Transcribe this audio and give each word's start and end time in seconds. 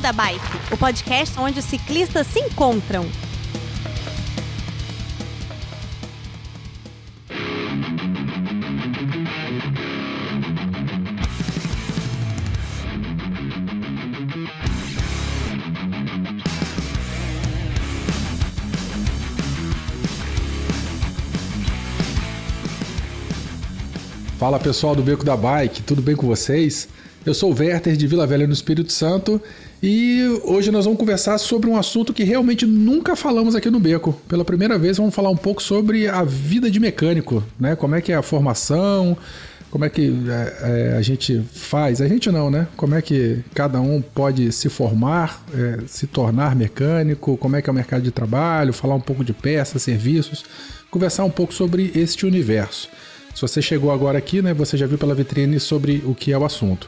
Beco 0.00 0.02
da 0.02 0.12
Bike, 0.12 0.72
o 0.72 0.76
podcast 0.78 1.38
onde 1.38 1.58
os 1.58 1.64
ciclistas 1.64 2.26
se 2.26 2.40
encontram. 2.40 3.06
Fala 24.38 24.58
pessoal 24.58 24.96
do 24.96 25.02
Beco 25.02 25.24
da 25.24 25.36
Bike, 25.36 25.82
tudo 25.82 26.00
bem 26.00 26.16
com 26.16 26.26
vocês? 26.26 26.88
Eu 27.24 27.34
sou 27.34 27.52
o 27.52 27.54
Werther 27.58 27.96
de 27.96 28.06
Vila 28.06 28.26
Velha 28.26 28.46
no 28.46 28.54
Espírito 28.54 28.90
Santo 28.90 29.40
e 29.82 30.40
hoje 30.44 30.70
nós 30.70 30.84
vamos 30.84 30.98
conversar 30.98 31.38
sobre 31.38 31.70
um 31.70 31.76
assunto 31.76 32.12
que 32.12 32.22
realmente 32.22 32.66
nunca 32.66 33.16
falamos 33.16 33.54
aqui 33.54 33.70
no 33.70 33.80
Beco. 33.80 34.12
Pela 34.28 34.44
primeira 34.44 34.78
vez 34.78 34.98
vamos 34.98 35.14
falar 35.14 35.30
um 35.30 35.36
pouco 35.36 35.62
sobre 35.62 36.06
a 36.06 36.22
vida 36.22 36.70
de 36.70 36.78
mecânico, 36.78 37.42
né? 37.58 37.74
Como 37.74 37.94
é 37.94 38.00
que 38.00 38.12
é 38.12 38.16
a 38.16 38.22
formação, 38.22 39.16
como 39.70 39.84
é 39.84 39.88
que 39.88 40.12
é, 40.28 40.92
é, 40.92 40.96
a 40.98 41.02
gente 41.02 41.42
faz, 41.52 42.02
a 42.02 42.08
gente 42.08 42.30
não, 42.30 42.50
né? 42.50 42.66
Como 42.76 42.94
é 42.94 43.00
que 43.00 43.38
cada 43.54 43.80
um 43.80 44.02
pode 44.02 44.52
se 44.52 44.68
formar, 44.68 45.42
é, 45.54 45.78
se 45.86 46.06
tornar 46.06 46.54
mecânico, 46.54 47.36
como 47.38 47.56
é 47.56 47.62
que 47.62 47.70
é 47.70 47.72
o 47.72 47.74
mercado 47.74 48.02
de 48.02 48.10
trabalho, 48.10 48.72
falar 48.72 48.96
um 48.96 49.00
pouco 49.00 49.24
de 49.24 49.32
peças, 49.32 49.80
serviços, 49.82 50.44
conversar 50.90 51.24
um 51.24 51.30
pouco 51.30 51.54
sobre 51.54 51.90
este 51.94 52.26
universo. 52.26 52.88
Se 53.34 53.40
você 53.40 53.62
chegou 53.62 53.92
agora 53.92 54.18
aqui, 54.18 54.42
né, 54.42 54.52
você 54.52 54.76
já 54.76 54.86
viu 54.86 54.98
pela 54.98 55.14
vitrine 55.14 55.58
sobre 55.60 56.02
o 56.04 56.14
que 56.14 56.32
é 56.32 56.36
o 56.36 56.44
assunto. 56.44 56.86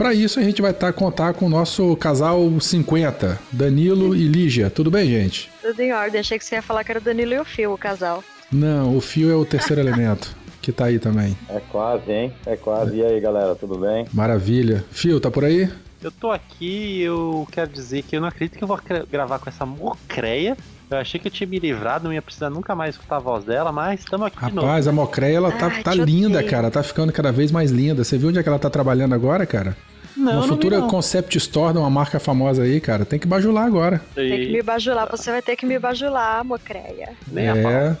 Para 0.00 0.14
isso, 0.14 0.40
a 0.40 0.42
gente 0.42 0.62
vai 0.62 0.70
estar 0.70 0.86
tá, 0.86 0.92
contar 0.94 1.34
com 1.34 1.44
o 1.44 1.48
nosso 1.50 1.94
casal 1.96 2.40
50, 2.58 3.38
Danilo 3.52 4.16
e 4.16 4.26
Lígia. 4.26 4.70
Tudo 4.70 4.90
bem, 4.90 5.06
gente? 5.06 5.50
Tudo 5.60 5.78
em 5.78 5.92
ordem. 5.92 6.18
Achei 6.18 6.38
que 6.38 6.44
você 6.46 6.54
ia 6.54 6.62
falar 6.62 6.82
que 6.84 6.90
era 6.90 6.98
o 6.98 7.02
Danilo 7.02 7.34
e 7.34 7.38
o 7.38 7.44
Fio, 7.44 7.74
o 7.74 7.76
casal. 7.76 8.24
Não, 8.50 8.96
o 8.96 9.00
Fio 9.02 9.30
é 9.30 9.34
o 9.34 9.44
terceiro 9.44 9.78
elemento, 9.86 10.34
que 10.62 10.72
tá 10.72 10.86
aí 10.86 10.98
também. 10.98 11.36
É 11.50 11.60
quase, 11.70 12.10
hein? 12.10 12.32
É 12.46 12.56
quase. 12.56 12.96
E 12.96 13.04
aí, 13.04 13.20
galera, 13.20 13.54
tudo 13.54 13.76
bem? 13.76 14.06
Maravilha. 14.10 14.82
Fio, 14.90 15.20
tá 15.20 15.30
por 15.30 15.44
aí? 15.44 15.70
Eu 16.02 16.10
tô 16.10 16.30
aqui 16.30 16.96
e 16.96 17.02
eu 17.02 17.46
quero 17.52 17.68
dizer 17.68 18.00
que 18.00 18.16
eu 18.16 18.22
não 18.22 18.28
acredito 18.28 18.56
que 18.56 18.64
eu 18.64 18.68
vou 18.68 18.80
gravar 19.10 19.38
com 19.38 19.50
essa 19.50 19.66
mocreia 19.66 20.56
eu 20.90 20.98
achei 20.98 21.20
que 21.20 21.28
eu 21.28 21.30
tinha 21.30 21.46
me 21.46 21.58
livrado, 21.58 22.04
não 22.04 22.12
ia 22.12 22.20
precisar 22.20 22.50
nunca 22.50 22.74
mais 22.74 22.96
escutar 22.96 23.16
a 23.16 23.20
voz 23.20 23.44
dela, 23.44 23.70
mas 23.70 24.00
estamos 24.00 24.26
aqui 24.26 24.34
Rapaz, 24.34 24.50
de 24.50 24.56
novo. 24.56 24.66
Rapaz, 24.66 24.88
a 24.88 24.92
Mocreia, 24.92 25.36
ela 25.36 25.52
tá, 25.52 25.66
Ai, 25.68 25.82
tá 25.84 25.94
linda, 25.94 26.42
cara. 26.42 26.68
Tá 26.68 26.82
ficando 26.82 27.12
cada 27.12 27.30
vez 27.30 27.52
mais 27.52 27.70
linda. 27.70 28.02
Você 28.02 28.18
viu 28.18 28.28
onde 28.28 28.40
é 28.40 28.42
que 28.42 28.48
ela 28.48 28.58
tá 28.58 28.68
trabalhando 28.68 29.14
agora, 29.14 29.46
cara? 29.46 29.76
Não, 30.20 30.34
uma 30.34 30.42
futura 30.42 30.82
concept 30.82 31.38
store 31.38 31.72
de 31.72 31.78
uma 31.78 31.88
marca 31.88 32.20
famosa 32.20 32.62
aí, 32.62 32.78
cara. 32.78 33.06
Tem 33.06 33.18
que 33.18 33.26
bajular 33.26 33.66
agora. 33.66 34.02
Tem 34.14 34.46
que 34.46 34.52
me 34.52 34.62
bajular. 34.62 35.08
Você 35.10 35.30
vai 35.30 35.40
ter 35.40 35.56
que 35.56 35.64
me 35.64 35.78
bajular, 35.78 36.44
Mocreia. 36.44 37.16
é. 37.34 37.96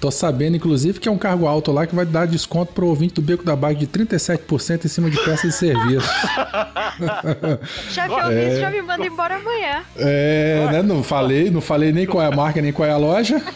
Tô 0.00 0.10
sabendo, 0.10 0.56
inclusive, 0.56 0.98
que 0.98 1.08
é 1.08 1.12
um 1.12 1.16
cargo 1.16 1.46
alto 1.46 1.70
lá 1.70 1.86
que 1.86 1.94
vai 1.94 2.04
dar 2.04 2.26
desconto 2.26 2.72
pro 2.72 2.88
ouvinte 2.88 3.14
do 3.14 3.22
Beco 3.22 3.44
da 3.44 3.54
Bike 3.54 3.86
de 3.86 4.04
37% 4.04 4.84
em 4.84 4.88
cima 4.88 5.08
de 5.08 5.16
peças 5.16 5.42
de 5.42 5.52
serviço. 5.52 6.08
já 7.88 8.08
que 8.08 8.14
eu 8.14 8.30
é... 8.32 8.48
vi, 8.50 8.60
já 8.60 8.68
me 8.68 8.82
manda 8.82 9.06
embora 9.06 9.36
amanhã. 9.36 9.84
É, 9.94 10.68
né? 10.72 10.82
Não 10.82 11.04
falei, 11.04 11.52
não 11.52 11.60
falei 11.60 11.92
nem 11.92 12.04
qual 12.04 12.20
é 12.20 12.26
a 12.26 12.34
marca, 12.34 12.60
nem 12.60 12.72
qual 12.72 12.88
é 12.88 12.90
a 12.90 12.96
loja. 12.96 13.40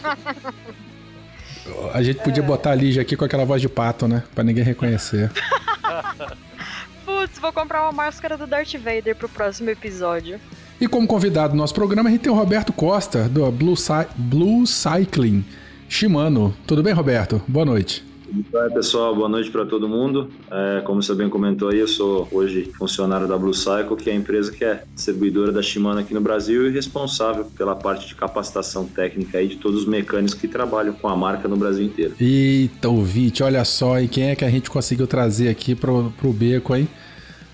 A 1.93 2.01
gente 2.01 2.19
podia 2.19 2.41
é. 2.41 2.45
botar 2.45 2.71
a 2.71 2.75
Lígia 2.75 3.01
aqui 3.01 3.17
com 3.17 3.25
aquela 3.25 3.43
voz 3.43 3.61
de 3.61 3.67
pato, 3.67 4.07
né? 4.07 4.23
Pra 4.33 4.41
ninguém 4.41 4.63
reconhecer. 4.63 5.29
Putz, 7.17 7.39
vou 7.39 7.51
comprar 7.51 7.81
uma 7.81 7.91
máscara 7.91 8.37
do 8.37 8.45
Darth 8.45 8.73
Vader 8.73 9.15
pro 9.15 9.27
próximo 9.27 9.71
episódio. 9.71 10.39
E 10.79 10.87
como 10.87 11.07
convidado 11.07 11.53
do 11.53 11.57
nosso 11.57 11.73
programa, 11.73 12.09
a 12.09 12.11
gente 12.11 12.21
tem 12.21 12.31
o 12.31 12.35
Roberto 12.35 12.71
Costa, 12.71 13.27
do 13.27 13.51
Blue, 13.51 13.75
Cy 13.75 14.05
Blue 14.15 14.67
Cycling. 14.67 15.43
Shimano. 15.89 16.53
Tudo 16.67 16.83
bem, 16.83 16.93
Roberto? 16.93 17.41
Boa 17.47 17.65
noite. 17.65 18.05
Oi, 18.53 18.69
pessoal, 18.69 19.15
boa 19.15 19.27
noite 19.27 19.49
para 19.49 19.65
todo 19.65 19.89
mundo. 19.89 20.29
É, 20.51 20.81
como 20.81 21.01
você 21.01 21.15
bem 21.15 21.27
comentou 21.27 21.69
aí, 21.69 21.79
eu 21.79 21.87
sou 21.87 22.27
hoje 22.31 22.71
funcionário 22.77 23.27
da 23.27 23.35
Blue 23.35 23.53
Cycle, 23.53 23.95
que 23.95 24.11
é 24.11 24.13
a 24.13 24.15
empresa 24.15 24.51
que 24.51 24.63
é 24.63 24.83
distribuidora 24.93 25.51
da 25.51 25.63
Shimano 25.63 26.01
aqui 26.01 26.13
no 26.13 26.21
Brasil 26.21 26.67
e 26.67 26.71
responsável 26.71 27.45
pela 27.57 27.75
parte 27.75 28.05
de 28.05 28.13
capacitação 28.13 28.85
técnica 28.85 29.39
aí 29.39 29.47
de 29.47 29.55
todos 29.55 29.81
os 29.81 29.87
mecânicos 29.87 30.35
que 30.35 30.47
trabalham 30.47 30.93
com 30.93 31.07
a 31.07 31.15
marca 31.15 31.47
no 31.47 31.57
Brasil 31.57 31.83
inteiro. 31.83 32.13
Eita, 32.19 32.89
ouvinte, 32.89 33.41
olha 33.41 33.65
só, 33.65 33.99
e 33.99 34.07
quem 34.07 34.29
é 34.29 34.35
que 34.35 34.45
a 34.45 34.49
gente 34.51 34.69
conseguiu 34.69 35.07
trazer 35.07 35.49
aqui 35.49 35.73
pro, 35.73 36.13
pro 36.19 36.31
beco, 36.31 36.75
hein? 36.75 36.87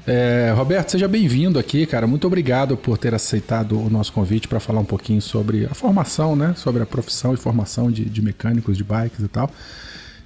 É, 0.05 0.53
Roberto, 0.53 0.91
seja 0.91 1.07
bem-vindo 1.07 1.57
aqui, 1.57 1.85
cara. 1.85 2.05
Muito 2.05 2.27
obrigado 2.27 2.75
por 2.75 2.97
ter 2.97 3.15
aceitado 3.15 3.79
o 3.79 3.89
nosso 3.89 4.11
convite 4.11 4.49
para 4.49 4.59
falar 4.59 4.81
um 4.81 4.85
pouquinho 4.85 5.21
sobre 5.21 5.65
a 5.65 5.73
formação, 5.73 6.35
né? 6.35 6.53
Sobre 6.57 6.83
a 6.83 6.85
profissão 6.85 7.33
e 7.33 7.37
formação 7.37 7.89
de, 7.89 8.03
de 8.03 8.21
mecânicos 8.21 8.75
de 8.75 8.83
bikes 8.83 9.21
e 9.21 9.27
tal. 9.29 9.49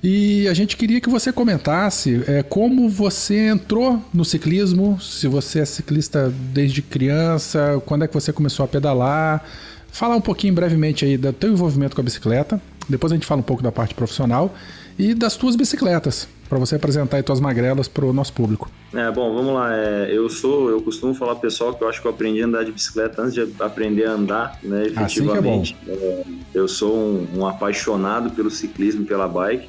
E 0.04 0.48
a 0.48 0.54
gente 0.54 0.76
queria 0.76 1.00
que 1.00 1.10
você 1.10 1.32
comentasse 1.32 2.24
é, 2.28 2.42
como 2.42 2.90
você 2.90 3.50
entrou 3.50 4.02
no 4.12 4.26
ciclismo, 4.26 5.00
se 5.00 5.28
você 5.28 5.60
é 5.60 5.66
ciclista 5.66 6.34
desde 6.54 6.82
criança, 6.82 7.82
quando 7.86 8.04
é 8.04 8.08
que 8.08 8.14
você 8.14 8.34
começou 8.34 8.64
a 8.64 8.68
pedalar. 8.68 9.44
Falar 9.92 10.16
um 10.16 10.22
pouquinho 10.22 10.54
brevemente 10.54 11.06
aí 11.06 11.18
do 11.18 11.32
teu 11.34 11.52
envolvimento 11.52 11.96
com 11.96 12.02
a 12.02 12.04
bicicleta. 12.04 12.60
Depois 12.90 13.12
a 13.12 13.16
gente 13.16 13.28
fala 13.28 13.42
um 13.42 13.44
pouco 13.44 13.62
da 13.62 13.72
parte 13.72 13.94
profissional 13.94 14.56
e 14.98 15.14
das 15.14 15.36
tuas 15.36 15.56
bicicletas 15.56 16.28
para 16.48 16.58
você 16.58 16.76
apresentar 16.76 17.18
aí 17.18 17.24
tuas 17.24 17.40
magrelas 17.40 17.88
para 17.88 18.06
o 18.06 18.14
nosso 18.14 18.34
público. 18.34 18.70
É, 18.94 19.12
bom, 19.12 19.34
vamos 19.34 19.54
lá. 19.54 19.76
É, 19.76 20.10
eu 20.12 20.30
sou, 20.30 20.70
eu 20.70 20.82
costumo 20.82 21.14
falar 21.14 21.34
pro 21.34 21.42
pessoal 21.42 21.74
que 21.74 21.84
eu 21.84 21.90
acho 21.90 22.02
que 22.02 22.08
eu 22.08 22.12
aprendi 22.12 22.42
a 22.42 22.46
andar 22.46 22.64
de 22.64 22.72
bicicleta 22.72 23.22
antes 23.22 23.34
de 23.34 23.54
aprender 23.60 24.06
a 24.06 24.12
andar, 24.12 24.60
né? 24.64 24.88
Efetivamente. 24.88 25.76
Assim 25.84 25.92
é 25.92 25.96
é, 25.96 26.24
eu 26.54 26.68
sou 26.68 26.96
um, 26.96 27.28
um 27.36 27.48
apaixonado 27.48 28.30
pelo 28.32 28.50
ciclismo, 28.50 29.06
pela 29.06 29.28
bike. 29.28 29.68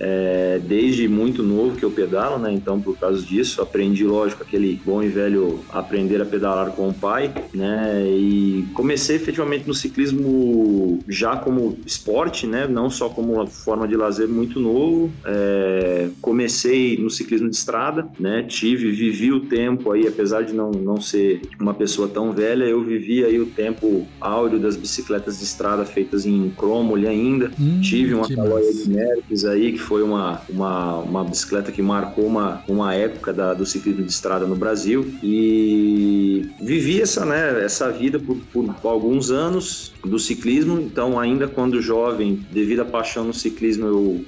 É, 0.00 0.60
desde 0.64 1.08
muito 1.08 1.42
novo 1.42 1.76
que 1.76 1.84
eu 1.84 1.90
pedalo, 1.90 2.38
né? 2.38 2.52
Então, 2.52 2.80
por 2.80 2.98
causa 2.98 3.24
disso, 3.24 3.60
aprendi, 3.60 4.04
lógico, 4.04 4.42
aquele 4.42 4.80
bom 4.84 5.02
e 5.02 5.08
velho 5.08 5.60
aprender 5.70 6.20
a 6.20 6.26
pedalar 6.26 6.72
com 6.72 6.88
o 6.88 6.94
pai, 6.94 7.34
né? 7.54 8.04
E 8.08 8.64
comecei 8.74 9.16
efetivamente 9.16 9.66
no 9.66 9.74
ciclismo 9.74 11.02
já 11.08 11.36
como 11.36 11.78
esporte, 11.84 12.46
né? 12.46 12.66
Não 12.68 12.90
só 12.90 13.08
como 13.08 13.34
uma 13.34 13.46
forma 13.46 13.88
de 13.88 13.96
lazer 13.96 14.28
muito 14.28 14.60
novo. 14.60 15.12
É, 15.26 16.08
comecei 16.20 16.96
no 16.98 17.10
ciclismo 17.10 17.48
de 17.48 17.56
estrada, 17.56 18.06
né? 18.18 18.42
Tive, 18.42 18.90
vivi 18.90 19.32
o 19.32 19.40
tempo 19.40 19.92
aí, 19.92 20.06
apesar 20.06 20.42
de 20.42 20.52
não, 20.52 20.70
não 20.70 21.00
ser 21.00 21.40
uma 21.60 21.74
pessoa 21.74 22.08
tão 22.08 22.32
velha, 22.32 22.64
eu 22.64 22.82
vivi 22.82 23.24
aí 23.24 23.40
o 23.40 23.46
tempo 23.46 24.06
áureo 24.20 24.58
das 24.58 24.76
bicicletas 24.76 25.38
de 25.38 25.44
estrada 25.44 25.84
feitas 25.84 26.26
em 26.26 26.50
cromo 26.50 26.96
ainda. 26.96 27.50
Hum, 27.58 27.80
Tive 27.80 28.14
uma 28.14 28.28
Calóia 28.28 28.72
de 28.72 28.90
Merckx 28.90 29.44
aí 29.44 29.72
que 29.72 29.78
foi 29.88 30.02
uma, 30.02 30.42
uma, 30.50 30.98
uma 30.98 31.24
bicicleta 31.24 31.72
que 31.72 31.80
marcou 31.80 32.26
uma, 32.26 32.62
uma 32.68 32.94
época 32.94 33.32
da, 33.32 33.54
do 33.54 33.64
ciclismo 33.64 34.04
de 34.04 34.12
estrada 34.12 34.46
no 34.46 34.54
Brasil. 34.54 35.14
E 35.22 36.50
vivi 36.60 37.00
essa, 37.00 37.24
né, 37.24 37.64
essa 37.64 37.90
vida 37.90 38.20
por, 38.20 38.36
por 38.52 38.76
alguns 38.84 39.30
anos 39.30 39.94
do 40.04 40.18
ciclismo, 40.18 40.78
então 40.78 41.18
ainda 41.18 41.48
quando 41.48 41.80
jovem, 41.80 42.44
devido 42.52 42.80
à 42.80 42.84
paixão 42.84 43.24
no 43.24 43.32
ciclismo, 43.32 43.86
eu 43.86 44.24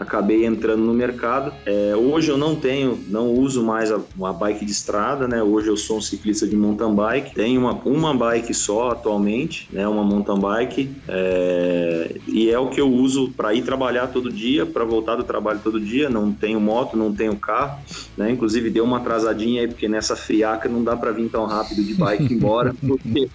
acabei 0.00 0.44
entrando 0.44 0.82
no 0.82 0.94
mercado. 0.94 1.52
É, 1.66 1.94
hoje 1.96 2.30
eu 2.30 2.38
não 2.38 2.54
tenho, 2.54 2.98
não 3.08 3.32
uso 3.32 3.64
mais 3.64 3.90
a, 3.90 4.00
uma 4.16 4.32
bike 4.32 4.64
de 4.64 4.70
estrada, 4.70 5.26
né? 5.26 5.42
Hoje 5.42 5.68
eu 5.68 5.76
sou 5.76 5.98
um 5.98 6.00
ciclista 6.00 6.46
de 6.46 6.56
mountain 6.56 6.94
bike. 6.94 7.34
Tenho 7.34 7.60
uma, 7.60 7.72
uma 7.84 8.14
bike 8.14 8.54
só 8.54 8.90
atualmente, 8.90 9.68
né? 9.72 9.86
Uma 9.88 10.04
mountain 10.04 10.38
bike. 10.38 10.90
É, 11.08 12.16
e 12.26 12.48
é 12.48 12.58
o 12.58 12.68
que 12.68 12.80
eu 12.80 12.88
uso 12.88 13.32
para 13.32 13.52
ir 13.52 13.62
trabalhar 13.62 14.06
todo 14.08 14.32
dia, 14.32 14.64
para 14.64 14.84
voltar 14.84 15.16
do 15.16 15.24
trabalho 15.24 15.60
todo 15.62 15.80
dia. 15.80 16.08
Não 16.08 16.32
tenho 16.32 16.60
moto, 16.60 16.96
não 16.96 17.12
tenho 17.12 17.36
carro, 17.36 17.80
né? 18.16 18.30
Inclusive 18.30 18.70
deu 18.70 18.84
uma 18.84 18.98
atrasadinha 18.98 19.62
aí, 19.62 19.68
porque 19.68 19.88
nessa 19.88 20.14
friaca 20.14 20.68
não 20.68 20.84
dá 20.84 20.96
para 20.96 21.10
vir 21.10 21.28
tão 21.28 21.44
rápido 21.44 21.82
de 21.82 21.94
bike 21.94 22.32
embora, 22.32 22.74
porque 22.86 23.28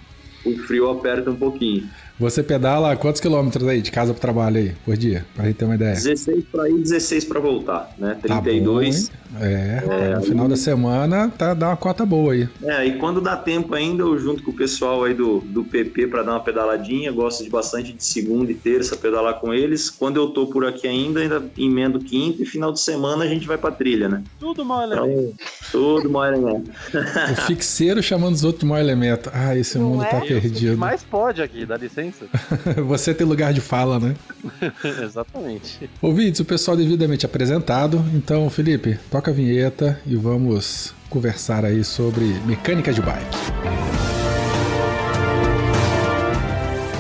o 0.45 0.57
frio 0.59 0.89
aperta 0.89 1.29
um 1.29 1.35
pouquinho. 1.35 1.89
Você 2.23 2.41
pedala 2.41 2.95
quantos 2.95 3.19
quilômetros 3.19 3.67
aí 3.67 3.81
de 3.81 3.91
casa 3.91 4.13
para 4.13 4.21
trabalho 4.21 4.57
aí 4.57 4.71
por 4.85 4.95
dia? 4.95 5.25
Pra 5.35 5.43
gente 5.43 5.57
ter 5.57 5.65
uma 5.65 5.75
ideia. 5.75 5.93
16 5.93 6.45
para 6.49 6.69
ir, 6.69 6.79
16 6.79 7.25
para 7.25 7.39
voltar, 7.41 7.93
né? 7.97 8.17
32. 8.21 9.09
Tá 9.09 9.13
bom, 9.13 9.23
é, 9.45 9.83
é, 9.89 10.15
no 10.15 10.21
final 10.21 10.47
da 10.47 10.55
semana 10.55 11.29
tá, 11.35 11.53
dá 11.53 11.67
uma 11.69 11.77
cota 11.77 12.05
boa 12.05 12.33
aí. 12.33 12.47
É, 12.63 12.85
e 12.85 12.97
quando 12.97 13.19
dá 13.19 13.35
tempo 13.35 13.73
ainda, 13.73 14.03
eu 14.03 14.17
junto 14.17 14.43
com 14.43 14.51
o 14.51 14.53
pessoal 14.53 15.03
aí 15.03 15.13
do, 15.13 15.39
do 15.39 15.63
PP 15.63 16.07
para 16.07 16.23
dar 16.23 16.33
uma 16.33 16.39
pedaladinha, 16.39 17.11
gosto 17.11 17.43
de 17.43 17.49
bastante 17.49 17.91
de 17.91 18.05
segunda 18.05 18.51
e 18.51 18.55
terça 18.55 18.95
pedalar 18.95 19.39
com 19.39 19.53
eles. 19.53 19.89
Quando 19.89 20.17
eu 20.17 20.29
tô 20.29 20.47
por 20.47 20.65
aqui 20.65 20.87
ainda, 20.87 21.19
ainda 21.19 21.43
emendo 21.57 21.99
quinta 21.99 22.43
e 22.43 22.45
final 22.45 22.71
de 22.71 22.79
semana 22.79 23.23
a 23.23 23.27
gente 23.27 23.45
vai 23.45 23.57
pra 23.57 23.71
trilha, 23.71 24.07
né? 24.07 24.23
Tudo 24.39 24.63
mau 24.63 24.81
elemento. 24.81 25.09
Então, 25.09 25.71
tudo 25.71 26.09
mau 26.09 26.25
elemento. 26.25 26.71
o 27.31 27.41
fixeiro 27.47 28.01
chamando 28.03 28.35
os 28.35 28.43
outros 28.43 28.61
de 28.61 28.65
mau 28.67 28.77
elemento. 28.77 29.29
Ah, 29.33 29.57
esse 29.57 29.77
Não 29.77 29.89
mundo 29.89 30.03
é? 30.03 30.09
tá 30.09 30.21
perdido. 30.21 30.73
O 30.73 30.75
que 30.75 30.79
mais 30.79 31.03
pode 31.03 31.41
aqui, 31.41 31.65
dá 31.65 31.75
licença 31.75 32.12
Você 32.88 33.13
tem 33.13 33.25
lugar 33.25 33.54
de 33.54 33.62
fala, 33.62 34.00
né? 34.00 34.15
Exatamente. 35.04 35.89
Ouvintes, 36.01 36.39
o 36.39 36.45
pessoal 36.45 36.77
devidamente 36.77 37.25
apresentado. 37.25 38.04
Então, 38.13 38.50
Felipe, 38.50 39.00
toca 39.10 39.31
a 39.31 39.33
vinheta 39.33 40.00
e 40.06 40.15
vamos 40.15 40.94
conversar 41.10 41.65
aí 41.65 41.83
sobre 41.83 42.25
mecânica 42.45 42.92
de 42.92 43.01
bike. 43.01 43.38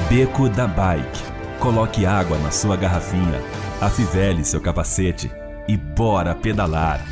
Beco 0.09 0.47
da 0.47 0.67
Bike. 0.67 1.23
Coloque 1.59 2.05
água 2.05 2.37
na 2.37 2.51
sua 2.51 2.75
garrafinha, 2.75 3.41
afivele 3.81 4.43
seu 4.43 4.61
capacete 4.61 5.31
e 5.67 5.75
bora 5.75 6.35
pedalar. 6.35 7.03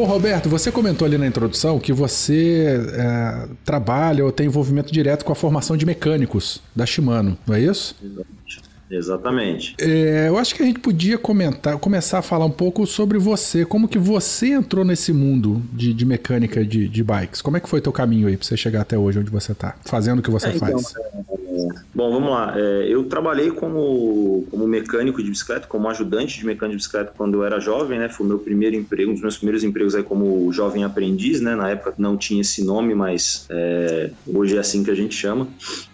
Bom, 0.00 0.06
Roberto, 0.06 0.48
você 0.48 0.72
comentou 0.72 1.04
ali 1.04 1.18
na 1.18 1.26
introdução 1.26 1.78
que 1.78 1.92
você 1.92 2.80
é, 2.90 3.48
trabalha 3.62 4.24
ou 4.24 4.32
tem 4.32 4.46
envolvimento 4.46 4.90
direto 4.90 5.26
com 5.26 5.32
a 5.32 5.34
formação 5.34 5.76
de 5.76 5.84
mecânicos 5.84 6.62
da 6.74 6.86
Shimano, 6.86 7.36
não 7.46 7.54
é 7.54 7.60
isso? 7.60 7.94
Exatamente. 8.02 8.70
Exatamente. 8.90 9.76
É, 9.78 10.28
eu 10.28 10.38
acho 10.38 10.54
que 10.54 10.62
a 10.62 10.66
gente 10.66 10.80
podia 10.80 11.18
comentar, 11.18 11.76
começar 11.76 12.20
a 12.20 12.22
falar 12.22 12.46
um 12.46 12.50
pouco 12.50 12.86
sobre 12.86 13.18
você, 13.18 13.66
como 13.66 13.86
que 13.86 13.98
você 13.98 14.48
entrou 14.48 14.86
nesse 14.86 15.12
mundo 15.12 15.62
de, 15.70 15.92
de 15.92 16.06
mecânica 16.06 16.64
de, 16.64 16.88
de, 16.88 17.04
bikes. 17.04 17.42
Como 17.42 17.58
é 17.58 17.60
que 17.60 17.68
foi 17.68 17.82
teu 17.82 17.92
caminho 17.92 18.26
aí 18.26 18.38
para 18.38 18.46
você 18.46 18.56
chegar 18.56 18.80
até 18.80 18.96
hoje 18.96 19.18
onde 19.18 19.30
você 19.30 19.52
está, 19.52 19.76
fazendo 19.84 20.20
o 20.20 20.22
que 20.22 20.30
você 20.30 20.48
é, 20.48 20.56
então, 20.56 20.80
faz? 20.80 20.94
É, 20.96 21.49
bom, 21.94 22.12
vamos 22.12 22.30
lá. 22.30 22.54
É, 22.56 22.86
eu 22.88 23.04
trabalhei 23.04 23.50
como, 23.50 24.46
como 24.50 24.66
mecânico 24.66 25.22
de 25.22 25.30
bicicleta, 25.30 25.66
como 25.66 25.88
ajudante 25.88 26.38
de 26.38 26.46
mecânico 26.46 26.76
de 26.78 26.82
bicicleta 26.82 27.12
quando 27.16 27.34
eu 27.34 27.44
era 27.44 27.60
jovem, 27.60 27.98
né? 27.98 28.08
Foi 28.08 28.26
o 28.26 28.28
meu 28.28 28.38
primeiro 28.38 28.76
emprego, 28.76 29.10
um 29.10 29.14
dos 29.14 29.22
meus 29.22 29.36
primeiros 29.36 29.64
empregos 29.64 29.94
aí 29.94 30.02
como 30.02 30.52
jovem 30.52 30.84
aprendiz, 30.84 31.40
né? 31.40 31.54
Na 31.54 31.70
época 31.70 31.94
não 31.98 32.16
tinha 32.16 32.40
esse 32.40 32.64
nome, 32.64 32.94
mas 32.94 33.46
é, 33.50 34.10
hoje 34.26 34.56
é 34.56 34.60
assim 34.60 34.82
que 34.82 34.90
a 34.90 34.94
gente 34.94 35.14
chama. 35.14 35.48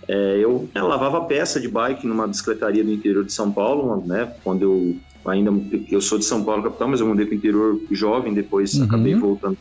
É, 0.08 0.38
eu, 0.38 0.70
eu, 0.74 0.86
lavava 0.86 1.24
peça 1.24 1.60
de 1.60 1.68
bike 1.68 2.06
numa 2.06 2.28
bicicletaria 2.28 2.84
do 2.84 2.92
interior 2.92 3.24
de 3.24 3.32
São 3.32 3.52
Paulo, 3.52 4.06
né? 4.06 4.32
Quando 4.44 4.62
eu 4.62 4.96
ainda 5.28 5.52
eu 5.90 6.00
sou 6.00 6.18
de 6.18 6.24
São 6.24 6.44
Paulo 6.44 6.62
capital, 6.62 6.88
mas 6.88 7.00
eu 7.00 7.06
mudei 7.06 7.26
para 7.26 7.34
o 7.34 7.36
interior 7.36 7.80
jovem, 7.90 8.34
depois 8.34 8.74
uhum. 8.74 8.84
acabei 8.84 9.14
voltando. 9.14 9.56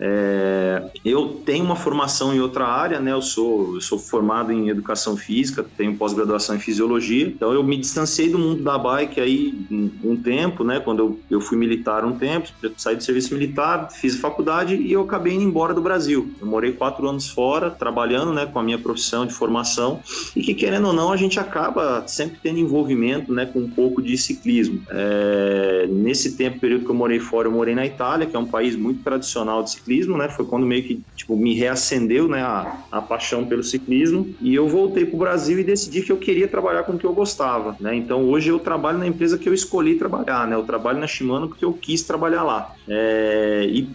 É, 0.00 0.90
eu 1.04 1.40
tenho 1.44 1.64
uma 1.64 1.76
formação 1.76 2.34
em 2.34 2.40
outra 2.40 2.66
área, 2.66 3.00
né? 3.00 3.12
Eu 3.12 3.22
sou 3.22 3.74
eu 3.74 3.80
sou 3.80 3.98
formado 3.98 4.52
em 4.52 4.68
educação 4.68 5.16
física, 5.16 5.64
tenho 5.76 5.96
pós-graduação 5.96 6.56
em 6.56 6.58
fisiologia, 6.58 7.26
então 7.26 7.52
eu 7.52 7.62
me 7.62 7.76
distanciei 7.76 8.28
do 8.28 8.38
mundo 8.38 8.62
da 8.62 8.78
bike 8.78 9.20
aí 9.20 9.54
um, 9.70 9.90
um 10.04 10.16
tempo, 10.16 10.64
né? 10.64 10.80
Quando 10.80 11.00
eu, 11.00 11.20
eu 11.30 11.40
fui 11.40 11.56
militar 11.56 12.04
um 12.04 12.12
tempo, 12.12 12.48
saí 12.76 12.96
do 12.96 13.02
serviço 13.02 13.34
militar, 13.34 13.90
fiz 13.90 14.16
faculdade 14.16 14.74
e 14.74 14.92
eu 14.92 15.02
acabei 15.02 15.34
indo 15.34 15.44
embora 15.44 15.74
do 15.74 15.80
Brasil. 15.80 16.30
Eu 16.40 16.46
morei 16.46 16.72
quatro 16.72 17.08
anos 17.08 17.28
fora, 17.28 17.70
trabalhando, 17.70 18.32
né? 18.32 18.46
Com 18.46 18.58
a 18.58 18.62
minha 18.62 18.78
profissão 18.78 19.26
de 19.26 19.32
formação 19.32 20.00
e 20.34 20.42
que 20.42 20.54
querendo 20.54 20.88
ou 20.88 20.92
não 20.92 21.12
a 21.12 21.16
gente 21.16 21.38
acaba 21.38 22.06
sempre 22.06 22.38
tendo 22.42 22.58
envolvimento, 22.58 23.32
né? 23.32 23.46
Com 23.46 23.60
um 23.60 23.70
pouco 23.70 24.02
de 24.02 24.16
ciclismo. 24.16 24.82
É, 24.88 25.07
é, 25.08 25.86
nesse 25.88 26.36
tempo, 26.36 26.60
período 26.60 26.84
que 26.84 26.90
eu 26.90 26.94
morei 26.94 27.18
fora, 27.18 27.48
eu 27.48 27.52
morei 27.52 27.74
na 27.74 27.86
Itália, 27.86 28.26
que 28.26 28.36
é 28.36 28.38
um 28.38 28.46
país 28.46 28.76
muito 28.76 29.02
tradicional 29.02 29.62
de 29.62 29.70
ciclismo, 29.70 30.16
né? 30.16 30.28
Foi 30.28 30.44
quando 30.44 30.66
meio 30.66 30.82
que 30.82 31.00
tipo, 31.16 31.36
me 31.36 31.54
reacendeu 31.54 32.28
né, 32.28 32.42
a, 32.42 32.84
a 32.92 33.00
paixão 33.00 33.46
pelo 33.46 33.62
ciclismo. 33.62 34.34
E 34.40 34.54
eu 34.54 34.68
voltei 34.68 35.06
para 35.06 35.16
o 35.16 35.18
Brasil 35.18 35.58
e 35.58 35.64
decidi 35.64 36.02
que 36.02 36.12
eu 36.12 36.18
queria 36.18 36.46
trabalhar 36.46 36.82
com 36.82 36.92
o 36.92 36.98
que 36.98 37.06
eu 37.06 37.12
gostava, 37.12 37.76
né? 37.80 37.94
Então 37.94 38.24
hoje 38.28 38.50
eu 38.50 38.58
trabalho 38.58 38.98
na 38.98 39.06
empresa 39.06 39.38
que 39.38 39.48
eu 39.48 39.54
escolhi 39.54 39.94
trabalhar, 39.94 40.46
né? 40.46 40.54
Eu 40.54 40.64
trabalho 40.64 40.98
na 40.98 41.06
Shimano 41.06 41.48
porque 41.48 41.64
eu 41.64 41.72
quis 41.72 42.02
trabalhar 42.02 42.42
lá. 42.42 42.74
É, 42.86 43.66
e 43.68 43.88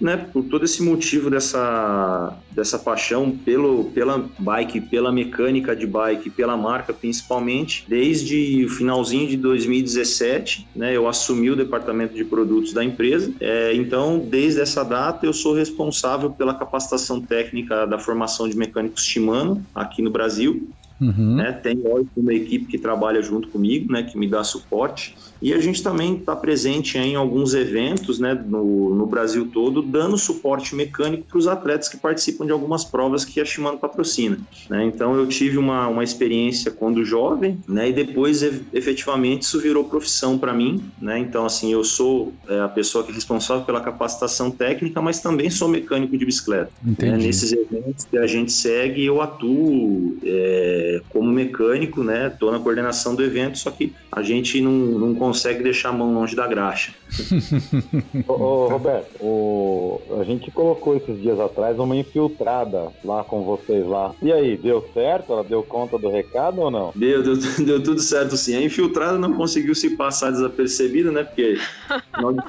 né, 0.00 0.16
por 0.32 0.44
todo 0.44 0.64
esse 0.64 0.82
motivo 0.82 1.28
dessa, 1.30 2.38
dessa 2.50 2.78
paixão 2.78 3.30
pelo, 3.30 3.84
pela 3.90 4.24
bike, 4.38 4.80
pela 4.80 5.12
mecânica 5.12 5.76
de 5.76 5.86
bike, 5.86 6.30
pela 6.30 6.56
marca 6.56 6.92
principalmente, 6.92 7.84
desde 7.86 8.64
o 8.64 8.70
finalzinho 8.70 9.28
de 9.28 9.36
2017 9.36 10.55
né, 10.74 10.96
eu 10.96 11.08
assumi 11.08 11.50
o 11.50 11.56
departamento 11.56 12.14
de 12.14 12.24
produtos 12.24 12.72
da 12.72 12.84
empresa. 12.84 13.34
É, 13.40 13.74
então, 13.74 14.18
desde 14.18 14.60
essa 14.60 14.84
data, 14.84 15.26
eu 15.26 15.32
sou 15.32 15.54
responsável 15.54 16.30
pela 16.30 16.54
capacitação 16.54 17.20
técnica 17.20 17.86
da 17.86 17.98
formação 17.98 18.48
de 18.48 18.56
mecânicos 18.56 19.02
Shimano 19.02 19.64
aqui 19.74 20.02
no 20.02 20.10
Brasil. 20.10 20.68
Uhum. 21.00 21.36
Né, 21.36 21.52
tem 21.52 21.82
uma 22.16 22.32
equipe 22.32 22.66
que 22.66 22.78
trabalha 22.78 23.20
junto 23.22 23.48
comigo, 23.48 23.92
né, 23.92 24.02
que 24.02 24.16
me 24.18 24.28
dá 24.28 24.42
suporte. 24.42 25.14
E 25.40 25.52
a 25.52 25.60
gente 25.60 25.82
também 25.82 26.16
está 26.16 26.34
presente 26.34 26.96
em 26.96 27.14
alguns 27.14 27.54
eventos 27.54 28.18
né, 28.18 28.34
no, 28.34 28.94
no 28.94 29.06
Brasil 29.06 29.48
todo, 29.52 29.82
dando 29.82 30.16
suporte 30.16 30.74
mecânico 30.74 31.24
para 31.28 31.38
os 31.38 31.46
atletas 31.46 31.88
que 31.88 31.98
participam 31.98 32.46
de 32.46 32.52
algumas 32.52 32.84
provas 32.84 33.24
que 33.24 33.40
a 33.40 33.44
Shimano 33.44 33.78
patrocina. 33.78 34.38
Né? 34.70 34.84
Então 34.84 35.14
eu 35.14 35.26
tive 35.26 35.58
uma, 35.58 35.86
uma 35.88 36.02
experiência 36.02 36.70
quando 36.70 37.04
jovem, 37.04 37.58
né, 37.68 37.90
e 37.90 37.92
depois 37.92 38.42
efetivamente 38.72 39.42
isso 39.42 39.60
virou 39.60 39.84
profissão 39.84 40.38
para 40.38 40.54
mim. 40.54 40.82
Né? 41.00 41.18
Então, 41.18 41.44
assim, 41.44 41.72
eu 41.72 41.84
sou 41.84 42.32
é, 42.48 42.60
a 42.60 42.68
pessoa 42.68 43.04
que 43.04 43.10
é 43.10 43.14
responsável 43.14 43.64
pela 43.64 43.80
capacitação 43.80 44.50
técnica, 44.50 45.02
mas 45.02 45.20
também 45.20 45.50
sou 45.50 45.68
mecânico 45.68 46.16
de 46.16 46.24
bicicleta. 46.24 46.70
Né? 46.82 47.16
Nesses 47.16 47.52
eventos 47.52 48.04
que 48.04 48.16
a 48.16 48.26
gente 48.26 48.52
segue, 48.52 49.04
eu 49.04 49.20
atuo 49.20 50.16
é, 50.24 50.85
como 51.08 51.30
mecânico, 51.30 52.02
né? 52.02 52.28
Estou 52.28 52.50
na 52.52 52.58
coordenação 52.58 53.14
do 53.14 53.22
evento, 53.22 53.58
só 53.58 53.70
que 53.70 53.92
a 54.10 54.22
gente 54.22 54.60
não, 54.60 54.72
não 54.72 55.14
consegue 55.14 55.62
deixar 55.62 55.90
a 55.90 55.92
mão 55.92 56.12
longe 56.12 56.34
da 56.34 56.46
graxa. 56.46 56.92
ô, 58.26 58.32
ô, 58.32 58.68
Roberto, 58.68 59.22
o, 59.22 60.02
a 60.20 60.24
gente 60.24 60.50
colocou 60.50 60.96
esses 60.96 61.20
dias 61.20 61.38
atrás 61.38 61.78
uma 61.78 61.96
infiltrada 61.96 62.88
lá 63.04 63.22
com 63.24 63.42
vocês 63.42 63.86
lá. 63.86 64.14
E 64.22 64.32
aí, 64.32 64.56
deu 64.56 64.84
certo? 64.92 65.32
Ela 65.32 65.44
deu 65.44 65.62
conta 65.62 65.98
do 65.98 66.08
recado 66.08 66.60
ou 66.60 66.70
não? 66.70 66.92
Deu, 66.94 67.22
deu, 67.22 67.36
deu 67.64 67.82
tudo 67.82 68.00
certo 68.00 68.36
sim. 68.36 68.56
A 68.56 68.62
infiltrada 68.62 69.18
não 69.18 69.34
conseguiu 69.34 69.74
se 69.74 69.90
passar 69.96 70.30
desapercebida, 70.30 71.10
né? 71.10 71.24
Porque. 71.24 71.58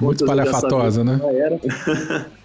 Muito 0.00 0.24
espalhafatosa, 0.24 1.04
né? 1.04 1.20
Era. 1.34 1.60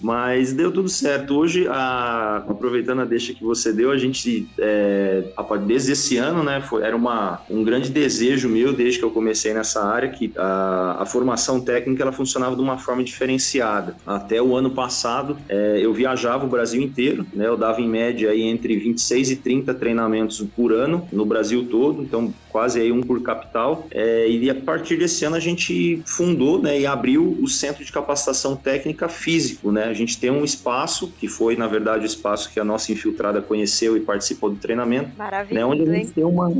Mas 0.00 0.52
deu 0.52 0.72
tudo 0.72 0.88
certo. 0.88 1.36
Hoje, 1.36 1.66
a, 1.68 2.44
aproveitando 2.48 3.00
a 3.00 3.04
deixa 3.04 3.34
que 3.34 3.42
você 3.42 3.72
deu, 3.72 3.90
a 3.90 3.98
gente, 3.98 4.48
é, 4.58 5.24
desde 5.66 5.92
esse 5.92 6.16
ano, 6.16 6.42
né, 6.42 6.60
foi, 6.60 6.82
era 6.82 6.96
uma, 6.96 7.42
um 7.50 7.64
grande 7.64 7.90
desejo 7.90 8.48
meu, 8.48 8.72
desde 8.72 8.98
que 8.98 9.04
eu 9.04 9.10
comecei 9.10 9.52
nessa 9.52 9.84
área, 9.84 10.08
que 10.08 10.32
a, 10.36 10.98
a 11.00 11.06
formação 11.06 11.60
técnica 11.60 12.02
ela 12.02 12.12
funcionava 12.12 12.54
de 12.54 12.62
uma 12.62 12.78
forma 12.78 13.02
diferenciada. 13.02 13.96
Até 14.06 14.40
o 14.40 14.54
ano 14.54 14.70
passado, 14.70 15.36
é, 15.48 15.78
eu 15.80 15.92
viajava 15.92 16.44
o 16.44 16.48
Brasil 16.48 16.80
inteiro, 16.80 17.26
né, 17.32 17.46
eu 17.46 17.56
dava 17.56 17.80
em 17.80 17.88
média 17.88 18.30
aí 18.30 18.42
entre 18.42 18.76
26 18.76 19.30
e 19.30 19.36
30 19.36 19.74
treinamentos 19.74 20.44
por 20.56 20.72
ano 20.72 21.08
no 21.12 21.24
Brasil 21.24 21.66
todo, 21.68 22.02
então 22.02 22.32
quase 22.50 22.80
aí 22.80 22.92
um 22.92 23.02
por 23.02 23.22
capital. 23.22 23.86
É, 23.90 24.28
e 24.28 24.50
a 24.50 24.54
partir 24.54 24.96
desse 24.96 25.24
ano 25.24 25.36
a 25.36 25.40
gente 25.40 26.02
fundou 26.06 26.60
né, 26.60 26.80
e 26.80 26.86
abriu 26.86 27.38
o 27.40 27.48
Centro 27.48 27.84
de 27.84 27.92
Capacitação 27.92 28.56
Técnica 28.56 29.08
Físico, 29.08 29.70
né? 29.70 29.84
A 29.84 29.94
gente 29.94 30.18
tem 30.18 30.30
um 30.30 30.44
espaço, 30.44 31.12
que 31.18 31.28
foi, 31.28 31.56
na 31.56 31.66
verdade, 31.66 32.04
o 32.04 32.06
espaço 32.06 32.50
que 32.52 32.60
a 32.60 32.64
nossa 32.64 32.92
infiltrada 32.92 33.40
conheceu 33.40 33.96
e 33.96 34.00
participou 34.00 34.50
do 34.50 34.56
treinamento. 34.56 35.10
Maravilha. 35.16 35.60
Né, 35.60 35.64
onde, 35.64 35.82
a 35.82 35.92
gente 35.92 36.12
tem 36.12 36.24
uma, 36.24 36.52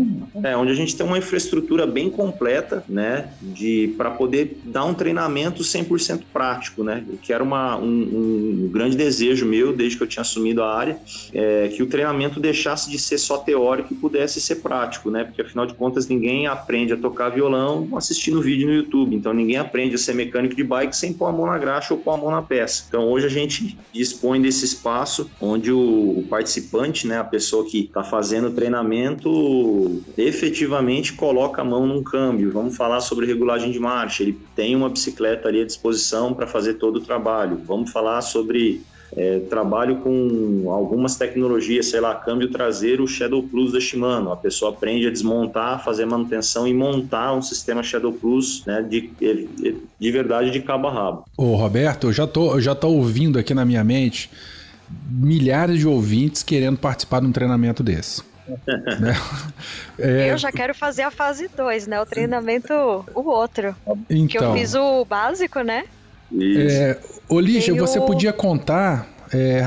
é, 0.43 0.57
onde 0.57 0.73
a 0.73 0.75
gente 0.75 0.97
tem 0.97 1.07
uma 1.07 1.19
infraestrutura 1.19 1.87
bem 1.87 2.11
completa, 2.11 2.85
né? 2.89 3.31
De, 3.41 3.95
para 3.97 4.11
poder 4.11 4.59
dar 4.65 4.85
um 4.85 4.95
treinamento 4.95 5.63
100% 5.63 6.23
prático, 6.33 6.83
né? 6.83 7.05
Que 7.23 7.33
era 7.33 7.43
uma, 7.43 7.77
um, 7.77 8.65
um, 8.65 8.71
grande 8.73 8.97
desejo 8.97 9.47
meu, 9.47 9.73
desde 9.73 9.97
que 9.97 10.03
eu 10.03 10.07
tinha 10.07 10.23
assumido 10.23 10.63
a 10.63 10.75
área, 10.75 10.99
é, 11.33 11.69
que 11.69 11.83
o 11.83 11.87
treinamento 11.87 12.41
deixasse 12.41 12.91
de 12.91 12.99
ser 12.99 13.19
só 13.19 13.39
teórico 13.39 13.93
e 13.93 13.97
pudesse 13.97 14.41
ser 14.41 14.57
prático, 14.57 15.11
né? 15.11 15.25
Porque, 15.25 15.43
afinal 15.43 15.67
de 15.67 15.75
contas, 15.79 16.09
ninguém 16.09 16.47
aprende 16.47 16.93
a 16.93 16.97
tocar 16.97 17.31
violão 17.31 17.89
assistindo 17.97 18.43
vídeo 18.43 18.67
no 18.67 18.75
YouTube. 18.75 19.15
Então, 19.15 19.33
ninguém 19.33 19.57
aprende 19.57 19.95
a 19.95 19.99
ser 19.99 20.15
mecânico 20.15 20.55
de 20.55 20.65
bike 20.65 20.97
sem 20.97 21.13
pôr 21.13 21.27
a 21.27 21.33
mão 21.33 21.47
na 21.47 21.59
graxa 21.59 21.95
ou 21.95 22.01
pôr 22.01 22.13
a 22.13 22.17
mão 22.17 22.31
na 22.31 22.43
peça. 22.43 22.85
Então, 22.89 23.09
hoje 23.09 23.27
a 23.27 23.31
gente 23.31 23.79
dispõe 23.93 24.41
desse 24.41 24.65
espaço 24.65 25.31
onde 25.41 25.73
o, 25.73 26.25
participante, 26.29 27.07
né, 27.07 27.19
a 27.19 27.25
pessoa 27.25 27.65
que 27.65 27.81
está 27.81 28.03
fazendo 28.03 28.49
o 28.49 28.53
treinamento, 28.53 30.03
efetivamente 30.17 31.13
coloca 31.13 31.63
a 31.63 31.65
mão 31.65 31.87
num 31.87 32.03
câmbio. 32.03 32.51
Vamos 32.51 32.77
falar 32.77 33.01
sobre 33.01 33.27
regulagem 33.27 33.71
de 33.71 33.79
marcha. 33.79 34.23
Ele 34.23 34.39
tem 34.57 34.75
uma 34.75 34.89
bicicleta 34.89 35.49
ali 35.49 35.63
à 35.63 35.65
disposição 35.65 36.35
para 36.35 36.47
fazer 36.47 36.75
todo 36.75 36.97
o 36.97 37.01
trabalho. 37.01 37.61
Vamos 37.65 37.91
falar 37.91 38.21
sobre 38.23 38.83
é, 39.17 39.41
trabalho 39.51 39.97
com 39.97 40.71
algumas 40.71 41.17
tecnologias, 41.17 41.87
sei 41.87 42.01
lá, 42.01 42.15
câmbio 42.15 42.51
traseiro 42.51 43.07
Shadow 43.07 43.43
Plus 43.43 43.73
da 43.73 43.81
Shimano. 43.81 44.33
A 44.33 44.37
pessoa 44.37 44.71
aprende 44.71 45.07
a 45.07 45.11
desmontar, 45.11 45.83
fazer 45.85 46.05
manutenção 46.05 46.67
e 46.67 46.75
montar 46.75 47.33
um 47.35 47.43
sistema 47.43 47.83
Shadow 47.83 48.13
Plus 48.13 48.65
né, 48.67 48.83
de, 48.83 49.11
de 49.99 50.11
verdade 50.11 50.51
de 50.51 50.61
cabo 50.61 50.89
a 50.89 50.93
rabo. 50.93 51.25
Ô 51.37 51.55
Roberto, 51.55 52.09
eu 52.09 52.13
já 52.13 52.27
tô, 52.27 52.55
eu 52.55 52.61
já 52.61 52.75
tô 52.75 52.89
ouvindo 52.89 53.39
aqui 53.39 53.55
na 53.55 53.65
minha 53.65 53.83
mente 53.83 54.31
milhares 55.11 55.79
de 55.79 55.87
ouvintes 55.87 56.43
querendo 56.43 56.79
participar 56.79 57.21
de 57.21 57.27
um 57.27 57.33
treinamento 57.33 57.83
desse. 57.83 58.23
né? 59.01 59.15
é... 59.99 60.33
Eu 60.33 60.39
já 60.39 60.51
quero 60.51 60.75
fazer 60.75 61.03
a 61.03 61.11
fase 61.11 61.49
2, 61.55 61.87
né? 61.87 62.01
O 62.01 62.07
treinamento, 62.07 62.73
o 63.15 63.29
outro. 63.29 63.77
Então, 64.09 64.27
que 64.27 64.39
eu 64.39 64.53
fiz 64.55 64.75
o 64.75 65.05
básico, 65.05 65.61
né? 65.61 65.85
É, 66.33 66.99
Olígia, 67.29 67.75
você 67.75 68.01
podia 68.01 68.33
contar 68.33 69.09
é, 69.33 69.63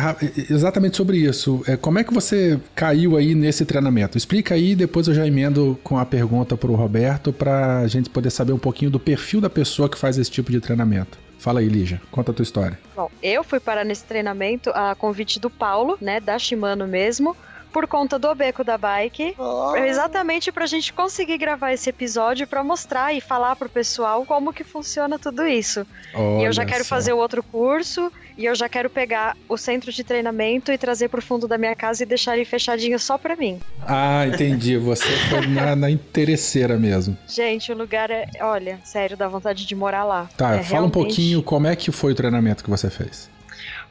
exatamente 0.49 0.97
sobre 0.97 1.17
isso. 1.17 1.63
É, 1.67 1.77
como 1.77 1.99
é 1.99 2.03
que 2.03 2.13
você 2.13 2.59
caiu 2.75 3.15
aí 3.15 3.35
nesse 3.35 3.65
treinamento? 3.65 4.17
Explica 4.17 4.55
aí, 4.55 4.75
depois 4.75 5.07
eu 5.07 5.13
já 5.13 5.25
emendo 5.25 5.79
com 5.83 5.97
a 5.97 6.05
pergunta 6.05 6.57
para 6.57 6.71
o 6.71 6.75
Roberto 6.75 7.31
para 7.31 7.79
a 7.79 7.87
gente 7.87 8.09
poder 8.09 8.29
saber 8.29 8.53
um 8.53 8.59
pouquinho 8.59 8.91
do 8.91 8.99
perfil 8.99 9.41
da 9.41 9.49
pessoa 9.49 9.89
que 9.89 9.97
faz 9.97 10.17
esse 10.17 10.31
tipo 10.31 10.51
de 10.51 10.59
treinamento. 10.59 11.17
Fala 11.37 11.59
aí, 11.59 11.67
Lígia, 11.67 11.99
conta 12.11 12.31
a 12.31 12.33
tua 12.35 12.43
história. 12.43 12.77
Bom, 12.95 13.09
eu 13.21 13.43
fui 13.43 13.59
parar 13.59 13.83
nesse 13.83 14.03
treinamento 14.03 14.69
a 14.75 14.93
convite 14.93 15.39
do 15.39 15.49
Paulo, 15.49 15.97
né, 15.99 16.19
da 16.19 16.37
Shimano 16.37 16.87
mesmo, 16.87 17.35
por 17.71 17.87
conta 17.87 18.19
do 18.19 18.33
beco 18.35 18.63
da 18.63 18.77
bike, 18.77 19.35
oh. 19.37 19.75
exatamente 19.75 20.51
pra 20.51 20.65
gente 20.65 20.93
conseguir 20.93 21.37
gravar 21.37 21.71
esse 21.73 21.89
episódio 21.89 22.45
para 22.45 22.63
mostrar 22.63 23.13
e 23.13 23.21
falar 23.21 23.55
pro 23.55 23.69
pessoal 23.69 24.25
como 24.25 24.53
que 24.53 24.63
funciona 24.63 25.17
tudo 25.17 25.47
isso. 25.47 25.85
Olha 26.13 26.41
e 26.41 26.45
eu 26.45 26.53
já 26.53 26.65
quero 26.65 26.83
só. 26.83 26.95
fazer 26.95 27.13
o 27.13 27.17
outro 27.17 27.41
curso 27.41 28.11
e 28.37 28.45
eu 28.45 28.55
já 28.55 28.67
quero 28.67 28.89
pegar 28.89 29.37
o 29.47 29.57
centro 29.57 29.91
de 29.91 30.03
treinamento 30.03 30.71
e 30.71 30.77
trazer 30.77 31.09
pro 31.09 31.21
fundo 31.21 31.47
da 31.47 31.57
minha 31.57 31.75
casa 31.75 32.03
e 32.03 32.05
deixar 32.05 32.35
ele 32.35 32.45
fechadinho 32.45 32.99
só 32.99 33.17
pra 33.17 33.35
mim. 33.35 33.59
Ah, 33.81 34.25
entendi. 34.27 34.77
Você 34.81 35.09
foi 35.29 35.47
na, 35.47 35.75
na 35.75 35.89
interesseira 35.89 36.77
mesmo. 36.77 37.17
Gente, 37.27 37.71
o 37.71 37.77
lugar 37.77 38.09
é, 38.09 38.27
olha, 38.41 38.79
sério, 38.83 39.15
dá 39.15 39.27
vontade 39.27 39.65
de 39.65 39.75
morar 39.75 40.03
lá. 40.03 40.29
Tá, 40.35 40.55
é 40.55 40.57
fala 40.57 40.69
realmente... 40.69 40.89
um 40.89 40.91
pouquinho 40.91 41.43
como 41.43 41.67
é 41.67 41.75
que 41.75 41.91
foi 41.91 42.13
o 42.13 42.15
treinamento 42.15 42.63
que 42.63 42.69
você 42.69 42.89
fez. 42.89 43.30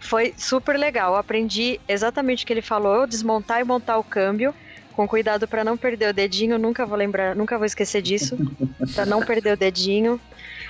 Foi 0.01 0.35
super 0.37 0.77
legal. 0.79 1.13
Eu 1.13 1.19
aprendi 1.19 1.81
exatamente 1.87 2.43
o 2.43 2.47
que 2.47 2.53
ele 2.53 2.63
falou, 2.63 3.07
desmontar 3.07 3.61
e 3.61 3.65
montar 3.65 3.99
o 3.99 4.05
câmbio 4.05 4.55
com 5.01 5.07
cuidado 5.07 5.47
para 5.47 5.65
não 5.65 5.77
perder 5.77 6.11
o 6.11 6.13
dedinho, 6.13 6.59
nunca 6.59 6.85
vou 6.85 6.97
lembrar, 6.97 7.35
nunca 7.35 7.57
vou 7.57 7.65
esquecer 7.65 8.03
disso, 8.03 8.37
para 8.95 9.07
não 9.07 9.23
perder 9.23 9.55
o 9.55 9.57
dedinho. 9.57 10.21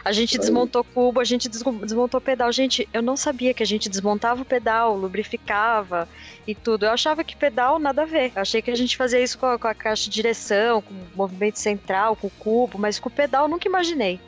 A 0.05 0.13
gente 0.13 0.39
desmontou 0.39 0.83
cubo, 0.83 1.21
a 1.21 1.25
gente 1.25 1.49
desmontou 1.49 2.21
pedal. 2.21 2.51
Gente, 2.53 2.89
eu 2.93 3.03
não 3.03 3.17
sabia 3.17 3.53
que 3.53 3.63
a 3.63 3.67
gente 3.67 3.89
desmontava 3.89 4.43
o 4.43 4.45
pedal, 4.45 4.97
lubrificava 4.97 6.09
e 6.47 6.55
tudo. 6.55 6.87
Eu 6.87 6.91
achava 6.91 7.23
que 7.23 7.37
pedal 7.37 7.79
nada 7.79 8.03
a 8.03 8.07
ver. 8.07 8.33
Eu 8.35 8.41
achei 8.41 8.63
que 8.63 8.71
a 8.71 8.75
gente 8.75 8.97
fazia 8.97 9.21
isso 9.21 9.39
com 9.39 9.47
a, 9.47 9.59
com 9.59 9.69
a 9.69 9.75
caixa 9.75 10.05
de 10.05 10.11
direção, 10.11 10.81
com 10.81 10.95
o 10.95 11.07
movimento 11.15 11.59
central, 11.59 12.17
com 12.17 12.29
o 12.29 12.33
cubo, 12.39 12.79
mas 12.79 12.99
com 12.99 13.09
o 13.09 13.13
pedal 13.13 13.45
eu 13.45 13.49
nunca 13.49 13.69
imaginei. 13.69 14.19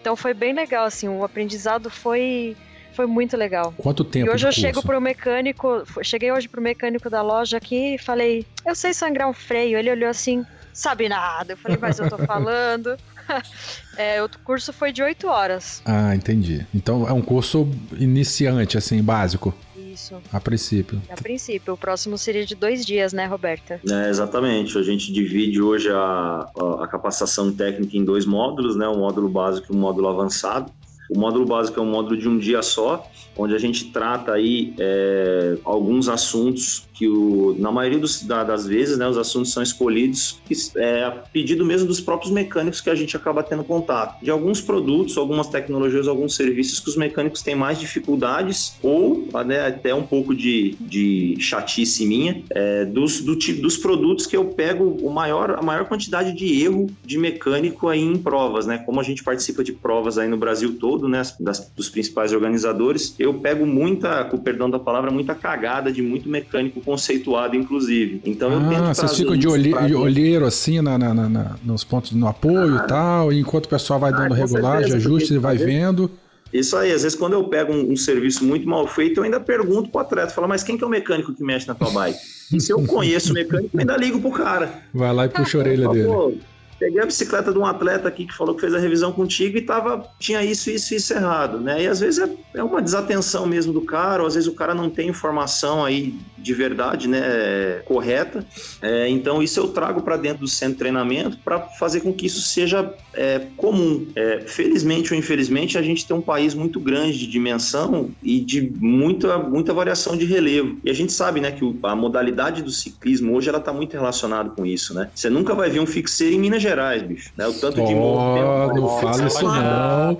Então 0.00 0.16
foi 0.16 0.32
bem 0.32 0.54
legal, 0.54 0.86
assim, 0.86 1.08
o 1.08 1.22
aprendizado 1.22 1.90
foi 1.90 2.56
foi 2.90 3.06
muito 3.06 3.36
legal. 3.36 3.72
Quanto 3.76 4.04
tempo? 4.04 4.26
E 4.26 4.34
hoje 4.34 4.44
eu 4.44 4.48
curso? 4.48 4.60
chego 4.60 4.82
pro 4.82 5.00
mecânico, 5.00 5.82
cheguei 6.02 6.32
hoje 6.32 6.48
pro 6.48 6.60
mecânico 6.60 7.08
da 7.08 7.22
loja 7.22 7.56
aqui 7.56 7.94
e 7.94 7.98
falei, 7.98 8.46
eu 8.66 8.74
sei 8.74 8.92
sangrar 8.92 9.28
um 9.28 9.32
freio. 9.32 9.78
Ele 9.78 9.90
olhou 9.90 10.08
assim, 10.08 10.44
sabe 10.72 11.08
nada. 11.08 11.52
Eu 11.52 11.56
falei, 11.56 11.78
mas 11.80 11.98
eu 11.98 12.08
tô 12.08 12.18
falando. 12.26 12.96
é, 13.96 14.22
o 14.22 14.28
curso 14.44 14.72
foi 14.72 14.92
de 14.92 15.02
8 15.02 15.26
horas. 15.26 15.82
Ah, 15.84 16.14
entendi. 16.14 16.66
Então 16.74 17.08
é 17.08 17.12
um 17.12 17.22
curso 17.22 17.68
iniciante, 17.98 18.76
assim, 18.76 19.02
básico. 19.02 19.54
Isso. 19.76 20.14
A 20.32 20.40
princípio. 20.40 21.02
A 21.10 21.16
princípio. 21.16 21.74
O 21.74 21.76
próximo 21.76 22.16
seria 22.16 22.46
de 22.46 22.54
dois 22.54 22.86
dias, 22.86 23.12
né, 23.12 23.26
Roberta? 23.26 23.80
É, 23.88 24.08
exatamente. 24.08 24.78
A 24.78 24.82
gente 24.82 25.12
divide 25.12 25.60
hoje 25.60 25.90
a, 25.90 26.46
a, 26.56 26.84
a 26.84 26.88
capacitação 26.88 27.52
técnica 27.52 27.96
em 27.96 28.04
dois 28.04 28.24
módulos, 28.24 28.76
né? 28.76 28.88
Um 28.88 28.98
módulo 28.98 29.28
básico 29.28 29.72
e 29.72 29.76
um 29.76 29.80
módulo 29.80 30.08
avançado. 30.08 30.72
O 31.10 31.18
módulo 31.18 31.44
básico 31.44 31.80
é 31.80 31.82
um 31.82 31.90
módulo 31.90 32.16
de 32.16 32.28
um 32.28 32.38
dia 32.38 32.62
só, 32.62 33.04
onde 33.36 33.54
a 33.54 33.58
gente 33.58 33.86
trata 33.86 34.32
aí 34.32 34.72
é, 34.78 35.56
alguns 35.64 36.08
assuntos 36.08 36.88
que 37.00 37.08
o, 37.08 37.56
na 37.58 37.72
maioria 37.72 37.98
dos, 37.98 38.22
da, 38.22 38.44
das 38.44 38.66
vezes, 38.66 38.98
né, 38.98 39.08
os 39.08 39.16
assuntos 39.16 39.50
são 39.52 39.62
escolhidos 39.62 40.38
é, 40.76 41.02
a 41.04 41.10
pedido 41.10 41.64
mesmo 41.64 41.88
dos 41.88 41.98
próprios 41.98 42.30
mecânicos 42.30 42.82
que 42.82 42.90
a 42.90 42.94
gente 42.94 43.16
acaba 43.16 43.42
tendo 43.42 43.64
contato. 43.64 44.22
De 44.22 44.30
alguns 44.30 44.60
produtos, 44.60 45.16
algumas 45.16 45.48
tecnologias, 45.48 46.06
alguns 46.06 46.36
serviços 46.36 46.78
que 46.78 46.90
os 46.90 46.96
mecânicos 46.96 47.40
têm 47.40 47.54
mais 47.54 47.80
dificuldades 47.80 48.74
ou 48.82 49.26
né, 49.46 49.66
até 49.66 49.94
um 49.94 50.02
pouco 50.02 50.34
de, 50.34 50.76
de 50.78 51.36
chatice 51.40 52.06
minha, 52.06 52.42
é, 52.50 52.84
dos, 52.84 53.22
do, 53.22 53.34
dos 53.34 53.78
produtos 53.78 54.26
que 54.26 54.36
eu 54.36 54.44
pego 54.44 54.84
o 54.84 55.10
maior, 55.10 55.52
a 55.58 55.62
maior 55.62 55.86
quantidade 55.86 56.34
de 56.34 56.62
erro 56.62 56.86
de 57.02 57.16
mecânico 57.16 57.88
aí 57.88 58.02
em 58.02 58.18
provas, 58.18 58.66
né? 58.66 58.76
Como 58.76 59.00
a 59.00 59.02
gente 59.02 59.24
participa 59.24 59.64
de 59.64 59.72
provas 59.72 60.18
aí 60.18 60.28
no 60.28 60.36
Brasil 60.36 60.76
todo, 60.78 60.99
né, 61.08 61.22
das, 61.38 61.70
dos 61.76 61.88
principais 61.88 62.32
organizadores, 62.32 63.14
eu 63.18 63.34
pego 63.34 63.66
muita, 63.66 64.24
com 64.24 64.38
perdão 64.38 64.70
da 64.70 64.78
palavra, 64.78 65.10
muita 65.10 65.34
cagada 65.34 65.92
de 65.92 66.02
muito 66.02 66.28
mecânico 66.28 66.80
conceituado, 66.80 67.56
inclusive. 67.56 68.20
Então 68.24 68.50
ah, 68.50 68.54
eu 68.54 68.68
tento 68.68 68.94
vocês 68.94 69.16
ficam 69.16 69.36
de, 69.36 69.48
olhe, 69.48 69.94
olheiro 69.94 70.46
assim 70.46 70.80
na, 70.80 70.98
na, 70.98 71.14
na, 71.14 71.56
nos 71.64 71.84
pontos 71.84 72.12
no 72.12 72.26
apoio 72.26 72.78
ah, 72.78 72.84
e 72.84 72.88
tal, 72.88 73.32
e 73.32 73.40
enquanto 73.40 73.66
o 73.66 73.68
pessoal 73.68 73.98
vai 73.98 74.12
ah, 74.12 74.16
dando 74.16 74.34
ah, 74.34 74.36
regulagem, 74.36 74.94
ajuste, 74.94 75.32
ele 75.32 75.40
vai 75.40 75.56
vendo. 75.56 76.10
Isso 76.52 76.76
aí, 76.76 76.92
às 76.92 77.02
vezes 77.02 77.16
quando 77.16 77.34
eu 77.34 77.44
pego 77.44 77.72
um, 77.72 77.92
um, 77.92 77.96
serviço 77.96 78.44
muito 78.44 78.68
mal 78.68 78.86
feito, 78.86 79.20
eu 79.20 79.24
ainda 79.24 79.38
pergunto 79.38 79.88
pro 79.90 80.00
atleta, 80.00 80.32
falo, 80.32 80.48
mas 80.48 80.64
quem 80.64 80.76
que 80.76 80.82
é 80.82 80.86
o 80.86 80.90
mecânico 80.90 81.32
que 81.32 81.44
mexe 81.44 81.68
na 81.68 81.74
tua 81.74 81.90
bike? 81.90 82.18
E 82.52 82.58
se 82.60 82.72
eu 82.72 82.84
conheço 82.84 83.30
o 83.30 83.34
mecânico, 83.34 83.70
eu 83.72 83.80
ainda 83.80 83.96
ligo 83.96 84.20
pro 84.20 84.32
cara. 84.32 84.82
Vai 84.92 85.14
lá 85.14 85.26
e 85.26 85.28
puxa 85.28 85.58
a 85.58 85.60
orelha 85.60 85.88
dele. 85.88 86.40
Peguei 86.80 87.02
a 87.02 87.04
bicicleta 87.04 87.52
de 87.52 87.58
um 87.58 87.66
atleta 87.66 88.08
aqui 88.08 88.24
que 88.24 88.34
falou 88.34 88.54
que 88.54 88.62
fez 88.62 88.72
a 88.72 88.78
revisão 88.78 89.12
contigo 89.12 89.58
e 89.58 89.60
tava, 89.60 90.08
tinha 90.18 90.42
isso, 90.42 90.70
isso, 90.70 90.94
isso 90.94 91.12
errado, 91.12 91.60
né? 91.60 91.82
E 91.82 91.86
às 91.86 92.00
vezes 92.00 92.18
é, 92.18 92.30
é 92.54 92.62
uma 92.62 92.80
desatenção 92.80 93.46
mesmo 93.46 93.70
do 93.70 93.82
cara, 93.82 94.22
ou 94.22 94.26
às 94.26 94.34
vezes 94.34 94.48
o 94.48 94.54
cara 94.54 94.74
não 94.74 94.88
tem 94.88 95.10
informação 95.10 95.84
aí 95.84 96.14
de 96.38 96.54
verdade, 96.54 97.06
né, 97.06 97.82
correta. 97.84 98.46
É, 98.80 99.08
então 99.08 99.42
isso 99.42 99.60
eu 99.60 99.68
trago 99.68 100.00
para 100.00 100.16
dentro 100.16 100.40
do 100.40 100.48
centro 100.48 100.72
de 100.72 100.78
treinamento 100.78 101.36
para 101.44 101.60
fazer 101.60 102.00
com 102.00 102.14
que 102.14 102.24
isso 102.24 102.40
seja 102.40 102.94
é, 103.12 103.42
comum. 103.58 104.06
É, 104.16 104.40
felizmente 104.46 105.12
ou 105.12 105.18
infelizmente 105.18 105.76
a 105.76 105.82
gente 105.82 106.06
tem 106.06 106.16
um 106.16 106.22
país 106.22 106.54
muito 106.54 106.80
grande 106.80 107.18
de 107.18 107.26
dimensão 107.26 108.10
e 108.22 108.40
de 108.40 108.72
muita 108.78 109.36
muita 109.36 109.74
variação 109.74 110.16
de 110.16 110.24
relevo. 110.24 110.78
E 110.82 110.88
a 110.88 110.94
gente 110.94 111.12
sabe, 111.12 111.40
né, 111.40 111.52
que 111.52 111.62
a 111.82 111.94
modalidade 111.94 112.62
do 112.62 112.70
ciclismo 112.70 113.34
hoje 113.36 113.50
ela 113.50 113.58
está 113.58 113.72
muito 113.72 113.92
relacionada 113.92 114.48
com 114.50 114.64
isso, 114.64 114.94
né? 114.94 115.10
Você 115.14 115.28
nunca 115.28 115.54
vai 115.54 115.68
ver 115.68 115.80
um 115.80 115.86
fixeiro 115.86 116.34
em 116.34 116.38
Minas 116.38 116.62
Gerais, 116.62 116.69
bicho. 117.06 117.32
Né? 117.36 117.46
O 117.46 117.52
tanto 117.52 117.82
oh, 117.82 117.86
de 117.86 117.94
morro. 117.94 118.74
Não 118.74 119.00
fala 119.00 119.26
isso 119.26 119.42
não. 119.42 120.18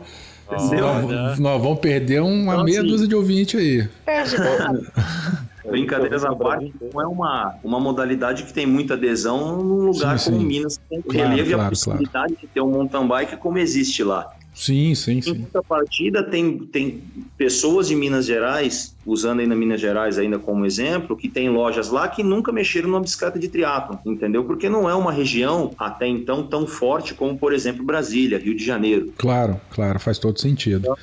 Nós, 0.50 1.38
nós, 1.38 1.62
vamos 1.62 1.78
perder 1.78 2.20
uma 2.20 2.54
então, 2.54 2.64
meia 2.64 2.80
assim, 2.80 2.88
dúzia 2.88 3.06
de 3.06 3.14
ouvinte 3.14 3.56
aí. 3.56 3.88
Perde 4.04 4.36
Brincadeiras 5.70 6.24
à 6.24 6.34
parte, 6.34 6.72
não 6.92 7.00
é 7.00 7.06
uma, 7.06 7.54
uma 7.62 7.78
modalidade 7.78 8.42
que 8.42 8.52
tem 8.52 8.66
muita 8.66 8.94
adesão 8.94 9.62
num 9.62 9.84
lugar 9.84 10.18
sim, 10.18 10.30
como 10.30 10.40
sim. 10.40 10.46
Minas, 10.48 10.78
que 10.78 10.84
tem 10.88 11.02
claro, 11.02 11.28
relevo 11.28 11.48
claro, 11.50 11.62
e 11.62 11.66
a 11.66 11.68
possibilidade 11.68 12.12
claro. 12.12 12.36
de 12.40 12.46
ter 12.48 12.60
um 12.60 12.70
mountain 12.70 13.06
bike 13.06 13.36
como 13.36 13.58
existe 13.58 14.02
lá. 14.02 14.32
Sim, 14.54 14.94
sim, 14.94 15.22
sim. 15.22 15.30
Em 15.30 15.42
contrapartida, 15.42 16.22
tem, 16.22 16.58
tem 16.58 17.02
pessoas 17.38 17.88
de 17.88 17.94
Minas 17.94 18.26
Gerais, 18.26 18.94
usando 19.06 19.40
ainda 19.40 19.54
Minas 19.54 19.80
Gerais 19.80 20.18
ainda 20.18 20.38
como 20.38 20.66
exemplo, 20.66 21.16
que 21.16 21.28
tem 21.28 21.48
lojas 21.48 21.88
lá 21.88 22.08
que 22.08 22.22
nunca 22.22 22.52
mexeram 22.52 22.88
numa 22.88 23.00
bicicleta 23.00 23.38
de 23.38 23.48
triatlo, 23.48 23.98
entendeu? 24.04 24.44
Porque 24.44 24.68
não 24.68 24.88
é 24.88 24.94
uma 24.94 25.12
região 25.12 25.72
até 25.78 26.06
então 26.06 26.46
tão 26.46 26.66
forte 26.66 27.14
como, 27.14 27.38
por 27.38 27.52
exemplo, 27.52 27.84
Brasília, 27.84 28.38
Rio 28.38 28.54
de 28.54 28.64
Janeiro. 28.64 29.12
Claro, 29.16 29.60
claro, 29.70 29.98
faz 29.98 30.18
todo 30.18 30.38
sentido. 30.38 30.96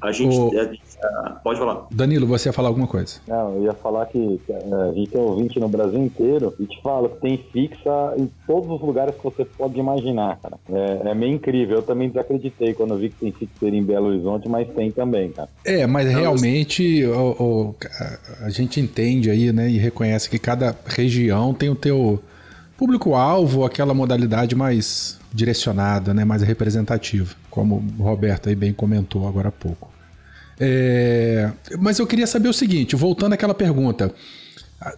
A 0.00 0.10
gente, 0.10 0.36
o... 0.36 0.58
a 0.58 0.64
gente 0.64 0.82
pode 1.42 1.58
falar. 1.58 1.86
Danilo, 1.90 2.26
você 2.26 2.48
ia 2.48 2.52
falar 2.52 2.68
alguma 2.68 2.86
coisa? 2.86 3.16
Não, 3.26 3.56
eu 3.56 3.64
ia 3.64 3.74
falar 3.74 4.06
que 4.06 4.40
é, 4.48 4.88
a 4.90 4.92
gente 4.92 5.10
tem 5.10 5.20
ouvinte 5.20 5.60
no 5.60 5.68
Brasil 5.68 6.02
inteiro 6.02 6.54
e 6.58 6.66
te 6.66 6.80
falo 6.82 7.08
que 7.08 7.20
tem 7.20 7.36
fixa 7.52 8.14
em 8.16 8.30
todos 8.46 8.70
os 8.70 8.80
lugares 8.80 9.14
que 9.14 9.24
você 9.24 9.44
pode 9.44 9.78
imaginar, 9.78 10.38
cara. 10.40 10.56
É, 10.70 11.10
é 11.10 11.14
meio 11.14 11.34
incrível. 11.34 11.78
Eu 11.78 11.82
também 11.82 12.08
desacreditei 12.08 12.74
quando 12.74 12.96
vi 12.96 13.10
que 13.10 13.16
tem 13.16 13.32
fixa 13.32 13.66
em 13.66 13.82
Belo 13.82 14.08
Horizonte, 14.08 14.48
mas 14.48 14.68
tem 14.68 14.90
também, 14.90 15.30
cara. 15.30 15.48
É, 15.64 15.86
mas 15.86 16.08
realmente 16.08 17.04
o, 17.04 17.30
o, 17.42 17.74
a 18.40 18.50
gente 18.50 18.80
entende 18.80 19.30
aí, 19.30 19.52
né, 19.52 19.68
e 19.68 19.78
reconhece 19.78 20.28
que 20.28 20.38
cada 20.38 20.76
região 20.86 21.54
tem 21.54 21.68
o 21.70 21.74
teu 21.74 22.20
público-alvo, 22.76 23.64
aquela 23.64 23.94
modalidade 23.94 24.54
mais 24.54 25.18
direcionada, 25.32 26.12
né, 26.12 26.24
mais 26.24 26.42
representativa, 26.42 27.34
como 27.50 27.82
o 27.98 28.02
Roberto 28.02 28.48
aí 28.48 28.54
bem 28.54 28.72
comentou 28.72 29.26
agora 29.26 29.48
há 29.48 29.52
pouco. 29.52 29.93
É, 30.58 31.50
mas 31.78 31.98
eu 31.98 32.06
queria 32.06 32.26
saber 32.26 32.48
o 32.48 32.52
seguinte, 32.52 32.96
voltando 32.96 33.32
àquela 33.32 33.54
pergunta. 33.54 34.12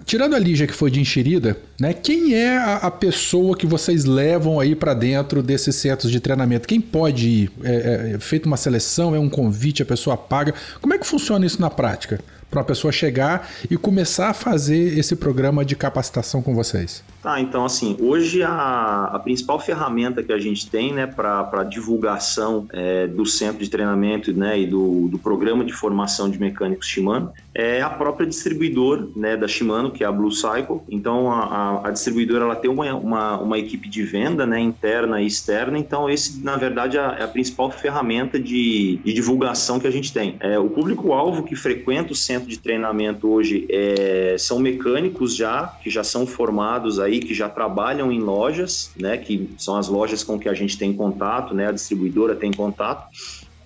Tirando 0.04 0.34
a 0.34 0.38
Lígia 0.38 0.66
que 0.66 0.72
foi 0.72 0.90
de 0.90 1.00
enxerida, 1.00 1.56
né? 1.80 1.92
Quem 1.92 2.34
é 2.34 2.56
a, 2.56 2.76
a 2.76 2.90
pessoa 2.90 3.56
que 3.56 3.66
vocês 3.66 4.04
levam 4.04 4.58
aí 4.58 4.74
para 4.74 4.94
dentro 4.94 5.42
desses 5.42 5.76
centros 5.76 6.10
de 6.10 6.18
treinamento? 6.18 6.66
Quem 6.66 6.80
pode 6.80 7.28
ir? 7.28 7.52
É, 7.62 8.12
é, 8.14 8.18
feita 8.18 8.48
uma 8.48 8.56
seleção? 8.56 9.14
É 9.14 9.18
um 9.18 9.28
convite? 9.28 9.82
A 9.82 9.86
pessoa 9.86 10.16
paga? 10.16 10.54
Como 10.80 10.92
é 10.92 10.98
que 10.98 11.06
funciona 11.06 11.46
isso 11.46 11.60
na 11.60 11.70
prática? 11.70 12.18
Para 12.50 12.62
a 12.62 12.64
pessoa 12.64 12.90
chegar 12.90 13.48
e 13.70 13.76
começar 13.76 14.30
a 14.30 14.34
fazer 14.34 14.98
esse 14.98 15.14
programa 15.14 15.64
de 15.64 15.76
capacitação 15.76 16.42
com 16.42 16.52
vocês? 16.52 17.04
Tá, 17.26 17.40
então 17.40 17.64
assim, 17.64 17.96
hoje 17.98 18.44
a, 18.44 19.10
a 19.12 19.18
principal 19.18 19.58
ferramenta 19.58 20.22
que 20.22 20.32
a 20.32 20.38
gente 20.38 20.70
tem, 20.70 20.92
né, 20.92 21.08
para 21.08 21.64
divulgação 21.64 22.68
é, 22.72 23.08
do 23.08 23.26
centro 23.26 23.64
de 23.64 23.68
treinamento, 23.68 24.32
né, 24.32 24.60
e 24.60 24.64
do, 24.64 25.08
do 25.08 25.18
programa 25.18 25.64
de 25.64 25.72
formação 25.72 26.30
de 26.30 26.38
mecânicos 26.38 26.86
Shimano 26.86 27.32
é 27.58 27.80
a 27.80 27.88
própria 27.88 28.26
distribuidora, 28.26 29.08
né, 29.16 29.34
da 29.34 29.48
Shimano, 29.48 29.90
que 29.90 30.04
é 30.04 30.06
a 30.06 30.12
Blue 30.12 30.30
Cycle. 30.30 30.82
Então 30.90 31.32
a, 31.32 31.44
a, 31.44 31.88
a 31.88 31.90
distribuidora 31.90 32.44
ela 32.44 32.54
tem 32.54 32.70
uma, 32.70 32.94
uma, 32.94 33.38
uma, 33.38 33.58
equipe 33.58 33.88
de 33.88 34.02
venda, 34.02 34.44
né, 34.44 34.60
interna 34.60 35.22
e 35.22 35.26
externa. 35.26 35.78
Então 35.78 36.08
esse, 36.10 36.44
na 36.44 36.56
verdade, 36.56 36.98
é 36.98 37.22
a, 37.22 37.26
principal 37.26 37.70
ferramenta 37.70 38.38
de, 38.38 39.00
de, 39.02 39.12
divulgação 39.14 39.80
que 39.80 39.86
a 39.86 39.90
gente 39.90 40.12
tem. 40.12 40.36
É, 40.38 40.58
o 40.58 40.68
público-alvo 40.68 41.44
que 41.44 41.56
frequenta 41.56 42.12
o 42.12 42.14
centro 42.14 42.46
de 42.46 42.58
treinamento 42.58 43.26
hoje 43.26 43.66
é, 43.70 44.36
são 44.38 44.58
mecânicos 44.58 45.34
já 45.34 45.66
que 45.82 45.88
já 45.88 46.04
são 46.04 46.26
formados 46.26 47.00
aí, 47.00 47.15
que 47.20 47.34
já 47.34 47.48
trabalham 47.48 48.10
em 48.10 48.20
lojas, 48.20 48.90
né, 48.96 49.16
que 49.16 49.50
são 49.58 49.76
as 49.76 49.88
lojas 49.88 50.22
com 50.22 50.38
que 50.38 50.48
a 50.48 50.54
gente 50.54 50.78
tem 50.78 50.92
contato, 50.92 51.54
né, 51.54 51.68
a 51.68 51.72
distribuidora 51.72 52.34
tem 52.34 52.52
contato. 52.52 53.06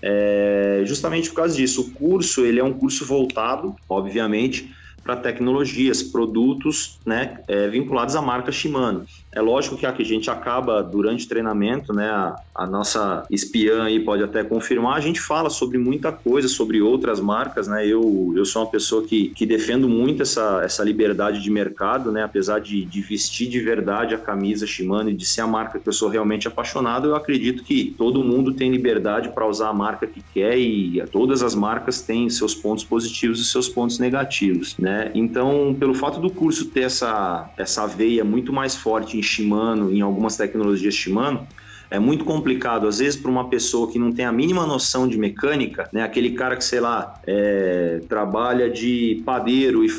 É, 0.02 0.82
justamente 0.86 1.28
por 1.28 1.36
causa 1.36 1.54
disso, 1.54 1.82
o 1.82 1.90
curso 1.90 2.44
ele 2.44 2.58
é 2.58 2.64
um 2.64 2.72
curso 2.72 3.04
voltado, 3.04 3.74
obviamente, 3.88 4.70
para 5.02 5.16
tecnologias, 5.16 6.02
produtos 6.02 6.98
né, 7.04 7.38
é, 7.48 7.68
vinculados 7.68 8.14
à 8.14 8.22
marca 8.22 8.52
Shimano. 8.52 9.06
É 9.32 9.40
lógico 9.40 9.76
que 9.76 9.86
a 9.86 9.94
gente 10.00 10.28
acaba, 10.28 10.82
durante 10.82 11.28
treinamento, 11.28 11.92
né, 11.92 12.08
a, 12.08 12.36
a, 12.52 12.66
nossa 12.66 13.24
espiã 13.30 13.84
aí 13.84 14.00
pode 14.00 14.24
até 14.24 14.42
confirmar, 14.42 14.96
a 14.96 15.00
gente 15.00 15.20
fala 15.20 15.48
sobre 15.48 15.78
muita 15.78 16.10
coisa, 16.10 16.48
sobre 16.48 16.82
outras 16.82 17.20
marcas, 17.20 17.68
né, 17.68 17.86
eu, 17.86 18.32
eu 18.36 18.44
sou 18.44 18.62
uma 18.62 18.70
pessoa 18.70 19.04
que, 19.04 19.28
que 19.28 19.46
defendo 19.46 19.88
muito 19.88 20.22
essa, 20.22 20.62
essa 20.64 20.82
liberdade 20.82 21.40
de 21.40 21.50
mercado, 21.50 22.10
né, 22.10 22.24
apesar 22.24 22.60
de, 22.60 22.84
de 22.84 23.00
vestir 23.00 23.48
de 23.48 23.60
verdade 23.60 24.14
a 24.14 24.18
camisa 24.18 24.66
Shimano 24.66 25.10
e 25.10 25.14
de 25.14 25.24
ser 25.24 25.42
a 25.42 25.46
marca 25.46 25.78
que 25.78 25.88
eu 25.88 25.92
sou 25.92 26.08
realmente 26.08 26.48
apaixonado, 26.48 27.08
eu 27.08 27.14
acredito 27.14 27.62
que 27.62 27.94
todo 27.96 28.24
mundo 28.24 28.52
tem 28.52 28.70
liberdade 28.70 29.28
para 29.28 29.46
usar 29.46 29.68
a 29.68 29.74
marca 29.74 30.08
que 30.08 30.22
quer 30.34 30.58
e 30.58 31.00
todas 31.12 31.40
as 31.42 31.54
marcas 31.54 32.02
têm 32.02 32.28
seus 32.28 32.54
pontos 32.54 32.82
positivos 32.82 33.40
e 33.40 33.44
seus 33.44 33.68
pontos 33.68 34.00
negativos, 34.00 34.76
né, 34.76 35.12
então, 35.14 35.76
pelo 35.78 35.94
fato 35.94 36.18
do 36.20 36.30
curso 36.30 36.66
ter 36.66 36.82
essa, 36.82 37.48
essa 37.56 37.86
veia 37.86 38.24
muito 38.24 38.52
mais 38.52 38.74
forte 38.74 39.19
em 39.20 39.22
Shimano, 39.22 39.92
em 39.92 40.00
algumas 40.00 40.36
tecnologias 40.36 40.94
Shimano, 40.94 41.46
é 41.90 41.98
muito 41.98 42.24
complicado, 42.24 42.86
às 42.86 42.98
vezes, 42.98 43.18
para 43.18 43.30
uma 43.30 43.48
pessoa 43.48 43.90
que 43.90 43.98
não 43.98 44.12
tem 44.12 44.24
a 44.24 44.32
mínima 44.32 44.64
noção 44.66 45.08
de 45.08 45.18
mecânica, 45.18 45.88
né? 45.92 46.02
Aquele 46.02 46.30
cara 46.30 46.56
que, 46.56 46.64
sei 46.64 46.80
lá, 46.80 47.20
é, 47.26 48.00
trabalha 48.08 48.70
de 48.70 49.22
padeiro 49.24 49.84
e 49.84 49.90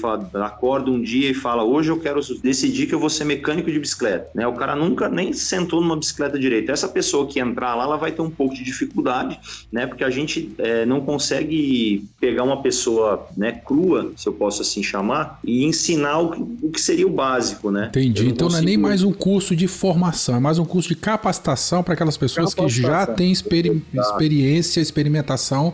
acorda 0.42 0.90
um 0.90 1.02
dia 1.02 1.30
e 1.30 1.34
fala: 1.34 1.64
hoje 1.64 1.90
eu 1.90 2.00
quero 2.00 2.22
decidir 2.42 2.88
que 2.88 2.96
eu 2.96 3.00
vou 3.00 3.10
ser 3.10 3.26
mecânico 3.26 3.72
de 3.72 3.78
bicicleta, 3.78 4.30
né? 4.34 4.48
O 4.48 4.54
cara 4.54 4.76
nunca 4.76 5.10
nem 5.10 5.34
sentou 5.34 5.82
numa 5.82 5.98
bicicleta 5.98 6.40
direito. 6.40 6.72
Essa 6.72 6.88
pessoa 6.88 7.28
que 7.28 7.40
entrar 7.40 7.76
lá, 7.76 7.84
ela 7.84 7.98
vai 7.98 8.12
ter 8.12 8.22
um 8.22 8.30
pouco 8.30 8.56
de 8.56 8.64
dificuldade, 8.64 9.40
né? 9.72 9.86
Porque 9.86 10.04
a 10.04 10.10
gente 10.10 10.54
é, 10.58 10.86
não 10.86 11.02
consegue 11.02 12.08
pegar 12.20 12.44
uma 12.44 12.62
pessoa, 12.62 13.28
né, 13.36 13.52
crua, 13.52 14.12
se 14.16 14.28
eu 14.28 14.34
posso 14.34 14.62
assim 14.62 14.82
chamar, 14.82 15.40
e 15.44 15.66
ensinar 15.66 16.20
o 16.20 16.32
que, 16.32 16.42
o 16.62 16.72
que 16.72 16.80
seria 16.80 17.06
o 17.06 17.10
básico, 17.10 17.70
né? 17.70 17.88
Entendi. 17.90 18.24
Não 18.24 18.30
então 18.30 18.48
consigo... 18.48 18.64
não 18.64 18.70
é 18.70 18.76
nem 18.76 18.78
mais 18.78 19.04
um 19.04 19.12
curso 19.12 19.56
de 19.56 19.68
formação, 19.68 20.36
é 20.36 20.40
mais 20.40 20.58
um 20.58 20.66
curso 20.66 20.88
de 20.88 20.96
capacitação 20.96 21.81
para 21.84 21.94
aquelas 21.94 22.18
pessoas 22.18 22.54
que 22.54 22.70
já 22.70 23.06
têm 23.06 23.32
experi 23.32 23.84
experiência, 23.94 24.80
experimentação 24.82 25.74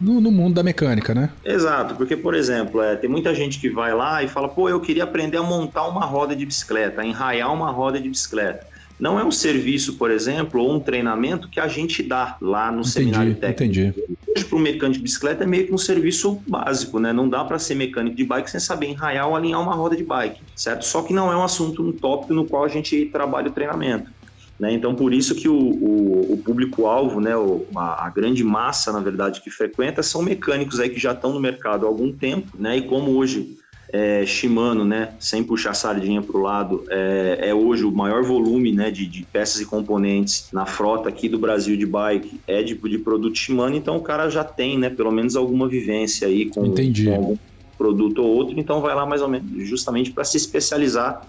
no, 0.00 0.20
no, 0.20 0.30
mundo 0.30 0.54
da 0.54 0.62
mecânica, 0.62 1.14
né? 1.14 1.30
Exato, 1.44 1.94
porque, 1.96 2.16
por 2.16 2.34
exemplo, 2.34 2.80
é, 2.80 2.94
tem 2.96 3.10
muita 3.10 3.34
gente 3.34 3.58
que 3.58 3.68
vai 3.68 3.92
lá 3.92 4.22
e 4.22 4.28
fala, 4.28 4.48
pô, 4.48 4.68
eu 4.68 4.80
queria 4.80 5.04
aprender 5.04 5.38
a 5.38 5.42
montar 5.42 5.86
uma 5.88 6.04
roda 6.04 6.36
de 6.36 6.46
bicicleta, 6.46 7.00
a 7.00 7.06
enraiar 7.06 7.52
uma 7.52 7.70
roda 7.70 8.00
de 8.00 8.08
bicicleta. 8.08 8.66
Não 8.98 9.18
é 9.18 9.24
um 9.24 9.30
serviço, 9.30 9.94
por 9.94 10.10
exemplo, 10.10 10.60
ou 10.60 10.74
um 10.74 10.80
treinamento 10.80 11.48
que 11.48 11.60
a 11.60 11.68
gente 11.68 12.02
dá 12.02 12.36
lá 12.40 12.66
no 12.70 12.80
entendi, 12.80 12.90
seminário 12.90 13.34
técnico. 13.36 13.62
Entendi. 13.62 13.94
Hoje, 14.36 14.44
para 14.44 14.56
o 14.56 14.58
mecânico 14.58 14.98
de 14.98 15.02
bicicleta, 15.02 15.44
é 15.44 15.46
meio 15.46 15.66
que 15.66 15.72
um 15.72 15.78
serviço 15.78 16.42
básico, 16.48 16.98
né? 16.98 17.12
Não 17.12 17.28
dá 17.28 17.44
para 17.44 17.60
ser 17.60 17.76
mecânico 17.76 18.16
de 18.16 18.24
bike 18.24 18.50
sem 18.50 18.58
saber 18.58 18.86
enraiar 18.86 19.28
ou 19.28 19.36
alinhar 19.36 19.60
uma 19.60 19.74
roda 19.74 19.96
de 19.96 20.02
bike, 20.02 20.40
certo? 20.56 20.84
Só 20.84 21.02
que 21.02 21.12
não 21.12 21.30
é 21.30 21.36
um 21.36 21.44
assunto, 21.44 21.80
um 21.80 21.92
tópico 21.92 22.34
no 22.34 22.44
qual 22.44 22.64
a 22.64 22.68
gente 22.68 23.06
trabalha 23.06 23.48
o 23.48 23.52
treinamento. 23.52 24.10
Né? 24.58 24.72
Então, 24.72 24.94
por 24.94 25.14
isso 25.14 25.34
que 25.34 25.48
o, 25.48 25.56
o, 25.56 26.32
o 26.32 26.38
público-alvo, 26.38 27.20
né, 27.20 27.36
o, 27.36 27.64
a, 27.76 28.06
a, 28.06 28.10
grande 28.10 28.42
massa, 28.42 28.92
na 28.92 29.00
verdade, 29.00 29.40
que 29.40 29.50
frequenta, 29.50 30.02
são 30.02 30.20
mecânicos 30.20 30.80
aí 30.80 30.88
que 30.88 30.98
já 30.98 31.12
estão 31.12 31.32
no 31.32 31.40
mercado 31.40 31.86
há 31.86 31.88
algum 31.88 32.12
tempo, 32.12 32.56
né? 32.58 32.76
e 32.76 32.82
como 32.82 33.12
hoje 33.12 33.56
é, 33.92 34.26
Shimano, 34.26 34.84
né, 34.84 35.14
sem 35.18 35.42
puxar 35.42 35.74
sardinha 35.74 36.20
para 36.20 36.36
o 36.36 36.40
lado, 36.40 36.84
é, 36.90 37.38
é, 37.48 37.54
hoje 37.54 37.84
o 37.84 37.90
maior 37.90 38.22
volume 38.22 38.72
né, 38.72 38.90
de, 38.90 39.06
de, 39.06 39.24
peças 39.32 39.60
e 39.60 39.64
componentes 39.64 40.48
na 40.52 40.66
frota 40.66 41.08
aqui 41.08 41.28
do 41.28 41.38
Brasil 41.38 41.76
de 41.76 41.86
bike 41.86 42.40
é 42.46 42.62
de, 42.62 42.74
de 42.74 42.98
produto 42.98 43.38
Shimano, 43.38 43.76
então 43.76 43.96
o 43.96 44.02
cara 44.02 44.28
já 44.28 44.44
tem 44.44 44.78
né, 44.78 44.90
pelo 44.90 45.10
menos 45.10 45.36
alguma 45.36 45.68
vivência 45.68 46.26
aí 46.26 46.50
com, 46.50 46.74
com 46.74 47.14
algum 47.14 47.38
produto 47.78 48.22
ou 48.22 48.28
outro, 48.28 48.58
então 48.58 48.80
vai 48.80 48.94
lá 48.94 49.06
mais 49.06 49.22
ou 49.22 49.28
menos 49.28 49.66
justamente 49.68 50.10
para 50.10 50.24
se 50.24 50.36
especializar 50.36 51.26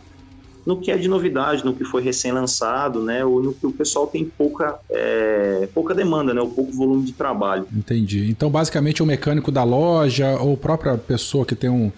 no 0.69 0.79
que 0.79 0.91
é 0.91 0.97
de 0.97 1.07
novidade, 1.07 1.65
no 1.65 1.73
que 1.73 1.83
foi 1.83 2.03
recém-lançado, 2.03 3.01
né, 3.01 3.25
ou 3.25 3.41
no 3.41 3.53
que 3.55 3.65
o 3.65 3.71
pessoal 3.71 4.05
tem 4.05 4.23
pouca, 4.23 4.77
é, 4.87 5.67
pouca 5.73 5.95
demanda, 5.95 6.31
né, 6.31 6.39
ou 6.39 6.51
pouco 6.51 6.71
volume 6.71 7.03
de 7.03 7.11
trabalho. 7.11 7.67
Entendi. 7.75 8.29
Então, 8.29 8.51
basicamente, 8.51 9.01
o 9.01 9.05
mecânico 9.05 9.51
da 9.51 9.63
loja 9.63 10.37
ou 10.39 10.53
a 10.53 10.57
própria 10.57 10.95
pessoa 10.95 11.43
que 11.43 11.55
tem 11.55 11.71
um, 11.71 11.91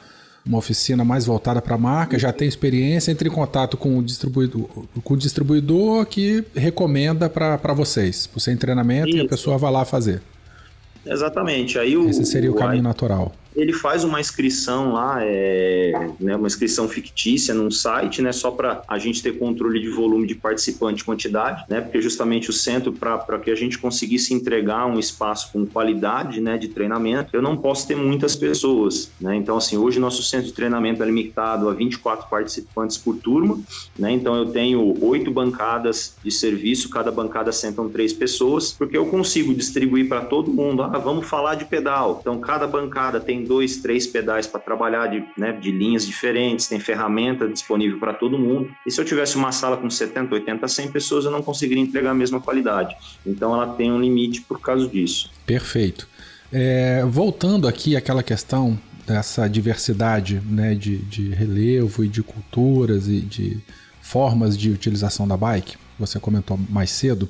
uma 0.45 0.57
oficina 0.57 1.03
mais 1.03 1.25
voltada 1.25 1.62
para 1.62 1.75
a 1.75 1.77
marca, 1.77 2.17
já 2.17 2.31
tem 2.31 2.47
experiência, 2.47 3.12
entre 3.12 3.27
em 3.27 3.31
contato 3.31 3.75
com 3.75 3.97
o 3.97 4.01
distribuidor, 4.01 4.69
com 5.03 5.15
o 5.15 5.17
distribuidor 5.17 6.05
que 6.05 6.41
recomenda 6.55 7.29
para 7.29 7.73
vocês, 7.73 8.25
por 8.25 8.39
ser 8.39 8.53
em 8.53 8.57
treinamento 8.57 9.10
Isso. 9.10 9.17
e 9.17 9.21
a 9.25 9.27
pessoa 9.27 9.57
vai 9.57 9.69
lá 9.69 9.84
fazer. 9.84 10.21
Exatamente. 11.05 11.77
Aí 11.77 11.97
o, 11.97 12.10
Esse 12.10 12.25
seria 12.25 12.49
o, 12.49 12.53
o 12.53 12.57
caminho 12.57 12.84
natural 12.84 13.34
ele 13.55 13.73
faz 13.73 14.03
uma 14.03 14.19
inscrição 14.19 14.93
lá, 14.93 15.19
é, 15.21 16.09
né, 16.19 16.35
uma 16.35 16.47
inscrição 16.47 16.87
fictícia 16.87 17.53
num 17.53 17.69
site, 17.69 18.21
né, 18.21 18.31
só 18.31 18.51
para 18.51 18.81
a 18.87 18.97
gente 18.97 19.21
ter 19.21 19.37
controle 19.37 19.79
de 19.79 19.89
volume 19.89 20.27
de 20.27 20.35
participante 20.35 21.03
quantidade, 21.03 21.65
né, 21.69 21.81
porque 21.81 22.01
justamente 22.01 22.49
o 22.49 22.53
centro, 22.53 22.93
para 22.93 23.39
que 23.39 23.51
a 23.51 23.55
gente 23.55 23.77
conseguisse 23.77 24.33
entregar 24.33 24.85
um 24.85 24.97
espaço 24.97 25.51
com 25.51 25.65
qualidade 25.65 26.39
né, 26.39 26.57
de 26.57 26.69
treinamento, 26.69 27.29
eu 27.33 27.41
não 27.41 27.57
posso 27.57 27.87
ter 27.87 27.95
muitas 27.95 28.35
pessoas. 28.35 29.11
Né, 29.19 29.35
então, 29.35 29.57
assim, 29.57 29.77
hoje 29.77 29.99
nosso 29.99 30.23
centro 30.23 30.47
de 30.47 30.53
treinamento 30.53 31.03
é 31.03 31.05
limitado 31.05 31.69
a 31.69 31.73
24 31.73 32.29
participantes 32.29 32.97
por 32.97 33.17
turma, 33.17 33.59
né, 33.97 34.11
então 34.11 34.35
eu 34.35 34.45
tenho 34.47 34.97
oito 35.03 35.31
bancadas 35.31 36.15
de 36.23 36.31
serviço, 36.31 36.89
cada 36.89 37.11
bancada 37.11 37.51
sentam 37.51 37.89
três 37.89 38.13
pessoas, 38.13 38.71
porque 38.71 38.97
eu 38.97 39.05
consigo 39.07 39.53
distribuir 39.53 40.07
para 40.07 40.21
todo 40.21 40.51
mundo, 40.51 40.83
ah, 40.83 40.97
vamos 40.97 41.27
falar 41.27 41.55
de 41.55 41.65
pedal, 41.65 42.19
então 42.21 42.39
cada 42.39 42.67
bancada 42.67 43.19
tem 43.19 43.40
dois, 43.43 43.77
três 43.77 44.08
pedais 44.08 44.47
para 44.47 44.60
trabalhar 44.60 45.08
de, 45.08 45.23
né, 45.38 45.51
de 45.51 45.71
linhas 45.71 46.06
diferentes, 46.06 46.67
tem 46.67 46.80
ferramenta 46.80 47.47
disponível 47.47 47.99
para 47.99 48.13
todo 48.13 48.38
mundo. 48.38 48.69
E 48.86 48.91
se 48.91 48.99
eu 48.99 49.06
tivesse 49.06 49.36
uma 49.36 49.51
sala 49.51 49.77
com 49.77 49.89
70, 49.89 50.34
80, 50.34 50.67
100 50.67 50.91
pessoas, 50.91 51.25
eu 51.25 51.32
não 51.32 51.41
conseguiria 51.41 51.84
entregar 51.84 52.12
a 52.12 52.15
mesma 52.15 52.39
qualidade. 52.39 52.95
Então 53.25 53.54
ela 53.54 53.73
tem 53.73 53.91
um 53.91 53.99
limite 53.99 54.41
por 54.41 54.60
causa 54.60 54.88
disso. 54.88 55.30
Perfeito. 55.45 56.08
É, 56.51 57.04
voltando 57.06 57.67
aqui 57.67 57.95
àquela 57.95 58.21
questão 58.21 58.77
dessa 59.08 59.47
diversidade 59.47 60.41
né, 60.45 60.75
de, 60.75 60.97
de 60.97 61.30
relevo 61.30 62.04
e 62.04 62.08
de 62.08 62.21
culturas 62.21 63.08
e 63.08 63.21
de 63.21 63.60
formas 64.01 64.58
de 64.58 64.69
utilização 64.69 65.27
da 65.27 65.38
bike, 65.38 65.77
você 65.97 66.19
comentou 66.19 66.60
mais 66.69 66.91
cedo. 66.91 67.30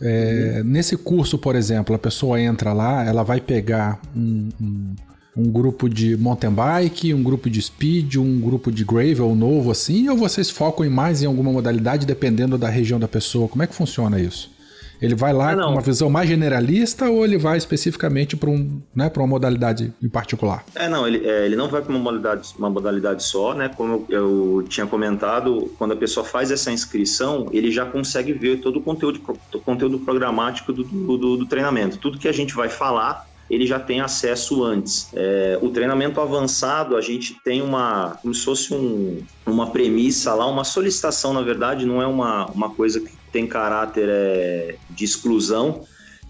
É. 0.00 0.62
Nesse 0.64 0.96
curso, 0.96 1.38
por 1.38 1.54
exemplo, 1.54 1.94
a 1.94 1.98
pessoa 1.98 2.40
entra 2.40 2.72
lá, 2.72 3.04
ela 3.04 3.22
vai 3.22 3.40
pegar 3.40 4.00
um, 4.16 4.48
um, 4.60 4.94
um 5.36 5.50
grupo 5.50 5.88
de 5.88 6.16
mountain 6.16 6.50
bike, 6.50 7.14
um 7.14 7.22
grupo 7.22 7.48
de 7.48 7.60
speed, 7.60 8.16
um 8.16 8.40
grupo 8.40 8.70
de 8.70 8.84
gravel 8.84 9.34
novo 9.34 9.70
assim, 9.70 10.08
ou 10.08 10.16
vocês 10.16 10.50
focam 10.50 10.84
em 10.84 10.90
mais 10.90 11.22
em 11.22 11.26
alguma 11.26 11.50
modalidade 11.50 12.06
dependendo 12.06 12.58
da 12.58 12.68
região 12.68 13.00
da 13.00 13.08
pessoa? 13.08 13.48
Como 13.48 13.62
é 13.62 13.66
que 13.66 13.74
funciona 13.74 14.20
isso? 14.20 14.52
Ele 15.00 15.16
vai 15.16 15.32
lá 15.32 15.56
com 15.56 15.72
uma 15.72 15.80
visão 15.80 16.08
mais 16.08 16.28
generalista 16.28 17.10
ou 17.10 17.24
ele 17.24 17.36
vai 17.36 17.58
especificamente 17.58 18.36
para 18.36 18.48
um, 18.48 18.80
né, 18.94 19.10
uma 19.16 19.26
modalidade 19.26 19.92
em 20.00 20.08
particular? 20.08 20.64
É, 20.76 20.88
não, 20.88 21.04
ele, 21.08 21.26
é, 21.26 21.44
ele 21.44 21.56
não 21.56 21.68
vai 21.68 21.82
para 21.82 21.90
uma 21.90 21.98
modalidade, 21.98 22.54
uma 22.56 22.70
modalidade 22.70 23.24
só, 23.24 23.52
né? 23.52 23.68
Como 23.68 24.06
eu, 24.08 24.58
eu, 24.60 24.64
tinha 24.68 24.86
comentado, 24.86 25.72
quando 25.76 25.90
a 25.90 25.96
pessoa 25.96 26.24
faz 26.24 26.52
essa 26.52 26.70
inscrição, 26.70 27.48
ele 27.50 27.72
já 27.72 27.84
consegue 27.84 28.32
ver 28.32 28.60
todo 28.60 28.78
o 28.78 28.80
conteúdo, 28.80 29.20
conteúdo 29.64 29.98
programático 29.98 30.72
do, 30.72 30.84
do, 30.84 31.36
do 31.36 31.46
treinamento. 31.46 31.98
Tudo 31.98 32.16
que 32.16 32.28
a 32.28 32.32
gente 32.32 32.54
vai 32.54 32.68
falar 32.68 33.26
ele 33.52 33.66
já 33.66 33.78
tem 33.78 34.00
acesso 34.00 34.64
antes. 34.64 35.10
É, 35.12 35.58
o 35.60 35.68
treinamento 35.68 36.18
avançado, 36.22 36.96
a 36.96 37.02
gente 37.02 37.36
tem 37.44 37.60
uma, 37.60 38.16
como 38.22 38.32
se 38.32 38.42
fosse 38.42 38.72
um, 38.72 39.22
uma 39.44 39.70
premissa 39.70 40.32
lá, 40.32 40.46
uma 40.46 40.64
solicitação, 40.64 41.34
na 41.34 41.42
verdade, 41.42 41.84
não 41.84 42.00
é 42.00 42.06
uma, 42.06 42.46
uma 42.46 42.70
coisa 42.70 42.98
que 42.98 43.10
tem 43.30 43.46
caráter 43.46 44.08
é, 44.08 44.76
de 44.88 45.04
exclusão, 45.04 45.84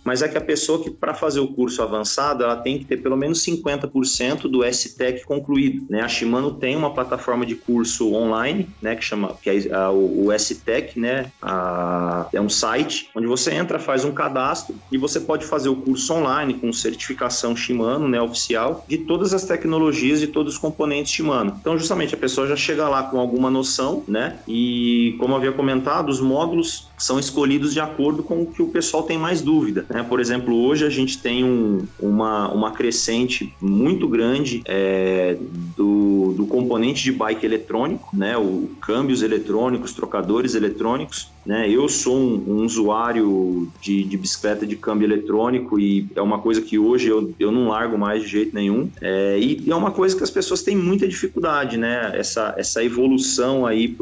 mas 0.05 0.23
é 0.23 0.29
que 0.29 0.37
a 0.37 0.41
pessoa 0.41 0.83
que 0.83 0.91
para 0.91 1.15
fazer 1.15 1.41
o 1.41 1.49
curso 1.49 1.83
avançado, 1.83 2.43
ela 2.43 2.57
tem 2.57 2.79
que 2.79 2.85
ter 2.85 2.97
pelo 2.99 3.17
menos 3.17 3.45
50% 3.45 4.43
do 4.43 4.65
S-Tech 4.65 5.25
concluído, 5.25 5.85
né? 5.89 6.03
A 6.03 6.09
Shimano 6.09 6.53
tem 6.55 6.77
uma 6.77 6.93
plataforma 6.93 7.47
de 7.47 7.55
curso 7.55 8.13
online, 8.13 8.69
né, 8.81 8.97
que 8.97 9.05
chama 9.05 9.37
que 9.41 9.51
é 9.51 9.75
a, 9.75 9.91
o, 9.91 10.33
S-Tech, 10.33 10.99
né? 10.99 11.31
A, 11.41 12.29
é 12.33 12.41
um 12.41 12.49
site 12.49 13.11
onde 13.15 13.27
você 13.27 13.53
entra, 13.53 13.79
faz 13.79 14.05
um 14.05 14.13
cadastro 14.13 14.75
e 14.91 14.99
você 14.99 15.21
pode 15.21 15.45
fazer 15.45 15.69
o 15.69 15.77
curso 15.77 16.13
online 16.15 16.55
com 16.55 16.73
certificação 16.73 17.55
Shimano, 17.55 18.09
né, 18.09 18.21
oficial, 18.21 18.85
de 18.89 18.99
todas 18.99 19.33
as 19.33 19.45
tecnologias 19.45 20.23
e 20.23 20.27
todos 20.27 20.55
os 20.55 20.59
componentes 20.59 21.13
Shimano. 21.13 21.57
Então, 21.61 21.79
justamente 21.79 22.15
a 22.15 22.19
pessoa 22.19 22.47
já 22.47 22.57
chega 22.57 22.89
lá 22.89 23.05
com 23.05 23.19
alguma 23.19 23.51
noção, 23.51 24.03
né? 24.09 24.39
E 24.49 25.17
como 25.19 25.35
havia 25.37 25.53
comentado, 25.53 26.09
os 26.09 26.21
módulos 26.21 26.89
são 26.99 27.19
escolhidos 27.19 27.73
de 27.73 27.81
acordo 27.81 28.23
com 28.23 28.43
o 28.43 28.47
que 28.47 28.63
o 28.63 28.69
pessoal 28.69 29.03
tem 29.03 29.19
mais 29.19 29.43
dúvida. 29.43 29.85
Né? 29.93 30.03
Por 30.03 30.21
exemplo, 30.21 30.55
hoje 30.55 30.87
a 30.87 30.91
gente 30.91 31.19
tem 31.19 31.45
um, 31.45 31.87
uma, 32.01 32.49
uma 32.51 32.71
crescente 32.71 33.55
muito 33.61 34.09
grande 34.09 34.63
é, 34.65 35.37
do, 35.77 36.33
do 36.35 36.47
componente 36.47 37.03
de 37.03 37.13
bike 37.13 37.45
eletrônico, 37.45 38.17
né? 38.17 38.37
o 38.39 38.71
câmbios 38.81 39.23
eletrônicos, 39.23 39.93
trocadores 39.93 40.55
eletrônicos, 40.55 41.31
né? 41.45 41.69
Eu 41.69 41.89
sou 41.89 42.17
um, 42.17 42.45
um 42.47 42.65
usuário 42.65 43.71
de, 43.81 44.05
de, 44.05 44.17
bicicleta 44.17 44.67
de 44.67 44.77
câmbio 44.77 45.07
eletrônico 45.07 45.79
e 45.79 46.09
é 46.15 46.23
uma 46.23 46.39
coisa 46.39 46.61
que 46.61 46.79
hoje 46.79 47.09
eu, 47.09 47.35
eu 47.39 47.51
não 47.51 47.69
largo 47.69 47.99
mais 47.99 48.23
de 48.23 48.29
jeito 48.29 48.55
nenhum. 48.55 48.89
É, 49.01 49.39
e 49.39 49.71
é 49.71 49.75
uma 49.75 49.91
coisa 49.91 50.17
que 50.17 50.23
as 50.23 50.31
pessoas 50.31 50.63
têm 50.63 50.77
muita 50.77 51.07
dificuldade, 51.07 51.77
né? 51.77 52.13
Essa, 52.15 52.55
essa 52.57 52.83
evolução 52.85 53.67
aí 53.67 53.97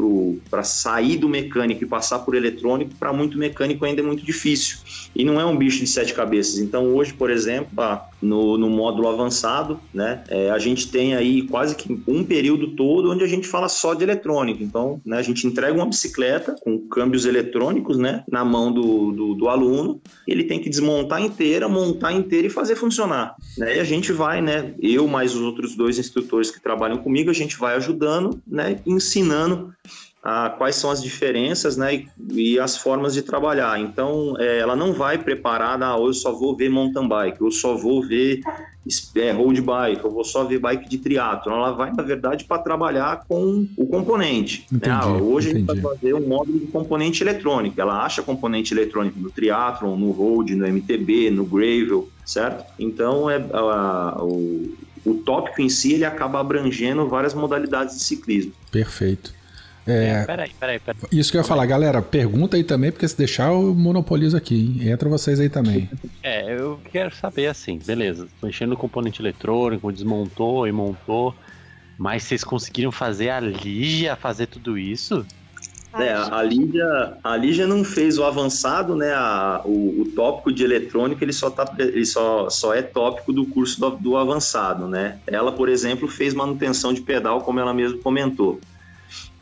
para 0.50 0.62
sair 0.62 1.16
do 1.16 1.28
mecânico 1.28 1.82
e 1.82 1.86
passar 1.86 2.20
por 2.20 2.34
eletrônico, 2.34 2.94
para 2.98 3.12
muito 3.12 3.38
mecânico 3.38 3.84
ainda 3.84 4.00
é 4.00 4.04
muito 4.04 4.24
difícil. 4.24 4.78
E 5.14 5.24
não 5.24 5.40
é 5.40 5.44
um 5.44 5.56
bicho 5.56 5.80
de 5.80 5.86
sete 5.86 6.12
cabeças. 6.12 6.58
Então, 6.58 6.94
hoje, 6.94 7.12
por 7.14 7.30
exemplo, 7.30 7.70
no, 8.20 8.58
no 8.58 8.68
módulo 8.68 9.08
avançado, 9.08 9.80
né, 9.92 10.22
é, 10.28 10.50
a 10.50 10.58
gente 10.58 10.88
tem 10.88 11.14
aí 11.14 11.42
quase 11.42 11.74
que 11.74 12.00
um 12.06 12.22
período 12.22 12.68
todo 12.68 13.10
onde 13.10 13.24
a 13.24 13.26
gente 13.26 13.48
fala 13.48 13.68
só 13.68 13.94
de 13.94 14.04
eletrônico. 14.04 14.62
Então, 14.62 15.00
né, 15.04 15.18
a 15.18 15.22
gente 15.22 15.46
entrega 15.46 15.74
uma 15.74 15.86
bicicleta 15.86 16.54
com 16.60 16.78
câmbios 16.78 17.24
eletrônicos, 17.30 17.96
né, 17.96 18.24
na 18.30 18.44
mão 18.44 18.72
do, 18.72 19.12
do, 19.12 19.34
do, 19.34 19.48
aluno, 19.48 20.00
ele 20.26 20.44
tem 20.44 20.60
que 20.60 20.68
desmontar 20.68 21.22
inteira, 21.22 21.68
montar 21.68 22.12
inteira 22.12 22.46
e 22.46 22.50
fazer 22.50 22.76
funcionar, 22.76 23.34
né, 23.56 23.76
e 23.76 23.80
a 23.80 23.84
gente 23.84 24.12
vai, 24.12 24.42
né, 24.42 24.74
eu 24.80 25.06
mais 25.08 25.34
os 25.34 25.40
outros 25.40 25.74
dois 25.74 25.98
instrutores 25.98 26.50
que 26.50 26.60
trabalham 26.60 26.98
comigo, 26.98 27.30
a 27.30 27.34
gente 27.34 27.56
vai 27.56 27.74
ajudando, 27.76 28.40
né, 28.46 28.78
ensinando 28.84 29.72
a 30.22 30.50
quais 30.50 30.76
são 30.76 30.90
as 30.90 31.02
diferenças 31.02 31.76
né, 31.76 31.94
e, 31.94 32.08
e 32.34 32.60
as 32.60 32.76
formas 32.76 33.14
de 33.14 33.22
trabalhar. 33.22 33.80
Então, 33.80 34.34
é, 34.38 34.58
ela 34.58 34.76
não 34.76 34.92
vai 34.92 35.16
preparada, 35.16 35.86
ah, 35.86 35.98
eu 35.98 36.12
só 36.12 36.32
vou 36.32 36.54
ver 36.54 36.68
mountain 36.68 37.08
bike, 37.08 37.40
eu 37.40 37.50
só 37.50 37.74
vou 37.74 38.02
ver 38.06 38.40
é, 39.14 39.30
road 39.32 39.60
bike, 39.62 40.04
eu 40.04 40.10
vou 40.10 40.24
só 40.24 40.44
ver 40.44 40.58
bike 40.58 40.88
de 40.88 40.98
triatlo. 40.98 41.52
Ela 41.52 41.72
vai, 41.72 41.90
na 41.92 42.02
verdade, 42.02 42.44
para 42.44 42.60
trabalhar 42.60 43.24
com 43.26 43.66
o 43.76 43.86
componente. 43.86 44.66
Né? 44.70 44.78
Entendi, 44.78 44.96
né? 44.96 45.02
ah, 45.02 45.22
hoje 45.22 45.50
entendi. 45.50 45.70
a 45.70 45.74
gente 45.74 45.82
vai 45.82 45.94
fazer 45.94 46.14
um 46.14 46.28
módulo 46.28 46.58
de 46.58 46.66
componente 46.66 47.22
eletrônico. 47.22 47.80
Ela 47.80 48.04
acha 48.04 48.22
componente 48.22 48.74
eletrônico 48.74 49.18
no 49.18 49.30
triathlon, 49.30 49.96
no 49.96 50.10
road, 50.10 50.54
no 50.54 50.66
MTB, 50.66 51.30
no 51.30 51.46
gravel, 51.46 52.10
certo? 52.26 52.64
Então, 52.78 53.30
é, 53.30 53.36
a, 53.36 53.58
a, 53.58 54.22
o, 54.22 54.70
o 55.06 55.14
tópico 55.14 55.62
em 55.62 55.68
si 55.70 55.94
ele 55.94 56.04
acaba 56.04 56.40
abrangendo 56.40 57.08
várias 57.08 57.32
modalidades 57.32 57.96
de 57.96 58.02
ciclismo. 58.02 58.52
Perfeito. 58.70 59.39
É, 59.86 60.22
é, 60.22 60.24
peraí, 60.24 60.50
peraí, 60.58 60.78
peraí. 60.78 61.00
Isso 61.10 61.30
que 61.30 61.36
eu 61.36 61.40
ia 61.40 61.46
falar, 61.46 61.66
galera, 61.66 62.02
pergunta 62.02 62.56
aí 62.56 62.64
também, 62.64 62.92
porque 62.92 63.08
se 63.08 63.16
deixar 63.16 63.50
eu 63.52 63.74
monopolizo 63.74 64.36
aqui, 64.36 64.54
hein? 64.54 64.90
Entra 64.90 65.08
vocês 65.08 65.40
aí 65.40 65.48
também. 65.48 65.88
É, 66.22 66.54
eu 66.54 66.78
quero 66.92 67.14
saber 67.14 67.46
assim, 67.46 67.78
beleza, 67.78 68.28
mexendo 68.42 68.70
no 68.70 68.76
componente 68.76 69.22
eletrônico, 69.22 69.90
desmontou 69.90 70.68
e 70.68 70.72
montou, 70.72 71.34
mas 71.96 72.24
vocês 72.24 72.44
conseguiram 72.44 72.92
fazer 72.92 73.30
a 73.30 73.40
Lígia 73.40 74.14
fazer 74.16 74.46
tudo 74.46 74.76
isso? 74.76 75.24
É, 75.94 76.12
a 76.12 76.42
Lígia, 76.42 77.16
a 77.24 77.36
Lígia 77.36 77.66
não 77.66 77.82
fez 77.82 78.16
o 78.16 78.24
avançado, 78.24 78.94
né? 78.94 79.12
A, 79.12 79.60
o, 79.64 80.02
o, 80.02 80.12
tópico 80.14 80.52
de 80.52 80.62
eletrônica 80.62 81.24
ele 81.24 81.32
só, 81.32 81.50
tá, 81.50 81.68
ele 81.78 82.06
só, 82.06 82.48
só 82.48 82.72
é 82.72 82.82
tópico 82.82 83.32
do 83.32 83.44
curso 83.46 83.80
do, 83.80 83.90
do 83.90 84.16
avançado, 84.16 84.86
né? 84.86 85.18
Ela, 85.26 85.50
por 85.50 85.68
exemplo, 85.68 86.06
fez 86.06 86.32
manutenção 86.32 86.92
de 86.92 87.00
pedal, 87.00 87.40
como 87.40 87.58
ela 87.58 87.74
mesma 87.74 87.98
comentou. 87.98 88.60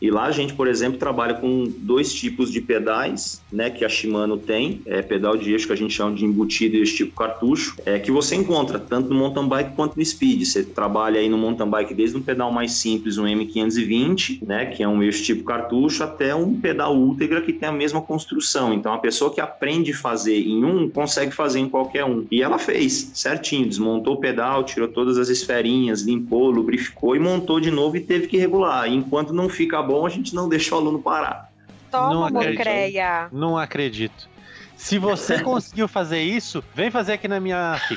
E 0.01 0.11
lá 0.11 0.27
a 0.27 0.31
gente, 0.31 0.55
por 0.55 0.69
exemplo, 0.69 0.99
trabalha 0.99 1.35
com 1.35 1.73
dois 1.79 2.13
tipos 2.13 2.53
de 2.53 2.61
pedais, 2.61 3.43
né, 3.53 3.71
que 3.71 3.85
a 3.85 3.89
Shimano 3.89 4.39
tem, 4.39 4.81
é 4.87 5.03
pedal 5.03 5.37
de 5.37 5.53
eixo 5.53 5.67
que 5.67 5.73
a 5.73 5.77
gente 5.77 5.93
chama 5.93 6.15
de 6.15 6.25
embutido 6.25 6.77
e 6.77 6.83
esse 6.83 6.97
tipo 6.97 7.15
cartucho, 7.15 7.77
é 7.85 7.99
que 7.99 8.11
você 8.11 8.37
encontra 8.37 8.79
tanto 8.79 9.09
no 9.09 9.17
mountain 9.17 9.49
bike 9.49 9.75
quanto 9.75 9.97
no 9.97 10.05
speed. 10.05 10.45
Você 10.45 10.63
trabalha 10.63 11.21
aí 11.21 11.29
no 11.29 11.39
mountain 11.39 11.69
bike 11.69 11.95
desde 11.95 12.17
um 12.17 12.23
pedal 12.23 12.53
mais 12.53 12.73
simples, 12.73 13.19
um 13.19 13.25
M520, 13.25 14.47
né, 14.47 14.67
que 14.67 14.83
é 14.83 14.89
um 14.89 15.03
eixo 15.03 15.25
tipo 15.25 15.45
cartucho, 15.45 16.05
até 16.05 16.35
um 16.35 16.55
pedal 16.61 16.97
Ultegra 16.97 17.41
que 17.41 17.53
tem 17.53 17.69
a 17.69 17.73
mesma 17.73 18.01
construção. 18.01 18.73
Então 18.73 18.93
a 18.93 18.99
pessoa 18.99 19.33
que 19.33 19.41
aprende 19.41 19.93
a 19.93 19.97
fazer 19.97 20.39
em 20.39 20.65
um 20.65 20.89
consegue 20.89 21.33
fazer 21.33 21.61
em 21.61 21.69
qualquer 21.69 22.05
um. 22.05 22.27
E 22.31 22.43
ela 22.43 22.59
fez 22.59 23.11
certinho, 23.15 23.67
desmontou 23.67 24.15
o 24.15 24.21
pedal, 24.21 24.65
tirou 24.65 24.89
todas 24.89 25.19
as 25.19 25.29
esferinhas, 25.29 26.03
limpou, 26.03 26.51
lubrificou 26.51 27.17
e 27.17 27.19
montou 27.19 27.61
de 27.61 27.71
novo 27.71 27.97
e 27.97 28.01
teve 28.01 28.27
que 28.27 28.37
regular. 28.37 28.89
Enquanto 28.89 29.33
não 29.33 29.49
fica 29.49 29.79
bom, 29.89 30.07
a 30.07 30.11
gente 30.11 30.35
não 30.35 30.49
deixa 30.49 30.75
o 30.75 30.79
aluno 30.79 31.01
parar. 31.01 31.51
Toma, 31.91 32.31
não 32.31 32.43
Mocreia. 32.43 33.29
Não 33.33 33.57
acredito. 33.57 34.29
Se 34.77 34.99
você 34.99 35.41
conseguiu 35.43 35.89
fazer 35.89 36.21
isso, 36.23 36.63
vem 36.75 36.91
fazer 36.91 37.15
aqui 37.15 37.27
na 37.27 37.41
minha 37.41 37.81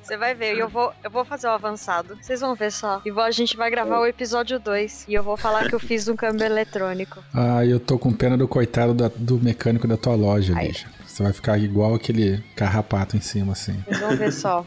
Você 0.00 0.16
vai 0.16 0.34
ver, 0.34 0.56
eu 0.56 0.70
vou, 0.70 0.90
eu 1.04 1.10
vou 1.10 1.22
fazer 1.22 1.48
o 1.48 1.50
avançado. 1.50 2.16
Vocês 2.22 2.40
vão 2.40 2.54
ver 2.54 2.72
só. 2.72 3.02
E 3.04 3.10
a 3.10 3.30
gente 3.30 3.58
vai 3.58 3.70
gravar 3.70 4.00
o 4.00 4.06
episódio 4.06 4.58
2. 4.58 5.04
E 5.06 5.12
eu 5.12 5.22
vou 5.22 5.36
falar 5.36 5.68
que 5.68 5.74
eu 5.74 5.78
fiz 5.78 6.08
um 6.08 6.16
câmbio 6.16 6.46
eletrônico. 6.46 7.22
Ah, 7.34 7.64
eu 7.64 7.78
tô 7.78 7.98
com 7.98 8.10
pena 8.10 8.36
do 8.36 8.48
coitado 8.48 8.94
da, 8.94 9.10
do 9.14 9.38
mecânico 9.38 9.86
da 9.86 9.98
tua 9.98 10.14
loja, 10.14 10.54
bicho. 10.54 10.88
Você 11.06 11.22
vai 11.22 11.32
ficar 11.32 11.58
igual 11.58 11.94
aquele 11.94 12.42
carrapato 12.56 13.18
em 13.18 13.20
cima, 13.20 13.52
assim. 13.52 13.82
Vocês 13.84 14.00
vão 14.00 14.16
ver 14.16 14.32
só. 14.32 14.66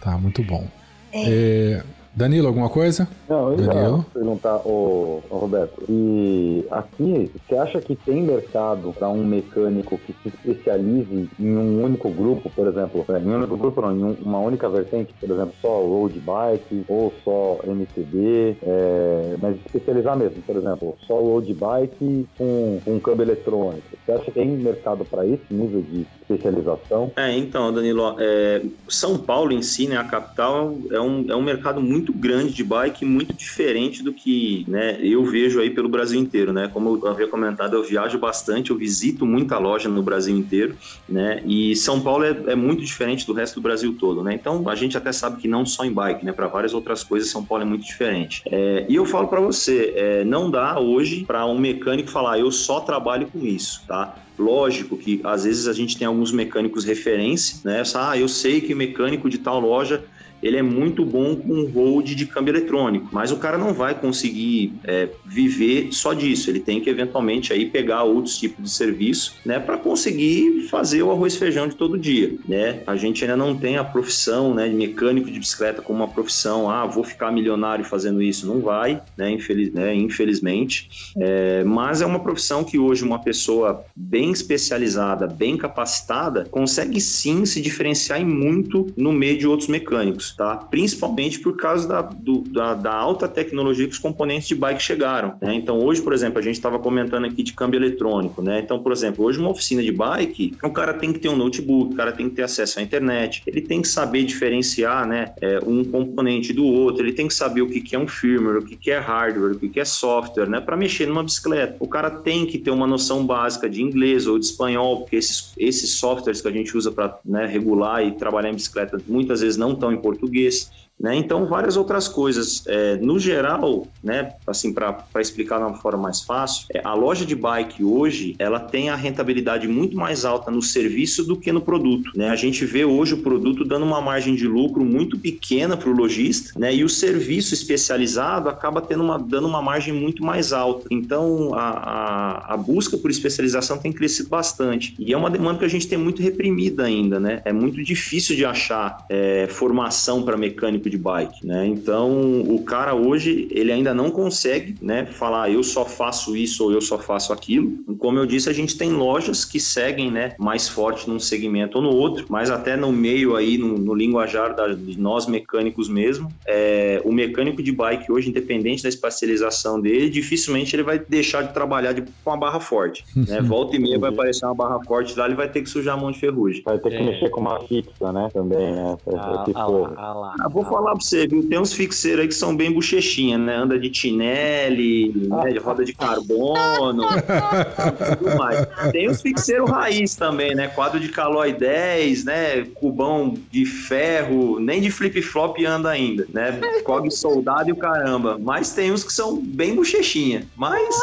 Tá, 0.00 0.16
muito 0.16 0.44
bom. 0.44 0.68
É. 1.12 1.22
É, 1.26 1.84
Danilo, 2.14 2.46
alguma 2.46 2.68
coisa? 2.68 3.08
Não, 3.28 3.50
eu 3.50 3.56
Danilo. 3.56 3.98
ia 3.98 4.04
perguntar, 4.12 4.56
ô, 4.64 5.20
ô, 5.28 5.36
Roberto, 5.36 5.82
e 5.88 6.64
aqui, 6.70 7.30
você 7.48 7.56
acha 7.56 7.80
que 7.80 7.96
tem 7.96 8.22
mercado 8.22 8.92
para 8.92 9.08
um 9.08 9.24
mecânico 9.24 9.98
que 9.98 10.14
se 10.22 10.28
especialize 10.28 11.28
em 11.40 11.56
um 11.56 11.82
único 11.84 12.08
grupo, 12.10 12.48
por 12.50 12.68
exemplo, 12.68 13.04
é, 13.08 13.18
em 13.18 13.26
um 13.26 13.34
único 13.36 13.56
grupo 13.56 13.80
não, 13.80 14.12
em 14.12 14.16
uma 14.22 14.38
única 14.38 14.68
vertente, 14.68 15.12
por 15.18 15.28
exemplo, 15.28 15.54
só 15.60 15.82
road 15.82 16.20
bike 16.20 16.84
ou 16.88 17.12
só 17.24 17.58
MTB, 17.66 18.58
é, 18.62 19.36
mas 19.42 19.56
especializar 19.66 20.16
mesmo, 20.16 20.40
por 20.42 20.56
exemplo, 20.56 20.96
só 21.06 21.18
road 21.18 21.52
bike 21.52 22.28
com, 22.38 22.80
com 22.84 23.00
câmbio 23.00 23.24
eletrônico. 23.24 23.82
Você 24.04 24.12
acha 24.12 24.24
que 24.24 24.30
tem 24.32 24.48
mercado 24.48 25.04
para 25.04 25.26
esse 25.26 25.52
nível 25.52 25.82
de 25.82 26.06
especialização? 26.28 27.12
É, 27.16 27.36
então, 27.36 27.72
Danilo, 27.72 28.16
é, 28.18 28.62
São 28.88 29.18
Paulo 29.18 29.52
em 29.52 29.62
si, 29.62 29.86
né, 29.86 29.96
a 29.96 30.04
capital, 30.04 30.78
é 30.90 31.00
um, 31.00 31.26
é 31.28 31.36
um 31.36 31.42
mercado 31.42 31.80
muito 31.80 32.12
grande 32.12 32.52
de 32.54 32.64
bike, 32.64 33.04
muito 33.04 33.34
diferente 33.34 34.02
do 34.02 34.12
que 34.12 34.64
né, 34.68 34.98
eu 35.00 35.24
vejo 35.24 35.60
aí 35.60 35.70
pelo 35.70 35.88
Brasil 35.88 36.20
inteiro, 36.20 36.52
né? 36.52 36.68
Como 36.72 36.96
eu 36.96 37.08
havia 37.08 37.28
comentado, 37.28 37.74
eu 37.74 37.82
viajo 37.82 38.18
bastante, 38.18 38.70
eu 38.70 38.76
visito 38.76 39.26
muita 39.26 39.58
loja 39.58 39.88
no 39.88 40.02
Brasil 40.02 40.36
inteiro, 40.36 40.76
né? 41.08 41.42
E 41.46 41.76
São 41.76 42.00
Paulo 42.00 42.24
é, 42.24 42.30
é 42.46 42.54
muito 42.54 42.82
diferente 42.82 43.26
do 43.26 43.32
resto 43.32 43.56
do 43.56 43.62
Brasil 43.62 43.96
todo, 43.98 44.22
né? 44.22 44.34
Então, 44.34 44.66
a 44.68 44.74
gente 44.74 44.96
até 44.96 45.12
sabe 45.12 45.40
que 45.40 45.48
não 45.48 45.66
só 45.66 45.84
em 45.84 45.92
bike, 45.92 46.24
né? 46.24 46.32
Para 46.32 46.48
várias 46.48 46.74
outras 46.74 47.04
coisas, 47.04 47.30
São 47.30 47.44
Paulo 47.44 47.62
é 47.62 47.66
muito 47.66 47.84
diferente. 47.84 48.42
É, 48.46 48.86
e 48.88 48.94
eu 48.94 49.04
falo 49.04 49.28
para 49.28 49.40
você, 49.40 49.92
é, 49.96 50.24
não 50.24 50.50
dá 50.50 50.78
hoje 50.78 51.24
para 51.24 51.44
um 51.46 51.58
mecânico 51.58 52.10
falar, 52.10 52.38
eu 52.38 52.50
só 52.50 52.80
trabalho 52.80 53.28
com 53.30 53.44
isso, 53.44 53.84
tá? 53.86 54.23
Lógico 54.38 54.96
que 54.96 55.20
às 55.24 55.44
vezes 55.44 55.68
a 55.68 55.72
gente 55.72 55.96
tem 55.96 56.06
alguns 56.06 56.32
mecânicos 56.32 56.84
referência, 56.84 57.60
né? 57.64 57.82
Ah, 57.94 58.18
eu 58.18 58.28
sei 58.28 58.60
que 58.60 58.74
mecânico 58.74 59.30
de 59.30 59.38
tal 59.38 59.60
loja 59.60 60.04
ele 60.44 60.58
é 60.58 60.62
muito 60.62 61.06
bom 61.06 61.34
com 61.34 61.64
hold 61.64 62.14
de 62.14 62.26
câmbio 62.26 62.52
eletrônico, 62.52 63.08
mas 63.10 63.32
o 63.32 63.38
cara 63.38 63.56
não 63.56 63.72
vai 63.72 63.94
conseguir 63.94 64.74
é, 64.84 65.08
viver 65.24 65.88
só 65.90 66.12
disso. 66.12 66.50
Ele 66.50 66.60
tem 66.60 66.82
que 66.82 66.90
eventualmente 66.90 67.50
aí 67.50 67.64
pegar 67.64 68.02
outros 68.02 68.38
tipos 68.38 68.62
de 68.62 68.70
serviço, 68.70 69.36
né, 69.44 69.58
para 69.58 69.78
conseguir 69.78 70.68
fazer 70.68 71.02
o 71.02 71.10
arroz 71.10 71.34
e 71.34 71.38
feijão 71.38 71.66
de 71.66 71.74
todo 71.74 71.96
dia, 71.96 72.34
né? 72.46 72.82
A 72.86 72.94
gente 72.94 73.24
ainda 73.24 73.36
não 73.36 73.56
tem 73.56 73.78
a 73.78 73.84
profissão, 73.84 74.52
né, 74.52 74.68
de 74.68 74.74
mecânico 74.74 75.30
de 75.30 75.38
bicicleta 75.38 75.80
como 75.80 76.00
uma 76.00 76.08
profissão. 76.08 76.70
Ah, 76.70 76.84
vou 76.84 77.02
ficar 77.02 77.32
milionário 77.32 77.84
fazendo 77.84 78.20
isso, 78.20 78.46
não 78.46 78.60
vai, 78.60 79.00
né? 79.16 79.30
Infeliz, 79.30 79.72
né 79.72 79.94
infelizmente. 79.94 81.12
É, 81.16 81.64
mas 81.64 82.02
é 82.02 82.06
uma 82.06 82.20
profissão 82.20 82.62
que 82.62 82.78
hoje 82.78 83.02
uma 83.02 83.18
pessoa 83.18 83.84
bem 83.96 84.30
especializada, 84.30 85.26
bem 85.26 85.56
capacitada, 85.56 86.44
consegue 86.50 87.00
sim 87.00 87.46
se 87.46 87.62
diferenciar 87.62 88.20
em 88.20 88.26
muito 88.26 88.92
no 88.94 89.10
meio 89.10 89.38
de 89.38 89.46
outros 89.46 89.68
mecânicos. 89.68 90.33
Tá? 90.36 90.56
Principalmente 90.56 91.38
por 91.38 91.56
causa 91.56 91.86
da, 91.86 92.02
do, 92.02 92.40
da, 92.40 92.74
da, 92.74 92.94
alta 92.94 93.28
tecnologia 93.28 93.86
que 93.86 93.92
os 93.92 93.98
componentes 93.98 94.48
de 94.48 94.54
bike 94.54 94.82
chegaram, 94.82 95.34
né? 95.40 95.54
Então 95.54 95.78
hoje, 95.78 96.02
por 96.02 96.12
exemplo, 96.12 96.38
a 96.38 96.42
gente 96.42 96.56
estava 96.56 96.78
comentando 96.78 97.26
aqui 97.26 97.42
de 97.42 97.52
câmbio 97.52 97.78
eletrônico, 97.78 98.42
né? 98.42 98.60
Então, 98.60 98.78
por 98.80 98.92
exemplo, 98.92 99.24
hoje 99.24 99.38
uma 99.38 99.50
oficina 99.50 99.82
de 99.82 99.92
bike, 99.92 100.56
o 100.62 100.70
cara 100.70 100.94
tem 100.94 101.12
que 101.12 101.18
ter 101.18 101.28
um 101.28 101.36
notebook, 101.36 101.92
o 101.92 101.96
cara 101.96 102.12
tem 102.12 102.28
que 102.28 102.36
ter 102.36 102.42
acesso 102.42 102.78
à 102.78 102.82
internet, 102.82 103.42
ele 103.46 103.60
tem 103.60 103.82
que 103.82 103.88
saber 103.88 104.24
diferenciar, 104.24 105.06
né, 105.06 105.32
é, 105.40 105.58
um 105.64 105.84
componente 105.84 106.52
do 106.52 106.64
outro, 106.64 107.04
ele 107.04 107.12
tem 107.12 107.28
que 107.28 107.34
saber 107.34 107.62
o 107.62 107.68
que, 107.68 107.80
que 107.80 107.94
é 107.94 107.98
um 107.98 108.08
firmware, 108.08 108.58
o 108.58 108.64
que, 108.64 108.76
que 108.76 108.90
é 108.90 108.98
hardware, 108.98 109.52
o 109.52 109.58
que, 109.58 109.68
que 109.68 109.80
é 109.80 109.84
software, 109.84 110.48
né, 110.48 110.60
para 110.60 110.76
mexer 110.76 111.06
numa 111.06 111.22
bicicleta. 111.22 111.76
O 111.78 111.88
cara 111.88 112.10
tem 112.10 112.46
que 112.46 112.58
ter 112.58 112.70
uma 112.70 112.86
noção 112.86 113.24
básica 113.26 113.68
de 113.68 113.82
inglês 113.82 114.26
ou 114.26 114.38
de 114.38 114.46
espanhol, 114.46 115.00
porque 115.00 115.16
esses, 115.16 115.52
esses 115.58 115.94
softwares 115.94 116.40
que 116.40 116.48
a 116.48 116.50
gente 116.50 116.76
usa 116.76 116.90
para 116.90 117.18
né, 117.24 117.46
regular 117.46 118.04
e 118.04 118.12
trabalhar 118.12 118.50
em 118.50 118.54
bicicleta 118.54 119.00
muitas 119.06 119.40
vezes 119.40 119.56
não 119.56 119.72
estão 119.72 119.92
em 119.92 119.96
português 119.96 120.23
português. 120.24 120.70
Né? 120.98 121.16
Então, 121.16 121.46
várias 121.46 121.76
outras 121.76 122.06
coisas. 122.08 122.62
É, 122.66 122.96
no 122.96 123.18
geral, 123.18 123.86
né, 124.02 124.32
assim, 124.46 124.72
para 124.72 125.04
explicar 125.20 125.58
de 125.58 125.64
uma 125.64 125.74
forma 125.74 126.04
mais 126.04 126.22
fácil, 126.22 126.66
é, 126.72 126.80
a 126.84 126.94
loja 126.94 127.26
de 127.26 127.34
bike 127.34 127.82
hoje 127.82 128.34
ela 128.38 128.60
tem 128.60 128.88
a 128.88 128.96
rentabilidade 128.96 129.66
muito 129.66 129.96
mais 129.96 130.24
alta 130.24 130.50
no 130.50 130.62
serviço 130.62 131.24
do 131.24 131.36
que 131.36 131.52
no 131.52 131.60
produto. 131.60 132.10
Né? 132.14 132.28
A 132.28 132.36
gente 132.36 132.64
vê 132.64 132.84
hoje 132.84 133.14
o 133.14 133.22
produto 133.22 133.64
dando 133.64 133.84
uma 133.84 134.00
margem 134.00 134.34
de 134.34 134.46
lucro 134.46 134.84
muito 134.84 135.18
pequena 135.18 135.76
para 135.76 135.90
o 135.90 135.92
lojista, 135.92 136.58
né? 136.58 136.74
e 136.74 136.84
o 136.84 136.88
serviço 136.88 137.54
especializado 137.54 138.48
acaba 138.48 138.80
tendo 138.80 139.02
uma, 139.02 139.18
dando 139.18 139.48
uma 139.48 139.60
margem 139.60 139.92
muito 139.92 140.22
mais 140.24 140.52
alta. 140.52 140.86
Então, 140.90 141.54
a, 141.54 141.70
a, 141.70 142.54
a 142.54 142.56
busca 142.56 142.96
por 142.96 143.10
especialização 143.10 143.78
tem 143.78 143.92
crescido 143.92 144.28
bastante. 144.28 144.94
E 144.98 145.12
é 145.12 145.16
uma 145.16 145.30
demanda 145.30 145.58
que 145.58 145.64
a 145.64 145.68
gente 145.68 145.88
tem 145.88 145.98
muito 145.98 146.22
reprimida 146.22 146.84
ainda. 146.84 147.18
Né? 147.18 147.42
É 147.44 147.52
muito 147.52 147.82
difícil 147.82 148.36
de 148.36 148.44
achar 148.44 149.04
é, 149.08 149.46
formação 149.48 150.22
para 150.22 150.36
mecânico 150.36 150.83
tipo 150.84 150.90
de 150.90 150.98
bike, 150.98 151.46
né? 151.46 151.66
Então, 151.66 152.42
o 152.42 152.62
cara 152.62 152.94
hoje, 152.94 153.48
ele 153.50 153.72
ainda 153.72 153.94
não 153.94 154.10
consegue, 154.10 154.76
né, 154.80 155.06
falar 155.06 155.50
eu 155.50 155.62
só 155.62 155.84
faço 155.84 156.36
isso 156.36 156.64
ou 156.64 156.72
eu 156.72 156.80
só 156.80 156.98
faço 156.98 157.32
aquilo. 157.32 157.72
Como 157.98 158.18
eu 158.18 158.26
disse, 158.26 158.50
a 158.50 158.52
gente 158.52 158.76
tem 158.76 158.92
lojas 158.92 159.44
que 159.44 159.58
seguem, 159.58 160.10
né, 160.10 160.34
mais 160.38 160.68
forte 160.68 161.08
num 161.08 161.18
segmento 161.18 161.78
ou 161.78 161.84
no 161.84 161.90
outro, 161.90 162.26
mas 162.28 162.50
até 162.50 162.76
no 162.76 162.92
meio 162.92 163.36
aí, 163.36 163.56
no, 163.56 163.78
no 163.78 163.94
linguajar 163.94 164.54
da, 164.54 164.68
de 164.68 165.00
nós 165.00 165.26
mecânicos 165.26 165.88
mesmo, 165.88 166.28
é, 166.46 167.00
o 167.04 167.12
mecânico 167.12 167.62
de 167.62 167.72
bike 167.72 168.10
hoje, 168.10 168.28
independente 168.28 168.82
da 168.82 168.88
especialização 168.88 169.80
dele, 169.80 170.10
dificilmente 170.10 170.74
ele 170.76 170.82
vai 170.82 170.98
deixar 170.98 171.42
de 171.42 171.52
trabalhar 171.52 171.92
de, 171.92 172.04
com 172.22 172.30
a 172.30 172.36
barra 172.36 172.60
forte, 172.60 173.04
né? 173.16 173.40
Volta 173.40 173.76
e 173.76 173.78
meia 173.78 173.98
vai 173.98 174.10
aparecer 174.10 174.44
uma 174.44 174.54
barra 174.54 174.80
forte 174.84 175.16
lá, 175.18 175.26
ele 175.26 175.34
vai 175.34 175.48
ter 175.48 175.62
que 175.62 175.68
sujar 175.68 175.96
a 175.96 176.00
mão 176.00 176.10
de 176.10 176.18
ferrugem. 176.18 176.62
Vai 176.64 176.78
ter 176.78 176.90
que 176.90 176.96
é. 176.96 177.02
mexer 177.02 177.30
com 177.30 177.40
uma 177.40 177.60
fixa, 177.60 178.12
né, 178.12 178.28
também, 178.32 178.72
né? 178.72 178.96
Ah, 179.14 179.44
ah, 179.54 179.66
lá, 179.66 179.92
ah, 179.96 180.12
lá. 180.12 180.34
Ah, 180.40 180.48
vou 180.48 180.64
falar 180.74 180.92
pra 180.92 181.00
você, 181.00 181.26
viu? 181.28 181.48
Tem 181.48 181.58
uns 181.58 181.72
fixeiros 181.72 182.22
aí 182.22 182.28
que 182.28 182.34
são 182.34 182.56
bem 182.56 182.72
bochechinha, 182.72 183.38
né? 183.38 183.54
Anda 183.54 183.78
de 183.78 183.88
Tinelli, 183.88 185.12
né? 185.14 185.52
de 185.52 185.58
roda 185.58 185.84
de 185.84 185.92
carbono, 185.92 187.04
tudo 188.18 188.36
mais. 188.36 188.66
Tem 188.90 189.08
os 189.08 189.22
fixeiros 189.22 189.70
raiz 189.70 190.16
também, 190.16 190.54
né? 190.54 190.66
Quadro 190.68 190.98
de 190.98 191.08
calói 191.08 191.52
10, 191.52 192.24
né? 192.24 192.64
Cubão 192.74 193.34
de 193.52 193.64
ferro, 193.64 194.58
nem 194.58 194.80
de 194.80 194.90
flip-flop 194.90 195.64
anda 195.64 195.90
ainda, 195.90 196.26
né? 196.32 196.58
Cog 196.82 197.08
soldado 197.10 197.68
e 197.68 197.72
o 197.72 197.76
caramba. 197.76 198.36
Mas 198.40 198.72
tem 198.72 198.90
uns 198.90 199.04
que 199.04 199.12
são 199.12 199.40
bem 199.40 199.76
bochechinha. 199.76 200.44
Mas... 200.56 200.94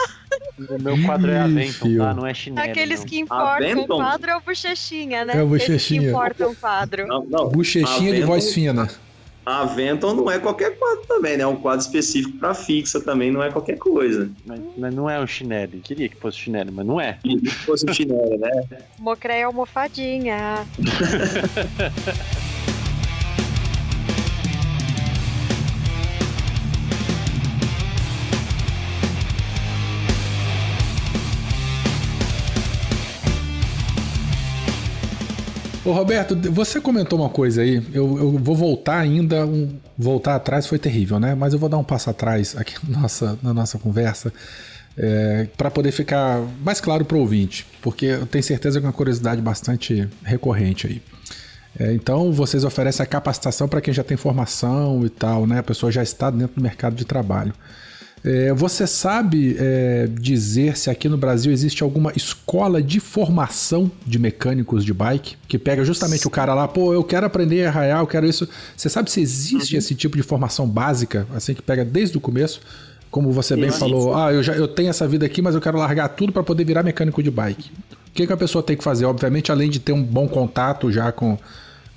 O 0.69 0.81
meu 0.81 1.01
quadro 1.03 1.29
é 1.29 1.39
Aventon, 1.39 1.97
tá? 1.97 2.13
Não 2.13 2.25
é 2.25 2.34
chinelo. 2.34 2.69
Aqueles 2.69 3.01
não. 3.01 3.05
que 3.05 3.19
importam 3.19 3.81
o 3.81 3.88
quadro 3.88 4.31
é 4.31 4.38
o 4.38 4.41
bochechinha, 4.41 5.25
né? 5.25 5.34
É 5.36 5.43
o 5.43 5.47
bochechinha. 5.47 5.77
Aqueles 5.77 5.88
que 5.88 5.95
importam 5.97 6.51
o 6.51 6.55
quadro. 6.55 7.07
Não, 7.07 7.25
não. 7.25 7.49
Bochechinha 7.49 8.13
de 8.13 8.21
voz 8.21 8.53
fina. 8.53 8.88
A 9.45 9.65
Venton 9.65 10.13
não 10.13 10.30
é 10.30 10.38
qualquer 10.38 10.77
quadro 10.77 11.06
também, 11.08 11.38
né? 11.38 11.43
É 11.43 11.47
um 11.47 11.56
quadro 11.56 11.82
específico 11.82 12.38
para 12.38 12.54
fixa 12.54 13.01
também, 13.01 13.32
não 13.32 13.41
é 13.41 13.51
qualquer 13.51 13.77
coisa. 13.77 14.30
Mas, 14.45 14.60
mas 14.77 14.93
não 14.93 15.10
é 15.10 15.19
um 15.19 15.25
chinelo. 15.25 15.80
Queria 15.84 16.08
que 16.08 16.15
fosse 16.15 16.38
chinelo, 16.38 16.71
mas 16.71 16.86
não 16.86 17.01
é. 17.01 17.13
Queria 17.21 17.39
que 17.39 17.49
fosse 17.49 17.89
um 17.89 17.93
chinelo, 17.93 18.38
né? 18.38 18.63
Mocré 18.99 19.39
é 19.39 19.43
almofadinha. 19.43 20.65
Ô 35.84 35.94
Roberto, 35.94 36.36
você 36.52 36.80
comentou 36.80 37.20
uma 37.20 37.30
coisa 37.30 37.63
aí, 37.63 37.84
eu, 37.91 38.17
eu 38.20 38.38
vou 38.38 38.56
voltar 38.56 39.00
ainda, 39.00 39.48
um, 39.48 39.80
voltar 39.98 40.36
atrás 40.36 40.67
foi 40.67 40.78
terrível, 40.78 41.20
né? 41.20 41.34
Mas 41.34 41.54
eu 41.54 41.60
vou 41.60 41.67
dar 41.67 41.80
um 41.80 41.84
passo 41.84 42.08
atrás 42.08 42.56
aqui 42.56 42.76
na 42.88 43.00
nossa, 43.00 43.39
na 43.41 43.52
nossa 43.52 43.80
conversa, 43.80 44.32
é, 44.96 45.48
para 45.58 45.72
poder 45.72 45.91
ficar 45.91 46.39
mais 46.63 46.80
claro 46.80 47.04
para 47.04 47.17
o 47.17 47.22
ouvinte, 47.22 47.65
porque 47.82 48.06
eu 48.06 48.28
tenho 48.28 48.44
certeza 48.44 48.80
que 48.80 48.86
é 48.86 48.89
uma 48.89 48.94
curiosidade 48.94 49.41
bastante 49.41 50.08
recorrente 50.24 50.86
aí. 50.86 51.02
É, 51.80 51.91
então, 51.94 52.32
vocês 52.32 52.63
oferecem 52.63 53.04
a 53.04 53.08
capacitação 53.08 53.67
para 53.67 53.82
quem 53.82 53.91
já 53.91 54.04
tem 54.04 54.17
formação 54.17 55.04
e 55.04 55.10
tal, 55.10 55.48
né? 55.48 55.60
A 55.60 55.63
pessoa 55.63 55.91
já 55.91 56.04
está 56.04 56.30
dentro 56.30 56.58
do 56.58 56.62
mercado 56.62 56.96
de 56.96 57.06
trabalho. 57.06 57.54
É, 58.23 58.53
você 58.53 58.86
sabe 58.86 59.55
é, 59.57 60.07
dizer 60.07 60.77
se 60.77 60.91
aqui 60.91 61.10
no 61.10 61.17
Brasil 61.17 61.51
existe 61.51 61.81
alguma 61.81 62.12
escola 62.15 62.81
de 62.81 62.99
formação 62.99 63.91
de 64.05 64.19
mecânicos 64.19 64.86
de 64.86 64.93
bike 64.93 65.38
que 65.47 65.57
pega 65.57 65.84
justamente 65.84 66.27
o 66.27 66.29
cara 66.29 66.53
lá, 66.53 66.67
pô, 66.67 66.93
eu 66.93 67.03
quero 67.03 67.25
aprender 67.25 67.65
a 67.65 67.69
arraiar, 67.69 67.99
eu 67.99 68.07
quero 68.07 68.27
isso. 68.27 68.47
Você 68.77 68.89
sabe 68.89 69.10
se 69.10 69.19
existe 69.19 69.73
uhum. 69.73 69.79
esse 69.79 69.95
tipo 69.95 70.15
de 70.15 70.23
formação 70.23 70.67
básica, 70.67 71.27
assim 71.34 71.55
que 71.55 71.63
pega 71.63 71.84
desde 71.84 72.15
o 72.17 72.21
começo? 72.21 72.62
Como 73.10 73.31
você 73.31 73.55
bem 73.57 73.71
falou, 73.71 74.15
ah, 74.15 74.31
eu 74.31 74.41
já 74.41 74.53
eu 74.53 74.67
tenho 74.67 74.89
essa 74.89 75.05
vida 75.07 75.25
aqui, 75.25 75.41
mas 75.41 75.53
eu 75.53 75.60
quero 75.60 75.77
largar 75.77 76.07
tudo 76.10 76.31
para 76.31 76.43
poder 76.43 76.63
virar 76.63 76.84
mecânico 76.84 77.21
de 77.21 77.29
bike. 77.29 77.69
O 77.91 78.13
que, 78.13 78.27
que 78.27 78.31
a 78.31 78.38
pessoa 78.38 78.63
tem 78.63 78.77
que 78.77 78.84
fazer? 78.84 79.05
Obviamente, 79.05 79.51
além 79.51 79.69
de 79.69 79.79
ter 79.79 79.91
um 79.91 80.03
bom 80.03 80.27
contato 80.27 80.91
já 80.91 81.12
com 81.12 81.38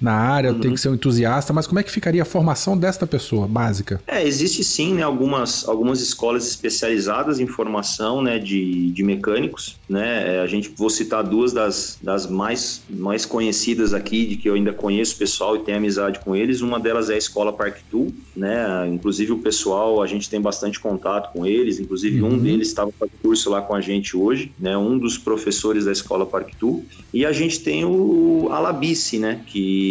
na 0.00 0.12
área, 0.12 0.52
uhum. 0.52 0.60
tem 0.60 0.74
que 0.74 0.80
ser 0.80 0.88
um 0.88 0.94
entusiasta, 0.94 1.52
mas 1.52 1.66
como 1.66 1.78
é 1.78 1.82
que 1.82 1.90
ficaria 1.90 2.22
a 2.22 2.24
formação 2.24 2.76
desta 2.76 3.06
pessoa, 3.06 3.46
básica? 3.46 4.00
É, 4.06 4.26
existe 4.26 4.62
sim, 4.64 4.94
né, 4.94 5.02
algumas, 5.02 5.66
algumas 5.68 6.00
escolas 6.00 6.46
especializadas 6.46 7.40
em 7.40 7.46
formação, 7.46 8.20
né, 8.20 8.38
de, 8.38 8.90
de 8.90 9.02
mecânicos, 9.02 9.76
né, 9.88 10.36
é, 10.36 10.40
a 10.40 10.46
gente, 10.46 10.72
vou 10.76 10.90
citar 10.90 11.22
duas 11.22 11.52
das, 11.52 11.98
das 12.02 12.28
mais, 12.28 12.82
mais 12.90 13.24
conhecidas 13.24 13.94
aqui, 13.94 14.26
de 14.26 14.36
que 14.36 14.48
eu 14.48 14.54
ainda 14.54 14.72
conheço 14.72 15.14
o 15.14 15.18
pessoal 15.18 15.56
e 15.56 15.60
tenho 15.60 15.78
amizade 15.78 16.18
com 16.20 16.34
eles, 16.34 16.60
uma 16.60 16.78
delas 16.78 17.08
é 17.10 17.14
a 17.14 17.18
Escola 17.18 17.52
Park 17.52 17.78
Tool, 17.90 18.12
né, 18.36 18.88
inclusive 18.88 19.32
o 19.32 19.38
pessoal, 19.38 20.02
a 20.02 20.06
gente 20.06 20.28
tem 20.28 20.40
bastante 20.40 20.78
contato 20.80 21.32
com 21.32 21.46
eles, 21.46 21.78
inclusive 21.78 22.20
uhum. 22.20 22.34
um 22.34 22.38
deles 22.38 22.68
estava 22.68 22.92
fazendo 22.98 23.14
curso 23.22 23.50
lá 23.50 23.62
com 23.62 23.74
a 23.74 23.80
gente 23.80 24.16
hoje, 24.16 24.52
né, 24.58 24.76
um 24.76 24.98
dos 24.98 25.16
professores 25.16 25.84
da 25.84 25.92
Escola 25.92 26.26
Park 26.26 26.50
Tool, 26.58 26.84
e 27.12 27.24
a 27.24 27.32
gente 27.32 27.60
tem 27.60 27.84
o 27.84 28.48
Alabice, 28.50 29.18
né, 29.18 29.40
que 29.46 29.83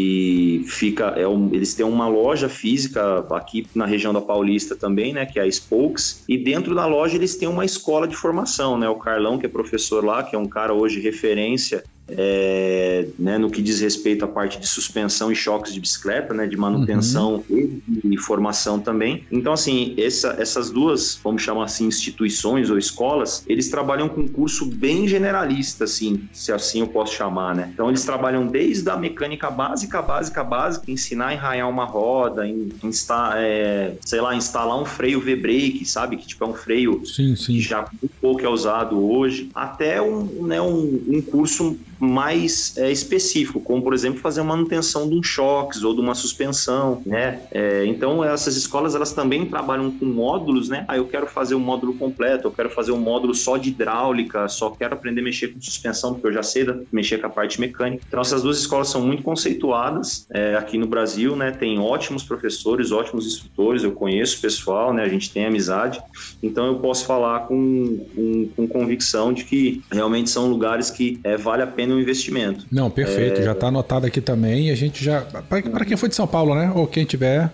fica, 0.68 1.14
é 1.18 1.28
um, 1.28 1.50
eles 1.54 1.74
têm 1.74 1.86
uma 1.86 2.08
loja 2.08 2.50
física 2.50 3.26
aqui 3.32 3.68
na 3.74 3.86
região 3.86 4.14
da 4.14 4.22
Paulista 4.22 4.76
também, 4.76 5.14
né, 5.14 5.26
que 5.26 5.40
é 5.40 5.44
a 5.44 5.52
Spokes, 5.52 6.24
e 6.28 6.38
dentro 6.38 6.76
da 6.76 6.86
loja 6.86 7.16
eles 7.16 7.36
têm 7.36 7.48
uma 7.48 7.66
escola 7.66 8.08
de 8.08 8.16
formação, 8.16 8.78
né, 8.78 8.88
o 8.88 8.96
Carlão, 8.96 9.38
que 9.38 9.46
é 9.46 9.50
professor 9.50 10.04
lá, 10.04 10.24
que 10.24 10.36
é 10.36 10.40
um 10.40 10.48
cara 10.48 10.74
hoje 10.74 11.00
referência 11.00 11.84
é, 12.08 13.08
né, 13.18 13.38
no 13.38 13.50
que 13.50 13.62
diz 13.62 13.80
respeito 13.80 14.26
à 14.26 14.28
parte 14.28 14.60
de 14.60 14.68
suspensão 14.68 15.32
e 15.32 15.36
choques 15.36 15.74
de 15.74 15.80
bicicleta, 15.80 16.34
né, 16.34 16.46
de 16.46 16.58
manutenção 16.58 17.44
uhum. 17.50 17.82
e, 18.04 18.14
e, 18.14 18.18
formação 18.18 18.80
também. 18.80 19.26
Então, 19.32 19.54
assim, 19.54 19.96
essa, 19.98 20.36
essas 20.40 20.70
duas, 20.70 21.20
vamos 21.24 21.42
chamar 21.42 21.66
assim, 21.66 21.86
instituições 21.86 22.70
ou 22.70 22.78
escolas, 22.78 23.44
eles 23.48 23.70
trabalham 23.70 24.10
com 24.10 24.22
um 24.22 24.28
curso 24.28 24.66
bem 24.66 25.08
generalista, 25.08 25.86
assim, 25.86 26.28
se 26.32 26.52
assim 26.52 26.82
eu 26.82 26.88
posso 26.88 27.14
chamar, 27.14 27.56
né? 27.56 27.70
Então, 27.74 27.90
eles 27.90 28.04
trabalham 28.04 28.48
desde 28.48 28.90
a 28.90 28.98
mecânica 28.98 29.50
básica, 29.50 30.02
básica, 30.02 30.44
básica, 30.44 30.92
ensinar 30.92 31.28
a 31.28 31.34
enraiar 31.34 31.70
uma 31.70 31.86
roda, 31.86 32.48
instar, 32.84 33.34
é, 33.38 33.96
sei 34.06 34.22
lá, 34.22 34.36
instalar 34.36 34.80
um 34.80 34.86
freio 34.86 35.22
V-brake, 35.22 35.86
sabe? 35.86 36.18
Que 36.18 36.28
tipo 36.28 36.44
é 36.44 36.48
um 36.48 36.54
freio 36.54 37.06
sim, 37.06 37.36
sim. 37.36 37.54
que 37.54 37.62
já 37.62 37.86
um 38.04 38.08
pouco 38.22 38.42
é 38.42 38.50
usado 38.50 39.02
hoje, 39.02 39.50
até 39.54 40.02
um, 40.02 40.46
né, 40.46 40.62
um, 40.62 41.02
um 41.08 41.22
curso 41.22 41.78
mais 42.00 42.76
é, 42.78 42.92
específico, 42.92 43.60
como 43.60 43.82
por 43.82 43.94
exemplo 43.94 44.20
fazer 44.20 44.42
a 44.42 44.44
manutenção 44.44 45.08
de 45.08 45.16
um 45.16 45.24
choques 45.24 45.84
ou 45.84 45.94
de 45.94 46.02
uma 46.02 46.16
suspensão, 46.16 47.02
né? 47.06 47.42
É, 47.52 47.86
então 47.86 48.24
essas 48.24 48.56
escolas 48.56 48.96
elas 48.96 49.14
também 49.14 49.46
trabalham 49.46 49.92
com 49.92 50.06
módulos, 50.06 50.70
né? 50.70 50.86
Ah, 50.88 50.98
eu 50.98 51.08
quero 51.08 51.28
fazer 51.28 51.56
um 51.56 51.60
módulo 51.60 51.94
completo, 51.96 52.48
eu 52.48 52.52
quero 52.52 52.70
fazer 52.70 52.92
um 52.92 53.00
módulo 53.00 53.34
só 53.34 53.58
de 53.58 53.70
hidráulica, 53.70 54.48
só 54.48 54.70
quero 54.70 54.94
aprender 54.94 55.22
a 55.22 55.24
mexer 55.24 55.50
com 55.50 55.62
suspensão 55.62 56.14
porque 56.14 56.28
eu 56.28 56.34
já 56.34 56.44
sei 56.44 56.64
mexer 56.92 57.20
com 57.20 57.28
a 57.28 57.30
parte 57.30 57.60
mecânica. 57.60 58.04
Então 58.08 58.22
essas 58.22 58.44
duas 58.44 58.58
escolas 58.58 58.90
são 58.90 59.02
muito 59.02 59.24
conceituadas 59.24 60.26
é, 60.32 60.56
aqui 60.56 60.78
no 60.78 60.88
Brasil, 60.88 61.36
né? 61.36 61.52
Tem 61.52 61.80
ótimos 61.80 62.24
professores, 62.24 62.92
ótimos 62.92 63.26
instrutores, 63.26 63.84
eu 63.84 63.92
conheço 63.92 64.38
o 64.38 64.42
pessoal, 64.42 64.94
né? 64.94 65.04
A 65.04 65.10
gente 65.10 65.32
tem 65.32 65.46
amizade, 65.46 66.02
então 66.42 66.68
eu 66.68 66.76
posso 66.76 67.06
falar 67.06 67.42
com, 67.42 68.06
com, 68.16 68.50
com 68.56 68.68
convicção 68.68 69.34
de 69.34 69.44
que 69.44 69.82
realmente 69.92 70.30
são 70.30 70.48
lugares 70.48 70.90
que 70.90 71.20
é, 71.24 71.38
vale 71.38 71.64
a 71.64 71.68
pena 71.68 71.93
um 71.94 72.00
investimento. 72.00 72.66
Não, 72.72 72.90
perfeito, 72.90 73.42
é... 73.42 73.44
já 73.44 73.52
está 73.52 73.68
anotado 73.68 74.06
aqui 74.06 74.22
também. 74.22 74.68
E 74.68 74.72
a 74.72 74.76
gente 74.76 75.04
já. 75.04 75.22
Para 75.22 75.86
quem 75.86 75.98
for 75.98 76.10
de 76.10 76.16
São 76.16 76.28
Paulo, 76.28 76.56
né? 76.56 76.72
Ou 76.76 76.88
quem 76.88 77.06
tiver 77.06 77.52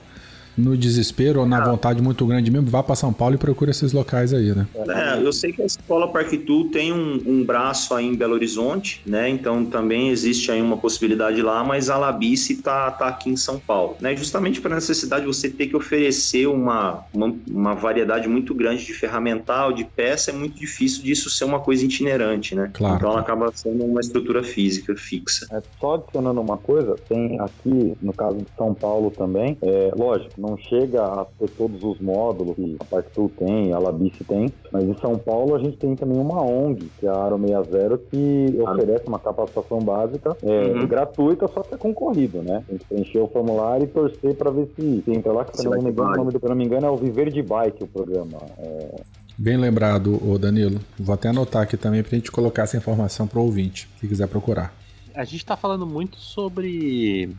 no 0.58 0.78
desespero 0.78 1.42
ou 1.42 1.46
na 1.46 1.58
ah. 1.58 1.66
vontade 1.66 2.02
muito 2.02 2.26
grande 2.26 2.52
mesmo, 2.52 2.70
vá 2.70 2.84
para 2.84 2.96
São 2.96 3.14
Paulo 3.14 3.36
e 3.36 3.38
procure 3.38 3.72
esses 3.72 3.94
locais 3.94 4.34
aí, 4.34 4.54
né? 4.54 4.68
É, 4.76 5.22
eu 5.22 5.32
sei 5.32 5.52
que 5.52 5.62
a 5.62 5.66
escola 5.66 6.08
Parquitu 6.08 6.66
tem 6.66 6.92
um, 6.92 7.22
um, 7.26 7.44
braço 7.44 7.94
aí 7.96 8.06
em 8.06 8.16
Belo 8.16 8.34
Horizonte, 8.34 9.02
né? 9.06 9.30
Então 9.30 9.66
também 9.66 10.10
existe 10.10 10.52
aí 10.52 10.62
uma 10.62 10.78
possibilidade 10.78 11.42
lá, 11.42 11.64
mas 11.64 11.90
a 11.90 11.98
Labice 11.98 12.58
tá, 12.58 12.92
tá 12.92 13.08
aqui 13.08 13.30
em 13.30 13.38
São 13.38 13.60
Paulo, 13.60 13.96
né? 14.00 14.16
Justamente 14.16 14.62
para 14.62 14.74
a 14.74 14.76
necessidade 14.76 15.22
de 15.22 15.28
você 15.28 15.50
ter 15.50 15.68
que 15.68 15.76
oferecer 15.76 16.48
uma, 16.48 17.06
uma, 17.14 17.36
uma, 17.48 17.74
variedade 17.74 18.28
muito 18.28 18.54
grande 18.54 18.86
de 18.86 18.94
ferramental, 18.94 19.72
de 19.72 19.86
peça, 19.86 20.32
é 20.32 20.34
muito 20.34 20.60
difícil 20.60 21.04
disso 21.04 21.30
ser 21.30 21.46
uma 21.46 21.60
coisa 21.60 21.86
itinerante, 21.86 22.56
né? 22.56 22.70
Claro. 22.74 22.96
Então 22.96 23.12
ela 23.12 23.22
acaba 23.22 23.52
sendo 23.54 23.84
uma 23.86 24.02
estrutura 24.02 24.44
física 24.44 24.94
fixa. 24.96 25.48
É, 25.52 25.62
só 25.80 25.96
adicionando 25.96 26.42
uma 26.42 26.58
coisa, 26.58 26.96
tem 27.08 27.40
aqui, 27.40 27.96
no 28.02 28.14
caso 28.14 28.38
de 28.38 28.48
São 28.58 28.74
Paulo 28.74 29.12
também, 29.12 29.58
é, 29.62 29.92
lógico, 29.96 30.39
não 30.40 30.58
chega 30.58 31.04
a 31.04 31.26
ter 31.38 31.50
todos 31.52 31.84
os 31.84 32.00
módulos 32.00 32.56
que 32.56 32.78
a 32.80 32.86
Parktool 32.86 33.30
tem, 33.38 33.74
a 33.74 33.80
Labice 33.80 34.24
tem, 34.24 34.52
mas 34.72 34.84
em 34.84 34.98
São 34.98 35.18
Paulo 35.18 35.56
a 35.56 35.60
gente 35.60 35.78
tem 35.78 35.96
também 35.96 36.20
uma 36.20 36.42
ONG, 36.42 36.90
que 37.00 37.06
é 37.06 37.10
a 37.10 37.14
Aro 37.14 37.40
60, 37.40 37.98
que 38.10 38.58
oferece 38.62 39.08
uma 39.08 39.20
capacitação 39.20 39.80
básica 39.80 40.36
é, 40.42 40.68
uhum. 40.68 40.88
gratuita, 40.88 41.48
só 41.48 41.62
que 41.62 41.76
é 41.76 41.78
concorrido, 41.78 42.42
né? 42.42 42.64
Tem 42.68 42.78
que 42.78 42.86
preencher 42.86 43.20
o 43.20 43.28
formulário 43.28 43.84
e 43.84 43.88
torcer 43.88 44.36
para 44.36 44.50
ver 44.52 44.70
se, 44.76 45.02
se 45.04 45.12
entra 45.12 45.32
lá, 45.32 45.46
que 45.46 45.58
se 45.58 45.68
não 45.68 45.82
me 45.82 45.90
engano, 45.90 46.14
o 46.14 46.18
nome 46.18 46.32
do, 46.32 46.40
se 46.40 46.46
não 46.46 46.56
me 46.56 46.66
engano 46.66 46.88
é 46.88 46.90
o 46.90 46.96
Viver 46.96 47.32
de 47.32 47.42
Bike 47.42 47.84
o 47.84 47.88
programa. 47.88 48.40
É... 48.58 49.02
Bem 49.38 49.58
lembrado, 49.58 50.20
o 50.22 50.38
Danilo. 50.38 50.80
Vou 50.98 51.14
até 51.14 51.30
anotar 51.30 51.64
aqui 51.64 51.78
também 51.78 52.04
para 52.04 52.16
a 52.16 52.20
gente 52.20 52.32
colocar 52.32 52.64
essa 52.64 52.78
informação 52.78 53.26
para 53.26 53.40
o 53.40 53.44
ouvinte, 53.44 53.90
se 54.00 54.08
quiser 54.08 54.28
procurar. 54.28 54.74
A 55.16 55.24
gente 55.24 55.38
está 55.38 55.56
falando 55.58 55.86
muito 55.86 56.18
sobre 56.18 57.30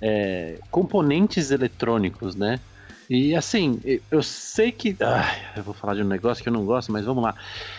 é, 0.00 0.62
componentes 0.70 1.50
eletrônicos, 1.50 2.36
né? 2.36 2.60
E 3.10 3.34
assim, 3.34 3.80
eu 4.10 4.22
sei 4.22 4.70
que. 4.70 4.94
Ai, 5.00 5.38
eu 5.56 5.62
vou 5.62 5.72
falar 5.72 5.94
de 5.94 6.02
um 6.02 6.06
negócio 6.06 6.42
que 6.42 6.48
eu 6.48 6.52
não 6.52 6.64
gosto, 6.64 6.92
mas 6.92 7.06
vamos 7.06 7.22
lá. 7.22 7.34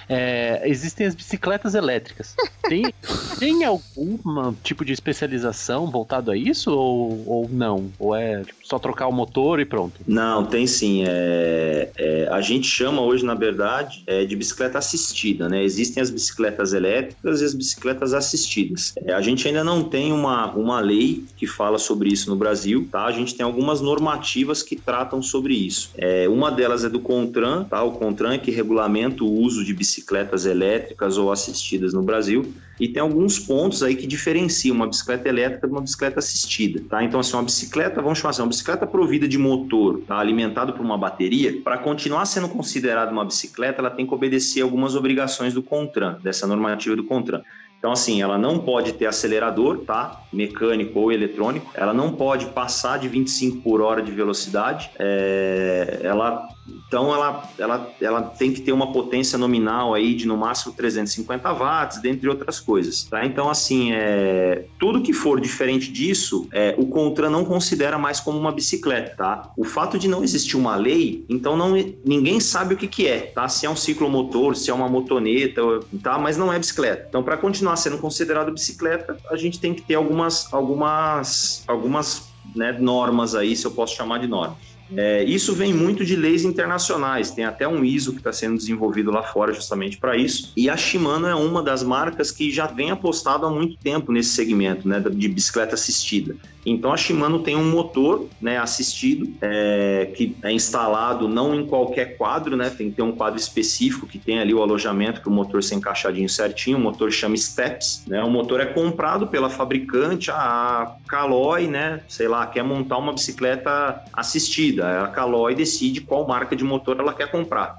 É, 0.08 0.64
existem 0.66 1.06
as 1.06 1.14
bicicletas 1.14 1.76
elétricas. 1.76 2.36
Tem, 2.68 2.92
tem 3.38 3.64
algum 3.64 4.54
tipo 4.64 4.84
de 4.84 4.92
especialização 4.92 5.92
voltado 5.92 6.32
a 6.32 6.38
isso 6.38 6.72
ou, 6.72 7.24
ou 7.28 7.50
não? 7.50 7.92
Ou 8.00 8.16
é 8.16 8.44
tipo, 8.44 8.60
só 8.64 8.80
trocar 8.80 9.08
o 9.08 9.12
motor 9.12 9.60
e 9.60 9.66
pronto? 9.66 10.02
Não, 10.08 10.46
tem 10.46 10.66
sim. 10.66 11.04
É, 11.08 11.92
é, 11.96 12.28
a 12.32 12.42
gente 12.42 12.68
chama 12.68 13.02
hoje, 13.04 13.24
na 13.24 13.36
verdade, 13.36 14.04
é, 14.08 14.26
de 14.26 14.36
bicicleta 14.36 14.80
assistida, 14.80 15.48
né? 15.48 15.64
Existem 15.64 16.02
as 16.02 16.10
bicicletas 16.10 16.74
elétricas 16.74 17.42
e 17.42 17.46
as 17.46 17.54
bicicletas 17.54 18.16
assistidas. 18.16 18.96
É, 19.06 19.14
a 19.14 19.22
gente 19.22 19.48
ainda 19.48 19.64
não 19.64 19.84
tem 19.84 20.12
uma, 20.12 20.52
uma 20.54 20.80
lei 20.80 21.24
que 21.38 21.46
fala 21.46 21.78
sobre 21.78 22.10
isso 22.10 22.32
no 22.32 22.36
Brasil, 22.36 22.88
tá? 22.92 23.06
A 23.06 23.12
gente 23.12 23.36
tem 23.36 23.46
algumas 23.46 23.80
normativas 23.80 24.64
que 24.64 24.76
tratam 24.76 25.19
sobre 25.22 25.54
isso. 25.54 25.92
É, 25.98 26.28
uma 26.28 26.52
delas 26.52 26.84
é 26.84 26.90
do 26.90 27.00
CONTRAN, 27.00 27.66
tá? 27.66 27.84
O 27.84 27.94
CONTRAN 27.94 28.34
é 28.34 28.38
que 28.38 28.52
regulamenta 28.52 29.24
o 29.24 29.32
uso 29.32 29.64
de 29.64 29.74
bicicletas 29.74 30.46
elétricas 30.46 31.18
ou 31.18 31.32
assistidas 31.32 31.94
no 31.94 32.04
Brasil. 32.04 32.54
E 32.80 32.88
tem 32.88 33.02
alguns 33.02 33.38
pontos 33.38 33.84
aí 33.84 33.96
que 33.96 34.08
diferenciam 34.08 34.76
uma 34.76 34.88
bicicleta 34.88 35.28
elétrica 35.28 35.68
de 35.68 35.74
uma 35.74 35.82
bicicleta 35.82 36.20
assistida, 36.20 36.82
tá? 36.90 37.04
Então, 37.04 37.20
assim, 37.20 37.34
uma 37.34 37.44
bicicleta, 37.44 38.02
vamos 38.02 38.20
chamar 38.20 38.30
assim, 38.30 38.42
uma 38.42 38.48
bicicleta 38.48 38.88
provida 38.88 39.28
de 39.28 39.38
motor, 39.38 40.02
tá? 40.08 40.18
Alimentado 40.18 40.72
por 40.72 40.82
uma 40.82 40.98
bateria, 40.98 41.62
para 41.62 41.78
continuar 41.78 42.26
sendo 42.26 42.48
considerada 42.48 43.12
uma 43.12 43.26
bicicleta, 43.26 43.82
ela 43.82 43.90
tem 43.90 44.08
que 44.08 44.14
obedecer 44.14 44.62
algumas 44.62 44.96
obrigações 44.96 45.54
do 45.54 45.62
CONTRAN, 45.62 46.20
dessa 46.24 46.48
normativa 46.48 46.96
do 46.96 47.04
CONTRAN. 47.04 47.42
Então, 47.80 47.94
assim, 47.94 48.22
ela 48.22 48.38
não 48.38 48.60
pode 48.60 48.92
ter 48.94 49.06
acelerador, 49.06 49.80
tá? 49.80 50.22
Mecânico 50.34 51.00
ou 51.00 51.14
eletrônico. 51.14 51.72
Ela 51.74 51.94
não 51.94 52.12
pode 52.12 52.48
passar 52.48 53.00
de 53.00 53.08
25 53.08 53.62
por 53.62 53.82
hora 53.82 54.02
de 54.02 54.12
velocidade. 54.12 54.92
É... 55.00 56.02
Ela 56.04 56.46
então 56.88 57.14
ela, 57.14 57.48
ela, 57.58 57.94
ela 58.02 58.22
tem 58.22 58.52
que 58.52 58.62
ter 58.62 58.72
uma 58.72 58.92
potência 58.92 59.38
nominal 59.38 59.94
aí 59.94 60.16
de 60.16 60.28
no 60.28 60.36
máximo 60.36 60.74
350 60.74 61.54
watts, 61.54 62.02
dentre 62.02 62.28
outras 62.28 62.60
coisas. 62.60 63.04
Tá? 63.04 63.26
Então, 63.26 63.50
assim, 63.50 63.92
é, 63.94 64.66
tudo 64.80 65.02
que 65.02 65.14
for 65.14 65.40
diferente 65.40 65.92
disso, 65.92 66.48
é, 66.52 66.74
o 66.78 66.88
Contran 66.88 67.30
não 67.30 67.46
considera 67.46 67.98
mais 67.98 68.20
como 68.20 68.38
uma 68.38 68.52
bicicleta. 68.52 69.16
Tá? 69.16 69.52
O 69.56 69.64
fato 69.64 70.00
de 70.00 70.08
não 70.08 70.24
existir 70.24 70.58
uma 70.58 70.76
lei, 70.76 71.26
então 71.30 71.56
não, 71.56 71.74
ninguém 72.06 72.40
sabe 72.40 72.74
o 72.74 72.78
que, 72.78 72.88
que 72.88 73.08
é, 73.08 73.20
tá? 73.20 73.48
Se 73.48 73.66
é 73.66 73.70
um 73.70 73.76
ciclomotor, 73.76 74.56
se 74.56 74.72
é 74.72 74.74
uma 74.74 74.88
motoneta, 74.88 75.62
tá? 76.02 76.18
mas 76.18 76.38
não 76.38 76.52
é 76.52 76.58
bicicleta. 76.58 77.06
Então, 77.08 77.24
para 77.24 77.38
continuar 77.38 77.76
sendo 77.76 77.98
considerado 77.98 78.52
bicicleta, 78.52 79.18
a 79.30 79.36
gente 79.36 79.60
tem 79.60 79.74
que 79.74 79.82
ter 79.82 79.96
algumas, 79.96 80.52
algumas, 80.52 81.64
algumas 81.68 82.30
né, 82.56 82.72
normas 82.80 83.36
aí, 83.36 83.56
se 83.56 83.66
eu 83.66 83.72
posso 83.72 83.96
chamar 83.96 84.20
de 84.20 84.28
normas. 84.28 84.69
É, 84.96 85.24
isso 85.24 85.54
vem 85.54 85.74
muito 85.74 86.04
de 86.04 86.16
leis 86.16 86.44
internacionais, 86.44 87.32
tem 87.32 87.46
até 87.46 87.68
um 87.68 87.84
ISO 87.84 88.12
que 88.14 88.20
está 88.20 88.34
sendo 88.34 88.58
desenvolvido 88.58 89.12
lá 89.12 89.24
fora 89.24 89.54
justamente 89.54 89.98
para 89.98 90.18
isso. 90.18 90.52
E 90.56 90.70
a 90.70 90.78
Shimano 90.78 91.28
é 91.28 91.36
uma 91.36 91.62
das 91.62 91.84
marcas 91.84 92.32
que 92.32 92.52
já 92.52 92.68
vem 92.68 92.92
apostado 92.92 93.46
há 93.46 93.50
muito 93.50 93.78
tempo 93.78 94.12
nesse 94.12 94.30
segmento 94.30 94.88
né, 94.88 95.00
de 95.00 95.28
bicicleta 95.28 95.76
assistida. 95.76 96.36
Então 96.66 96.92
a 96.92 96.98
Shimano 96.98 97.40
tem 97.40 97.56
um 97.56 97.70
motor 97.70 98.28
né, 98.42 98.58
assistido 98.58 99.34
é, 99.42 100.12
que 100.16 100.36
é 100.44 100.52
instalado 100.52 101.28
não 101.28 101.56
em 101.56 101.66
qualquer 101.66 102.18
quadro, 102.18 102.56
né, 102.56 102.70
tem 102.70 102.90
que 102.90 102.98
ter 102.98 103.02
um 103.02 103.12
quadro 103.12 103.40
específico 103.40 104.06
que 104.06 104.18
tem 104.18 104.40
ali 104.40 104.54
o 104.54 104.62
alojamento 104.62 105.22
que 105.22 105.30
o 105.30 105.32
motor 105.32 105.64
se 105.64 105.74
encaixadinho 105.74 106.30
certinho. 106.30 106.78
O 106.78 106.82
motor 106.82 107.12
chama 107.12 107.36
Steps. 107.38 108.04
Né, 108.08 108.22
o 108.24 108.30
motor 108.30 108.60
é 108.60 108.66
comprado 108.66 109.28
pela 109.28 109.50
fabricante, 109.50 110.32
a 110.32 110.96
Caloi, 111.08 111.68
né, 111.68 112.02
sei 112.08 112.28
lá, 112.28 112.46
quer 112.46 112.64
montar 112.64 112.98
uma 112.98 113.14
bicicleta 113.14 114.04
assistida. 114.14 114.79
A 114.82 115.08
Caloi 115.08 115.56
decide 115.56 116.02
qual 116.02 116.28
marca 116.28 116.56
de 116.56 116.64
motor 116.64 117.00
ela 117.00 117.14
quer 117.14 117.30
comprar. 117.30 117.78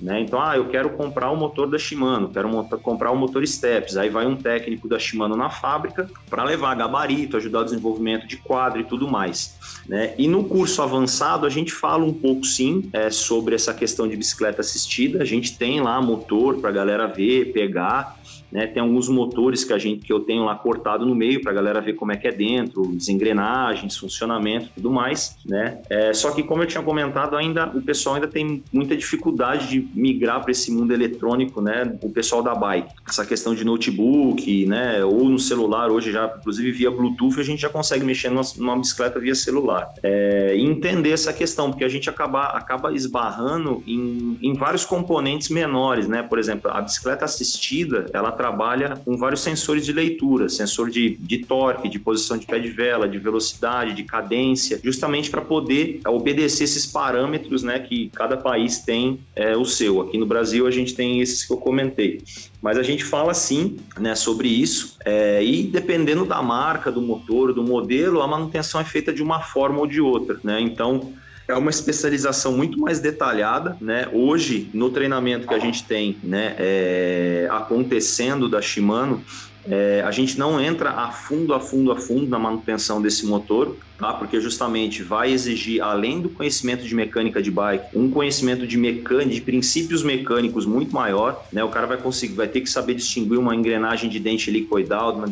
Né? 0.00 0.20
Então, 0.20 0.40
ah, 0.40 0.56
eu 0.56 0.66
quero 0.68 0.90
comprar 0.90 1.30
o 1.30 1.36
motor 1.36 1.68
da 1.68 1.76
Shimano, 1.76 2.30
quero 2.30 2.48
comprar 2.82 3.10
o 3.10 3.16
motor 3.16 3.46
Steps. 3.46 3.96
Aí 3.96 4.08
vai 4.08 4.26
um 4.26 4.34
técnico 4.34 4.88
da 4.88 4.98
Shimano 4.98 5.36
na 5.36 5.50
fábrica 5.50 6.08
para 6.28 6.42
levar 6.42 6.74
gabarito, 6.74 7.36
ajudar 7.36 7.60
o 7.60 7.64
desenvolvimento 7.64 8.26
de 8.26 8.38
quadro 8.38 8.80
e 8.80 8.84
tudo 8.84 9.06
mais. 9.06 9.58
Né? 9.86 10.14
E 10.16 10.26
no 10.26 10.44
curso 10.44 10.82
avançado, 10.82 11.44
a 11.44 11.50
gente 11.50 11.72
fala 11.72 12.04
um 12.04 12.14
pouco, 12.14 12.44
sim, 12.44 12.88
é, 12.92 13.10
sobre 13.10 13.54
essa 13.54 13.74
questão 13.74 14.08
de 14.08 14.16
bicicleta 14.16 14.62
assistida. 14.62 15.22
A 15.22 15.26
gente 15.26 15.58
tem 15.58 15.80
lá 15.80 16.00
motor 16.00 16.58
para 16.58 16.70
a 16.70 16.72
galera 16.72 17.06
ver, 17.06 17.52
pegar. 17.52 18.18
Né? 18.50 18.66
Tem 18.66 18.82
alguns 18.82 19.08
motores 19.08 19.64
que 19.64 19.72
a 19.72 19.78
gente 19.78 20.04
que 20.04 20.12
eu 20.12 20.20
tenho 20.20 20.44
lá 20.44 20.54
cortado 20.54 21.06
no 21.06 21.14
meio 21.14 21.40
para 21.40 21.52
a 21.52 21.54
galera 21.54 21.80
ver 21.80 21.94
como 21.94 22.12
é 22.12 22.16
que 22.16 22.26
é 22.26 22.32
dentro, 22.32 22.86
desengrenagens, 22.86 23.96
funcionamento, 23.96 24.70
tudo 24.74 24.90
mais, 24.90 25.36
né? 25.44 25.80
É, 25.88 26.12
só 26.12 26.30
que 26.32 26.42
como 26.42 26.62
eu 26.62 26.66
tinha 26.66 26.82
comentado, 26.82 27.36
ainda 27.36 27.66
o 27.66 27.82
pessoal 27.82 28.16
ainda 28.16 28.28
tem 28.28 28.62
muita 28.72 28.96
dificuldade 28.96 29.68
de 29.68 29.88
migrar 29.94 30.42
para 30.42 30.50
esse 30.50 30.72
mundo 30.72 30.92
eletrônico, 30.92 31.60
né? 31.60 31.96
O 32.02 32.10
pessoal 32.10 32.42
da 32.42 32.54
bike, 32.54 32.92
essa 33.08 33.24
questão 33.24 33.54
de 33.54 33.64
notebook, 33.64 34.66
né? 34.66 35.04
Ou 35.04 35.28
no 35.28 35.38
celular 35.38 35.90
hoje 35.90 36.10
já, 36.10 36.32
inclusive 36.38 36.72
via 36.72 36.90
Bluetooth 36.90 37.38
a 37.38 37.44
gente 37.44 37.60
já 37.60 37.68
consegue 37.68 38.04
mexer 38.04 38.30
numa, 38.30 38.42
numa 38.56 38.76
bicicleta 38.78 39.20
via 39.20 39.34
celular. 39.34 39.88
É, 40.02 40.54
e 40.56 40.64
entender 40.64 41.12
essa 41.12 41.32
questão, 41.32 41.70
porque 41.70 41.84
a 41.84 41.88
gente 41.88 42.08
acaba 42.08 42.44
acaba 42.48 42.92
esbarrando 42.92 43.82
em, 43.86 44.38
em 44.42 44.54
vários 44.54 44.84
componentes 44.84 45.48
menores, 45.48 46.08
né? 46.08 46.22
Por 46.22 46.38
exemplo, 46.38 46.70
a 46.70 46.80
bicicleta 46.80 47.24
assistida, 47.24 48.06
ela 48.12 48.32
trabalha 48.40 48.98
com 49.04 49.18
vários 49.18 49.42
sensores 49.42 49.84
de 49.84 49.92
leitura, 49.92 50.48
sensor 50.48 50.88
de, 50.88 51.14
de 51.18 51.44
torque, 51.44 51.90
de 51.90 51.98
posição 51.98 52.38
de 52.38 52.46
pé 52.46 52.58
de 52.58 52.70
vela, 52.70 53.06
de 53.06 53.18
velocidade, 53.18 53.92
de 53.92 54.02
cadência, 54.02 54.80
justamente 54.82 55.28
para 55.30 55.42
poder 55.42 56.00
obedecer 56.06 56.64
esses 56.64 56.86
parâmetros 56.86 57.62
né, 57.62 57.78
que 57.78 58.08
cada 58.14 58.38
país 58.38 58.78
tem 58.78 59.20
é, 59.36 59.54
o 59.54 59.66
seu. 59.66 60.00
Aqui 60.00 60.16
no 60.16 60.24
Brasil 60.24 60.66
a 60.66 60.70
gente 60.70 60.94
tem 60.94 61.20
esses 61.20 61.44
que 61.44 61.52
eu 61.52 61.58
comentei. 61.58 62.22
Mas 62.62 62.78
a 62.78 62.82
gente 62.82 63.04
fala 63.04 63.34
sim 63.34 63.76
né, 63.98 64.14
sobre 64.14 64.48
isso, 64.48 64.96
é, 65.04 65.44
e 65.44 65.64
dependendo 65.64 66.24
da 66.24 66.40
marca, 66.40 66.90
do 66.90 67.02
motor, 67.02 67.52
do 67.52 67.62
modelo, 67.62 68.22
a 68.22 68.26
manutenção 68.26 68.80
é 68.80 68.84
feita 68.84 69.12
de 69.12 69.22
uma 69.22 69.40
forma 69.40 69.80
ou 69.80 69.86
de 69.86 70.00
outra. 70.00 70.40
Né? 70.42 70.62
Então, 70.62 71.12
é 71.50 71.56
uma 71.56 71.70
especialização 71.70 72.56
muito 72.56 72.78
mais 72.78 73.00
detalhada, 73.00 73.76
né? 73.80 74.08
Hoje, 74.12 74.70
no 74.72 74.90
treinamento 74.90 75.46
que 75.46 75.54
a 75.54 75.58
gente 75.58 75.86
tem, 75.86 76.18
né, 76.22 76.54
é, 76.58 77.48
acontecendo 77.50 78.48
da 78.48 78.62
Shimano, 78.62 79.22
é, 79.66 80.02
a 80.06 80.10
gente 80.10 80.38
não 80.38 80.60
entra 80.60 80.90
a 80.90 81.10
fundo, 81.10 81.52
a 81.52 81.60
fundo, 81.60 81.92
a 81.92 81.96
fundo 81.96 82.26
na 82.28 82.38
manutenção 82.38 83.02
desse 83.02 83.26
motor, 83.26 83.76
tá? 83.98 84.14
Porque 84.14 84.40
justamente 84.40 85.02
vai 85.02 85.30
exigir, 85.30 85.82
além 85.82 86.20
do 86.20 86.30
conhecimento 86.30 86.84
de 86.84 86.94
mecânica 86.94 87.42
de 87.42 87.50
bike, 87.50 87.84
um 87.94 88.10
conhecimento 88.10 88.66
de 88.66 88.78
mecânica, 88.78 89.30
de 89.30 89.40
princípios 89.42 90.02
mecânicos 90.02 90.64
muito 90.64 90.92
maior, 90.92 91.44
né? 91.52 91.62
O 91.62 91.68
cara 91.68 91.86
vai 91.86 91.98
conseguir, 91.98 92.34
vai 92.34 92.48
ter 92.48 92.62
que 92.62 92.70
saber 92.70 92.94
distinguir 92.94 93.38
uma 93.38 93.54
engrenagem 93.54 94.08
de 94.08 94.18
dente 94.18 94.48
helicoidal 94.48 95.14
uma 95.14 95.28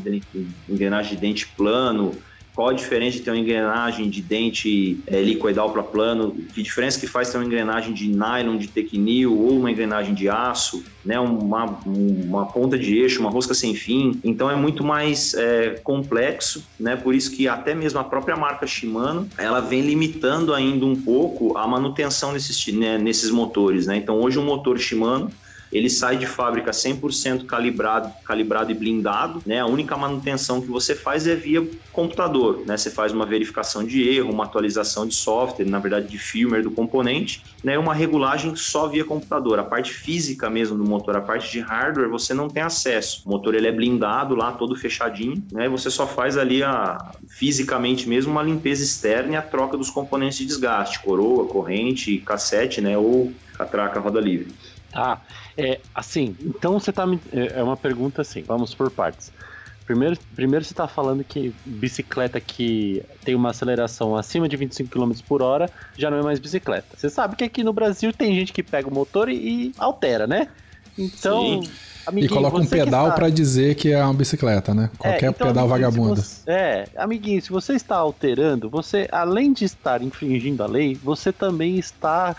engrenagem 0.68 1.14
de 1.14 1.20
dente 1.20 1.48
plano, 1.56 2.14
qual 2.58 2.70
a 2.70 2.72
diferença 2.72 3.18
de 3.18 3.22
ter 3.22 3.30
uma 3.30 3.38
engrenagem 3.38 4.10
de 4.10 4.20
dente 4.20 4.98
é, 5.06 5.22
para 5.72 5.80
plano, 5.84 6.32
que 6.52 6.60
diferença 6.60 6.98
que 6.98 7.06
faz 7.06 7.30
ter 7.30 7.38
uma 7.38 7.46
engrenagem 7.46 7.94
de 7.94 8.08
nylon, 8.08 8.56
de 8.56 8.66
tecnil 8.66 9.32
ou 9.32 9.60
uma 9.60 9.70
engrenagem 9.70 10.12
de 10.12 10.28
aço, 10.28 10.82
né, 11.04 11.20
uma, 11.20 11.66
uma 11.86 12.46
ponta 12.46 12.76
de 12.76 12.98
eixo, 12.98 13.20
uma 13.20 13.30
rosca 13.30 13.54
sem 13.54 13.76
fim. 13.76 14.20
Então 14.24 14.50
é 14.50 14.56
muito 14.56 14.82
mais 14.82 15.34
é, 15.34 15.78
complexo, 15.84 16.64
né? 16.80 16.96
Por 16.96 17.14
isso 17.14 17.30
que 17.30 17.46
até 17.46 17.76
mesmo 17.76 18.00
a 18.00 18.04
própria 18.04 18.36
marca 18.36 18.66
Shimano, 18.66 19.28
ela 19.38 19.60
vem 19.60 19.82
limitando 19.82 20.52
ainda 20.52 20.84
um 20.84 20.96
pouco 20.96 21.56
a 21.56 21.64
manutenção 21.64 22.32
desses, 22.32 22.66
né, 22.74 22.98
nesses 22.98 23.30
motores, 23.30 23.86
né? 23.86 23.98
Então 23.98 24.20
hoje 24.20 24.36
um 24.36 24.44
motor 24.44 24.76
Shimano 24.80 25.30
ele 25.72 25.90
sai 25.90 26.16
de 26.16 26.26
fábrica 26.26 26.70
100% 26.72 27.46
calibrado, 27.46 28.12
calibrado 28.24 28.70
e 28.70 28.74
blindado, 28.74 29.42
né? 29.46 29.60
A 29.60 29.66
única 29.66 29.96
manutenção 29.96 30.60
que 30.60 30.68
você 30.68 30.94
faz 30.94 31.26
é 31.26 31.34
via 31.34 31.60
computador, 31.92 32.64
né? 32.66 32.76
Você 32.76 32.90
faz 32.90 33.12
uma 33.12 33.26
verificação 33.26 33.84
de 33.84 34.08
erro, 34.08 34.30
uma 34.30 34.44
atualização 34.44 35.06
de 35.06 35.14
software, 35.14 35.66
na 35.66 35.78
verdade 35.78 36.08
de 36.08 36.18
firmware 36.18 36.62
do 36.62 36.70
componente, 36.70 37.42
né? 37.62 37.78
Uma 37.78 37.92
regulagem 37.94 38.54
só 38.54 38.88
via 38.88 39.04
computador. 39.04 39.58
A 39.58 39.64
parte 39.64 39.92
física 39.92 40.48
mesmo 40.48 40.78
do 40.78 40.84
motor, 40.84 41.16
a 41.16 41.20
parte 41.20 41.50
de 41.50 41.60
hardware, 41.60 42.08
você 42.08 42.32
não 42.32 42.48
tem 42.48 42.62
acesso. 42.62 43.22
O 43.26 43.30
motor 43.30 43.54
ele 43.54 43.66
é 43.66 43.72
blindado 43.72 44.34
lá, 44.34 44.52
todo 44.52 44.76
fechadinho, 44.76 45.44
né? 45.50 45.68
Você 45.68 45.90
só 45.90 46.06
faz 46.06 46.36
ali 46.36 46.62
a 46.62 46.96
fisicamente 47.26 48.08
mesmo 48.08 48.32
uma 48.32 48.42
limpeza 48.42 48.82
externa 48.82 49.32
e 49.34 49.36
a 49.36 49.42
troca 49.42 49.76
dos 49.76 49.90
componentes 49.90 50.38
de 50.38 50.46
desgaste, 50.46 51.02
coroa, 51.02 51.48
corrente, 51.48 52.18
cassete, 52.18 52.80
né? 52.80 52.96
Ou 52.96 53.32
catraca 53.54 53.98
roda 53.98 54.20
livre. 54.20 54.56
Tá. 54.90 55.22
É, 55.58 55.80
assim, 55.92 56.36
então 56.40 56.78
você 56.78 56.92
tá 56.92 57.04
me. 57.04 57.20
É, 57.32 57.58
é 57.58 57.62
uma 57.64 57.76
pergunta 57.76 58.22
assim, 58.22 58.42
vamos 58.42 58.72
por 58.74 58.92
partes. 58.92 59.32
Primeiro, 59.84 60.16
primeiro 60.36 60.64
você 60.64 60.72
está 60.72 60.86
falando 60.86 61.24
que 61.24 61.52
bicicleta 61.66 62.38
que 62.38 63.02
tem 63.24 63.34
uma 63.34 63.50
aceleração 63.50 64.14
acima 64.14 64.48
de 64.48 64.54
25 64.54 64.88
km 64.88 65.12
por 65.26 65.42
hora 65.42 65.68
já 65.96 66.10
não 66.10 66.18
é 66.18 66.22
mais 66.22 66.38
bicicleta. 66.38 66.86
Você 66.96 67.10
sabe 67.10 67.34
que 67.34 67.42
aqui 67.42 67.64
no 67.64 67.72
Brasil 67.72 68.12
tem 68.12 68.34
gente 68.34 68.52
que 68.52 68.62
pega 68.62 68.86
o 68.86 68.94
motor 68.94 69.28
e, 69.28 69.34
e 69.34 69.72
altera, 69.78 70.28
né? 70.28 70.46
Então. 70.96 71.62
e 72.14 72.28
coloca 72.28 72.56
um 72.56 72.66
pedal 72.66 73.06
está... 73.06 73.16
para 73.16 73.30
dizer 73.30 73.74
que 73.74 73.90
é 73.90 74.04
uma 74.04 74.14
bicicleta, 74.14 74.72
né? 74.72 74.90
É, 74.92 74.96
Qualquer 74.96 75.26
é, 75.26 75.28
então, 75.30 75.46
pedal 75.48 75.66
vagabundo. 75.66 76.22
Você... 76.22 76.48
é, 76.48 76.88
amiguinho, 76.96 77.42
se 77.42 77.50
você 77.50 77.72
está 77.72 77.96
alterando, 77.96 78.68
você, 78.68 79.08
além 79.10 79.52
de 79.52 79.64
estar 79.64 80.02
infringindo 80.02 80.62
a 80.62 80.66
lei, 80.66 80.94
você 80.94 81.32
também 81.32 81.78
está 81.78 82.36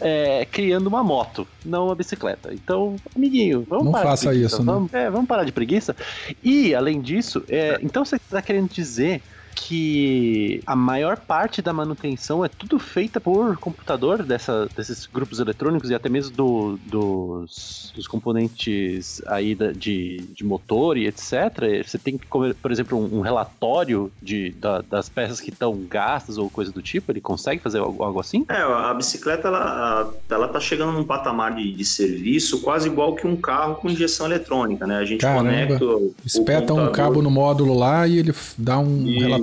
é, 0.00 0.46
criando 0.50 0.86
uma 0.86 1.02
moto, 1.02 1.46
não 1.64 1.86
uma 1.86 1.94
bicicleta. 1.94 2.52
Então, 2.52 2.96
amiguinho, 3.14 3.66
vamos 3.68 3.86
não 3.86 3.92
parar 3.92 4.10
faça 4.10 4.22
de 4.22 4.28
preguiça. 4.28 4.56
isso, 4.56 4.64
vamos, 4.64 4.90
né? 4.90 5.04
É, 5.04 5.10
vamos 5.10 5.28
parar 5.28 5.44
de 5.44 5.52
preguiça. 5.52 5.96
E, 6.42 6.74
além 6.74 7.00
disso, 7.00 7.44
é, 7.48 7.78
então 7.82 8.04
você 8.04 8.16
está 8.16 8.42
querendo 8.42 8.70
dizer 8.70 9.22
que 9.54 10.62
a 10.66 10.76
maior 10.76 11.16
parte 11.16 11.60
da 11.60 11.72
manutenção 11.72 12.44
é 12.44 12.48
tudo 12.48 12.78
feita 12.78 13.20
por 13.20 13.56
computador 13.56 14.22
dessa, 14.22 14.68
desses 14.76 15.06
grupos 15.06 15.40
eletrônicos 15.40 15.90
e 15.90 15.94
até 15.94 16.08
mesmo 16.08 16.34
do, 16.34 16.78
dos, 16.86 17.92
dos, 17.94 18.06
componentes 18.06 19.20
aí 19.26 19.54
da, 19.54 19.72
de, 19.72 20.18
de 20.34 20.44
motor 20.44 20.96
e 20.96 21.06
etc. 21.06 21.84
Você 21.84 21.98
tem 21.98 22.16
que, 22.16 22.26
por 22.26 22.70
exemplo, 22.70 22.98
um, 22.98 23.18
um 23.18 23.20
relatório 23.20 24.10
de, 24.22 24.50
da, 24.52 24.82
das 24.82 25.08
peças 25.08 25.40
que 25.40 25.50
estão 25.50 25.76
gastas 25.88 26.38
ou 26.38 26.48
coisa 26.48 26.72
do 26.72 26.80
tipo. 26.80 27.10
Ele 27.10 27.20
consegue 27.20 27.60
fazer 27.60 27.78
algo, 27.78 28.02
algo 28.02 28.20
assim? 28.20 28.44
É, 28.48 28.60
a 28.60 28.94
bicicleta 28.94 29.48
ela, 29.48 30.12
ela 30.28 30.48
tá 30.48 30.60
chegando 30.60 30.92
num 30.92 31.04
patamar 31.04 31.54
de, 31.54 31.72
de 31.72 31.84
serviço 31.84 32.60
quase 32.62 32.88
igual 32.88 33.14
que 33.14 33.26
um 33.26 33.36
carro 33.36 33.76
com 33.76 33.90
injeção 33.90 34.26
eletrônica, 34.26 34.86
né? 34.86 34.98
A 34.98 35.04
gente 35.04 35.20
Caramba. 35.20 35.50
conecta. 35.50 35.84
Espeta 36.24 36.74
um 36.74 36.90
cabo 36.92 37.20
no 37.20 37.30
módulo 37.30 37.76
lá 37.76 38.06
e 38.06 38.18
ele 38.18 38.34
dá 38.56 38.78
um 38.78 39.06
e... 39.06 39.18
relatório 39.18 39.39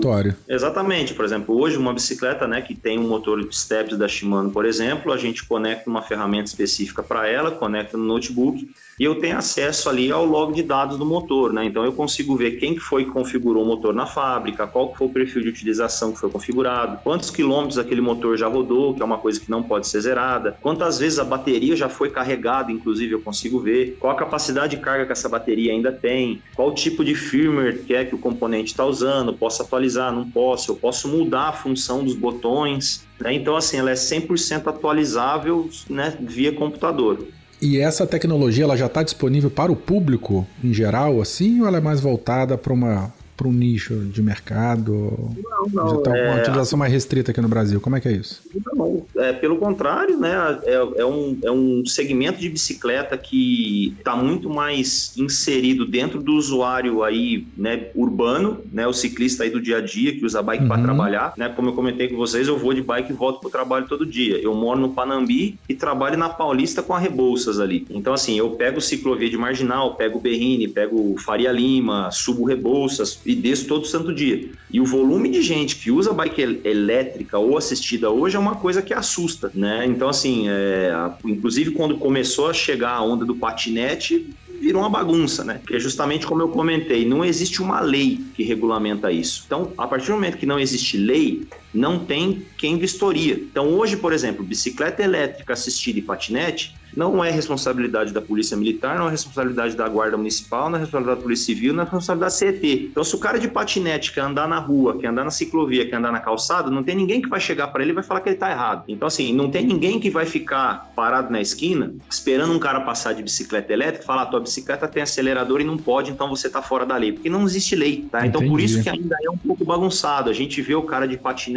Exatamente. 0.48 1.14
Por 1.14 1.26
exemplo, 1.26 1.60
hoje 1.60 1.78
uma 1.78 1.94
bicicleta 1.94 2.48
né, 2.48 2.62
que 2.62 2.76
tem 2.76 2.98
um 3.00 3.08
motor 3.08 3.46
steps 3.52 3.98
da 3.98 4.08
Shimano, 4.08 4.52
por 4.52 4.66
exemplo, 4.66 5.12
a 5.12 5.18
gente 5.18 5.46
conecta 5.46 5.90
uma 5.90 6.02
ferramenta 6.02 6.46
específica 6.46 7.04
para 7.04 7.28
ela, 7.28 7.52
conecta 7.52 7.98
no 7.98 8.04
notebook 8.04 8.70
e 9.00 9.04
eu 9.04 9.16
tenho 9.16 9.38
acesso 9.38 9.90
ali 9.90 10.12
ao 10.12 10.26
log 10.26 10.54
de 10.54 10.64
dados 10.64 10.98
do 10.98 11.06
motor, 11.06 11.54
né? 11.54 11.66
Então 11.66 11.86
eu 11.86 11.94
consigo 11.94 12.36
ver 12.36 12.52
quem 12.52 12.74
que 12.74 12.80
foi 12.80 13.06
que 13.06 13.12
configurou 13.12 13.64
o 13.64 13.68
motor 13.68 13.94
na 13.94 14.08
fábrica, 14.08 14.66
qual 14.66 14.94
foi 14.96 15.08
o 15.08 15.10
perfil 15.10 15.44
de 15.44 15.50
utilização 15.50 16.12
que 16.12 16.20
foi 16.20 16.30
configurado, 16.30 17.00
quantos 17.04 17.30
quilômetros 17.30 17.78
aquele 17.78 18.02
motor 18.02 18.38
já 18.38 18.48
rodou, 18.48 18.96
que 18.96 19.02
é 19.02 19.06
uma 19.06 19.20
coisa 19.20 19.40
que 19.40 19.52
não 19.52 19.62
pode 19.62 19.88
ser 19.88 20.02
zerada, 20.02 20.58
quantas 20.62 20.98
vezes 20.98 21.20
a 21.20 21.24
bateria 21.24 21.76
já 21.76 21.88
foi 21.88 22.10
carregada, 22.10 22.72
inclusive 22.72 23.14
eu 23.14 23.22
consigo 23.22 23.60
ver, 23.60 23.98
qual 24.00 24.14
a 24.14 24.16
capacidade 24.16 24.76
de 24.76 24.82
carga 24.82 25.06
que 25.06 25.12
essa 25.12 25.30
bateria 25.30 25.72
ainda 25.72 25.92
tem, 25.92 26.42
qual 26.56 26.74
tipo 26.74 27.06
de 27.06 27.14
firmware 27.14 27.84
que 27.86 27.94
é 27.94 28.04
que 28.04 28.16
o 28.16 28.18
componente 28.18 28.72
está 28.72 28.84
usando, 28.84 29.34
posso 29.34 29.62
atualizar, 29.62 30.12
não 30.12 30.30
posso, 30.30 30.72
eu 30.72 30.76
posso 30.76 31.08
mudar 31.08 31.50
a 31.50 31.54
função 31.54 32.04
dos 32.04 32.16
botões, 32.16 33.08
né? 33.20 33.34
Então 33.34 33.56
assim, 33.56 33.78
ela 33.78 33.92
é 33.92 33.96
100% 33.96 34.68
atualizável, 34.68 35.70
né, 35.90 36.18
via 36.20 36.52
computador. 36.52 37.28
E 37.62 37.80
essa 37.80 38.06
tecnologia 38.06 38.64
ela 38.64 38.78
já 38.78 38.86
está 38.86 39.02
disponível 39.02 39.50
para 39.50 39.72
o 39.72 39.76
público 39.76 40.46
em 40.64 40.74
geral, 40.74 41.20
assim, 41.22 41.62
ou 41.62 41.68
ela 41.68 41.78
é 41.78 41.82
mais 41.82 42.00
voltada 42.00 42.58
para 42.58 42.74
uma 42.74 43.12
para 43.38 43.48
um 43.48 43.54
nicho 43.54 43.96
de 43.96 44.22
mercado? 44.22 45.32
Não, 45.44 45.68
não. 45.72 45.90
Já 45.90 45.96
está 45.98 46.12
com 46.12 46.18
uma 46.18 46.38
é... 46.38 46.42
utilização 46.42 46.80
mais 46.80 46.92
restrita 46.92 47.30
aqui 47.30 47.40
no 47.40 47.48
Brasil. 47.48 47.80
Como 47.80 47.96
é 47.96 48.02
que 48.02 48.08
é 48.08 48.14
isso? 48.14 48.42
Não, 48.74 49.06
é, 49.16 49.32
pelo 49.32 49.58
contrário, 49.58 50.20
né? 50.20 50.60
É, 50.64 50.74
é, 51.02 51.06
um, 51.06 51.38
é 51.44 51.52
um 51.52 51.86
segmento 51.86 52.40
de 52.40 52.50
bicicleta 52.50 53.16
que 53.16 53.96
está 54.00 54.16
muito 54.16 54.50
mais 54.50 55.14
inserido 55.18 55.86
dentro 55.86 56.22
do 56.22 56.34
usuário 56.34 57.04
aí, 57.04 57.46
né, 57.56 57.90
urbano, 57.94 58.62
né? 58.72 58.88
O 58.88 58.94
ciclista 58.94 59.44
aí 59.44 59.52
do 59.52 59.62
dia 59.62 59.78
a 59.78 59.82
dia 59.82 60.14
que 60.14 60.26
usa 60.26 60.42
bike 60.42 60.64
uhum. 60.64 60.70
para 60.70 60.82
trabalhar, 60.82 61.34
né? 61.38 61.50
Como 61.50 61.70
eu 61.70 61.74
comentei 61.74 62.08
com 62.08 62.18
vocês, 62.18 62.48
eu 62.48 62.58
vou 62.58 62.74
de 62.74 62.82
bike 62.82 63.12
e 63.12 63.16
volto 63.16 63.40
para 63.40 63.48
o 63.48 63.52
trabalho 63.52 63.88
todo 63.88 64.06
dia. 64.06 64.38
Eu 64.40 64.56
moro 64.56 64.80
no 64.80 64.90
Panambi 64.90 65.60
e 65.70 65.76
trabalho 65.76 66.18
na 66.18 66.30
Paulista 66.30 66.82
com 66.82 66.94
a 66.94 67.00
Rebouças 67.00 67.60
ali. 67.60 67.86
Então, 67.90 68.14
assim, 68.14 68.38
eu 68.38 68.50
pego 68.52 68.82
ciclovia 68.82 69.30
de 69.30 69.38
Marginal, 69.38 69.96
pego 69.96 70.20
Berrine, 70.20 70.68
pego 70.68 71.16
Faria 71.20 71.52
Lima, 71.52 72.10
subo 72.12 72.46
Rebouças, 72.46 73.20
e 73.28 73.36
desço 73.36 73.68
todo 73.68 73.86
santo 73.86 74.16
dia. 74.16 74.50
E 74.72 74.80
o 74.80 74.86
volume 74.86 75.30
de 75.30 75.42
gente 75.42 75.76
que 75.76 75.92
usa 75.92 76.14
bike 76.14 76.62
elétrica 76.64 77.38
ou 77.38 77.58
assistida 77.58 78.10
hoje 78.10 78.38
é 78.38 78.40
uma 78.40 78.56
coisa 78.56 78.82
que 78.82 78.94
assusta, 78.94 79.52
né? 79.54 79.86
Então, 79.86 80.08
assim, 80.08 80.46
é, 80.48 80.94
inclusive 81.26 81.72
quando 81.72 81.98
começou 81.98 82.50
a 82.50 82.54
chegar 82.54 82.92
a 82.92 83.04
onda 83.04 83.26
do 83.26 83.36
patinete, 83.36 84.30
virou 84.62 84.82
uma 84.82 84.90
bagunça, 84.90 85.44
né? 85.44 85.60
Que 85.68 85.76
é 85.76 85.80
justamente 85.80 86.26
como 86.26 86.42
eu 86.42 86.48
comentei, 86.48 87.06
não 87.06 87.24
existe 87.24 87.62
uma 87.62 87.82
lei 87.82 88.20
que 88.34 88.44
regulamenta 88.44 89.12
isso. 89.12 89.44
Então, 89.46 89.74
a 89.78 89.86
partir 89.86 90.08
do 90.08 90.14
momento 90.14 90.38
que 90.38 90.46
não 90.46 90.58
existe 90.58 90.96
lei, 90.98 91.46
não 91.74 92.00
tem 92.00 92.46
quem 92.58 92.78
vistoria. 92.78 93.36
Então, 93.36 93.68
hoje, 93.70 93.98
por 93.98 94.14
exemplo, 94.14 94.44
bicicleta 94.44 95.04
elétrica 95.04 95.54
assistida 95.54 96.00
e 96.00 96.02
patinete 96.02 96.76
não 96.96 97.24
é 97.24 97.30
responsabilidade 97.30 98.12
da 98.12 98.22
Polícia 98.22 98.56
Militar, 98.58 98.98
não 98.98 99.08
é 99.08 99.12
responsabilidade 99.12 99.76
da 99.76 99.88
Guarda 99.88 100.18
Municipal, 100.18 100.70
não 100.70 100.78
é 100.78 100.82
responsabilidade 100.82 101.20
da 101.20 101.24
Polícia 101.24 101.46
Civil, 101.46 101.74
não 101.74 101.82
é 101.82 101.84
responsabilidade 101.84 102.34
da 102.34 102.38
CET. 102.38 102.88
Então, 102.92 103.04
se 103.04 103.16
o 103.16 103.20
cara 103.20 103.38
de 103.38 103.48
patinete 103.48 104.12
quer 104.12 104.22
andar 104.22 104.48
na 104.48 104.58
rua, 104.58 104.98
quer 104.98 105.08
andar 105.08 105.24
na 105.24 105.30
ciclovia, 105.30 105.88
quer 105.88 105.98
andar 105.98 106.12
na 106.12 106.20
calçada, 106.20 106.72
não 106.72 106.84
tem 106.84 106.96
ninguém 106.96 107.22
que 107.22 107.30
vai 107.30 107.40
chegar 107.40 107.68
para 107.68 107.84
ele 107.84 107.92
e 107.92 107.94
vai 107.94 108.04
falar 108.04 108.22
que 108.22 108.30
ele 108.30 108.36
está 108.36 108.50
errado. 108.50 108.86
Então, 108.88 109.08
assim, 109.08 109.34
não 109.34 109.52
tem 109.52 109.66
ninguém 109.66 110.00
que 110.00 110.10
vai 110.10 110.26
ficar 110.26 110.92
parado 110.96 111.32
na 111.32 111.42
esquina 111.42 111.94
esperando 112.10 112.54
um 112.54 112.60
cara 112.60 112.82
passar 112.82 113.14
de 113.14 113.22
bicicleta 113.22 113.72
elétrica 113.72 114.04
e 114.04 114.08
falar: 114.08 114.26
tua 114.28 114.40
bicicleta 114.40 114.88
tem 114.88 115.04
acelerador 115.04 115.62
e 115.62 115.64
não 115.64 115.78
pode, 115.78 116.10
então 116.10 116.30
você 116.30 116.48
está 116.48 116.62
fora 116.62 116.86
da 116.86 116.98
lei. 116.98 117.12
Porque 117.12 117.30
não 117.30 117.44
existe 117.44 117.76
lei, 117.76 118.08
tá? 118.10 118.26
Então, 118.26 118.48
por 118.48 118.60
isso 118.60 118.82
que 118.82 118.90
ainda 118.90 119.16
é 119.22 119.30
um 119.30 119.38
pouco 119.38 119.64
bagunçado. 119.64 120.30
A 120.30 120.34
gente 120.34 120.62
vê 120.62 120.74
o 120.74 120.84
cara 120.84 121.08
de 121.08 121.18
patinete 121.18 121.57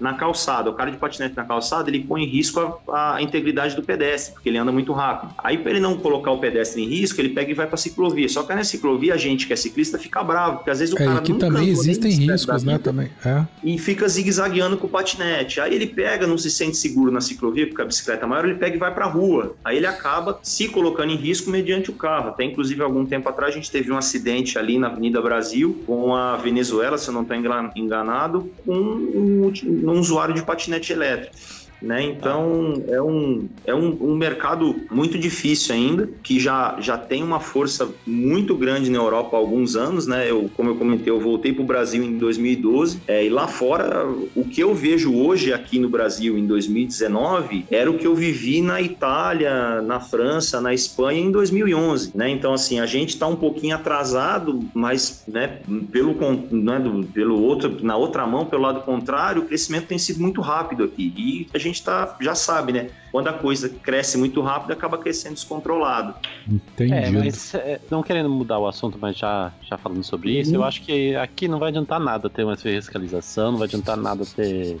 na 0.00 0.14
calçada. 0.14 0.70
O 0.70 0.74
cara 0.74 0.90
de 0.90 0.96
patinete 0.96 1.36
na 1.36 1.44
calçada, 1.44 1.88
ele 1.90 2.00
põe 2.00 2.24
em 2.24 2.26
risco 2.26 2.80
a, 2.88 3.16
a 3.16 3.22
integridade 3.22 3.74
do 3.74 3.82
pedestre, 3.82 4.34
porque 4.34 4.48
ele 4.48 4.58
anda 4.58 4.72
muito 4.72 4.92
rápido. 4.92 5.32
Aí, 5.38 5.58
para 5.58 5.70
ele 5.70 5.80
não 5.80 5.96
colocar 5.96 6.30
o 6.30 6.38
pedestre 6.38 6.82
em 6.82 6.88
risco, 6.88 7.20
ele 7.20 7.30
pega 7.30 7.50
e 7.50 7.54
vai 7.54 7.66
para 7.66 7.76
ciclovia. 7.76 8.28
Só 8.28 8.42
que 8.42 8.54
na 8.54 8.64
ciclovia, 8.64 9.14
a 9.14 9.16
gente 9.16 9.46
que 9.46 9.52
é 9.52 9.56
ciclista 9.56 9.98
fica 9.98 10.22
bravo, 10.22 10.56
porque 10.58 10.70
às 10.70 10.78
vezes 10.78 10.94
o 10.94 11.02
é, 11.02 11.04
cara 11.04 11.20
que 11.20 11.32
nunca 11.32 11.46
também 11.46 11.68
existem 11.68 12.10
riscos, 12.12 12.62
né? 12.62 12.78
Também. 12.78 13.10
É. 13.24 13.44
E 13.64 13.78
fica 13.78 14.06
zigue-zagueando 14.08 14.76
com 14.76 14.86
o 14.86 14.90
patinete. 14.90 15.60
Aí 15.60 15.74
ele 15.74 15.86
pega, 15.86 16.26
não 16.26 16.38
se 16.38 16.50
sente 16.50 16.76
seguro 16.76 17.10
na 17.10 17.20
ciclovia, 17.20 17.66
porque 17.66 17.82
a 17.82 17.84
bicicleta 17.84 18.24
é 18.24 18.28
maior, 18.28 18.44
ele 18.44 18.54
pega 18.54 18.76
e 18.76 18.78
vai 18.78 18.92
para 18.92 19.06
rua. 19.06 19.56
Aí 19.64 19.76
ele 19.76 19.86
acaba 19.86 20.38
se 20.42 20.68
colocando 20.68 21.12
em 21.12 21.16
risco 21.16 21.50
mediante 21.50 21.90
o 21.90 21.94
carro. 21.94 22.28
Até 22.28 22.44
inclusive, 22.44 22.82
algum 22.82 23.04
tempo 23.04 23.28
atrás, 23.28 23.54
a 23.54 23.56
gente 23.56 23.70
teve 23.70 23.90
um 23.90 23.96
acidente 23.96 24.58
ali 24.58 24.78
na 24.78 24.88
Avenida 24.88 25.20
Brasil 25.20 25.82
com 25.86 26.14
a 26.14 26.36
Venezuela, 26.36 26.98
se 26.98 27.08
eu 27.08 27.14
não 27.14 27.22
estou 27.22 27.36
enganado, 27.76 28.50
com 28.64 28.72
um, 28.72 29.25
um 29.26 29.98
usuário 29.98 30.34
de 30.34 30.42
patinete 30.42 30.92
elétrico. 30.92 31.34
Né? 31.80 32.02
Então 32.02 32.82
é 32.88 33.00
um, 33.00 33.48
é 33.64 33.74
um, 33.74 33.96
um, 34.00 34.14
mercado 34.16 34.76
muito 34.90 35.18
difícil 35.18 35.74
ainda, 35.74 36.08
que 36.22 36.40
já, 36.40 36.76
já 36.80 36.96
tem 36.96 37.22
uma 37.22 37.40
força 37.40 37.88
muito 38.06 38.54
grande 38.54 38.90
na 38.90 38.98
Europa 38.98 39.36
há 39.36 39.40
alguns 39.40 39.76
anos, 39.76 40.06
né? 40.06 40.30
Eu, 40.30 40.50
como 40.56 40.70
eu 40.70 40.76
comentei, 40.76 41.12
eu 41.12 41.20
voltei 41.20 41.52
para 41.52 41.62
o 41.62 41.66
Brasil 41.66 42.02
em 42.02 42.18
2012 42.18 43.00
é, 43.06 43.24
e 43.24 43.28
lá 43.28 43.46
fora 43.46 44.06
o 44.34 44.44
que 44.44 44.60
eu 44.60 44.74
vejo 44.74 45.14
hoje 45.14 45.52
aqui 45.52 45.78
no 45.78 45.88
Brasil 45.88 46.38
em 46.38 46.46
2019 46.46 47.66
era 47.70 47.90
o 47.90 47.98
que 47.98 48.06
eu 48.06 48.14
vivi 48.14 48.60
na 48.60 48.80
Itália, 48.80 49.82
na 49.82 50.00
França, 50.00 50.60
na 50.60 50.72
Espanha 50.72 51.20
em 51.20 51.30
2011, 51.30 52.12
né? 52.14 52.28
Então 52.30 52.52
assim 52.52 52.80
a 52.80 52.86
gente 52.86 53.10
está 53.10 53.26
um 53.26 53.36
pouquinho 53.36 53.74
atrasado, 53.74 54.64
mas 54.74 55.24
né, 55.28 55.60
pelo, 55.90 56.16
né, 56.50 56.78
do, 56.78 57.04
pelo 57.06 57.40
outro, 57.40 57.84
na 57.84 57.96
outra 57.96 58.26
mão, 58.26 58.46
pelo 58.46 58.62
lado 58.62 58.80
contrário, 58.82 59.42
o 59.42 59.46
crescimento 59.46 59.86
tem 59.86 59.98
sido 59.98 60.20
muito 60.20 60.40
rápido 60.40 60.84
aqui 60.84 61.12
e 61.16 61.46
a 61.54 61.58
gente 61.58 61.75
tá, 61.82 62.16
já 62.20 62.34
sabe, 62.34 62.72
né? 62.72 62.90
Quando 63.10 63.28
a 63.28 63.32
coisa 63.32 63.68
cresce 63.68 64.18
muito 64.18 64.40
rápido, 64.42 64.72
acaba 64.72 64.98
crescendo 64.98 65.34
descontrolado. 65.34 66.14
Entendi. 66.46 66.92
É, 66.92 67.10
mas 67.10 67.54
é, 67.54 67.80
não 67.90 68.02
querendo 68.02 68.28
mudar 68.28 68.58
o 68.58 68.66
assunto, 68.66 68.98
mas 69.00 69.16
já, 69.16 69.52
já 69.62 69.78
falando 69.78 70.04
sobre 70.04 70.38
isso, 70.38 70.50
uhum. 70.50 70.56
eu 70.56 70.64
acho 70.64 70.82
que 70.82 71.16
aqui 71.16 71.48
não 71.48 71.58
vai 71.58 71.70
adiantar 71.70 71.98
nada 71.98 72.28
ter 72.28 72.44
uma 72.44 72.56
fiscalização, 72.56 73.52
não 73.52 73.58
vai 73.58 73.66
adiantar 73.66 73.96
nada 73.96 74.24
ter 74.24 74.78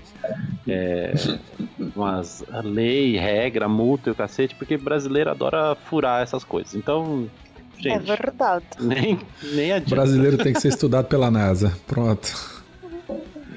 é, 0.68 1.14
umas 1.94 2.44
lei, 2.62 3.16
regra, 3.16 3.68
multa 3.68 4.10
e 4.10 4.12
o 4.12 4.14
cacete, 4.14 4.54
porque 4.54 4.76
brasileiro 4.76 5.30
adora 5.30 5.74
furar 5.74 6.22
essas 6.22 6.44
coisas. 6.44 6.74
Então, 6.74 7.28
Gente, 7.78 8.10
é 8.10 8.16
verdade. 8.16 8.64
Nem, 8.80 9.18
nem 9.54 9.72
adianta. 9.72 9.94
Brasileiro 9.94 10.38
tem 10.38 10.52
que 10.52 10.60
ser 10.60 10.68
estudado 10.68 11.06
pela 11.06 11.30
NASA. 11.30 11.76
Pronto. 11.86 12.56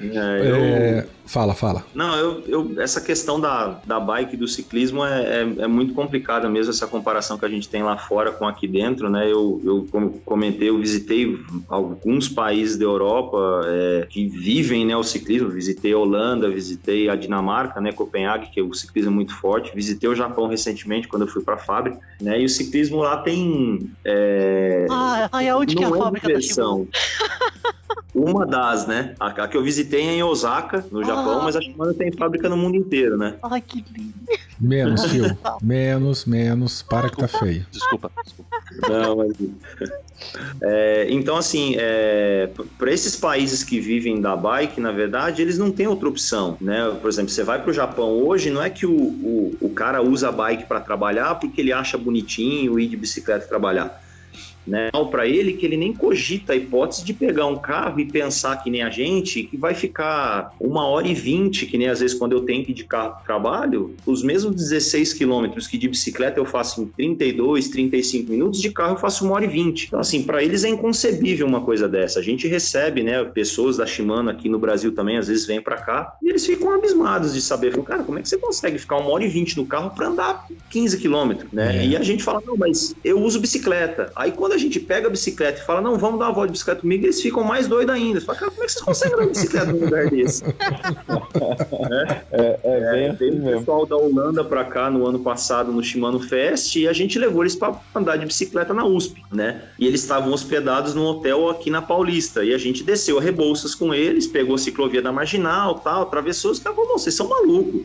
É, 0.02 0.40
eu... 0.42 0.56
é, 0.56 1.06
Fala, 1.30 1.54
fala. 1.54 1.84
Não, 1.94 2.16
eu, 2.16 2.42
eu, 2.48 2.80
essa 2.80 3.00
questão 3.00 3.40
da, 3.40 3.80
da 3.86 4.00
bike 4.00 4.36
do 4.36 4.48
ciclismo 4.48 5.04
é, 5.04 5.22
é, 5.22 5.40
é, 5.58 5.66
muito 5.68 5.94
complicada 5.94 6.48
mesmo, 6.48 6.72
essa 6.72 6.88
comparação 6.88 7.38
que 7.38 7.44
a 7.44 7.48
gente 7.48 7.68
tem 7.68 7.84
lá 7.84 7.96
fora 7.96 8.32
com 8.32 8.48
aqui 8.48 8.66
dentro, 8.66 9.08
né? 9.08 9.30
Eu, 9.30 9.60
eu 9.64 9.86
como 9.92 10.10
comentei, 10.24 10.70
eu 10.70 10.78
visitei 10.80 11.38
alguns 11.68 12.28
países 12.28 12.76
da 12.76 12.84
Europa 12.84 13.60
é, 13.64 14.08
que 14.10 14.26
vivem 14.26 14.84
né, 14.84 14.96
o 14.96 15.04
ciclismo, 15.04 15.48
visitei 15.50 15.92
a 15.92 15.98
Holanda, 15.98 16.50
visitei 16.50 17.08
a 17.08 17.14
Dinamarca, 17.14 17.80
né, 17.80 17.92
Copenhague, 17.92 18.50
que 18.50 18.60
o 18.60 18.74
ciclismo 18.74 19.12
é 19.12 19.14
muito 19.14 19.32
forte, 19.36 19.70
visitei 19.72 20.10
o 20.10 20.16
Japão 20.16 20.48
recentemente, 20.48 21.06
quando 21.06 21.22
eu 21.22 21.28
fui 21.28 21.44
para 21.44 21.54
a 21.54 21.58
fábrica, 21.58 22.00
né? 22.20 22.40
E 22.40 22.44
o 22.44 22.48
ciclismo 22.48 23.02
lá 23.02 23.18
tem... 23.18 23.88
É, 24.04 24.84
ah, 24.90 25.30
aonde 25.30 25.76
que 25.76 25.84
é 25.84 25.86
a 25.86 25.90
é 25.90 25.96
fábrica 25.96 26.28
da 26.28 26.40
Uma 28.14 28.44
das, 28.44 28.86
né? 28.86 29.14
A, 29.20 29.28
a, 29.28 29.48
que 29.48 29.56
eu 29.56 29.62
visitei 29.62 30.02
é 30.02 30.12
em 30.14 30.22
Osaka, 30.22 30.84
no 30.90 31.04
Japão. 31.04 31.19
Japão, 31.20 31.42
mas 31.42 31.56
a 31.56 31.60
Shimano 31.60 31.94
tem 31.94 32.12
fábrica 32.12 32.48
no 32.48 32.56
mundo 32.56 32.76
inteiro, 32.76 33.16
né? 33.16 33.36
Ai, 33.42 33.60
que 33.60 33.84
lindo. 33.92 34.14
Menos, 34.60 35.04
Phil. 35.04 35.24
Menos, 35.62 36.24
menos. 36.24 36.82
Para 36.82 37.08
que 37.08 37.16
tá 37.16 37.28
feio. 37.28 37.66
Desculpa, 37.70 38.10
desculpa. 38.24 38.56
Não, 38.88 39.16
mas... 39.16 39.32
É, 40.60 41.06
então, 41.08 41.36
assim, 41.36 41.76
é, 41.78 42.50
para 42.78 42.92
esses 42.92 43.16
países 43.16 43.64
que 43.64 43.80
vivem 43.80 44.20
da 44.20 44.36
bike, 44.36 44.78
na 44.78 44.92
verdade, 44.92 45.40
eles 45.40 45.56
não 45.56 45.70
têm 45.70 45.86
outra 45.86 46.10
opção, 46.10 46.58
né? 46.60 46.94
Por 47.00 47.08
exemplo, 47.08 47.30
você 47.30 47.42
vai 47.42 47.60
para 47.60 47.70
o 47.70 47.72
Japão 47.72 48.10
hoje, 48.22 48.50
não 48.50 48.62
é 48.62 48.68
que 48.68 48.84
o, 48.84 48.92
o, 48.92 49.56
o 49.62 49.70
cara 49.70 50.02
usa 50.02 50.28
a 50.28 50.32
bike 50.32 50.66
para 50.66 50.78
trabalhar 50.78 51.36
porque 51.36 51.62
ele 51.62 51.72
acha 51.72 51.96
bonitinho 51.96 52.78
ir 52.78 52.88
de 52.88 52.98
bicicleta 52.98 53.46
trabalhar 53.48 53.98
né, 54.70 54.90
para 55.10 55.26
ele 55.26 55.54
que 55.54 55.66
ele 55.66 55.76
nem 55.76 55.92
cogita 55.92 56.52
a 56.52 56.56
hipótese 56.56 57.04
de 57.04 57.12
pegar 57.12 57.46
um 57.46 57.56
carro 57.56 57.98
e 57.98 58.04
pensar 58.04 58.56
que 58.62 58.70
nem 58.70 58.82
a 58.82 58.90
gente, 58.90 59.42
que 59.42 59.56
vai 59.56 59.74
ficar 59.74 60.54
uma 60.60 60.86
hora 60.86 61.08
e 61.08 61.14
vinte, 61.14 61.66
que 61.66 61.76
nem 61.76 61.88
às 61.88 62.00
vezes 62.00 62.16
quando 62.16 62.32
eu 62.32 62.42
tenho 62.42 62.64
que 62.64 62.70
ir 62.70 62.74
de 62.74 62.84
carro 62.84 63.14
para 63.14 63.24
trabalho, 63.24 63.94
os 64.06 64.22
mesmos 64.22 64.54
16 64.54 65.12
quilômetros 65.14 65.66
que 65.66 65.76
de 65.76 65.88
bicicleta 65.88 66.38
eu 66.38 66.44
faço 66.44 66.82
em 66.82 66.86
32, 66.86 67.68
35 67.68 68.30
minutos, 68.30 68.60
de 68.60 68.70
carro 68.70 68.94
eu 68.94 68.98
faço 68.98 69.24
uma 69.24 69.34
hora 69.34 69.44
e 69.44 69.48
vinte. 69.48 69.86
Então, 69.86 69.98
assim, 69.98 70.22
para 70.22 70.42
eles 70.42 70.62
é 70.64 70.68
inconcebível 70.68 71.46
uma 71.46 71.62
coisa 71.62 71.88
dessa. 71.88 72.20
A 72.20 72.22
gente 72.22 72.46
recebe, 72.46 73.02
né, 73.02 73.24
pessoas 73.24 73.76
da 73.76 73.86
Shimano 73.86 74.30
aqui 74.30 74.48
no 74.48 74.58
Brasil 74.58 74.92
também, 74.92 75.18
às 75.18 75.26
vezes 75.26 75.46
vêm 75.46 75.60
para 75.60 75.76
cá, 75.76 76.16
e 76.22 76.28
eles 76.28 76.46
ficam 76.46 76.72
abismados 76.72 77.34
de 77.34 77.42
saber, 77.42 77.76
cara, 77.82 78.04
como 78.04 78.18
é 78.18 78.22
que 78.22 78.28
você 78.28 78.38
consegue 78.38 78.78
ficar 78.78 78.98
uma 78.98 79.10
hora 79.10 79.24
e 79.24 79.28
vinte 79.28 79.56
no 79.56 79.66
carro 79.66 79.90
para 79.90 80.08
andar 80.08 80.46
15 80.70 80.98
quilômetros, 80.98 81.50
né? 81.52 81.78
É. 81.78 81.86
E 81.86 81.96
a 81.96 82.02
gente 82.02 82.22
fala, 82.22 82.40
não, 82.46 82.56
mas 82.56 82.94
eu 83.04 83.20
uso 83.20 83.40
bicicleta. 83.40 84.12
Aí 84.14 84.32
quando 84.32 84.52
a 84.52 84.58
gente 84.60 84.80
pega 84.80 85.06
a 85.08 85.10
bicicleta 85.10 85.60
e 85.60 85.64
fala, 85.64 85.80
não, 85.80 85.98
vamos 85.98 86.18
dar 86.18 86.26
uma 86.26 86.34
volta 86.34 86.48
de 86.48 86.52
bicicleta 86.52 86.80
comigo, 86.80 87.04
eles 87.04 87.20
ficam 87.20 87.42
mais 87.44 87.66
doidos 87.66 87.94
ainda. 87.94 88.20
Falam, 88.20 88.40
cara, 88.40 88.50
como 88.50 88.62
é 88.62 88.66
que 88.66 88.72
vocês 88.72 88.84
conseguem 88.84 89.14
andar 89.14 89.24
de 89.26 89.30
bicicleta 89.30 89.72
num 89.72 89.80
lugar 89.80 90.10
desse? 90.10 90.44
é, 92.30 92.30
é, 92.32 92.58
é, 92.64 92.90
bem 92.92 93.04
é, 93.04 93.10
assim 93.10 93.54
o 93.54 93.58
pessoal 93.58 93.86
da 93.86 93.96
Holanda 93.96 94.44
para 94.44 94.64
cá 94.64 94.90
no 94.90 95.06
ano 95.06 95.18
passado 95.18 95.72
no 95.72 95.82
Shimano 95.82 96.20
Fest 96.20 96.76
e 96.76 96.86
a 96.86 96.92
gente 96.92 97.18
levou 97.18 97.42
eles 97.42 97.54
para 97.54 97.74
andar 97.94 98.16
de 98.16 98.26
bicicleta 98.26 98.74
na 98.74 98.84
USP, 98.84 99.22
né? 99.32 99.62
E 99.78 99.86
eles 99.86 100.02
estavam 100.02 100.32
hospedados 100.32 100.94
num 100.94 101.04
hotel 101.04 101.48
aqui 101.50 101.70
na 101.70 101.82
Paulista 101.82 102.44
e 102.44 102.54
a 102.54 102.58
gente 102.58 102.82
desceu 102.82 103.18
a 103.18 103.20
Rebouças 103.20 103.74
com 103.74 103.94
eles, 103.94 104.26
pegou 104.26 104.54
a 104.54 104.58
ciclovia 104.58 105.02
da 105.02 105.12
Marginal, 105.12 105.76
tal, 105.80 106.02
atravessou, 106.02 106.50
os 106.50 106.58
caras 106.58 106.76
falaram, 106.76 106.98
vocês 106.98 107.14
são 107.14 107.28
malucos. 107.28 107.82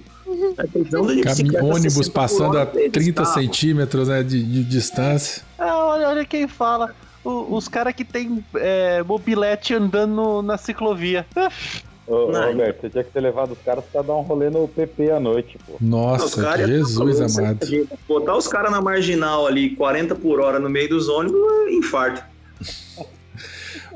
É, 0.57 1.63
ônibus 1.63 2.09
passando 2.09 2.57
a 2.57 2.65
30 2.65 3.25
centímetros 3.25 4.07
né, 4.07 4.23
de, 4.23 4.41
de 4.41 4.63
distância. 4.63 5.43
Ah, 5.57 5.74
olha, 5.95 6.09
olha 6.09 6.25
quem 6.25 6.47
fala. 6.47 6.93
O, 7.23 7.55
os 7.55 7.67
caras 7.67 7.93
que 7.93 8.03
tem 8.05 8.43
é, 8.55 9.01
mobilete 9.03 9.73
andando 9.73 10.41
na 10.41 10.57
ciclovia. 10.57 11.25
Ô, 12.07 12.27
Roberto, 12.27 12.81
você 12.81 12.89
tinha 12.89 13.03
que 13.03 13.11
ter 13.11 13.19
levado 13.19 13.53
os 13.53 13.57
caras 13.65 13.83
pra 13.91 14.03
dar 14.03 14.13
um 14.13 14.21
rolê 14.21 14.49
no 14.49 14.67
PP 14.67 15.09
à 15.09 15.19
noite, 15.19 15.57
pô. 15.65 15.73
Nossa, 15.81 16.39
cara 16.39 16.67
Jesus 16.67 17.39
amado. 17.39 17.65
Botar 18.07 18.37
os 18.37 18.47
caras 18.47 18.71
na 18.71 18.79
marginal 18.79 19.47
ali, 19.47 19.75
40 19.75 20.13
por 20.13 20.39
hora 20.39 20.59
no 20.59 20.69
meio 20.69 20.89
dos 20.89 21.09
ônibus, 21.09 21.41
é 21.41 21.73
infarto. 21.73 22.23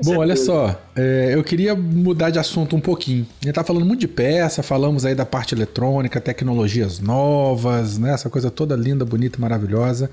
Bom, 0.04 0.18
olha 0.18 0.36
só, 0.36 0.80
é, 0.96 1.32
eu 1.36 1.44
queria 1.44 1.76
mudar 1.76 2.30
de 2.30 2.40
assunto 2.40 2.76
um 2.76 2.80
pouquinho. 2.80 3.28
A 3.42 3.46
gente 3.46 3.56
tá 3.56 3.64
falando 3.64 3.86
muito 3.86 4.00
de 4.00 4.08
peça, 4.08 4.64
falamos 4.64 5.06
aí 5.06 5.14
da 5.14 5.26
parte 5.26 5.54
eletrônica, 5.54 6.22
tecnologias 6.22 7.00
novas, 7.00 7.98
né? 7.98 8.14
Essa 8.14 8.30
coisa 8.30 8.50
toda 8.50 8.76
linda, 8.76 9.04
bonita, 9.04 9.38
maravilhosa. 9.40 10.10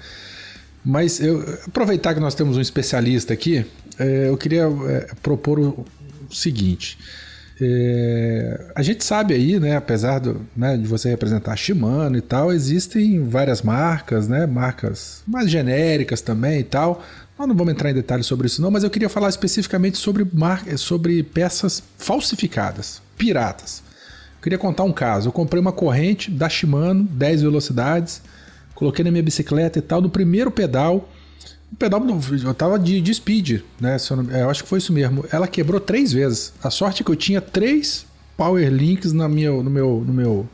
Mas 0.89 1.19
eu 1.19 1.41
aproveitar 1.67 2.15
que 2.15 2.21
nós 2.21 2.37
temos 2.37 2.57
um 2.57 2.61
especialista 2.61 3.33
aqui, 3.35 3.67
é, 3.99 4.29
eu 4.29 4.37
queria 4.37 4.69
é, 4.87 5.09
propor 5.21 5.59
o, 5.59 5.85
seguinte. 6.31 6.97
É, 7.61 8.71
a 8.73 8.83
gente 8.83 9.05
sabe 9.05 9.35
aí, 9.35 9.59
né, 9.59 9.77
apesar 9.77 10.21
do, 10.21 10.47
né, 10.57 10.77
de 10.77 10.87
você 10.87 11.09
representar 11.09 11.55
a 11.55 11.57
Shimano 11.57 12.17
e 12.17 12.21
tal, 12.21 12.53
existem 12.53 13.25
várias 13.25 13.63
marcas, 13.63 14.29
né, 14.29 14.47
marcas 14.47 15.25
mais 15.27 15.51
genéricas 15.51 16.21
também 16.21 16.61
e 16.61 16.65
tal, 16.65 17.03
nós 17.37 17.49
não 17.49 17.57
vamos 17.57 17.73
entrar 17.73 17.91
em 17.91 17.95
detalhes 17.95 18.27
sobre 18.27 18.47
isso 18.47 18.63
não, 18.63 18.71
mas 18.71 18.85
eu 18.85 18.91
queria 18.91 19.09
falar 19.09 19.29
especificamente 19.29 19.99
sobre, 19.99 20.25
mar... 20.33 20.63
sobre 20.77 21.21
peças 21.25 21.83
falsificadas, 21.99 23.03
piratas. 23.19 23.83
Eu 24.37 24.43
queria 24.43 24.59
contar 24.59 24.85
um 24.85 24.93
caso. 24.93 25.29
Eu 25.29 25.33
comprei 25.33 25.61
uma 25.61 25.73
corrente 25.73 26.31
da 26.31 26.49
Shimano, 26.49 27.03
10 27.03 27.43
velocidades, 27.43 28.23
coloquei 28.77 29.05
na 29.05 29.11
minha 29.11 29.23
bicicleta 29.23 29.81
e 29.81 29.83
tal, 29.83 30.01
no 30.01 30.09
primeiro 30.09 30.51
pedal, 30.53 31.09
o 31.73 31.77
pedal 31.77 32.01
eu 32.45 32.55
tava 32.55 32.79
de, 32.79 33.01
de 33.01 33.13
speed, 33.13 33.63
né? 33.81 33.97
Eu, 34.11 34.39
eu 34.39 34.51
acho 34.51 34.63
que 34.63 34.69
foi 34.69 34.79
isso 34.79 34.93
mesmo. 34.93 35.25
Ela 35.33 35.49
quebrou 35.49 35.81
três 35.81 36.13
vezes. 36.13 36.53
A 36.63 36.71
sorte 36.71 37.03
é 37.03 37.05
que 37.05 37.11
eu 37.11 37.17
tinha 37.17 37.41
três 37.41 38.07
power 38.37 38.71
links 38.71 39.13
na 39.13 39.29
minha, 39.29 39.51
no 39.51 39.71
meu, 39.71 40.05
no 40.07 40.13
meu 40.13 40.49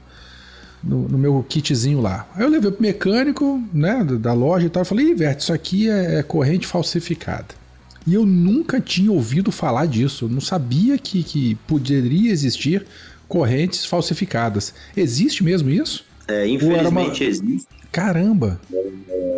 no, 0.82 1.08
no, 1.08 1.18
meu 1.18 1.44
kitzinho 1.48 2.00
lá. 2.00 2.28
Aí 2.34 2.42
eu 2.42 2.48
levei 2.48 2.70
pro 2.70 2.82
mecânico, 2.82 3.62
né, 3.72 4.04
da 4.04 4.32
loja 4.32 4.66
e 4.66 4.70
tal, 4.70 4.82
e 4.82 4.86
falei, 4.86 5.10
Ivete, 5.10 5.42
isso 5.42 5.52
aqui 5.52 5.88
é, 5.88 6.18
é, 6.18 6.22
corrente 6.22 6.66
falsificada. 6.66 7.54
E 8.06 8.14
eu 8.14 8.26
nunca 8.26 8.80
tinha 8.80 9.12
ouvido 9.12 9.52
falar 9.52 9.86
disso, 9.86 10.24
eu 10.24 10.28
não 10.28 10.40
sabia 10.40 10.98
que, 10.98 11.22
que 11.22 11.54
poderia 11.68 12.32
existir 12.32 12.84
correntes 13.28 13.84
falsificadas. 13.84 14.74
Existe 14.96 15.44
mesmo 15.44 15.70
isso? 15.70 16.04
É, 16.26 16.46
infelizmente 16.48 17.22
uma... 17.22 17.30
existe. 17.30 17.81
Caramba! 17.92 18.58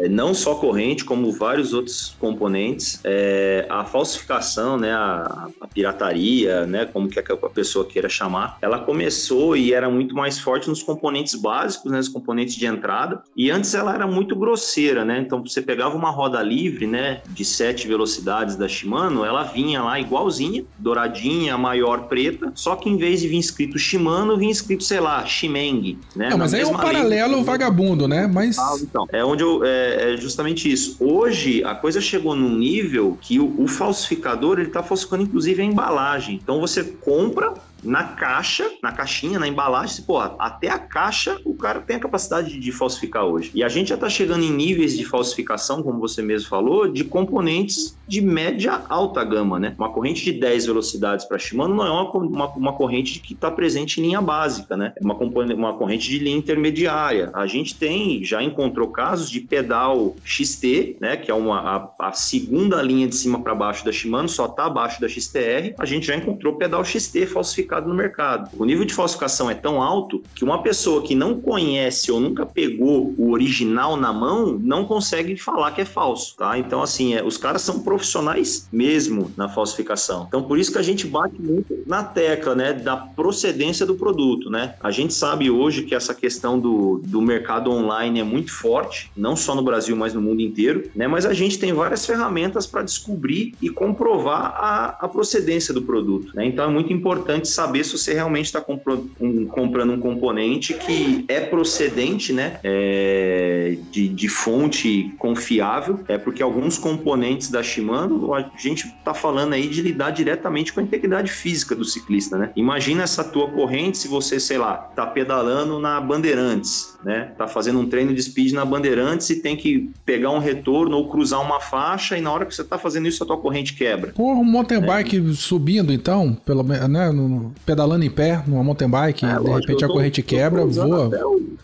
É, 0.04 0.08
não 0.08 0.32
só 0.32 0.54
corrente, 0.54 1.04
como 1.04 1.32
vários 1.32 1.72
outros 1.72 2.14
componentes. 2.20 3.00
É, 3.02 3.66
a 3.68 3.84
falsificação, 3.84 4.78
né, 4.78 4.92
a, 4.92 5.48
a, 5.60 5.66
pirataria, 5.66 6.66
né, 6.66 6.84
como 6.84 7.08
que 7.08 7.18
a 7.18 7.36
pessoa 7.52 7.84
queira 7.84 8.08
chamar, 8.08 8.58
ela 8.62 8.78
começou 8.78 9.56
e 9.56 9.72
era 9.72 9.90
muito 9.90 10.14
mais 10.14 10.38
forte 10.38 10.68
nos 10.68 10.82
componentes 10.82 11.34
básicos, 11.34 11.90
né, 11.90 11.98
os 11.98 12.08
componentes 12.08 12.54
de 12.54 12.66
entrada. 12.66 13.22
E 13.36 13.50
antes 13.50 13.74
ela 13.74 13.94
era 13.94 14.06
muito 14.06 14.36
grosseira, 14.36 15.04
né? 15.04 15.18
Então 15.18 15.42
você 15.42 15.60
pegava 15.60 15.96
uma 15.96 16.10
roda 16.10 16.42
livre, 16.42 16.86
né, 16.86 17.20
de 17.30 17.44
sete 17.44 17.88
velocidades 17.88 18.56
da 18.56 18.68
Shimano, 18.68 19.24
ela 19.24 19.42
vinha 19.42 19.82
lá 19.82 19.98
igualzinha, 19.98 20.64
douradinha, 20.78 21.58
maior, 21.58 22.06
preta, 22.08 22.52
só 22.54 22.76
que 22.76 22.88
em 22.88 22.96
vez 22.96 23.20
de 23.20 23.28
vir 23.28 23.38
escrito 23.38 23.78
Shimano, 23.78 24.36
vinha 24.36 24.52
escrito, 24.52 24.84
sei 24.84 25.00
lá, 25.00 25.24
Shimeng, 25.24 25.98
né? 26.14 26.30
Não, 26.30 26.38
mas 26.38 26.54
aí 26.54 26.60
é 26.60 26.66
um 26.66 26.74
paralelo 26.74 27.42
vagabundo, 27.42 28.06
né? 28.06 28.26
Mas 28.26 28.43
Ah, 28.58 28.76
então, 28.80 29.06
é 29.12 29.24
onde 29.24 29.42
eu. 29.42 29.64
É, 29.64 30.14
é, 30.14 30.16
justamente 30.16 30.70
isso. 30.70 30.96
Hoje, 31.00 31.62
a 31.64 31.74
coisa 31.74 32.00
chegou 32.00 32.34
num 32.34 32.56
nível 32.56 33.18
que 33.20 33.38
o, 33.38 33.62
o 33.62 33.68
falsificador 33.68 34.58
ele 34.58 34.68
está 34.68 34.82
falsificando, 34.82 35.22
inclusive, 35.22 35.62
a 35.62 35.64
embalagem. 35.64 36.40
Então 36.42 36.60
você 36.60 36.84
compra 36.84 37.54
na 37.84 38.04
caixa, 38.04 38.70
na 38.82 38.92
caixinha, 38.92 39.38
na 39.38 39.46
embalagem, 39.46 40.04
pô, 40.04 40.18
até 40.18 40.68
a 40.68 40.78
caixa 40.78 41.38
o 41.44 41.54
cara 41.54 41.80
tem 41.80 41.96
a 41.96 42.00
capacidade 42.00 42.58
de 42.58 42.72
falsificar 42.72 43.24
hoje. 43.24 43.50
E 43.54 43.62
a 43.62 43.68
gente 43.68 43.88
já 43.88 43.94
está 43.94 44.08
chegando 44.08 44.44
em 44.44 44.50
níveis 44.50 44.96
de 44.96 45.04
falsificação, 45.04 45.82
como 45.82 45.98
você 45.98 46.22
mesmo 46.22 46.48
falou, 46.48 46.88
de 46.88 47.04
componentes 47.04 47.96
de 48.06 48.20
média 48.20 48.82
alta 48.88 49.24
gama, 49.24 49.58
né? 49.58 49.74
Uma 49.78 49.90
corrente 49.90 50.24
de 50.24 50.32
10 50.32 50.66
velocidades 50.66 51.24
para 51.24 51.38
Shimano 51.38 51.74
não 51.74 51.86
é 51.86 51.90
uma, 51.90 52.10
uma, 52.12 52.48
uma 52.54 52.72
corrente 52.72 53.20
que 53.20 53.34
está 53.34 53.50
presente 53.50 54.00
em 54.00 54.04
linha 54.04 54.20
básica, 54.20 54.76
né? 54.76 54.92
É 54.96 55.04
uma, 55.04 55.14
uma 55.14 55.74
corrente 55.74 56.08
de 56.08 56.18
linha 56.18 56.36
intermediária. 56.36 57.30
A 57.34 57.46
gente 57.46 57.74
tem, 57.76 58.24
já 58.24 58.42
encontrou 58.42 58.88
casos 58.88 59.30
de 59.30 59.40
pedal 59.40 60.14
XT, 60.24 60.96
né? 61.00 61.16
Que 61.16 61.30
é 61.30 61.34
uma, 61.34 61.60
a, 61.98 62.08
a 62.08 62.12
segunda 62.12 62.80
linha 62.82 63.06
de 63.08 63.16
cima 63.16 63.40
para 63.40 63.54
baixo 63.54 63.84
da 63.84 63.92
Shimano, 63.92 64.28
só 64.28 64.46
está 64.46 64.66
abaixo 64.66 65.00
da 65.00 65.08
XTR. 65.08 65.74
A 65.78 65.84
gente 65.84 66.06
já 66.06 66.16
encontrou 66.16 66.56
pedal 66.56 66.84
XT 66.84 67.26
falsificado 67.26 67.73
no 67.80 67.94
mercado. 67.94 68.50
O 68.58 68.64
nível 68.64 68.84
de 68.84 68.94
falsificação 68.94 69.50
é 69.50 69.54
tão 69.54 69.82
alto 69.82 70.22
que 70.34 70.44
uma 70.44 70.62
pessoa 70.62 71.02
que 71.02 71.14
não 71.14 71.40
conhece 71.40 72.10
ou 72.10 72.20
nunca 72.20 72.46
pegou 72.46 73.14
o 73.18 73.30
original 73.30 73.96
na 73.96 74.12
mão 74.12 74.58
não 74.60 74.84
consegue 74.84 75.36
falar 75.36 75.72
que 75.72 75.80
é 75.80 75.84
falso, 75.84 76.36
tá? 76.36 76.58
Então, 76.58 76.82
assim, 76.82 77.14
é, 77.14 77.22
os 77.22 77.36
caras 77.36 77.62
são 77.62 77.80
profissionais 77.80 78.68
mesmo 78.72 79.30
na 79.36 79.48
falsificação. 79.48 80.24
Então, 80.28 80.42
por 80.42 80.58
isso 80.58 80.72
que 80.72 80.78
a 80.78 80.82
gente 80.82 81.06
bate 81.06 81.40
muito 81.40 81.82
na 81.86 82.02
tecla, 82.02 82.54
né, 82.54 82.72
da 82.72 82.96
procedência 82.96 83.84
do 83.84 83.94
produto, 83.94 84.50
né? 84.50 84.74
A 84.80 84.90
gente 84.90 85.12
sabe 85.12 85.50
hoje 85.50 85.82
que 85.82 85.94
essa 85.94 86.14
questão 86.14 86.58
do, 86.58 87.00
do 87.04 87.20
mercado 87.20 87.70
online 87.70 88.20
é 88.20 88.24
muito 88.24 88.52
forte, 88.52 89.10
não 89.16 89.36
só 89.36 89.54
no 89.54 89.62
Brasil, 89.62 89.96
mas 89.96 90.14
no 90.14 90.20
mundo 90.20 90.40
inteiro, 90.40 90.90
né? 90.94 91.06
Mas 91.06 91.26
a 91.26 91.32
gente 91.32 91.58
tem 91.58 91.72
várias 91.72 92.06
ferramentas 92.06 92.66
para 92.66 92.82
descobrir 92.82 93.54
e 93.60 93.68
comprovar 93.68 94.54
a, 94.56 94.96
a 95.00 95.08
procedência 95.08 95.74
do 95.74 95.82
produto, 95.82 96.34
né? 96.34 96.46
Então, 96.46 96.64
é 96.64 96.68
muito 96.68 96.92
importante 96.92 97.48
saber 97.48 97.63
se 97.84 97.98
você 97.98 98.14
realmente 98.14 98.46
está 98.46 98.60
comprando 98.60 99.10
um, 99.20 99.46
comprando 99.46 99.92
um 99.92 100.00
componente 100.00 100.74
que 100.74 101.24
é 101.28 101.40
procedente, 101.40 102.32
né, 102.32 102.58
é, 102.62 103.76
de, 103.90 104.08
de 104.08 104.28
fonte 104.28 105.12
confiável, 105.18 106.00
é 106.08 106.18
porque 106.18 106.42
alguns 106.42 106.78
componentes 106.78 107.50
da 107.50 107.62
Shimano, 107.62 108.34
a 108.34 108.50
gente 108.56 108.86
está 108.86 109.14
falando 109.14 109.52
aí 109.52 109.68
de 109.68 109.82
lidar 109.82 110.10
diretamente 110.10 110.72
com 110.72 110.80
a 110.80 110.82
integridade 110.82 111.30
física 111.30 111.74
do 111.74 111.84
ciclista, 111.84 112.36
né? 112.36 112.50
Imagina 112.56 113.02
essa 113.02 113.24
tua 113.24 113.48
corrente 113.50 113.98
se 113.98 114.08
você, 114.08 114.38
sei 114.38 114.58
lá, 114.58 114.76
tá 114.76 115.06
pedalando 115.06 115.78
na 115.78 116.00
Bandeirantes, 116.00 116.96
né? 117.04 117.32
Tá 117.36 117.46
fazendo 117.46 117.78
um 117.78 117.86
treino 117.86 118.14
de 118.14 118.22
speed 118.22 118.52
na 118.52 118.64
Bandeirantes 118.64 119.30
e 119.30 119.36
tem 119.36 119.56
que 119.56 119.90
pegar 120.04 120.30
um 120.30 120.38
retorno 120.38 120.96
ou 120.96 121.08
cruzar 121.08 121.40
uma 121.40 121.60
faixa 121.60 122.16
e 122.16 122.20
na 122.20 122.32
hora 122.32 122.46
que 122.46 122.54
você 122.54 122.64
tá 122.64 122.78
fazendo 122.78 123.08
isso 123.08 123.22
a 123.22 123.26
tua 123.26 123.38
corrente 123.38 123.74
quebra. 123.74 124.12
Porra, 124.12 124.40
um 124.40 124.44
mountain 124.44 124.80
bike 124.80 125.30
é. 125.30 125.32
subindo 125.34 125.92
então, 125.92 126.36
pelo 126.44 126.62
né, 126.62 127.10
no, 127.10 127.53
pedalando 127.64 128.04
em 128.04 128.10
pé 128.10 128.42
numa 128.46 128.62
mountain 128.62 128.88
bike, 128.88 129.24
é, 129.24 129.28
de 129.28 129.34
lógico, 129.34 129.58
repente 129.60 129.84
a 129.84 129.88
corrente 129.88 130.22
quebra, 130.22 130.64
voa. 130.64 131.10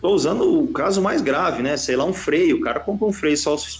Tô 0.01 0.15
usando 0.15 0.63
o 0.63 0.67
caso 0.67 1.01
mais 1.01 1.21
grave, 1.21 1.61
né? 1.61 1.77
Sei 1.77 1.95
lá, 1.95 2.05
um 2.05 2.13
freio. 2.13 2.57
O 2.57 2.61
cara 2.61 2.79
compra 2.79 3.07
um 3.07 3.13
freio 3.13 3.37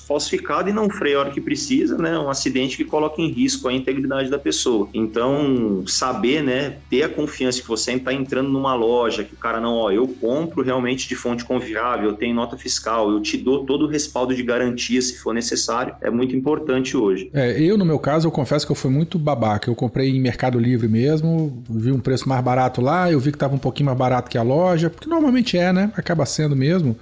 falsificado 0.07 0.69
e 0.69 0.73
não 0.73 0.89
freia 0.89 1.17
a 1.17 1.19
hora 1.21 1.31
que 1.31 1.41
precisa, 1.41 1.97
né? 1.97 2.17
Um 2.17 2.29
acidente 2.29 2.77
que 2.77 2.85
coloca 2.85 3.21
em 3.21 3.31
risco 3.31 3.67
a 3.67 3.73
integridade 3.73 4.29
da 4.29 4.37
pessoa. 4.37 4.87
Então, 4.93 5.83
saber, 5.87 6.43
né? 6.43 6.77
Ter 6.89 7.03
a 7.03 7.09
confiança 7.09 7.61
que 7.61 7.67
você 7.67 7.93
está 7.93 8.13
entrando 8.13 8.49
numa 8.49 8.75
loja, 8.75 9.23
que 9.23 9.33
o 9.33 9.37
cara 9.37 9.59
não, 9.59 9.73
ó, 9.73 9.91
eu 9.91 10.07
compro 10.07 10.63
realmente 10.63 11.07
de 11.07 11.15
fonte 11.15 11.43
confiável, 11.43 12.09
eu 12.09 12.15
tenho 12.15 12.35
nota 12.35 12.57
fiscal, 12.57 13.09
eu 13.09 13.19
te 13.19 13.37
dou 13.37 13.65
todo 13.65 13.85
o 13.85 13.87
respaldo 13.87 14.35
de 14.35 14.43
garantia 14.43 15.01
se 15.01 15.17
for 15.17 15.33
necessário, 15.33 15.95
é 16.01 16.09
muito 16.09 16.35
importante 16.35 16.95
hoje. 16.95 17.29
É, 17.33 17.59
eu, 17.59 17.77
no 17.77 17.85
meu 17.85 17.97
caso, 17.97 18.27
eu 18.27 18.31
confesso 18.31 18.65
que 18.65 18.71
eu 18.71 18.75
fui 18.75 18.91
muito 18.91 19.17
babaca. 19.17 19.69
Eu 19.69 19.75
comprei 19.75 20.09
em 20.09 20.19
Mercado 20.19 20.59
Livre 20.59 20.87
mesmo, 20.87 21.63
vi 21.69 21.90
um 21.91 21.99
preço 21.99 22.27
mais 22.27 22.43
barato 22.43 22.81
lá, 22.81 23.11
eu 23.11 23.19
vi 23.19 23.31
que 23.31 23.35
estava 23.35 23.55
um 23.55 23.59
pouquinho 23.59 23.87
mais 23.87 23.97
barato 23.97 24.29
que 24.29 24.37
a 24.37 24.43
loja, 24.43 24.89
porque 24.89 25.09
normalmente 25.09 25.57
é, 25.57 25.71
né? 25.71 25.91
Acaba 25.95 26.25
sendo 26.25 26.55
mesmo. 26.55 26.97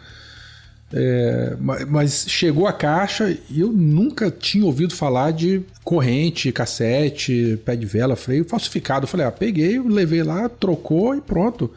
É, 0.91 1.55
mas 1.87 2.25
chegou 2.27 2.65
a 2.65 2.73
caixa 2.73 3.37
e 3.49 3.59
eu 3.59 3.71
nunca 3.71 4.31
tinha 4.31 4.65
ouvido 4.65 4.95
falar 4.95 5.31
de 5.31 5.61
corrente, 5.83 6.51
cassete, 6.51 7.59
pé 7.63 7.75
de 7.75 7.85
vela, 7.85 8.15
freio 8.15 8.43
falsificado. 8.43 9.03
Eu 9.03 9.07
falei, 9.07 9.25
ah, 9.25 9.31
peguei, 9.31 9.79
levei 9.79 10.23
lá, 10.23 10.49
trocou 10.49 11.15
e 11.15 11.21
pronto. 11.21 11.71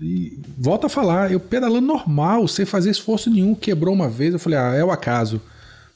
E 0.00 0.38
volta 0.58 0.88
a 0.88 0.90
falar, 0.90 1.30
eu 1.30 1.38
pedalando 1.38 1.86
normal, 1.86 2.48
sem 2.48 2.64
fazer 2.64 2.90
esforço 2.90 3.30
nenhum, 3.30 3.54
quebrou 3.54 3.94
uma 3.94 4.08
vez. 4.08 4.32
Eu 4.32 4.40
falei, 4.40 4.58
ah, 4.58 4.74
é 4.74 4.84
o 4.84 4.90
acaso. 4.90 5.40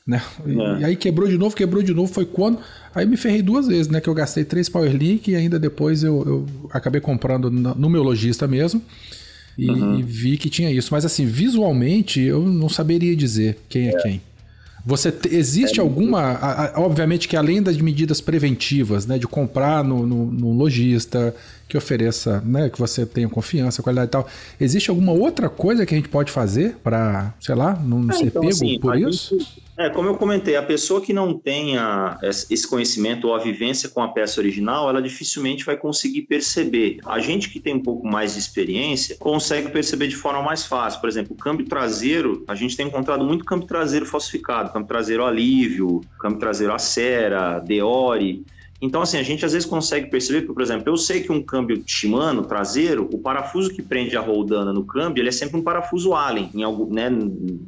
Né? 0.07 0.23
É. 0.47 0.81
E 0.81 0.85
aí 0.85 0.97
quebrou 0.97 1.29
de 1.29 1.37
novo, 1.37 1.57
quebrou 1.57 1.83
de 1.83 1.93
novo. 1.93 2.13
Foi 2.13 2.25
quando. 2.25 2.61
Aí 2.95 3.05
me 3.05 3.17
ferrei 3.17 3.43
duas 3.43 3.67
vezes, 3.67 3.89
né? 3.89 4.01
Que 4.01 4.09
eu 4.09 4.15
gastei 4.15 4.45
três 4.45 4.69
Powerlink 4.69 5.31
e 5.31 5.35
ainda 5.35 5.59
depois 5.59 6.05
eu, 6.05 6.23
eu 6.25 6.47
acabei 6.71 7.01
comprando 7.01 7.51
no 7.51 7.91
meu 7.91 8.03
lojista 8.03 8.47
mesmo. 8.47 8.81
E, 9.59 9.71
uhum. 9.71 9.99
e, 9.99 10.03
vi 10.03 10.37
que 10.37 10.49
tinha 10.49 10.71
isso. 10.71 10.91
Mas 10.93 11.05
assim, 11.05 11.27
visualmente 11.27 12.21
eu 12.21 12.41
não 12.41 12.69
saberia 12.69 13.17
dizer 13.17 13.59
quem 13.69 13.89
é, 13.89 13.93
é 13.93 14.03
quem. 14.03 14.23
Você 14.85 15.13
existe 15.33 15.81
é 15.81 15.83
alguma, 15.83 16.21
a, 16.21 16.77
a, 16.77 16.81
obviamente 16.81 17.27
que 17.27 17.37
além 17.37 17.61
das 17.61 17.77
medidas 17.77 18.21
preventivas, 18.21 19.05
né, 19.05 19.19
de 19.19 19.27
comprar 19.27 19.83
no, 19.83 20.07
no, 20.07 20.27
no, 20.27 20.53
lojista 20.53 21.35
que 21.69 21.77
ofereça, 21.77 22.41
né, 22.47 22.71
que 22.71 22.79
você 22.79 23.05
tenha 23.05 23.29
confiança, 23.29 23.83
qualidade 23.83 24.11
e 24.11 24.13
tal, 24.13 24.29
existe 24.61 24.89
alguma 24.89 25.11
outra 25.11 25.49
coisa 25.49 25.85
que 25.85 25.93
a 25.93 25.97
gente 25.97 26.09
pode 26.09 26.31
fazer 26.31 26.77
para, 26.85 27.35
sei 27.41 27.57
lá, 27.57 27.75
não 27.75 28.09
é, 28.09 28.13
ser 28.13 28.27
então, 28.27 28.43
pego 28.43 28.55
assim, 28.55 28.79
por 28.79 28.97
isso? 28.97 29.37
Gente, 29.37 29.66
é, 29.79 29.91
como 29.91 30.09
eu 30.09 30.17
comentei, 30.17 30.57
a 30.57 30.63
pessoa 30.63 31.01
que 31.01 31.13
não 31.13 31.39
tenha 31.39 32.19
esse 32.23 32.67
conhecimento 32.67 33.29
ou 33.29 33.35
a 33.35 33.39
vivência 33.39 33.89
com 33.89 34.03
a 34.03 34.09
peça 34.09 34.41
original, 34.41 34.89
ela 34.89 35.03
dificilmente 35.03 35.65
vai 35.65 35.77
conseguir 35.77 36.23
perceber. 36.23 36.99
A 37.05 37.19
gente 37.19 37.51
que 37.51 37.61
tem 37.61 37.75
um 37.75 37.83
pouco 37.83 38.07
mais 38.07 38.33
de 38.33 38.39
experiência 38.39 39.17
consegue 39.19 39.71
perceber 39.71 40.09
de 40.09 40.17
forma 40.17 40.43
mais 40.43 40.65
fácil. 40.65 41.01
Por 41.01 41.09
exemplo, 41.09 41.35
o 41.35 41.39
câmbio 41.39 41.67
traseiro, 41.67 42.45
a 42.49 42.55
gente 42.55 42.77
tem 42.77 42.87
encontrado 42.87 43.25
muito 43.25 43.45
câmbio 43.45 43.67
traseiro 43.67 44.07
falsificado, 44.07 44.73
câmbio 44.73 44.89
traseiro 44.89 45.25
alívio, 45.25 46.01
câmbio 46.19 46.39
traseiro 46.39 46.73
acera, 46.73 47.59
deore. 47.59 48.45
Então, 48.81 49.03
assim, 49.03 49.19
a 49.19 49.23
gente 49.23 49.45
às 49.45 49.53
vezes 49.53 49.67
consegue 49.67 50.11
perceber, 50.11 50.43
por 50.43 50.61
exemplo, 50.61 50.85
eu 50.87 50.97
sei 50.97 51.23
que 51.23 51.33
um 51.33 51.43
câmbio 51.43 51.83
Shimano 51.87 52.43
traseiro, 52.43 53.09
o 53.13 53.19
parafuso 53.19 53.71
que 53.71 53.83
prende 53.83 54.17
a 54.17 54.21
roldana 54.21 54.73
no 54.73 54.85
câmbio, 54.85 55.23
ele 55.23 55.29
é 55.29 55.33
sempre 55.33 55.57
um 55.57 55.63
parafuso 55.63 56.15
Allen, 56.15 56.51
em 56.55 56.63
algum, 56.63 56.93
né, 56.93 57.11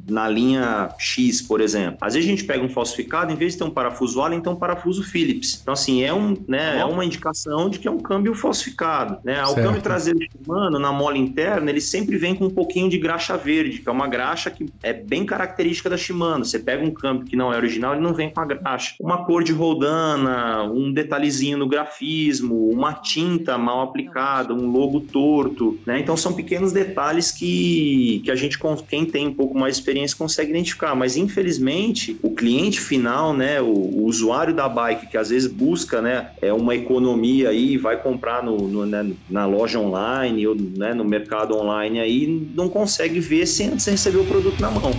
na 0.09 0.27
linha 0.29 0.89
X, 0.97 1.41
por 1.41 1.61
exemplo. 1.61 1.97
Às 2.01 2.13
vezes 2.13 2.27
a 2.27 2.31
gente 2.31 2.43
pega 2.43 2.63
um 2.63 2.69
falsificado, 2.69 3.31
em 3.31 3.35
vez 3.35 3.53
de 3.53 3.59
ter 3.59 3.63
um 3.63 3.71
parafuso 3.71 4.21
Allen, 4.21 4.41
tem 4.41 4.51
um 4.51 4.55
parafuso 4.55 5.03
Phillips. 5.03 5.59
Então, 5.61 5.73
assim, 5.73 6.03
é, 6.03 6.13
um, 6.13 6.35
né, 6.47 6.79
é 6.79 6.85
uma 6.85 7.03
indicação 7.03 7.69
de 7.69 7.79
que 7.79 7.87
é 7.87 7.91
um 7.91 7.99
câmbio 7.99 8.33
falsificado. 8.33 9.17
Né? 9.23 9.43
O 9.45 9.55
câmbio 9.55 9.81
traseiro 9.81 10.19
Shimano, 10.19 10.79
na 10.79 10.91
mola 10.91 11.17
interna, 11.17 11.69
ele 11.69 11.81
sempre 11.81 12.17
vem 12.17 12.35
com 12.35 12.45
um 12.45 12.49
pouquinho 12.49 12.89
de 12.89 12.97
graxa 12.97 13.37
verde, 13.37 13.79
que 13.79 13.89
é 13.89 13.91
uma 13.91 14.07
graxa 14.07 14.49
que 14.49 14.65
é 14.83 14.93
bem 14.93 15.25
característica 15.25 15.89
da 15.89 15.97
Shimano. 15.97 16.45
Você 16.45 16.59
pega 16.59 16.83
um 16.83 16.91
câmbio 16.91 17.25
que 17.25 17.35
não 17.35 17.53
é 17.53 17.57
original, 17.57 17.93
ele 17.93 18.01
não 18.01 18.13
vem 18.13 18.29
com 18.29 18.39
a 18.39 18.45
graxa. 18.45 18.95
Uma 18.99 19.25
cor 19.25 19.43
de 19.43 19.53
roldana, 19.53 20.63
um 20.63 20.91
detalhezinho 21.03 21.57
no 21.57 21.67
grafismo, 21.67 22.69
uma 22.69 22.93
tinta 22.93 23.57
mal 23.57 23.81
aplicada, 23.81 24.53
um 24.53 24.71
logo 24.71 25.01
torto, 25.01 25.79
né? 25.85 25.99
Então 25.99 26.15
são 26.15 26.33
pequenos 26.33 26.71
detalhes 26.71 27.31
que, 27.31 28.21
que 28.23 28.31
a 28.31 28.35
gente, 28.35 28.59
quem 28.87 29.05
tem 29.05 29.27
um 29.27 29.33
pouco 29.33 29.57
mais 29.57 29.75
de 29.75 29.81
experiência, 29.81 30.17
consegue 30.17 30.51
identificar. 30.51 30.95
Mas 30.95 31.17
infelizmente, 31.17 32.17
o 32.21 32.31
cliente 32.31 32.79
final, 32.79 33.33
né, 33.33 33.61
o, 33.61 33.65
o 33.65 34.05
usuário 34.05 34.53
da 34.53 34.67
bike, 34.67 35.07
que 35.07 35.17
às 35.17 35.29
vezes 35.29 35.51
busca, 35.51 36.01
né, 36.01 36.31
é 36.41 36.51
uma 36.53 36.75
economia 36.75 37.49
aí, 37.49 37.77
vai 37.77 38.01
comprar 38.01 38.43
no, 38.43 38.57
no 38.67 38.85
né, 38.85 39.11
na 39.29 39.45
loja 39.45 39.79
online 39.79 40.47
ou 40.47 40.55
né, 40.55 40.93
no 40.93 41.05
mercado 41.05 41.55
online 41.55 41.99
aí, 41.99 42.49
não 42.53 42.69
consegue 42.69 43.19
ver 43.19 43.45
sem 43.45 43.69
receber 43.69 44.19
o 44.19 44.25
produto 44.25 44.59
na 44.59 44.69
mão. 44.71 44.91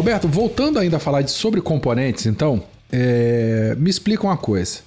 Roberto, 0.00 0.26
voltando 0.26 0.78
ainda 0.78 0.96
a 0.96 1.00
falar 1.00 1.20
de, 1.20 1.30
sobre 1.30 1.60
componentes, 1.60 2.24
então, 2.24 2.62
é, 2.90 3.76
me 3.78 3.90
explica 3.90 4.22
uma 4.22 4.36
coisa. 4.36 4.78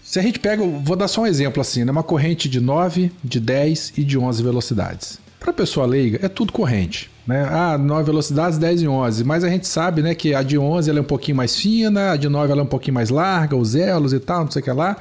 Se 0.00 0.16
a 0.20 0.22
gente 0.22 0.38
pega, 0.38 0.62
vou 0.64 0.94
dar 0.94 1.08
só 1.08 1.22
um 1.22 1.26
exemplo 1.26 1.60
assim, 1.60 1.82
né? 1.82 1.90
uma 1.90 2.04
corrente 2.04 2.48
de 2.48 2.60
9, 2.60 3.10
de 3.24 3.40
10 3.40 3.94
e 3.96 4.04
de 4.04 4.16
11 4.16 4.44
velocidades. 4.44 5.18
Para 5.40 5.52
pessoa 5.52 5.84
leiga, 5.84 6.20
é 6.22 6.28
tudo 6.28 6.52
corrente. 6.52 7.10
Né? 7.26 7.44
Ah, 7.50 7.76
9 7.76 8.04
velocidades, 8.04 8.56
10 8.56 8.82
e 8.82 8.86
11. 8.86 9.24
Mas 9.24 9.42
a 9.42 9.48
gente 9.48 9.66
sabe 9.66 10.02
né, 10.02 10.14
que 10.14 10.36
a 10.36 10.42
de 10.44 10.56
11 10.56 10.88
ela 10.88 11.00
é 11.00 11.02
um 11.02 11.06
pouquinho 11.06 11.36
mais 11.36 11.56
fina, 11.56 12.12
a 12.12 12.16
de 12.16 12.28
9 12.28 12.52
ela 12.52 12.60
é 12.60 12.64
um 12.64 12.68
pouquinho 12.68 12.94
mais 12.94 13.10
larga, 13.10 13.56
os 13.56 13.74
elos 13.74 14.12
e 14.12 14.20
tal, 14.20 14.44
não 14.44 14.52
sei 14.52 14.62
o 14.62 14.64
que 14.64 14.70
lá. 14.70 14.96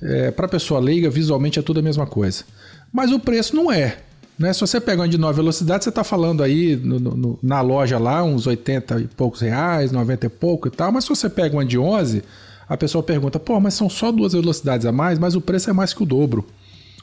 É, 0.00 0.30
Para 0.30 0.48
pessoa 0.48 0.80
leiga, 0.80 1.10
visualmente 1.10 1.58
é 1.58 1.62
tudo 1.62 1.80
a 1.80 1.82
mesma 1.82 2.06
coisa. 2.06 2.44
Mas 2.90 3.12
o 3.12 3.20
preço 3.20 3.54
não 3.54 3.70
é. 3.70 3.98
Né? 4.40 4.54
Se 4.54 4.60
você 4.62 4.80
pega 4.80 5.02
uma 5.02 5.08
de 5.08 5.18
9 5.18 5.36
velocidades, 5.36 5.84
você 5.84 5.90
está 5.90 6.02
falando 6.02 6.42
aí 6.42 6.74
no, 6.74 6.98
no, 6.98 7.38
na 7.42 7.60
loja 7.60 7.98
lá 7.98 8.24
uns 8.24 8.46
80 8.46 9.00
e 9.00 9.06
poucos 9.08 9.42
reais, 9.42 9.92
90 9.92 10.24
e 10.24 10.28
pouco 10.30 10.66
e 10.66 10.70
tal. 10.70 10.90
Mas 10.90 11.04
se 11.04 11.10
você 11.10 11.28
pega 11.28 11.54
uma 11.54 11.64
de 11.64 11.78
11, 11.78 12.24
a 12.66 12.74
pessoa 12.74 13.02
pergunta: 13.02 13.38
pô, 13.38 13.60
mas 13.60 13.74
são 13.74 13.90
só 13.90 14.10
duas 14.10 14.32
velocidades 14.32 14.86
a 14.86 14.92
mais, 14.92 15.18
mas 15.18 15.36
o 15.36 15.42
preço 15.42 15.68
é 15.68 15.74
mais 15.74 15.92
que 15.92 16.02
o 16.02 16.06
dobro. 16.06 16.46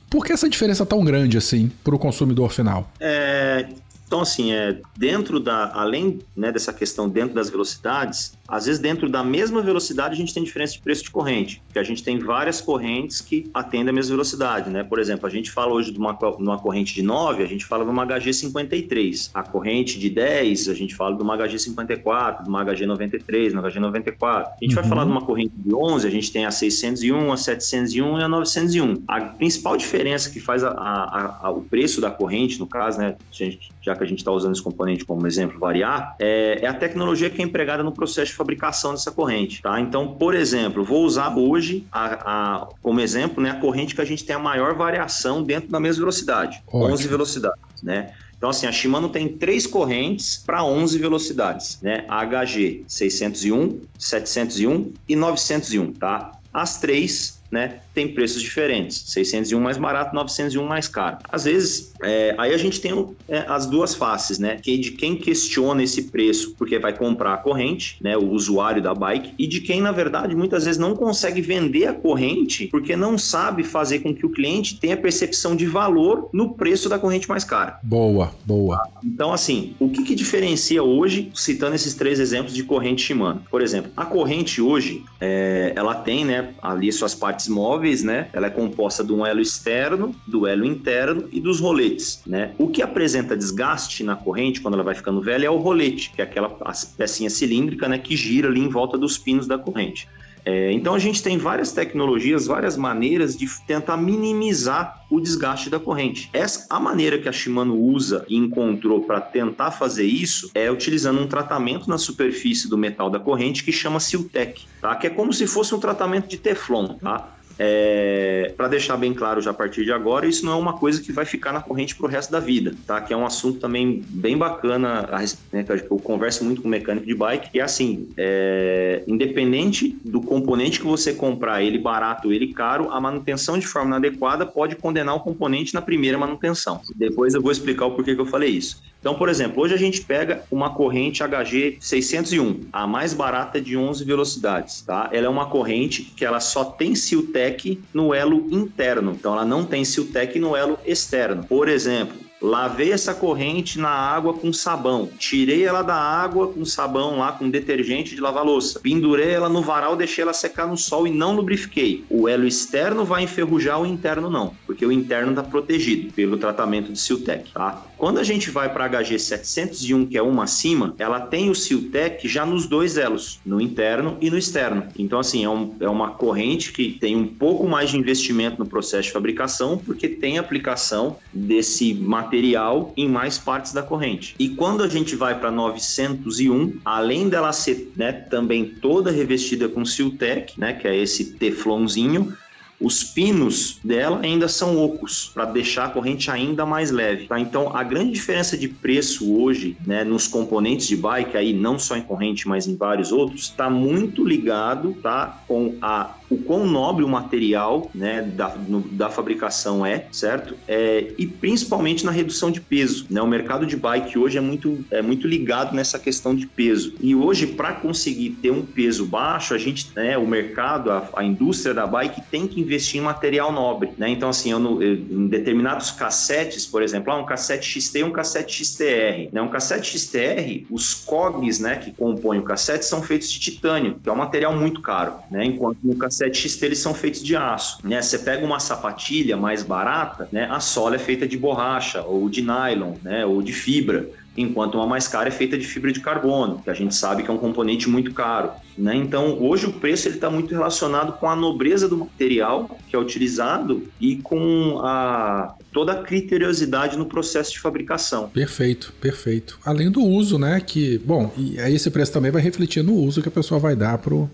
Por 0.09 0.25
que 0.25 0.33
essa 0.33 0.49
diferença 0.49 0.83
tão 0.83 1.05
grande 1.05 1.37
assim 1.37 1.71
para 1.83 1.93
o 1.93 1.99
consumidor 1.99 2.51
final? 2.51 2.89
É, 2.99 3.67
então, 4.07 4.21
assim, 4.21 4.53
é, 4.53 4.79
dentro 4.97 5.39
da, 5.39 5.71
além 5.73 6.19
né, 6.35 6.51
dessa 6.51 6.73
questão 6.73 7.07
dentro 7.07 7.35
das 7.35 7.49
velocidades, 7.49 8.33
às 8.47 8.65
vezes 8.65 8.79
dentro 8.79 9.09
da 9.09 9.23
mesma 9.23 9.61
velocidade 9.61 10.13
a 10.13 10.17
gente 10.17 10.33
tem 10.33 10.43
diferença 10.43 10.73
de 10.73 10.79
preço 10.79 11.03
de 11.03 11.11
corrente, 11.11 11.61
porque 11.65 11.79
a 11.79 11.83
gente 11.83 12.03
tem 12.03 12.19
várias 12.19 12.61
correntes 12.61 13.21
que 13.21 13.49
atendem 13.53 13.89
a 13.89 13.93
mesma 13.93 14.11
velocidade, 14.11 14.69
né? 14.69 14.83
Por 14.83 14.99
exemplo, 14.99 15.27
a 15.27 15.29
gente 15.29 15.51
fala 15.51 15.73
hoje 15.73 15.91
de 15.91 15.97
uma, 15.97 16.17
numa 16.39 16.57
corrente 16.57 16.93
de 16.93 17.01
9, 17.01 17.43
a 17.43 17.47
gente 17.47 17.65
fala 17.65 17.83
de 17.83 17.91
uma 17.91 18.05
HG53. 18.05 19.31
A 19.33 19.43
corrente 19.43 19.99
de 19.99 20.09
10, 20.09 20.69
a 20.69 20.73
gente 20.73 20.95
fala 20.95 21.15
de 21.15 21.21
uma 21.21 21.37
HG54, 21.37 22.43
de 22.43 22.49
uma 22.49 22.65
HG93, 22.65 23.53
uma 23.53 23.63
HG94. 23.63 24.21
A 24.25 24.57
gente 24.61 24.69
uhum. 24.69 24.81
vai 24.81 24.89
falar 24.89 25.05
de 25.05 25.11
uma 25.11 25.21
corrente 25.21 25.53
de 25.55 25.73
11, 25.73 26.07
a 26.07 26.09
gente 26.09 26.31
tem 26.31 26.45
a 26.45 26.51
601, 26.51 27.31
a 27.31 27.37
701 27.37 28.19
e 28.19 28.23
a 28.23 28.27
901. 28.27 29.03
A 29.07 29.21
principal 29.21 29.77
diferença 29.77 30.29
que 30.29 30.39
faz 30.39 30.63
a, 30.63 30.69
a, 30.69 31.47
a, 31.47 31.51
o 31.51 31.61
preço 31.61 31.99
da 31.99 32.09
corrente, 32.09 32.59
no 32.59 32.67
caso, 32.67 32.99
né, 32.99 33.15
gente, 33.31 33.71
já 33.81 33.95
que 33.95 34.03
a 34.03 34.07
gente 34.07 34.19
está 34.19 34.31
usando 34.31 34.53
esse 34.53 34.61
componente 34.61 35.05
como 35.05 35.25
exemplo, 35.25 35.59
variar, 35.59 36.15
é, 36.19 36.59
é, 36.61 36.67
a 36.67 36.73
tecnologia 36.73 37.29
que 37.29 37.41
é 37.41 37.45
empregada 37.45 37.83
no 37.83 37.91
processo 37.91 38.31
de 38.31 38.36
fabricação 38.37 38.91
dessa 38.91 39.11
corrente. 39.11 39.61
Tá? 39.61 39.79
Então, 39.81 40.15
por 40.15 40.35
exemplo, 40.35 40.83
vou 40.83 41.03
usar 41.03 41.35
hoje 41.35 41.85
a, 41.91 42.05
a, 42.05 42.67
como 42.81 43.01
exemplo 43.01 43.43
né, 43.43 43.51
a 43.51 43.59
corrente 43.59 43.95
que 43.95 44.01
a 44.01 44.05
gente 44.05 44.23
tem 44.23 44.35
a 44.35 44.39
maior 44.39 44.75
variação 44.75 45.43
dentro 45.43 45.69
da 45.69 45.79
mesma 45.79 46.01
velocidade, 46.01 46.63
Ótimo. 46.67 46.93
11 46.93 47.07
velocidades. 47.07 47.81
Né? 47.83 48.13
Então, 48.37 48.49
assim, 48.51 48.67
a 48.67 48.71
Shimano 48.71 49.09
tem 49.09 49.27
três 49.27 49.65
correntes 49.65 50.37
para 50.37 50.63
11 50.63 50.99
velocidades, 50.99 51.79
né? 51.81 52.05
HG 52.07 52.83
601, 52.87 53.81
701 53.97 54.93
e 55.09 55.15
901, 55.15 55.93
tá? 55.93 56.33
As 56.53 56.79
três, 56.79 57.41
né, 57.51 57.79
tem 57.97 58.07
preços 58.07 58.43
diferentes. 58.43 59.05
601 59.07 59.59
mais 59.59 59.75
barato, 59.75 60.13
901 60.13 60.63
mais 60.63 60.87
caro. 60.87 61.17
Às 61.27 61.45
vezes, 61.45 61.91
é, 62.03 62.35
aí 62.37 62.53
a 62.53 62.57
gente 62.57 62.79
tem 62.79 63.07
é, 63.27 63.39
as 63.47 63.65
duas 63.65 63.95
faces, 63.95 64.37
né? 64.37 64.59
Que 64.61 64.77
de 64.77 64.91
quem 64.91 65.15
questiona 65.15 65.81
esse 65.81 66.03
preço 66.03 66.53
porque 66.55 66.77
vai 66.77 66.95
comprar 66.95 67.33
a 67.33 67.37
corrente, 67.37 67.97
né? 67.99 68.15
O 68.15 68.29
usuário 68.29 68.83
da 68.83 68.93
bike, 68.93 69.33
e 69.39 69.47
de 69.47 69.61
quem, 69.61 69.81
na 69.81 69.91
verdade, 69.91 70.35
muitas 70.35 70.65
vezes 70.65 70.79
não 70.79 70.95
consegue 70.95 71.41
vender 71.41 71.87
a 71.87 71.93
corrente 71.93 72.67
porque 72.67 72.95
não 72.95 73.17
sabe 73.17 73.63
fazer 73.63 73.99
com 73.99 74.13
que 74.13 74.27
o 74.27 74.29
cliente 74.29 74.79
tenha 74.79 74.95
percepção 74.95 75.55
de 75.55 75.65
valor 75.65 76.29
no 76.31 76.53
preço 76.53 76.87
da 76.87 76.99
corrente 76.99 77.27
mais 77.27 77.43
cara. 77.43 77.79
Boa, 77.81 78.31
boa. 78.45 78.87
Então, 79.03 79.33
assim, 79.33 79.73
o 79.79 79.89
que, 79.89 80.03
que 80.03 80.13
diferencia 80.13 80.83
hoje, 80.83 81.31
citando 81.33 81.75
esses 81.75 81.95
três 81.95 82.19
exemplos 82.19 82.53
de 82.53 82.61
corrente 82.61 83.01
Shimano? 83.01 83.41
Por 83.49 83.63
exemplo, 83.63 83.91
a 83.97 84.05
corrente 84.05 84.61
hoje, 84.61 85.03
é, 85.19 85.73
ela 85.75 85.95
tem, 85.95 86.23
né, 86.23 86.53
ali 86.61 86.91
suas 86.91 87.15
partes 87.15 87.47
móveis 87.47 87.86
né? 88.03 88.29
Ela 88.33 88.47
é 88.47 88.49
composta 88.49 89.03
de 89.03 89.13
um 89.13 89.25
elo 89.25 89.41
externo, 89.41 90.13
do 90.25 90.45
elo 90.45 90.65
interno 90.65 91.27
e 91.31 91.39
dos 91.39 91.59
roletes, 91.59 92.21
né? 92.25 92.51
O 92.57 92.67
que 92.67 92.81
apresenta 92.81 93.35
desgaste 93.35 94.03
na 94.03 94.15
corrente 94.15 94.61
quando 94.61 94.73
ela 94.73 94.83
vai 94.83 94.95
ficando 94.95 95.21
velha 95.21 95.47
é 95.47 95.49
o 95.49 95.57
rolete, 95.57 96.11
que 96.11 96.21
é 96.21 96.23
aquela 96.23 96.49
pecinha 96.97 97.29
cilíndrica, 97.29 97.87
né, 97.87 97.97
que 97.97 98.15
gira 98.15 98.47
ali 98.47 98.59
em 98.59 98.69
volta 98.69 98.97
dos 98.97 99.17
pinos 99.17 99.47
da 99.47 99.57
corrente. 99.57 100.07
É, 100.47 100.71
então 100.71 100.95
a 100.95 100.99
gente 100.99 101.21
tem 101.21 101.37
várias 101.37 101.73
tecnologias, 101.73 102.47
várias 102.47 102.77
maneiras 102.77 103.35
de 103.35 103.45
tentar 103.67 103.97
minimizar 103.97 105.05
o 105.09 105.19
desgaste 105.19 105.69
da 105.69 105.77
corrente. 105.77 106.29
Essa 106.31 106.65
a 106.69 106.79
maneira 106.79 107.17
que 107.17 107.27
a 107.27 107.33
Shimano 107.33 107.77
usa 107.77 108.25
e 108.29 108.37
encontrou 108.37 109.01
para 109.01 109.19
tentar 109.19 109.71
fazer 109.71 110.05
isso 110.05 110.49
é 110.55 110.71
utilizando 110.71 111.19
um 111.19 111.27
tratamento 111.27 111.89
na 111.89 111.97
superfície 111.97 112.69
do 112.69 112.77
metal 112.77 113.09
da 113.09 113.19
corrente 113.19 113.61
que 113.61 113.73
chama 113.73 113.99
Siltec, 113.99 114.63
tá? 114.79 114.95
Que 114.95 115.07
é 115.07 115.09
como 115.09 115.33
se 115.33 115.45
fosse 115.47 115.75
um 115.75 115.79
tratamento 115.79 116.29
de 116.29 116.37
Teflon, 116.37 116.93
tá? 116.93 117.36
É, 117.59 118.53
para 118.55 118.67
deixar 118.67 118.97
bem 118.97 119.13
claro 119.13 119.41
já 119.41 119.51
a 119.51 119.53
partir 119.53 119.83
de 119.83 119.91
agora, 119.91 120.27
isso 120.27 120.45
não 120.45 120.53
é 120.53 120.55
uma 120.55 120.73
coisa 120.73 121.01
que 121.01 121.11
vai 121.11 121.25
ficar 121.25 121.51
na 121.51 121.61
corrente 121.61 121.95
para 121.95 122.05
o 122.05 122.09
resto 122.09 122.31
da 122.31 122.39
vida, 122.39 122.73
tá? 122.85 123.01
Que 123.01 123.13
é 123.13 123.17
um 123.17 123.25
assunto 123.25 123.59
também 123.59 124.03
bem 124.07 124.37
bacana, 124.37 125.09
né, 125.51 125.63
que 125.63 125.71
eu 125.71 125.97
converso 125.97 126.43
muito 126.43 126.61
com 126.61 126.67
mecânico 126.67 127.05
de 127.05 127.15
bike, 127.15 127.49
e 127.53 127.61
assim, 127.61 128.09
é, 128.17 129.03
independente 129.07 129.97
do 130.05 130.21
componente 130.21 130.79
que 130.79 130.85
você 130.85 131.13
comprar, 131.13 131.63
ele 131.63 131.77
barato 131.77 132.31
ele 132.31 132.53
caro, 132.53 132.91
a 132.91 132.99
manutenção 133.01 133.57
de 133.57 133.67
forma 133.67 133.89
inadequada 133.89 134.45
pode 134.45 134.75
condenar 134.75 135.15
o 135.15 135.19
componente 135.19 135.73
na 135.73 135.81
primeira 135.81 136.17
manutenção. 136.17 136.81
Depois 136.95 137.33
eu 137.33 137.41
vou 137.41 137.51
explicar 137.51 137.85
o 137.85 137.91
porquê 137.91 138.13
que 138.13 138.21
eu 138.21 138.25
falei 138.25 138.49
isso. 138.49 138.81
Então, 138.99 139.15
por 139.15 139.29
exemplo, 139.29 139.61
hoje 139.61 139.73
a 139.73 139.77
gente 139.77 140.01
pega 140.01 140.43
uma 140.51 140.71
corrente 140.71 141.23
HG 141.23 141.77
601, 141.79 142.61
a 142.71 142.87
mais 142.87 143.13
barata 143.13 143.61
de 143.61 143.77
11 143.77 144.03
velocidades, 144.03 144.81
tá? 144.81 145.09
Ela 145.11 145.27
é 145.27 145.29
uma 145.29 145.47
corrente 145.47 146.03
que 146.03 146.25
ela 146.25 146.39
só 146.39 146.65
tem 146.65 146.95
Siltec 146.95 147.79
no 147.93 148.13
elo 148.13 148.47
interno, 148.51 149.11
então 149.11 149.33
ela 149.33 149.45
não 149.45 149.65
tem 149.65 149.85
Siltec 149.85 150.39
no 150.39 150.55
elo 150.55 150.77
externo. 150.85 151.43
Por 151.43 151.67
exemplo, 151.67 152.27
Lavei 152.39 152.91
essa 152.91 153.15
corrente 153.15 153.79
na 153.79 153.89
água 153.89 154.33
com 154.33 154.53
sabão. 154.53 155.09
Tirei 155.17 155.65
ela 155.65 155.81
da 155.81 155.95
água 155.95 156.47
com 156.47 156.63
sabão 156.63 157.17
lá, 157.17 157.31
com 157.31 157.49
detergente 157.49 158.13
de 158.13 158.21
lavar 158.21 158.45
louça. 158.45 158.79
Pendurei 158.79 159.31
ela 159.31 159.49
no 159.49 159.61
varal, 159.61 159.95
deixei 159.95 160.21
ela 160.21 160.33
secar 160.33 160.67
no 160.67 160.77
sol 160.77 161.07
e 161.07 161.11
não 161.11 161.35
lubrifiquei. 161.35 162.05
O 162.09 162.29
elo 162.29 162.45
externo 162.45 163.03
vai 163.03 163.23
enferrujar, 163.23 163.81
o 163.81 163.87
interno 163.87 164.29
não, 164.29 164.53
porque 164.67 164.85
o 164.85 164.91
interno 164.91 165.31
está 165.31 165.41
protegido 165.41 166.13
pelo 166.13 166.37
tratamento 166.37 166.91
de 166.91 166.99
Siltec, 166.99 167.51
tá? 167.51 167.83
Quando 167.97 168.19
a 168.19 168.23
gente 168.23 168.51
vai 168.51 168.71
para 168.71 168.87
HG 168.87 169.17
701, 169.17 170.05
que 170.05 170.17
é 170.17 170.21
uma 170.21 170.43
acima, 170.43 170.93
ela 170.99 171.19
tem 171.19 171.49
o 171.49 171.55
Siltec 171.55 172.27
já 172.27 172.45
nos 172.45 172.67
dois 172.67 172.95
elos, 172.95 173.39
no 173.43 173.59
interno 173.59 174.17
e 174.21 174.29
no 174.29 174.37
externo. 174.37 174.83
Então, 174.97 175.19
assim, 175.19 175.43
é, 175.43 175.49
um, 175.49 175.75
é 175.79 175.89
uma 175.89 176.11
corrente 176.11 176.71
que 176.71 176.91
tem 176.91 177.15
um 177.15 177.25
pouco 177.25 177.67
mais 177.67 177.89
de 177.89 177.97
investimento 177.97 178.59
no 178.59 178.67
processo 178.67 179.07
de 179.07 179.13
fabricação, 179.13 179.79
porque 179.79 180.07
tem 180.07 180.37
aplicação 180.37 181.17
desse 181.33 181.95
material 181.95 182.93
em 182.95 183.09
mais 183.09 183.39
partes 183.39 183.73
da 183.73 183.81
corrente. 183.81 184.35
E 184.37 184.49
quando 184.49 184.83
a 184.83 184.87
gente 184.87 185.15
vai 185.15 185.39
para 185.39 185.49
901, 185.49 186.79
além 186.85 187.27
dela 187.29 187.51
ser 187.51 187.91
né, 187.95 188.11
também 188.11 188.65
toda 188.65 189.09
revestida 189.09 189.67
com 189.67 189.83
Siltec, 189.83 190.53
né, 190.59 190.73
que 190.73 190.87
é 190.87 190.95
esse 190.95 191.33
teflonzinho, 191.33 192.37
os 192.79 193.03
pinos 193.03 193.79
dela 193.83 194.19
ainda 194.21 194.47
são 194.47 194.77
ocos, 194.77 195.31
para 195.33 195.45
deixar 195.45 195.85
a 195.85 195.89
corrente 195.89 196.29
ainda 196.29 196.65
mais 196.65 196.91
leve. 196.91 197.27
Tá? 197.27 197.39
Então, 197.39 197.75
a 197.75 197.83
grande 197.83 198.11
diferença 198.11 198.57
de 198.57 198.67
preço 198.67 199.35
hoje, 199.35 199.75
né, 199.85 200.03
nos 200.03 200.27
componentes 200.27 200.87
de 200.87 200.95
bike, 200.95 201.35
aí 201.35 201.53
não 201.53 201.79
só 201.79 201.97
em 201.97 202.01
corrente, 202.01 202.47
mas 202.47 202.67
em 202.67 202.75
vários 202.75 203.11
outros, 203.11 203.43
está 203.43 203.69
muito 203.69 204.23
ligado 204.23 204.93
tá, 205.01 205.43
com 205.47 205.75
a 205.81 206.15
o 206.29 206.37
quão 206.37 206.65
nobre 206.65 207.03
o 207.03 207.07
material 207.07 207.89
né, 207.93 208.21
da, 208.21 208.55
no, 208.55 208.81
da 208.81 209.09
fabricação 209.09 209.85
é, 209.85 210.07
certo? 210.11 210.55
É, 210.67 211.13
e 211.17 211.25
principalmente 211.25 212.05
na 212.05 212.11
redução 212.11 212.51
de 212.51 212.59
peso. 212.59 213.05
Né? 213.09 213.21
O 213.21 213.27
mercado 213.27 213.65
de 213.65 213.77
bike 213.77 214.17
hoje 214.17 214.37
é 214.37 214.41
muito, 214.41 214.83
é 214.91 215.01
muito 215.01 215.27
ligado 215.27 215.75
nessa 215.75 215.97
questão 215.97 216.35
de 216.35 216.45
peso. 216.45 216.93
E 216.99 217.15
hoje, 217.15 217.47
para 217.47 217.73
conseguir 217.73 218.31
ter 218.41 218.51
um 218.51 218.65
peso 218.65 219.05
baixo, 219.05 219.53
a 219.53 219.57
gente, 219.57 219.89
né, 219.95 220.17
o 220.17 220.27
mercado, 220.27 220.91
a, 220.91 221.09
a, 221.15 221.23
indústria 221.23 221.73
da 221.73 221.87
bike 221.87 222.21
tem 222.29 222.47
que 222.47 222.59
investir 222.59 222.99
em 222.99 223.03
material 223.03 223.51
nobre. 223.51 223.91
Né? 223.97 224.09
Então, 224.09 224.29
assim, 224.29 224.51
eu, 224.51 224.81
eu, 224.81 224.93
em 224.93 225.27
determinados 225.27 225.91
cassetes, 225.91 226.65
por 226.65 226.81
exemplo, 226.81 227.11
ah, 227.13 227.17
um 227.17 227.25
cassete 227.25 227.79
XT 227.79 227.99
e 227.99 228.03
um 228.03 228.11
cassete 228.11 228.65
XTR. 228.65 229.29
Né? 229.31 229.41
Um 229.41 229.49
cassete 229.49 229.97
XTR, 229.97 230.65
os 230.69 230.93
cogs 230.93 231.59
né, 231.59 231.77
que 231.77 231.91
compõem 231.91 232.39
o 232.39 232.43
cassete 232.43 232.85
são 232.85 233.01
feitos 233.01 233.31
de 233.31 233.39
titânio, 233.39 233.99
que 234.03 234.09
é 234.09 234.11
um 234.11 234.17
material 234.17 234.55
muito 234.55 234.81
caro. 234.81 235.13
Né? 235.31 235.45
Enquanto 235.45 235.77
no 235.83 235.95
cassete 235.95 236.16
7X 236.17 236.61
eles 236.63 236.79
são 236.79 236.93
feitos 236.93 237.23
de 237.23 237.35
aço, 237.35 237.79
né? 237.83 238.01
Você 238.01 238.19
pega 238.19 238.45
uma 238.45 238.59
sapatilha 238.59 239.37
mais 239.37 239.63
barata, 239.63 240.27
né? 240.31 240.47
A 240.49 240.59
sola 240.59 240.95
é 240.95 240.99
feita 240.99 241.27
de 241.27 241.37
borracha 241.37 242.01
ou 242.01 242.29
de 242.29 242.41
nylon, 242.41 242.93
né? 243.03 243.25
Ou 243.25 243.41
de 243.41 243.53
fibra 243.53 244.09
enquanto 244.37 244.75
uma 244.75 244.85
mais 244.85 245.07
cara 245.07 245.29
é 245.29 245.31
feita 245.31 245.57
de 245.57 245.65
fibra 245.65 245.91
de 245.91 245.99
carbono, 245.99 246.61
que 246.63 246.69
a 246.69 246.73
gente 246.73 246.93
sabe 246.93 247.23
que 247.23 247.29
é 247.29 247.33
um 247.33 247.39
componente 247.39 247.89
muito 247.89 248.13
caro. 248.13 248.51
Né? 248.77 248.95
Então, 248.95 249.41
hoje 249.41 249.65
o 249.65 249.73
preço 249.73 250.07
está 250.07 250.29
muito 250.29 250.53
relacionado 250.53 251.13
com 251.13 251.27
a 251.27 251.35
nobreza 251.35 251.89
do 251.89 251.97
material 251.97 252.77
que 252.87 252.95
é 252.95 252.99
utilizado 252.99 253.83
e 253.99 254.17
com 254.17 254.79
a, 254.83 255.55
toda 255.73 255.93
a 255.93 256.03
criteriosidade 256.03 256.95
no 256.95 257.07
processo 257.07 257.51
de 257.51 257.59
fabricação. 257.59 258.29
Perfeito, 258.29 258.93
perfeito. 259.01 259.59
Além 259.65 259.89
do 259.89 260.03
uso, 260.03 260.37
né? 260.37 260.61
Que, 260.61 260.99
bom, 260.99 261.33
e 261.35 261.59
aí 261.59 261.73
esse 261.73 261.89
preço 261.89 262.13
também 262.13 262.29
vai 262.29 262.41
refletir 262.41 262.83
no 262.83 262.93
uso 262.93 263.23
que 263.23 263.29
a 263.29 263.31
pessoa 263.31 263.59
vai 263.59 263.75
dar 263.75 263.97
pro 263.97 264.29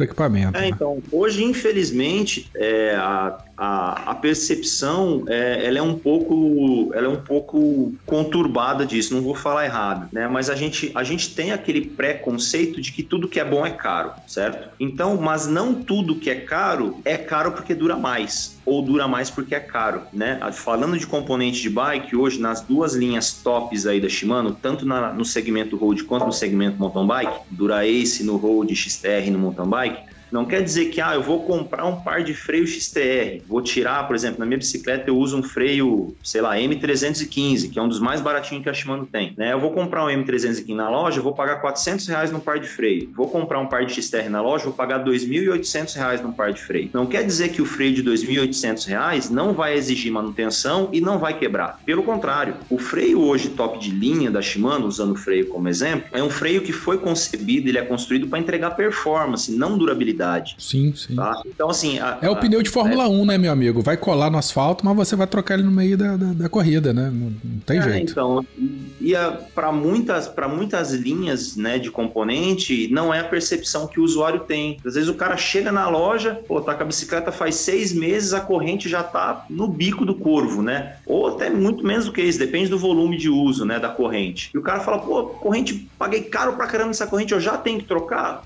do 0.00 0.04
equipamento. 0.04 0.56
É, 0.56 0.62
né? 0.62 0.68
então, 0.68 1.02
hoje, 1.12 1.44
infelizmente, 1.44 2.50
é, 2.54 2.94
a, 2.96 3.38
a, 3.62 4.12
a, 4.12 4.14
percepção 4.14 5.24
é, 5.28 5.66
ela 5.66 5.78
é 5.78 5.82
um 5.82 5.98
pouco 5.98 6.90
ela 6.94 7.04
é 7.04 7.10
um 7.10 7.20
pouco 7.20 7.92
conturbada 8.06 8.86
disso, 8.86 9.14
não 9.14 9.20
vou 9.20 9.34
falar 9.34 9.66
errado, 9.66 10.08
né? 10.10 10.26
Mas 10.26 10.48
a 10.48 10.54
gente, 10.54 10.90
a 10.94 11.04
gente 11.04 11.34
tem 11.34 11.52
aquele 11.52 11.82
preconceito 11.82 12.80
de 12.80 12.90
que 12.90 13.02
tudo 13.02 13.28
que 13.28 13.38
é 13.38 13.44
bom 13.44 13.66
é 13.66 13.70
caro, 13.70 14.12
certo? 14.26 14.70
Então, 14.80 15.18
mas 15.20 15.46
não 15.46 15.74
tudo 15.74 16.14
que 16.14 16.30
é 16.30 16.36
caro 16.36 17.00
é 17.04 17.18
caro 17.18 17.52
porque 17.52 17.74
dura 17.74 17.98
mais 17.98 18.58
ou 18.64 18.80
dura 18.80 19.06
mais 19.06 19.28
porque 19.28 19.54
é 19.54 19.60
caro, 19.60 20.04
né? 20.10 20.40
Falando 20.54 20.98
de 20.98 21.06
componente 21.06 21.60
de 21.60 21.68
bike, 21.68 22.16
hoje 22.16 22.40
nas 22.40 22.62
duas 22.62 22.94
linhas 22.94 23.30
tops 23.30 23.86
aí 23.86 24.00
da 24.00 24.08
Shimano, 24.08 24.54
tanto 24.54 24.86
na, 24.86 25.12
no 25.12 25.24
segmento 25.24 25.76
road 25.76 26.02
quanto 26.04 26.24
no 26.24 26.32
segmento 26.32 26.78
mountain 26.78 27.06
bike, 27.06 27.40
Dura 27.50 27.86
Ace 27.86 28.24
no 28.24 28.38
road, 28.38 28.74
XTR 28.74 29.30
no 29.30 29.38
mountain 29.38 29.68
bike, 29.68 30.10
Não 30.30 30.44
quer 30.44 30.62
dizer 30.62 30.86
que, 30.86 31.00
ah, 31.00 31.14
eu 31.14 31.22
vou 31.22 31.42
comprar 31.44 31.84
um 31.86 32.00
par 32.00 32.22
de 32.22 32.34
freio 32.34 32.66
XTR, 32.66 33.42
vou 33.46 33.60
tirar, 33.62 34.06
por 34.06 34.14
exemplo, 34.14 34.38
na 34.38 34.46
minha 34.46 34.58
bicicleta 34.58 35.10
eu 35.10 35.16
uso 35.16 35.36
um 35.36 35.42
freio, 35.42 36.14
sei 36.22 36.40
lá, 36.40 36.56
M315, 36.56 37.70
que 37.70 37.78
é 37.78 37.82
um 37.82 37.88
dos 37.88 38.00
mais 38.00 38.20
baratinhos 38.20 38.62
que 38.62 38.70
a 38.70 38.74
Shimano 38.74 39.06
tem, 39.06 39.34
né? 39.36 39.52
Eu 39.52 39.60
vou 39.60 39.72
comprar 39.72 40.04
um 40.04 40.08
M315 40.08 40.74
na 40.74 40.88
loja, 40.88 41.20
vou 41.20 41.34
pagar 41.34 41.56
400 41.60 42.06
reais 42.06 42.30
num 42.30 42.40
par 42.40 42.58
de 42.58 42.68
freio. 42.68 43.10
Vou 43.14 43.28
comprar 43.28 43.58
um 43.58 43.66
par 43.66 43.84
de 43.84 43.92
XTR 43.92 44.28
na 44.28 44.40
loja, 44.40 44.64
vou 44.64 44.72
pagar 44.72 45.04
2.800 45.04 45.96
reais 45.96 46.22
num 46.22 46.32
par 46.32 46.52
de 46.52 46.60
freio. 46.60 46.90
Não 46.92 47.06
quer 47.06 47.24
dizer 47.24 47.48
que 47.50 47.60
o 47.60 47.66
freio 47.66 47.94
de 47.94 48.02
2.800 48.04 48.86
reais 48.86 49.30
não 49.30 49.52
vai 49.52 49.74
exigir 49.74 50.12
manutenção 50.12 50.88
e 50.92 51.00
não 51.00 51.18
vai 51.18 51.38
quebrar. 51.38 51.80
Pelo 51.84 52.02
contrário, 52.02 52.54
o 52.68 52.78
freio 52.78 53.20
hoje 53.20 53.48
top 53.50 53.78
de 53.78 53.90
linha 53.90 54.30
da 54.30 54.40
Shimano, 54.40 54.86
usando 54.86 55.12
o 55.12 55.16
freio 55.16 55.48
como 55.48 55.68
exemplo, 55.68 56.08
é 56.12 56.22
um 56.22 56.30
freio 56.30 56.62
que 56.62 56.72
foi 56.72 56.98
concebido, 56.98 57.68
ele 57.68 57.78
é 57.78 57.82
construído 57.82 58.28
para 58.28 58.38
entregar 58.38 58.70
performance, 58.70 59.50
não 59.52 59.76
durabilidade. 59.76 60.19
Sim, 60.58 60.94
sim. 60.94 61.16
Tá? 61.16 61.42
Então, 61.46 61.70
assim. 61.70 61.98
A, 61.98 62.18
é 62.20 62.30
o 62.30 62.36
pneu 62.36 62.62
de 62.62 62.70
Fórmula 62.70 63.04
é... 63.04 63.08
1, 63.08 63.26
né, 63.26 63.38
meu 63.38 63.52
amigo? 63.52 63.82
Vai 63.82 63.96
colar 63.96 64.30
no 64.30 64.38
asfalto, 64.38 64.84
mas 64.84 64.96
você 64.96 65.16
vai 65.16 65.26
trocar 65.26 65.54
ele 65.54 65.62
no 65.62 65.70
meio 65.70 65.96
da, 65.96 66.16
da, 66.16 66.32
da 66.32 66.48
corrida, 66.48 66.92
né? 66.92 67.10
Não, 67.12 67.32
não 67.42 67.60
tem 67.64 67.78
é, 67.78 67.82
jeito. 67.82 68.12
Então, 68.12 68.44
e 69.00 69.14
para 69.54 69.72
muitas, 69.72 70.30
muitas 70.50 70.92
linhas 70.92 71.56
né, 71.56 71.78
de 71.78 71.90
componente, 71.90 72.88
não 72.92 73.12
é 73.12 73.20
a 73.20 73.24
percepção 73.24 73.86
que 73.86 73.98
o 73.98 74.04
usuário 74.04 74.40
tem. 74.40 74.78
Às 74.84 74.94
vezes 74.94 75.08
o 75.08 75.14
cara 75.14 75.36
chega 75.36 75.72
na 75.72 75.88
loja, 75.88 76.40
pô, 76.46 76.60
tá 76.60 76.74
com 76.74 76.82
a 76.82 76.86
bicicleta 76.86 77.32
faz 77.32 77.56
seis 77.56 77.92
meses, 77.92 78.32
a 78.32 78.40
corrente 78.40 78.88
já 78.88 79.02
tá 79.02 79.46
no 79.48 79.66
bico 79.66 80.04
do 80.04 80.14
corvo, 80.14 80.62
né? 80.62 80.96
Ou 81.06 81.28
até 81.28 81.48
muito 81.48 81.84
menos 81.84 82.04
do 82.04 82.12
que 82.12 82.20
isso, 82.20 82.38
depende 82.38 82.68
do 82.68 82.78
volume 82.78 83.16
de 83.16 83.28
uso, 83.28 83.64
né, 83.64 83.78
da 83.78 83.88
corrente. 83.88 84.50
E 84.54 84.58
o 84.58 84.62
cara 84.62 84.80
fala, 84.80 84.98
pô, 84.98 85.26
corrente, 85.26 85.88
paguei 85.98 86.22
caro 86.22 86.54
pra 86.54 86.66
caramba 86.66 86.88
nessa 86.88 87.06
corrente, 87.06 87.32
eu 87.32 87.40
já 87.40 87.56
tenho 87.56 87.78
que 87.78 87.86
trocar? 87.86 88.42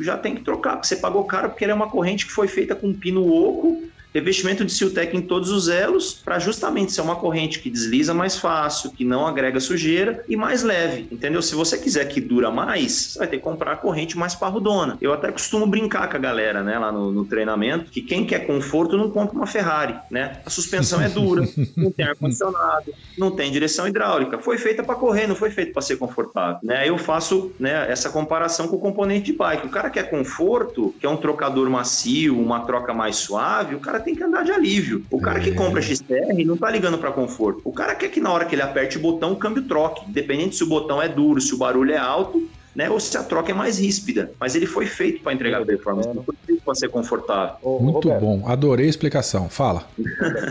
Já 0.00 0.16
tem 0.16 0.34
que 0.34 0.42
trocar, 0.42 0.72
porque 0.72 0.86
você 0.86 0.96
pagou 0.96 1.15
caro 1.24 1.48
porque 1.50 1.64
ela 1.64 1.72
é 1.72 1.76
uma 1.76 1.90
corrente 1.90 2.26
que 2.26 2.32
foi 2.32 2.48
feita 2.48 2.74
com 2.74 2.92
pino 2.92 3.26
oco 3.26 3.82
revestimento 4.16 4.64
de 4.64 4.72
Siltec 4.72 5.14
em 5.16 5.20
todos 5.20 5.50
os 5.50 5.68
elos, 5.68 6.14
para 6.24 6.38
justamente 6.38 6.92
ser 6.92 7.02
uma 7.02 7.16
corrente 7.16 7.60
que 7.60 7.68
desliza 7.68 8.14
mais 8.14 8.36
fácil, 8.36 8.90
que 8.90 9.04
não 9.04 9.26
agrega 9.26 9.60
sujeira 9.60 10.24
e 10.28 10.36
mais 10.36 10.62
leve, 10.62 11.06
entendeu? 11.10 11.42
Se 11.42 11.54
você 11.54 11.76
quiser 11.76 12.06
que 12.06 12.20
dura 12.20 12.50
mais, 12.50 12.92
você 12.92 13.18
vai 13.18 13.28
ter 13.28 13.36
que 13.36 13.42
comprar 13.42 13.72
a 13.72 13.76
corrente 13.76 14.16
mais 14.16 14.34
parrudona. 14.34 14.96
Eu 15.00 15.12
até 15.12 15.30
costumo 15.30 15.66
brincar 15.66 16.08
com 16.08 16.16
a 16.16 16.20
galera, 16.20 16.62
né, 16.62 16.78
lá 16.78 16.90
no, 16.90 17.12
no 17.12 17.24
treinamento, 17.24 17.90
que 17.90 18.00
quem 18.00 18.24
quer 18.24 18.46
conforto 18.46 18.96
não 18.96 19.10
compra 19.10 19.36
uma 19.36 19.46
Ferrari, 19.46 19.94
né? 20.10 20.40
A 20.44 20.50
suspensão 20.50 21.00
é 21.00 21.08
dura, 21.08 21.46
não 21.76 21.90
tem 21.90 22.06
ar-condicionado, 22.06 22.94
não 23.18 23.30
tem 23.30 23.50
direção 23.52 23.86
hidráulica. 23.86 24.38
Foi 24.38 24.56
feita 24.56 24.82
para 24.82 24.94
correr, 24.94 25.26
não 25.26 25.36
foi 25.36 25.50
feita 25.50 25.72
para 25.72 25.82
ser 25.82 25.96
confortável, 25.96 26.58
né? 26.62 26.88
Eu 26.88 26.96
faço, 26.96 27.52
né, 27.58 27.90
essa 27.90 28.08
comparação 28.08 28.66
com 28.68 28.76
o 28.76 28.80
componente 28.80 29.26
de 29.26 29.32
bike. 29.34 29.66
O 29.66 29.70
cara 29.70 29.90
quer 29.90 30.08
conforto, 30.08 30.94
quer 30.98 31.08
um 31.08 31.16
trocador 31.16 31.68
macio, 31.68 32.40
uma 32.40 32.60
troca 32.60 32.94
mais 32.94 33.16
suave, 33.16 33.74
o 33.74 33.80
cara 33.80 34.00
tem 34.06 34.14
que 34.14 34.22
andar 34.22 34.44
de 34.44 34.52
alívio. 34.52 35.04
O 35.10 35.20
cara 35.20 35.40
é. 35.40 35.42
que 35.42 35.52
compra 35.52 35.82
XTR 35.82 36.44
não 36.46 36.56
tá 36.56 36.70
ligando 36.70 36.96
para 36.96 37.10
conforto. 37.10 37.60
O 37.64 37.72
cara 37.72 37.92
quer 37.94 38.08
que 38.08 38.20
na 38.20 38.30
hora 38.30 38.44
que 38.44 38.54
ele 38.54 38.62
aperte 38.62 38.96
o 38.96 39.00
botão, 39.00 39.32
o 39.32 39.36
câmbio 39.36 39.64
troque. 39.64 40.08
Independente 40.08 40.54
se 40.54 40.62
o 40.62 40.68
botão 40.68 41.02
é 41.02 41.08
duro, 41.08 41.40
se 41.40 41.52
o 41.52 41.58
barulho 41.58 41.92
é 41.92 41.98
alto, 41.98 42.48
né? 42.76 42.90
Ou 42.90 43.00
se 43.00 43.16
a 43.16 43.22
troca 43.22 43.50
é 43.50 43.54
mais 43.54 43.78
ríspida. 43.78 44.30
Mas 44.38 44.54
ele 44.54 44.66
foi 44.66 44.86
feito 44.86 45.22
para 45.22 45.32
entregar 45.32 45.64
performance, 45.64 46.08
não 46.14 46.22
foi 46.22 46.34
feito 46.46 46.62
para 46.62 46.74
ser 46.74 46.90
confortável. 46.90 47.56
Ô, 47.62 47.78
Muito 47.78 48.08
Roberto, 48.08 48.20
bom, 48.20 48.42
adorei 48.46 48.86
a 48.86 48.90
explicação. 48.90 49.48
Fala. 49.48 49.84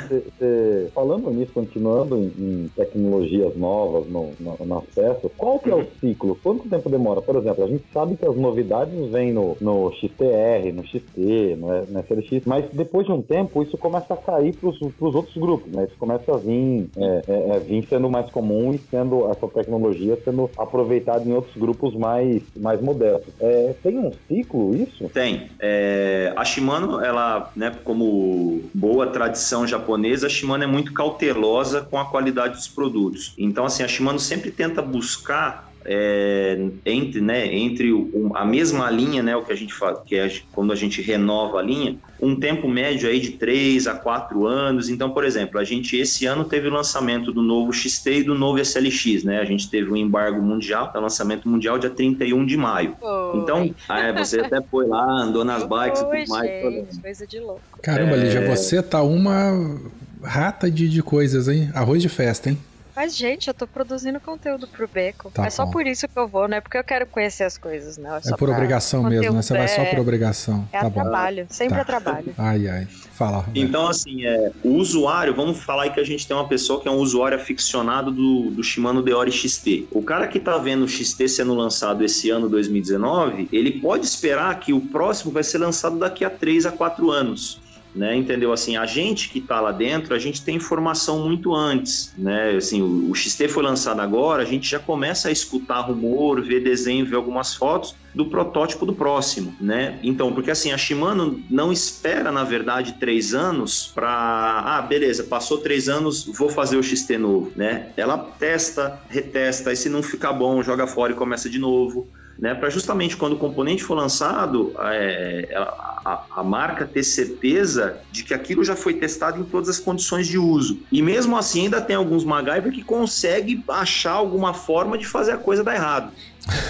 Cê, 0.08 0.24
cê, 0.40 0.88
falando 0.94 1.30
nisso, 1.30 1.52
continuando 1.54 2.18
em, 2.18 2.34
em 2.38 2.72
tecnologias 2.76 3.56
novas 3.56 4.08
no, 4.08 4.32
no, 4.40 4.58
no, 4.66 4.78
acesso, 4.80 5.32
qual 5.38 5.60
que 5.60 5.70
é 5.70 5.76
o 5.76 5.86
ciclo? 6.00 6.38
Quanto 6.42 6.68
tempo 6.68 6.90
demora? 6.90 7.22
Por 7.22 7.36
exemplo, 7.36 7.64
a 7.64 7.68
gente 7.68 7.84
sabe 7.94 8.16
que 8.16 8.26
as 8.26 8.36
novidades 8.36 8.94
vêm 9.12 9.34
no, 9.34 9.56
no 9.62 9.92
XTR, 9.94 10.72
no 10.74 10.86
XT, 10.86 11.58
no, 11.58 11.68
no 11.86 12.00
SLX, 12.00 12.46
mas 12.46 12.66
depois 12.72 13.06
de 13.06 13.12
um 13.12 13.22
tempo 13.22 13.62
isso 13.62 13.78
começa 13.78 14.14
a 14.14 14.18
cair 14.18 14.56
para 14.56 14.70
os 14.70 15.16
outros 15.16 15.36
grupos, 15.36 15.72
né? 15.72 15.86
Isso 15.86 15.98
começa 15.98 16.34
a 16.34 16.38
vir, 16.38 16.90
é, 16.98 17.22
é, 17.28 17.56
é, 17.56 17.60
vir 17.60 17.86
sendo 17.88 18.10
mais 18.10 18.30
comum 18.32 18.74
e 18.74 18.78
sendo 18.78 19.30
essa 19.30 19.48
tecnologia 19.48 20.18
sendo 20.24 20.50
aproveitada 20.58 21.24
em 21.28 21.34
outros 21.34 21.56
grupos 21.56 21.94
mais 21.96 22.15
mais, 22.16 22.42
mais 22.58 22.82
modestos. 22.82 23.34
É, 23.40 23.76
tem 23.84 23.98
um 23.98 24.12
ciclo 24.28 24.76
isso? 24.76 25.10
Tem. 25.10 25.50
É, 25.60 26.34
a 26.36 26.46
Shimano, 26.46 27.04
ela, 27.04 27.52
né, 27.56 27.76
como 27.84 28.64
boa 28.74 29.08
tradição 29.08 29.68
japonesa, 29.68 30.28
a 30.28 30.30
Shimano 30.30 30.64
é 30.64 30.68
muito 30.68 30.94
cautelosa 30.94 31.82
com 31.82 32.00
a 32.00 32.06
qualidade 32.06 32.56
dos 32.56 32.68
produtos. 32.68 33.34
Então, 33.38 33.66
assim, 33.66 33.84
a 33.84 33.88
Shimano 33.88 34.20
sempre 34.20 34.52
tenta 34.52 34.82
buscar 34.82 35.75
é, 35.86 36.58
entre, 36.86 37.22
né, 37.22 37.48
entre 37.54 37.94
o, 37.94 38.32
a 38.34 38.44
mesma 38.44 38.90
linha, 38.90 39.22
né, 39.22 39.36
o 39.36 39.44
que 39.44 39.54
a 39.54 39.56
gente 39.56 39.74
faz, 39.74 40.00
que 40.06 40.16
é 40.16 40.32
quando 40.52 40.74
a 40.74 40.76
gente 40.76 41.02
renova 41.02 41.60
a 41.60 41.62
linha, 41.62 41.98
um 42.20 42.36
tempo 42.36 42.68
médio 42.68 43.08
aí 43.08 43.20
de 43.20 43.32
3 43.32 43.88
a 43.88 43.94
4 43.94 44.46
anos. 44.48 44.90
Então, 44.90 45.12
por 45.12 45.24
exemplo, 45.24 45.60
a 45.60 45.64
gente 45.64 45.96
esse 45.96 46.26
ano 46.26 46.44
teve 46.46 46.68
o 46.68 46.72
lançamento 46.72 47.32
do 47.32 47.42
novo 47.42 47.72
XT 47.72 48.20
e 48.20 48.24
do 48.24 48.34
novo 48.34 48.60
SLX, 48.60 49.24
né? 49.24 49.40
A 49.40 49.46
gente 49.46 49.70
teve 49.70 49.92
um 49.92 49.96
embargo 49.96 50.42
mundial, 50.42 50.92
o 50.94 51.00
lançamento 51.00 51.48
mundial 51.48 51.78
dia 51.78 51.90
31 51.90 52.46
de 52.46 52.58
maio. 52.58 52.96
Oi. 53.02 53.40
Então, 53.40 53.76
é, 53.90 54.12
você 54.14 54.40
até 54.40 54.62
foi 54.62 54.88
lá, 54.88 55.06
andou 55.22 55.46
nas 55.46 55.64
bikes 55.64 56.02
e 56.02 56.06
tudo 56.06 56.30
mais. 56.30 56.50
Gente, 56.50 57.02
coisa 57.02 57.28
de 57.28 57.40
louco. 57.40 57.62
Caramba, 57.82 58.14
é... 58.14 58.18
Lígia, 58.18 58.48
você 58.48 58.82
tá 58.82 59.04
uma 59.04 59.80
rata 60.24 60.72
de, 60.72 60.90
de 60.90 61.04
coisas, 61.04 61.48
hein? 61.48 61.70
Arroz 61.74 62.02
de 62.02 62.10
festa, 62.10 62.50
hein? 62.50 62.58
Mas, 62.96 63.16
gente, 63.16 63.48
eu 63.48 63.54
tô 63.54 63.68
produzindo 63.68 64.20
conteúdo 64.20 64.68
pro 64.68 64.88
Beco. 64.88 65.30
Tá 65.32 65.46
é 65.46 65.50
só 65.50 65.66
por 65.66 65.86
isso 65.86 66.08
que 66.08 66.18
eu 66.18 66.28
vou, 66.28 66.48
não 66.48 66.58
é 66.58 66.62
porque 66.62 66.78
eu 66.78 66.84
quero 66.84 67.06
conhecer 67.06 67.44
as 67.44 67.58
coisas, 67.58 67.98
não. 67.98 68.16
É, 68.16 68.22
é 68.26 68.38
por 68.38 68.50
obrigação 68.50 69.04
mesmo, 69.04 69.34
né? 69.34 69.42
Você 69.42 69.54
vai 69.54 69.68
só 69.68 69.84
por 69.86 70.00
obrigação. 70.00 70.68
É 70.72 70.80
tá 70.80 70.90
trabalho, 70.90 71.46
sempre 71.50 71.76
tá. 71.76 71.82
é 71.82 71.84
trabalho. 71.84 72.34
Ai, 72.38 72.68
ai. 72.68 72.88
Fala. 73.16 73.46
Então, 73.56 73.88
assim, 73.88 74.26
é, 74.26 74.52
o 74.64 74.74
usuário, 74.76 75.34
vamos 75.34 75.64
falar 75.64 75.84
aí 75.84 75.90
que 75.90 76.00
a 76.00 76.04
gente 76.04 76.28
tem 76.28 76.36
uma 76.36 76.48
pessoa 76.48 76.82
que 76.82 76.88
é 76.88 76.92
um 76.92 76.98
usuário 76.98 77.38
aficionado 77.38 78.12
do, 78.12 78.52
do 78.52 78.64
Shimano 78.64 79.02
Deore 79.02 79.32
XT. 79.32 79.88
O 79.92 80.02
cara 80.02 80.28
que 80.28 80.40
tá 80.40 80.58
vendo 80.58 80.84
o 80.84 80.88
XT 80.88 81.28
sendo 81.30 81.54
lançado 81.54 82.04
esse 82.04 82.30
ano, 82.30 82.50
2019, 82.50 83.50
ele 83.52 83.80
pode 83.80 84.06
esperar 84.06 84.60
que 84.60 84.74
o 84.74 84.82
próximo 84.82 85.32
vai 85.32 85.44
ser 85.44 85.60
lançado 85.60 85.98
daqui 85.98 86.26
a 86.26 86.30
3 86.30 86.66
a 86.66 86.72
4 86.72 87.12
anos 87.12 87.65
né? 87.96 88.16
Entendeu? 88.16 88.52
Assim, 88.52 88.76
a 88.76 88.86
gente 88.86 89.30
que 89.30 89.40
está 89.40 89.62
lá 89.62 89.72
dentro, 89.72 90.14
a 90.14 90.20
gente 90.20 90.44
tem 90.44 90.56
informação 90.56 91.26
muito 91.26 91.56
antes, 91.56 92.14
né? 92.18 92.52
Assim, 92.52 92.82
o, 92.82 93.10
o, 93.10 93.16
XT 93.16 93.48
foi 93.48 93.64
lançado 93.64 94.02
agora, 94.02 94.44
a 94.44 94.46
gente 94.46 94.70
já 94.70 94.80
começa 94.80 95.30
a 95.30 95.32
escutar 95.32 95.80
rumor, 95.82 96.42
ver 96.42 96.62
desenho, 96.62 97.06
ver 97.06 97.16
algumas 97.16 97.56
fotos 97.56 97.96
do 98.14 98.26
protótipo 98.26 98.86
do 98.86 98.94
próximo, 98.94 99.56
né? 99.60 100.00
Então, 100.04 100.34
porque 100.34 100.52
assim, 100.52 100.72
a 100.72 100.78
Shimano 100.78 101.42
não 101.50 101.72
espera, 101.72 102.32
na 102.32 102.44
verdade, 102.44 102.94
três 102.94 103.34
anos 103.34 103.92
para, 103.94 104.64
ah, 104.66 104.82
beleza, 104.82 105.24
passou 105.24 105.58
três 105.60 105.90
anos, 105.90 106.26
vou 106.26 106.50
fazer 106.50 106.78
o 106.78 106.84
XT 106.84 107.18
novo, 107.18 107.52
né? 107.56 107.90
Ela 107.96 108.18
testa, 108.18 109.00
retesta, 109.10 109.72
e 109.72 109.76
se 109.76 109.90
não 109.90 110.04
ficar 110.04 110.34
bom, 110.34 110.62
joga 110.62 110.88
fora 110.88 111.14
e 111.14 111.16
começa 111.16 111.50
de 111.50 111.60
novo 111.60 112.08
né, 112.38 112.54
para 112.54 112.70
justamente 112.70 113.16
quando 113.16 113.34
o 113.34 113.38
componente 113.38 113.84
for 113.84 113.96
lançado, 113.96 114.74
é, 114.80 115.54
a, 115.56 116.24
a, 116.38 116.44
marca 116.44 116.86
ter 116.86 117.04
certeza 117.04 117.98
de 118.12 118.24
que 118.24 118.34
aquilo 118.34 118.64
já 118.64 118.76
foi 118.76 118.94
testado 118.96 119.40
em 119.40 119.44
todas 119.44 119.70
as 119.70 119.80
condições 119.80 120.28
de 120.28 120.38
uso. 120.38 120.80
E 120.92 121.02
mesmo 121.02 121.38
assim 121.38 121.64
ainda 121.64 121.82
tem 121.82 121.96
alguns 121.96 122.24
MacGyver 122.24 122.72
que 122.72 122.84
consegue 122.84 123.64
achar 123.70 124.12
alguma 124.12 124.54
forma 124.54 124.98
de 124.98 125.06
fazer 125.06 125.32
a 125.32 125.38
coisa 125.38 125.64
dar 125.64 125.76
errado. 125.76 126.12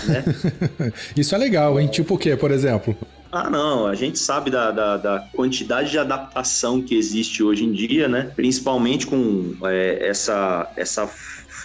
Né? 0.05 0.23
Isso 1.17 1.33
é 1.33 1.37
legal, 1.37 1.79
hein? 1.79 1.87
Tipo 1.87 2.15
o 2.15 2.17
quê, 2.17 2.35
por 2.35 2.51
exemplo? 2.51 2.95
Ah, 3.31 3.49
não, 3.49 3.85
a 3.85 3.95
gente 3.95 4.17
sabe 4.17 4.49
da, 4.49 4.71
da, 4.71 4.95
da, 4.95 5.19
quantidade 5.33 5.91
de 5.91 5.99
adaptação 5.99 6.81
que 6.81 6.95
existe 6.95 7.43
hoje 7.43 7.65
em 7.65 7.73
dia, 7.73 8.07
né? 8.07 8.31
Principalmente 8.33 9.05
com 9.05 9.57
é, 9.65 10.07
essa, 10.07 10.71
essa 10.77 11.05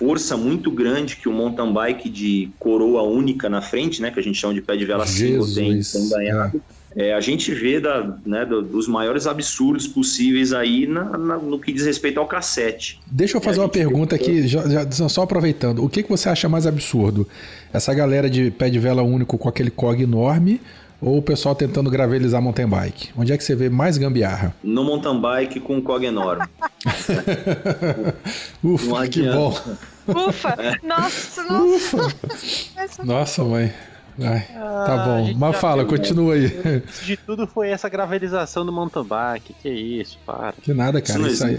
força 0.01 0.35
muito 0.35 0.71
grande 0.71 1.17
que 1.17 1.29
o 1.29 1.33
mountain 1.33 1.71
bike 1.71 2.09
de 2.09 2.49
coroa 2.59 3.03
única 3.03 3.51
na 3.51 3.61
frente, 3.61 4.01
né, 4.01 4.11
que 4.11 4.19
a 4.19 4.23
gente 4.23 4.39
chama 4.39 4.55
de 4.55 4.63
pé 4.63 4.75
de 4.75 4.87
vela 4.87 5.07
single, 5.07 5.47
tem, 5.55 5.79
tem 5.79 6.09
ganhado. 6.09 6.63
É. 6.97 7.11
É, 7.11 7.15
a 7.15 7.21
gente 7.21 7.55
vê 7.55 7.79
da, 7.79 8.17
né, 8.27 8.45
dos 8.45 8.89
maiores 8.89 9.27
absurdos 9.27 9.87
possíveis 9.87 10.53
aí 10.53 10.87
na, 10.87 11.17
na, 11.17 11.37
no 11.37 11.61
que 11.61 11.71
diz 11.71 11.85
respeito 11.85 12.19
ao 12.19 12.27
cassete. 12.27 12.99
Deixa 13.07 13.37
eu 13.37 13.41
fazer 13.41 13.61
uma 13.61 13.69
pergunta 13.69 14.17
aqui, 14.17 14.49
já, 14.49 14.67
já, 14.67 15.09
só 15.09 15.23
aproveitando. 15.23 15.85
O 15.85 15.89
que, 15.89 16.03
que 16.03 16.09
você 16.09 16.29
acha 16.29 16.49
mais 16.49 16.67
absurdo? 16.67 17.29
Essa 17.73 17.95
galera 17.95 18.29
de 18.29 18.51
pé 18.51 18.69
de 18.71 18.79
vela 18.81 19.03
único 19.03 19.39
com 19.39 19.49
aquele 19.49 19.71
cog 19.71 20.03
enorme 20.03 20.61
ou 21.01 21.19
o 21.19 21.23
pessoal 21.23 21.55
tentando 21.55 21.91
gravelizar 21.91 22.43
mountain 22.43 22.69
bike? 22.69 23.11
Onde 23.17 23.33
é 23.33 23.37
que 23.37 23.45
você 23.45 23.55
vê 23.55 23.69
mais 23.69 23.97
gambiarra? 23.97 24.55
No 24.63 24.85
mountain 24.85 25.21
bike 25.21 25.61
com 25.61 25.77
um 25.77 25.81
cog 25.81 26.05
enorme. 26.05 26.47
Ufa, 28.63 29.09
que 29.09 29.23
bom. 29.23 29.49
Ufa, 30.09 30.57
nossa, 30.83 31.45
nossa. 31.45 31.97
Ufa. 31.97 33.05
Nossa, 33.05 33.45
mãe. 33.45 33.73
Ai, 34.23 34.41
tá 34.51 34.95
ah, 34.95 35.07
bom. 35.07 35.35
Mas 35.37 35.57
fala, 35.57 35.85
continua 35.85 36.35
aí. 36.35 36.83
De 37.05 37.17
tudo 37.17 37.47
foi 37.47 37.71
essa 37.71 37.89
gravelização 37.89 38.67
do 38.67 38.73
mountain 38.73 39.05
bike. 39.05 39.55
Que 39.63 39.71
isso, 39.71 40.19
para. 40.27 40.53
Que 40.53 40.75
nada, 40.75 41.01
cara. 41.01 41.21
Isso, 41.21 41.31
isso 41.31 41.47
aí. 41.47 41.59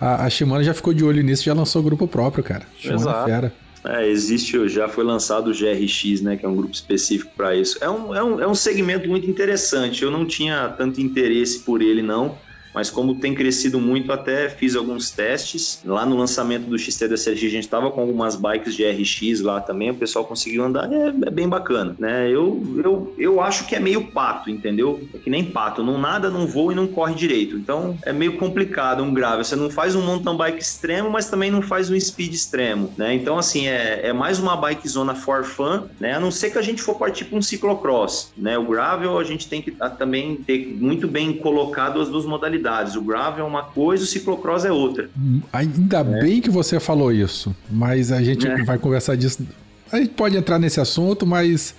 A, 0.00 0.24
a 0.24 0.30
Shimano 0.30 0.64
já 0.64 0.72
ficou 0.72 0.94
de 0.94 1.04
olho 1.04 1.22
nisso, 1.22 1.44
já 1.44 1.54
lançou 1.54 1.82
grupo 1.82 2.08
próprio, 2.08 2.42
cara. 2.42 2.62
Shimano 2.78 3.00
é 3.00 3.02
Exato. 3.02 3.24
fera. 3.26 3.52
É, 3.84 4.08
existe, 4.08 4.68
já 4.68 4.88
foi 4.88 5.02
lançado 5.02 5.50
o 5.50 5.54
GRX, 5.54 6.20
né, 6.20 6.36
que 6.36 6.46
é 6.46 6.48
um 6.48 6.54
grupo 6.54 6.74
específico 6.74 7.32
para 7.36 7.56
isso. 7.56 7.78
É 7.82 7.90
um, 7.90 8.14
é, 8.14 8.22
um, 8.22 8.40
é 8.40 8.46
um 8.46 8.54
segmento 8.54 9.08
muito 9.08 9.28
interessante. 9.28 10.02
Eu 10.02 10.10
não 10.10 10.24
tinha 10.24 10.68
tanto 10.68 11.00
interesse 11.00 11.60
por 11.60 11.82
ele, 11.82 12.00
não 12.00 12.38
mas 12.74 12.90
como 12.90 13.14
tem 13.14 13.34
crescido 13.34 13.80
muito, 13.80 14.12
até 14.12 14.48
fiz 14.48 14.74
alguns 14.76 15.10
testes. 15.10 15.80
Lá 15.84 16.06
no 16.06 16.16
lançamento 16.16 16.64
do 16.64 16.78
XT-DSRX, 16.78 17.26
a 17.26 17.48
gente 17.48 17.60
estava 17.60 17.90
com 17.90 18.00
algumas 18.00 18.36
bikes 18.36 18.74
de 18.74 18.84
RX 18.84 19.40
lá 19.40 19.60
também, 19.60 19.90
o 19.90 19.94
pessoal 19.94 20.24
conseguiu 20.24 20.64
andar, 20.64 20.90
é, 20.92 21.08
é, 21.08 21.30
bem 21.30 21.48
bacana, 21.48 21.94
né? 21.98 22.28
Eu, 22.28 22.62
eu, 22.82 23.14
eu 23.18 23.40
acho 23.40 23.66
que 23.66 23.74
é 23.74 23.80
meio 23.80 24.10
pato, 24.10 24.50
entendeu? 24.50 25.02
É 25.14 25.18
que 25.18 25.30
nem 25.30 25.44
pato, 25.44 25.82
não 25.82 25.98
nada, 25.98 26.30
não 26.30 26.46
voa 26.46 26.72
e 26.72 26.76
não 26.76 26.86
corre 26.86 27.14
direito. 27.14 27.56
Então 27.56 27.98
é 28.04 28.12
meio 28.12 28.36
complicado 28.36 29.02
um 29.02 29.12
grave. 29.12 29.44
Você 29.44 29.56
não 29.56 29.70
faz 29.70 29.94
um 29.94 30.02
mountain 30.02 30.36
bike 30.36 30.60
extremo, 30.60 31.10
mas 31.10 31.28
também 31.28 31.50
não 31.50 31.62
faz 31.62 31.90
um 31.90 31.98
speed 31.98 32.32
extremo, 32.32 32.92
né? 32.96 33.14
Então, 33.14 33.38
assim, 33.38 33.66
é, 33.66 34.08
é 34.08 34.12
mais 34.12 34.38
uma 34.38 34.56
bike 34.56 34.88
zona 34.88 35.14
for 35.14 35.44
fun, 35.44 35.84
né? 36.00 36.14
A 36.14 36.20
não 36.20 36.30
ser 36.30 36.50
que 36.50 36.58
a 36.58 36.62
gente 36.62 36.82
for 36.82 36.94
partir 36.94 37.26
para 37.26 37.38
um 37.38 37.42
ciclocross, 37.42 38.32
né? 38.36 38.56
O 38.56 38.64
gravel 38.64 39.18
a 39.18 39.24
gente 39.24 39.48
tem 39.48 39.60
que 39.60 39.72
também 39.98 40.36
ter 40.36 40.66
muito 40.78 41.06
bem 41.06 41.32
colocado 41.34 42.00
as 42.00 42.08
duas 42.08 42.24
modalidades 42.24 42.61
O 42.96 43.02
gravel 43.02 43.44
é 43.44 43.48
uma 43.48 43.64
coisa, 43.64 44.04
o 44.04 44.06
ciclocross 44.06 44.64
é 44.64 44.72
outra. 44.72 45.08
Ainda 45.52 45.98
é. 45.98 46.20
bem 46.20 46.40
que 46.40 46.50
você 46.50 46.78
falou 46.78 47.12
isso, 47.12 47.54
mas 47.70 48.12
a 48.12 48.22
gente 48.22 48.46
é. 48.46 48.64
vai 48.64 48.78
conversar 48.78 49.16
disso. 49.16 49.46
A 49.90 49.98
gente 49.98 50.10
pode 50.10 50.36
entrar 50.36 50.58
nesse 50.58 50.80
assunto, 50.80 51.26
mas 51.26 51.74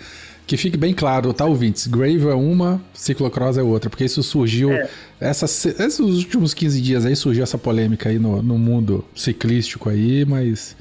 que 0.45 0.57
fique 0.57 0.77
bem 0.77 0.93
claro, 0.93 1.33
tá, 1.33 1.45
ouvintes? 1.45 1.87
Gravel 1.87 2.29
é 2.29 2.35
uma, 2.35 2.81
ciclocross 2.93 3.57
é 3.57 3.63
outra, 3.63 3.89
porque 3.89 4.03
isso 4.03 4.21
surgiu. 4.21 4.71
É. 4.71 4.89
Essas, 5.19 5.65
esses 5.65 5.99
últimos 5.99 6.53
15 6.53 6.81
dias 6.81 7.05
aí 7.05 7.15
surgiu 7.15 7.43
essa 7.43 7.57
polêmica 7.57 8.09
aí 8.09 8.19
no, 8.19 8.41
no 8.41 8.57
mundo 8.57 9.05
ciclístico 9.15 9.89
aí, 9.89 10.25
mas 10.25 10.75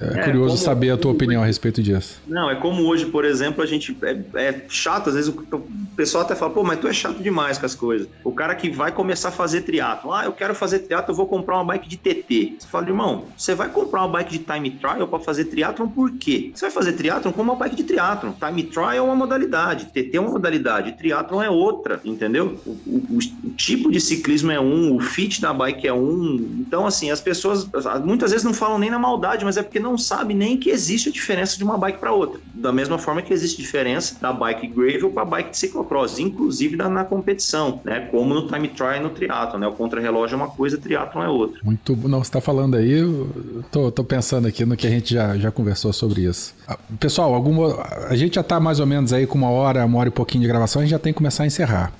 é, 0.00 0.20
é 0.20 0.24
curioso 0.24 0.54
como, 0.54 0.64
saber 0.64 0.90
a 0.90 0.96
tua 0.96 1.12
opinião 1.12 1.42
a 1.42 1.46
respeito 1.46 1.82
disso. 1.82 2.20
Não, 2.26 2.50
é 2.50 2.56
como 2.56 2.84
hoje, 2.84 3.06
por 3.06 3.24
exemplo, 3.24 3.62
a 3.62 3.66
gente. 3.66 3.96
É, 4.02 4.18
é, 4.34 4.64
chato, 4.68 5.10
às 5.10 5.14
vezes 5.14 5.28
o, 5.28 5.62
pessoal 5.94 6.24
até 6.24 6.34
fala, 6.34 6.50
pô, 6.52 6.62
mas 6.62 6.80
tu 6.80 6.88
é 6.88 6.92
chato 6.92 7.22
demais 7.22 7.58
com 7.58 7.66
as 7.66 7.74
coisas. 7.74 8.08
O 8.24 8.32
cara 8.32 8.54
que 8.54 8.70
vai 8.70 8.90
começar 8.90 9.28
a 9.28 9.32
fazer 9.32 9.62
triatlo, 9.62 10.12
ah, 10.12 10.24
eu 10.24 10.32
quero 10.32 10.54
fazer 10.54 10.80
triatlo, 10.80 11.12
eu 11.12 11.16
vou 11.16 11.26
comprar 11.26 11.56
uma 11.56 11.64
bike 11.64 11.88
de 11.88 11.98
TT. 11.98 12.54
Você 12.58 12.66
fala, 12.66 12.86
irmão, 12.88 13.26
você 13.36 13.54
vai 13.54 13.68
comprar 13.68 14.00
uma 14.00 14.08
bike 14.08 14.30
de 14.30 14.38
time 14.38 14.70
trial 14.70 15.06
para 15.06 15.18
fazer 15.18 15.44
triatlon 15.44 15.88
por 15.88 16.10
quê? 16.12 16.50
Você 16.54 16.64
vai 16.64 16.70
fazer 16.70 16.94
triatlon 16.94 17.32
com 17.32 17.42
uma 17.42 17.54
bike 17.54 17.76
de 17.76 17.84
triatlon. 17.84 18.32
Time 18.32 18.62
trial 18.62 18.94
é 18.94 19.00
uma 19.02 19.14
modalidade, 19.14 19.86
TT 19.86 20.16
é 20.16 20.20
uma 20.20 20.30
modalidade, 20.30 20.92
triatlon 20.92 21.42
é 21.42 21.50
outra, 21.50 22.00
entendeu? 22.04 22.58
O, 22.64 22.70
o, 22.70 23.18
o 23.44 23.50
tipo 23.50 23.90
de 23.90 24.00
ciclismo 24.00 24.50
é 24.50 24.60
um, 24.60 24.96
o 24.96 25.00
fit 25.00 25.40
da 25.40 25.52
bike 25.52 25.86
é 25.86 25.92
um. 25.92 26.36
Então, 26.60 26.86
assim, 26.86 27.10
as 27.10 27.20
pessoas 27.20 27.68
muitas 28.04 28.30
vezes 28.30 28.44
não 28.44 28.54
falam 28.54 28.78
nem 28.78 28.90
na 28.90 28.98
maldade, 28.98 29.44
mas 29.44 29.58
é 29.58 29.62
porque 29.62 29.78
não 29.78 29.89
não 29.90 29.98
sabe 29.98 30.34
nem 30.34 30.56
que 30.56 30.70
existe 30.70 31.08
a 31.08 31.12
diferença 31.12 31.56
de 31.56 31.64
uma 31.64 31.76
bike 31.76 31.98
para 31.98 32.12
outra. 32.12 32.40
Da 32.54 32.72
mesma 32.72 32.98
forma 32.98 33.20
que 33.22 33.32
existe 33.32 33.60
diferença 33.60 34.16
da 34.20 34.32
bike 34.32 34.68
gravel 34.68 35.10
para 35.10 35.24
bike 35.24 35.50
de 35.50 35.58
ciclocross, 35.58 36.18
inclusive 36.18 36.76
da, 36.76 36.88
na 36.88 37.04
competição, 37.04 37.80
né? 37.84 38.08
Como 38.10 38.32
no 38.32 38.46
time 38.46 38.68
trial 38.68 38.96
e 38.96 39.00
no 39.00 39.10
triathlon, 39.10 39.58
né? 39.58 39.66
O 39.66 39.72
contra-relógio 39.72 40.34
é 40.34 40.36
uma 40.36 40.48
coisa, 40.48 40.76
o 40.76 40.80
triathlon 40.80 41.22
é 41.22 41.28
outra. 41.28 41.60
Muito, 41.62 41.96
não, 41.96 42.18
você 42.18 42.28
está 42.28 42.40
falando 42.40 42.76
aí, 42.76 42.92
eu 42.92 43.28
tô, 43.70 43.90
tô 43.90 44.04
pensando 44.04 44.46
aqui 44.46 44.64
no 44.64 44.76
que 44.76 44.86
a 44.86 44.90
gente 44.90 45.14
já, 45.14 45.36
já 45.36 45.50
conversou 45.50 45.92
sobre 45.92 46.22
isso. 46.22 46.54
Ah, 46.68 46.78
pessoal, 46.98 47.34
alguma, 47.34 47.82
a 48.08 48.14
gente 48.14 48.36
já 48.36 48.40
está 48.42 48.60
mais 48.60 48.78
ou 48.78 48.86
menos 48.86 49.12
aí 49.12 49.26
com 49.26 49.36
uma 49.36 49.50
hora, 49.50 49.84
uma 49.84 49.98
hora 49.98 50.08
e 50.08 50.12
pouquinho 50.12 50.42
de 50.42 50.48
gravação, 50.48 50.80
a 50.80 50.84
gente 50.84 50.92
já 50.92 50.98
tem 50.98 51.12
que 51.12 51.16
começar 51.16 51.42
a 51.42 51.46
encerrar. 51.46 51.92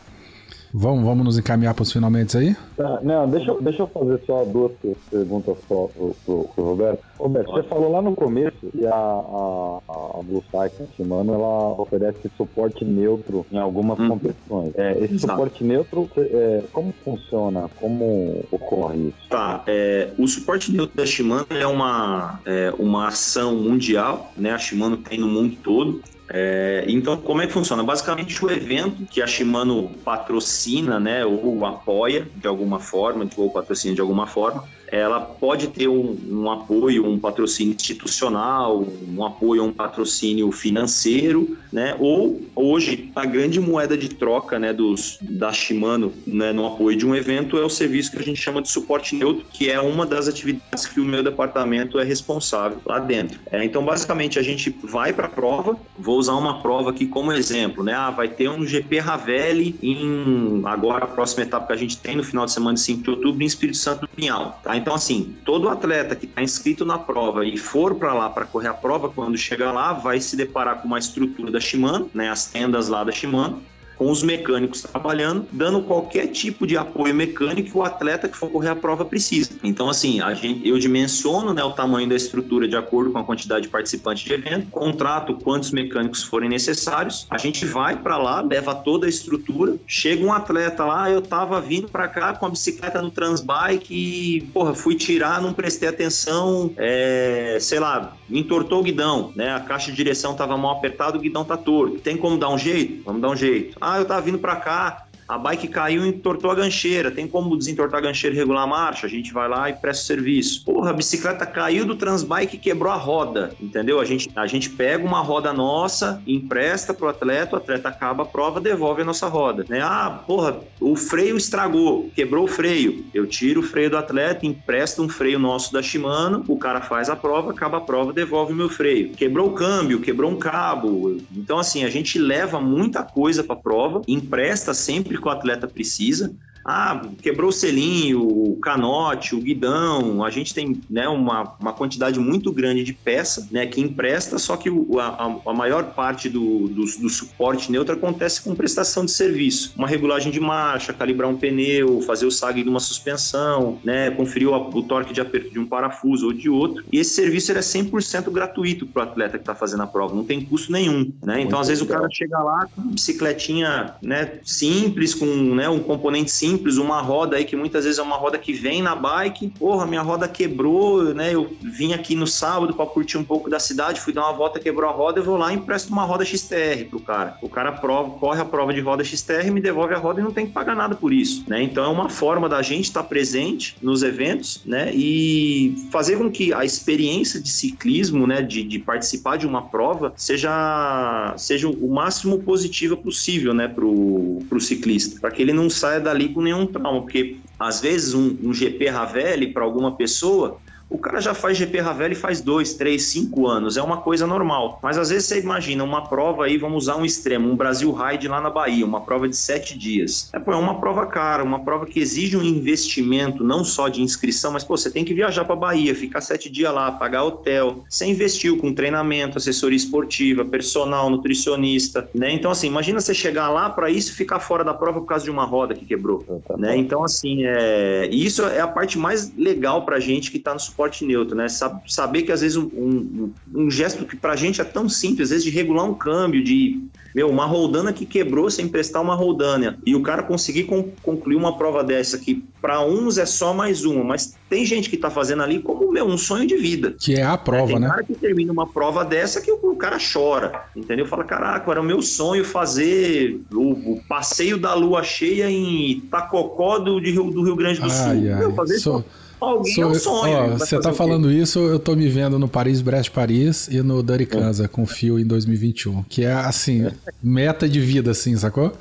Vamos, 0.73 1.05
vamos 1.05 1.25
nos 1.25 1.39
encaminhar 1.39 1.75
para 1.75 1.83
os 1.83 1.93
finalmente 1.93 2.37
aí? 2.37 2.57
Tá, 2.77 3.01
não, 3.03 3.29
deixa, 3.29 3.55
deixa 3.61 3.83
eu 3.83 3.87
fazer 3.89 4.21
só 4.25 4.45
duas 4.45 4.73
perguntas 5.11 5.57
pro, 5.66 5.91
pro, 6.25 6.45
pro 6.55 6.64
Roberto. 6.64 7.03
Roberto, 7.18 7.51
você 7.51 7.62
falou 7.64 7.91
lá 7.91 8.01
no 8.01 8.14
começo 8.14 8.57
que 8.71 8.87
a, 8.87 8.95
a, 8.95 9.81
a 9.89 10.23
Blue 10.23 10.43
Cycle 10.45 10.87
Shimano 10.97 11.35
ela 11.35 11.81
oferece 11.81 12.31
suporte 12.37 12.85
neutro 12.85 13.45
em 13.51 13.59
algumas 13.59 13.99
hum. 13.99 14.09
competições. 14.09 14.73
É, 14.77 14.93
esse 14.93 15.14
Exato. 15.14 15.33
suporte 15.33 15.64
neutro, 15.64 16.09
é, 16.16 16.62
como 16.73 16.95
funciona? 17.05 17.68
Como 17.81 18.45
ocorre 18.51 19.09
isso? 19.09 19.29
Tá, 19.29 19.62
é, 19.66 20.11
o 20.16 20.27
suporte 20.29 20.73
neutro 20.73 20.97
da 20.97 21.05
Shimano 21.05 21.47
é 21.51 21.66
uma, 21.66 22.41
é, 22.47 22.73
uma 22.79 23.09
ação 23.09 23.57
mundial, 23.57 24.33
né? 24.37 24.53
A 24.53 24.59
Shimano 24.59 24.97
tem 24.99 25.18
no 25.18 25.27
mundo 25.27 25.57
todo. 25.62 26.01
É, 26.33 26.85
então, 26.87 27.16
como 27.16 27.43
é 27.43 27.47
que 27.47 27.53
funciona? 27.53 27.83
Basicamente, 27.83 28.45
o 28.45 28.51
evento 28.51 29.05
que 29.07 29.20
a 29.20 29.26
Shimano 29.26 29.91
patrocina, 30.05 31.01
né, 31.01 31.26
ou 31.26 31.66
apoia 31.66 32.26
de 32.37 32.47
alguma 32.47 32.78
forma, 32.78 33.28
ou 33.37 33.51
patrocina 33.51 33.95
de 33.95 34.01
alguma 34.01 34.28
forma, 34.28 34.64
ela 34.91 35.20
pode 35.20 35.68
ter 35.68 35.88
um, 35.88 36.16
um, 36.28 36.51
apoio, 36.51 37.07
um 37.07 37.18
patrocínio 37.18 37.74
institucional, 37.74 38.86
um 39.09 39.24
apoio, 39.24 39.64
um 39.64 39.72
patrocínio 39.72 40.51
financeiro, 40.51 41.57
né? 41.72 41.97
Ou 41.99 42.41
hoje 42.55 43.11
a 43.14 43.24
grande 43.24 43.61
moeda 43.61 43.97
de 43.97 44.09
troca, 44.09 44.59
né, 44.59 44.72
dos 44.72 45.18
da 45.22 45.53
Shimano, 45.53 46.12
né, 46.26 46.53
no 46.53 46.66
apoio 46.66 46.97
de 46.97 47.07
um 47.07 47.14
evento 47.14 47.57
é 47.57 47.64
o 47.64 47.68
serviço 47.68 48.11
que 48.11 48.18
a 48.18 48.22
gente 48.22 48.41
chama 48.41 48.61
de 48.61 48.68
suporte 48.68 49.14
neutro, 49.14 49.47
que 49.53 49.70
é 49.70 49.80
uma 49.80 50.05
das 50.05 50.26
atividades 50.26 50.86
que 50.86 51.01
o 51.01 51.05
meu 51.05 51.22
departamento 51.22 51.99
é 51.99 52.05
responsável 52.05 52.78
lá 52.84 52.99
dentro. 52.99 53.38
É, 53.51 53.64
então, 53.64 53.84
basicamente, 53.84 54.38
a 54.38 54.43
gente 54.43 54.74
vai 54.82 55.12
para 55.12 55.26
a 55.26 55.30
prova. 55.30 55.76
Vou 55.99 56.18
usar 56.18 56.34
uma 56.34 56.61
prova 56.61 56.91
aqui 56.91 57.07
como 57.07 57.32
exemplo, 57.32 57.84
né? 57.84 57.95
Ah, 57.95 58.11
vai 58.11 58.28
ter 58.28 58.49
um 58.49 58.66
GP 58.66 58.99
Ravelli 58.99 59.76
em 59.82 60.62
agora 60.64 61.05
a 61.05 61.09
próxima 61.09 61.43
etapa 61.43 61.68
que 61.68 61.72
a 61.72 61.76
gente 61.76 61.97
tem 61.99 62.16
no 62.16 62.24
final 62.24 62.45
de 62.47 62.53
semana 62.53 62.74
de 62.74 62.80
5 62.80 63.03
de 63.03 63.11
outubro 63.11 63.43
em 63.43 63.47
Espírito 63.47 63.78
Santo 63.78 64.03
do 64.03 64.09
Pinhal, 64.09 64.59
tá? 64.62 64.76
Então, 64.81 64.95
assim, 64.95 65.37
todo 65.45 65.68
atleta 65.68 66.16
que 66.16 66.24
está 66.24 66.43
inscrito 66.43 66.87
na 66.87 66.99
prova 66.99 67.45
e 67.45 67.59
for 67.59 67.95
para 67.95 68.14
lá 68.14 68.31
para 68.31 68.47
correr 68.47 68.68
a 68.68 68.74
prova, 68.74 69.11
quando 69.11 69.37
chegar 69.37 69.72
lá, 69.72 69.93
vai 69.93 70.18
se 70.20 70.37
deparar 70.37 70.81
com 70.81 70.89
uma 70.89 70.99
estrutura 70.99 71.51
da 71.51 71.61
Shimano, 71.61 72.11
né, 72.14 72.31
as 72.31 72.47
tendas 72.47 72.89
lá 72.89 73.05
da 73.05 73.12
Shimano, 73.12 73.62
com 74.01 74.11
os 74.11 74.22
mecânicos 74.22 74.80
trabalhando, 74.80 75.46
dando 75.53 75.82
qualquer 75.82 76.28
tipo 76.28 76.66
de 76.66 76.74
apoio 76.74 77.14
mecânico 77.14 77.70
que 77.70 77.76
o 77.76 77.82
atleta 77.82 78.30
que 78.30 78.36
for 78.36 78.51
correr 78.51 78.70
a 78.70 78.74
prova 78.74 79.05
precisa. 79.05 79.51
Então, 79.62 79.90
assim, 79.90 80.22
a 80.22 80.32
gente, 80.32 80.66
eu 80.66 80.78
dimensiono 80.78 81.53
né, 81.53 81.62
o 81.62 81.72
tamanho 81.72 82.09
da 82.09 82.16
estrutura 82.16 82.66
de 82.66 82.74
acordo 82.74 83.11
com 83.11 83.18
a 83.18 83.24
quantidade 83.24 83.64
de 83.64 83.68
participantes 83.68 84.24
de 84.24 84.32
evento, 84.32 84.70
contrato 84.70 85.34
quantos 85.34 85.70
mecânicos 85.70 86.22
forem 86.22 86.48
necessários, 86.48 87.26
a 87.28 87.36
gente 87.36 87.66
vai 87.66 87.94
para 87.94 88.16
lá, 88.16 88.40
leva 88.40 88.74
toda 88.74 89.05
a 89.05 89.09
estrutura, 89.09 89.76
chega 89.86 90.24
um 90.24 90.32
atleta 90.32 90.82
lá, 90.82 91.11
eu 91.11 91.20
tava 91.20 91.61
vindo 91.61 91.86
para 91.86 92.09
cá 92.09 92.32
com 92.32 92.46
a 92.46 92.48
bicicleta 92.48 93.03
no 93.03 93.11
Transbike 93.11 93.92
e, 93.92 94.40
porra, 94.55 94.72
fui 94.72 94.94
tirar, 94.94 95.42
não 95.42 95.53
prestei 95.53 95.90
atenção, 95.90 96.72
é, 96.78 97.59
sei 97.61 97.78
lá, 97.78 98.16
entortou 98.30 98.80
o 98.80 98.82
guidão, 98.82 99.30
né? 99.36 99.55
A 99.55 99.61
caixa 99.61 99.90
de 99.90 99.96
direção 99.96 100.34
tava 100.34 100.57
mal 100.57 100.78
apertada, 100.78 101.18
o 101.18 101.20
guidão 101.20 101.44
tá 101.44 101.57
torto. 101.57 101.98
Tem 101.98 102.16
como 102.16 102.38
dar 102.38 102.48
um 102.48 102.57
jeito? 102.57 103.03
Vamos 103.05 103.20
dar 103.20 103.28
um 103.28 103.36
jeito. 103.36 103.76
Ah, 103.80 103.89
eu 103.99 104.05
tava 104.05 104.20
vindo 104.20 104.38
para 104.38 104.57
cá, 104.57 105.07
a 105.31 105.39
bike 105.39 105.68
caiu 105.68 106.05
e 106.05 106.09
entortou 106.09 106.51
a 106.51 106.55
gancheira. 106.57 107.09
Tem 107.09 107.28
como 107.28 107.57
desentortar 107.57 108.01
a 108.01 108.03
gancheira 108.03 108.35
e 108.35 108.39
regular 108.39 108.64
a 108.64 108.66
marcha? 108.66 109.07
A 109.07 109.09
gente 109.09 109.33
vai 109.33 109.49
lá 109.49 109.70
e 109.70 109.74
presta 109.74 110.05
serviço. 110.05 110.64
Porra, 110.64 110.91
a 110.91 110.93
bicicleta 110.93 111.47
caiu 111.47 111.85
do 111.85 111.95
transbike 111.95 112.57
e 112.57 112.59
quebrou 112.59 112.93
a 112.93 112.97
roda, 112.97 113.55
entendeu? 113.61 114.01
A 114.01 114.05
gente, 114.05 114.28
a 114.35 114.47
gente 114.49 114.68
pega 114.70 115.05
uma 115.05 115.20
roda 115.20 115.53
nossa, 115.53 116.20
empresta 116.26 116.93
pro 116.93 117.09
atleta, 117.09 117.55
o 117.55 117.59
atleta 117.59 117.89
acaba 117.89 118.24
a 118.24 118.26
prova, 118.26 118.61
devolve 118.61 119.03
a 119.03 119.05
nossa 119.05 119.28
roda, 119.28 119.64
né? 119.68 119.81
Ah, 119.81 120.20
porra, 120.26 120.59
o 120.81 120.97
freio 120.97 121.37
estragou, 121.37 122.11
quebrou 122.12 122.45
o 122.45 122.49
freio. 122.49 123.05
Eu 123.14 123.24
tiro 123.24 123.61
o 123.61 123.62
freio 123.62 123.91
do 123.91 123.99
atleta, 123.99 124.45
empresto 124.45 125.01
um 125.01 125.09
freio 125.09 125.39
nosso 125.39 125.72
da 125.72 125.81
Shimano, 125.81 126.45
o 126.49 126.59
cara 126.59 126.81
faz 126.81 127.09
a 127.09 127.14
prova, 127.14 127.53
acaba 127.53 127.78
a 127.78 127.81
prova, 127.81 128.12
devolve 128.12 128.53
o 128.53 128.57
meu 128.57 128.68
freio. 128.68 129.11
Quebrou 129.11 129.51
o 129.51 129.53
câmbio, 129.53 130.01
quebrou 130.01 130.28
um 130.28 130.37
cabo. 130.37 131.18
Então, 131.37 131.61
assim, 131.61 131.85
a 131.85 131.89
gente 131.89 132.18
leva 132.18 132.61
muita 132.61 133.05
coisa 133.05 133.45
pra 133.45 133.55
prova, 133.55 134.03
empresta 134.09 134.74
sempre 134.74 135.20
que 135.21 135.29
o 135.29 135.31
atleta 135.31 135.68
precisa. 135.68 136.35
Ah, 136.64 137.02
quebrou 137.22 137.48
o 137.48 137.52
selinho, 137.52 138.22
o 138.22 138.56
canote, 138.56 139.34
o 139.34 139.40
guidão. 139.40 140.24
A 140.24 140.30
gente 140.30 140.54
tem 140.54 140.80
né, 140.88 141.08
uma, 141.08 141.54
uma 141.58 141.72
quantidade 141.72 142.18
muito 142.20 142.52
grande 142.52 142.84
de 142.84 142.92
peça 142.92 143.48
né, 143.50 143.66
que 143.66 143.80
empresta, 143.80 144.38
só 144.38 144.56
que 144.56 144.68
o, 144.68 144.98
a, 144.98 145.40
a, 145.46 145.52
maior 145.54 145.94
parte 145.94 146.28
do, 146.28 146.68
do, 146.68 146.84
do, 146.84 147.08
suporte 147.08 147.72
neutro 147.72 147.94
acontece 147.94 148.42
com 148.42 148.54
prestação 148.54 149.04
de 149.04 149.11
serviço. 149.11 149.72
Uma 149.76 149.88
regulagem 149.88 150.30
de 150.30 150.40
marcha, 150.40 150.92
calibrar 150.92 151.28
um 151.30 151.36
pneu, 151.36 152.00
fazer 152.02 152.26
o 152.26 152.30
sag 152.30 152.62
de 152.62 152.68
uma 152.68 152.80
suspensão, 152.80 153.78
né, 153.82 154.11
conferir 154.11 154.48
o, 154.48 154.54
o 154.54 154.82
torque 154.82 155.12
de 155.12 155.20
aperto 155.20 155.50
de 155.50 155.58
um 155.58 155.66
parafuso 155.66 156.26
ou 156.26 156.32
de 156.32 156.48
outro. 156.48 156.84
E 156.92 156.98
esse 156.98 157.14
serviço 157.14 157.52
é 157.52 157.61
100% 157.61 158.30
gratuito 158.30 158.86
para 158.86 159.00
o 159.00 159.08
atleta 159.08 159.38
que 159.38 159.42
está 159.42 159.54
fazendo 159.54 159.82
a 159.82 159.86
prova, 159.86 160.14
não 160.14 160.24
tem 160.24 160.44
custo 160.44 160.72
nenhum. 160.72 161.11
Né? 161.24 161.40
Então, 161.40 161.58
às 161.58 161.68
vezes, 161.68 161.82
legal. 161.82 161.98
o 161.98 162.00
cara 162.00 162.12
chega 162.12 162.38
lá 162.38 162.66
com 162.74 162.82
uma 162.82 162.92
bicicletinha 162.92 163.94
né, 164.02 164.38
simples, 164.44 165.14
com 165.14 165.26
né, 165.26 165.68
um 165.68 165.80
componente 165.80 166.30
simples 166.30 166.49
simples, 166.51 166.78
uma 166.78 167.01
roda 167.01 167.36
aí 167.36 167.44
que 167.44 167.55
muitas 167.55 167.84
vezes 167.84 167.98
é 167.98 168.03
uma 168.03 168.16
roda 168.16 168.36
que 168.36 168.53
vem 168.53 168.82
na 168.82 168.94
bike, 168.94 169.53
porra, 169.59 169.86
minha 169.86 170.03
roda 170.03 170.26
quebrou, 170.26 171.14
né? 171.14 171.32
Eu 171.32 171.51
vim 171.62 171.92
aqui 171.92 172.14
no 172.16 172.26
sábado 172.26 172.74
para 172.74 172.86
curtir 172.86 173.18
um 173.18 173.24
pouco 173.24 173.48
da 173.48 173.61
cidade, 173.61 174.01
fui 174.01 174.12
dar 174.12 174.22
uma 174.22 174.32
volta, 174.32 174.59
quebrou 174.59 174.88
a 174.88 174.92
roda, 174.92 175.20
eu 175.20 175.24
vou 175.24 175.36
lá 175.36 175.53
e 175.53 175.57
empresto 175.57 175.92
uma 175.92 176.05
roda 176.05 176.24
XTR 176.24 176.84
pro 176.88 177.01
cara. 177.01 177.36
O 177.40 177.48
cara 177.48 177.72
prova, 177.72 178.11
corre 178.18 178.40
a 178.40 178.44
prova 178.44 178.72
de 178.72 178.80
roda 178.80 179.05
XTR, 179.05 179.51
me 179.51 179.61
devolve 179.61 179.94
a 179.94 179.98
roda 179.98 180.20
e 180.20 180.24
não 180.24 180.32
tem 180.32 180.46
que 180.46 180.53
pagar 180.53 180.74
nada 180.74 180.94
por 180.94 181.12
isso, 181.12 181.44
né? 181.46 181.62
Então 181.62 181.84
é 181.84 181.88
uma 181.88 182.09
forma 182.09 182.48
da 182.48 182.62
gente 182.62 182.84
estar 182.84 183.03
tá 183.03 183.09
presente 183.09 183.76
nos 183.80 184.03
eventos, 184.03 184.62
né? 184.64 184.90
E 184.92 185.86
fazer 185.90 186.18
com 186.18 186.30
que 186.30 186.53
a 186.53 186.64
experiência 186.64 187.40
de 187.40 187.48
ciclismo, 187.48 188.26
né, 188.26 188.42
de, 188.42 188.62
de 188.62 188.78
participar 188.78 189.36
de 189.36 189.46
uma 189.46 189.62
prova, 189.62 190.12
seja, 190.16 191.34
seja 191.36 191.68
o 191.68 191.88
máximo 191.88 192.40
positiva 192.42 192.96
possível, 192.96 193.55
né, 193.55 193.68
pro, 193.68 194.40
pro 194.48 194.61
ciclista, 194.61 195.20
para 195.20 195.30
que 195.30 195.42
ele 195.42 195.53
não 195.53 195.70
saia 195.70 196.01
dali 196.01 196.28
com 196.28 196.39
nenhum 196.41 196.66
trauma, 196.66 197.01
porque 197.03 197.38
às 197.59 197.80
vezes 197.80 198.14
um, 198.14 198.36
um 198.43 198.53
GP 198.53 198.88
Ravelli 198.88 199.53
para 199.53 199.64
alguma 199.64 199.97
pessoa 199.97 200.59
o 200.91 200.99
cara 200.99 201.20
já 201.20 201.32
faz 201.32 201.57
GP 201.57 201.78
Ravelli 201.78 202.16
faz 202.16 202.41
dois, 202.41 202.74
três, 202.74 203.05
cinco 203.05 203.47
anos, 203.47 203.76
é 203.76 203.82
uma 203.82 203.99
coisa 203.99 204.26
normal. 204.26 204.80
Mas 204.82 204.99
às 204.99 205.09
vezes 205.11 205.26
você 205.26 205.38
imagina 205.38 205.84
uma 205.84 206.09
prova 206.09 206.47
aí, 206.47 206.59
vamos 206.59 206.84
usar 206.84 206.97
um 206.97 207.05
extremo, 207.05 207.49
um 207.49 207.55
Brasil 207.55 207.93
Ride 207.93 208.26
lá 208.26 208.41
na 208.41 208.51
Bahia, 208.51 208.84
uma 208.84 209.01
prova 209.01 209.28
de 209.28 209.36
sete 209.36 209.78
dias. 209.78 210.28
É, 210.32 210.41
pô, 210.41 210.53
é 210.53 210.57
uma 210.57 210.80
prova 210.80 211.07
cara, 211.07 211.45
uma 211.45 211.61
prova 211.61 211.86
que 211.86 212.01
exige 212.01 212.36
um 212.36 212.43
investimento 212.43 213.45
não 213.45 213.62
só 213.62 213.88
de 213.88 214.03
inscrição, 214.03 214.53
mas 214.53 214.64
pô, 214.64 214.76
você 214.76 214.91
tem 214.91 215.05
que 215.05 215.14
viajar 215.14 215.45
para 215.45 215.55
Bahia, 215.55 215.95
ficar 215.95 216.20
sete 216.20 216.51
dias 216.51 216.74
lá, 216.74 216.91
pagar 216.91 217.22
hotel. 217.22 217.84
Você 217.88 218.07
investiu 218.07 218.59
com 218.59 218.74
treinamento, 218.74 219.38
assessoria 219.38 219.76
esportiva, 219.76 220.45
personal, 220.45 221.09
nutricionista, 221.09 222.11
né? 222.12 222.32
Então 222.32 222.51
assim, 222.51 222.66
imagina 222.66 223.01
você 223.01 223.14
chegar 223.14 223.49
lá 223.49 223.70
para 223.70 223.88
isso 223.88 224.11
e 224.11 224.14
ficar 224.16 224.41
fora 224.41 224.64
da 224.64 224.74
prova 224.74 225.01
por 225.01 225.07
causa 225.07 225.24
de 225.24 225.30
uma 225.30 225.45
roda 225.45 225.72
que 225.72 225.84
quebrou, 225.84 226.24
né? 226.59 226.76
Então 226.76 227.05
assim, 227.05 227.45
é... 227.45 228.09
isso 228.11 228.45
é 228.45 228.61
a 228.61 228.68
parte 228.68 228.99
mais 228.99 229.32
legal 229.36 229.84
pra 229.84 230.01
gente 230.01 230.32
que 230.32 230.38
tá 230.41 230.53
no 230.53 230.59
suporte 230.59 230.80
neutro, 231.05 231.37
né? 231.37 231.47
Saber 231.87 232.22
que 232.22 232.33
às 232.33 232.41
vezes 232.41 232.57
um, 232.57 232.64
um, 232.64 233.33
um 233.55 233.70
gesto 233.70 234.05
que 234.05 234.16
pra 234.16 234.37
gente 234.37 234.61
é 234.61 234.64
tão 234.64 234.89
simples, 234.89 235.26
às 235.26 235.31
vezes 235.31 235.45
de 235.45 235.51
regular 235.51 235.85
um 235.85 235.95
câmbio, 235.95 236.43
de 236.43 236.81
meu, 237.14 237.28
uma 237.28 237.45
roldana 237.45 237.93
que 237.93 238.07
quebrou 238.07 238.51
sem 238.51 238.68
prestar 238.68 239.01
uma 239.01 239.14
roldana 239.14 239.78
e 239.85 239.95
o 239.95 240.03
cara 240.03 240.22
conseguir 240.22 240.64
concluir 241.03 241.37
uma 241.37 241.57
prova 241.57 241.83
dessa 241.83 242.18
que 242.18 242.45
para 242.61 242.85
uns 242.85 243.18
é 243.18 243.26
só 243.26 243.53
mais 243.53 243.85
uma, 243.85 244.05
mas 244.05 244.37
tem 244.49 244.64
gente 244.64 244.91
que 244.91 244.97
tá 244.97 245.11
fazendo 245.11 245.43
ali 245.43 245.61
como 245.61 245.91
meu 245.91 246.05
um 246.05 246.18
sonho 246.18 246.47
de 246.47 246.57
vida. 246.57 246.95
Que 246.99 247.14
é 247.14 247.24
a 247.24 247.37
prova, 247.37 247.64
é, 247.64 247.74
tem 247.74 247.81
né? 247.81 247.89
cara 247.89 248.05
que 248.05 248.14
termina 248.14 248.53
uma 248.53 248.66
prova 248.66 249.05
dessa 249.05 249.41
que 249.41 249.51
o, 249.51 249.59
o, 249.62 249.76
cara 249.76 249.99
chora, 249.99 250.64
entendeu? 250.76 251.07
Fala, 251.07 251.24
caraca, 251.24 251.70
era 251.70 251.81
o 251.81 251.85
meu 251.85 252.03
sonho 252.03 252.45
fazer 252.45 253.41
o, 253.53 253.95
o 253.95 254.03
passeio 254.09 254.59
da 254.59 254.74
lua 254.74 255.03
cheia 255.03 255.51
em 255.51 255.93
Itacocó 255.93 256.78
do, 256.78 257.01
de 257.01 257.11
Rio, 257.11 257.31
do 257.31 257.43
Rio 257.43 257.57
Grande 257.57 257.81
do 257.81 257.85
ai, 257.85 257.91
Sul. 257.91 258.07
Ai, 258.07 258.20
meu, 258.20 258.55
fazer 258.55 258.76
isso 258.76 259.05
Alguém 259.41 259.74
Sou, 259.74 259.84
é 259.84 259.86
um 259.86 259.95
sonho. 259.95 260.36
Ó, 260.36 260.47
você 260.59 260.78
tá 260.78 260.93
falando 260.93 261.30
isso, 261.30 261.59
eu 261.61 261.78
tô 261.78 261.97
me 261.97 262.09
vendo 262.09 262.38
no 262.38 262.49
Paris 262.49 262.82
Brest 262.82 263.11
Paris 263.11 263.68
e 263.68 263.80
no 263.80 264.03
Dirty 264.03 264.26
Kansas 264.26 264.66
com 264.66 264.82
o 264.82 264.86
Fio 264.86 265.18
em 265.18 265.24
2021, 265.24 266.03
que 266.03 266.24
é 266.24 266.32
assim, 266.32 266.88
meta 267.22 267.68
de 267.68 267.80
vida 267.80 268.11
assim, 268.11 268.36
sacou? 268.36 268.72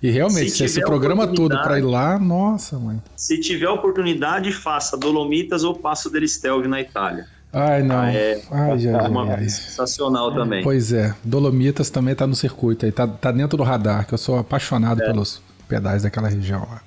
E 0.00 0.10
realmente, 0.10 0.50
se, 0.50 0.58
se 0.58 0.64
esse 0.64 0.80
programa 0.82 1.26
todo 1.26 1.56
para 1.62 1.78
ir 1.78 1.82
lá, 1.82 2.18
nossa, 2.18 2.78
mãe. 2.78 3.02
Se 3.16 3.40
tiver 3.40 3.68
oportunidade, 3.68 4.52
faça 4.52 4.98
Dolomitas 4.98 5.64
ou 5.64 5.74
Passo 5.74 6.10
del 6.10 6.28
Stelvio 6.28 6.68
na 6.68 6.80
Itália. 6.80 7.26
Ai, 7.50 7.82
não. 7.82 8.00
Ah, 8.00 8.12
é, 8.12 8.42
ai, 8.50 8.78
já, 8.78 8.90
é 8.90 9.08
uma 9.08 9.32
ai. 9.32 9.48
sensacional 9.48 10.34
também. 10.34 10.62
Pois 10.62 10.92
é, 10.92 11.14
Dolomitas 11.24 11.88
também 11.88 12.14
tá 12.14 12.26
no 12.26 12.34
circuito 12.34 12.84
aí, 12.84 12.92
tá, 12.92 13.06
tá 13.06 13.32
dentro 13.32 13.56
do 13.56 13.62
radar, 13.62 14.06
que 14.06 14.12
eu 14.12 14.18
sou 14.18 14.38
apaixonado 14.38 15.02
é. 15.02 15.06
pelos 15.06 15.40
pedais 15.68 16.02
daquela 16.02 16.28
região 16.28 16.60
lá. 16.60 16.82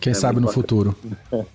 Quem 0.00 0.12
é 0.12 0.14
sabe 0.14 0.40
no 0.40 0.46
bacana. 0.46 0.54
futuro. 0.54 0.96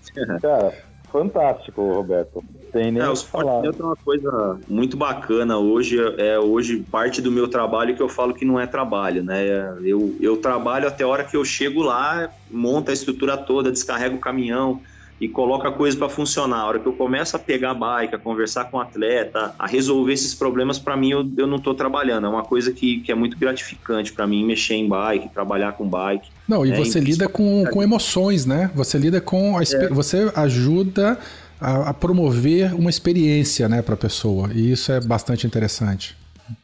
Cara, 0.41 0.73
fantástico, 1.11 1.81
Roberto. 1.81 2.43
Tem 2.71 2.91
nem 2.91 3.03
é, 3.03 3.09
o 3.09 3.15
falar. 3.15 3.65
é 3.65 3.69
uma 3.69 3.95
coisa 3.95 4.59
muito 4.67 4.95
bacana 4.95 5.57
hoje. 5.57 5.97
É 6.17 6.39
hoje 6.39 6.85
parte 6.89 7.21
do 7.21 7.31
meu 7.31 7.47
trabalho 7.47 7.95
que 7.95 8.01
eu 8.01 8.09
falo 8.09 8.33
que 8.33 8.45
não 8.45 8.59
é 8.59 8.65
trabalho, 8.65 9.23
né? 9.23 9.43
Eu, 9.83 10.15
eu 10.21 10.37
trabalho 10.37 10.87
até 10.87 11.03
a 11.03 11.07
hora 11.07 11.23
que 11.23 11.35
eu 11.35 11.43
chego 11.43 11.81
lá, 11.81 12.29
monta 12.49 12.91
a 12.91 12.93
estrutura 12.93 13.37
toda, 13.37 13.71
descarrega 13.71 14.15
o 14.15 14.19
caminhão, 14.19 14.81
e 15.21 15.29
coloca 15.29 15.69
a 15.69 15.71
coisa 15.71 15.95
para 15.95 16.09
funcionar. 16.09 16.61
A 16.61 16.65
hora 16.65 16.79
que 16.79 16.87
eu 16.87 16.93
começo 16.93 17.35
a 17.35 17.39
pegar 17.39 17.71
a 17.71 17.73
bike, 17.75 18.15
a 18.15 18.17
conversar 18.17 18.65
com 18.65 18.77
o 18.77 18.79
atleta, 18.79 19.53
a 19.57 19.67
resolver 19.67 20.13
esses 20.13 20.33
problemas, 20.33 20.79
para 20.79 20.97
mim 20.97 21.11
eu, 21.11 21.31
eu 21.37 21.45
não 21.45 21.57
estou 21.57 21.75
trabalhando. 21.75 22.25
É 22.25 22.29
uma 22.29 22.43
coisa 22.43 22.73
que, 22.73 23.01
que 23.01 23.11
é 23.11 23.15
muito 23.15 23.37
gratificante 23.37 24.11
para 24.11 24.25
mim 24.25 24.43
mexer 24.43 24.73
em 24.73 24.89
bike, 24.89 25.29
trabalhar 25.29 25.73
com 25.73 25.87
bike. 25.87 26.27
Não, 26.47 26.65
e 26.65 26.71
né? 26.71 26.75
você 26.75 26.99
lida 26.99 27.29
com, 27.29 27.63
com 27.71 27.83
emoções, 27.83 28.47
né? 28.47 28.71
Você 28.73 28.97
lida 28.97 29.21
com. 29.21 29.59
A, 29.59 29.61
é. 29.61 29.89
Você 29.89 30.31
ajuda 30.35 31.19
a, 31.59 31.89
a, 31.89 31.93
promover 31.93 32.73
uma 32.73 32.89
experiência 32.89 33.69
né, 33.69 33.83
para 33.83 33.93
a 33.93 33.97
pessoa. 33.97 34.49
E 34.51 34.71
isso 34.71 34.91
é 34.91 34.99
bastante 34.99 35.45
interessante. 35.45 36.17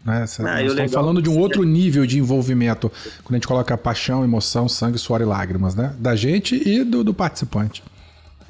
Né? 0.03 0.25
Ah, 0.43 0.63
estamos 0.63 0.91
falando 0.91 1.21
de 1.21 1.29
um 1.29 1.37
outro 1.37 1.63
nível 1.63 2.07
de 2.07 2.17
envolvimento 2.17 2.91
quando 3.23 3.35
a 3.35 3.37
gente 3.37 3.47
coloca 3.47 3.77
paixão, 3.77 4.23
emoção, 4.23 4.67
sangue, 4.67 4.97
suor 4.97 5.21
e 5.21 5.25
lágrimas, 5.25 5.75
né? 5.75 5.93
Da 5.99 6.15
gente 6.15 6.55
e 6.67 6.83
do, 6.83 7.03
do 7.03 7.13
participante. 7.13 7.83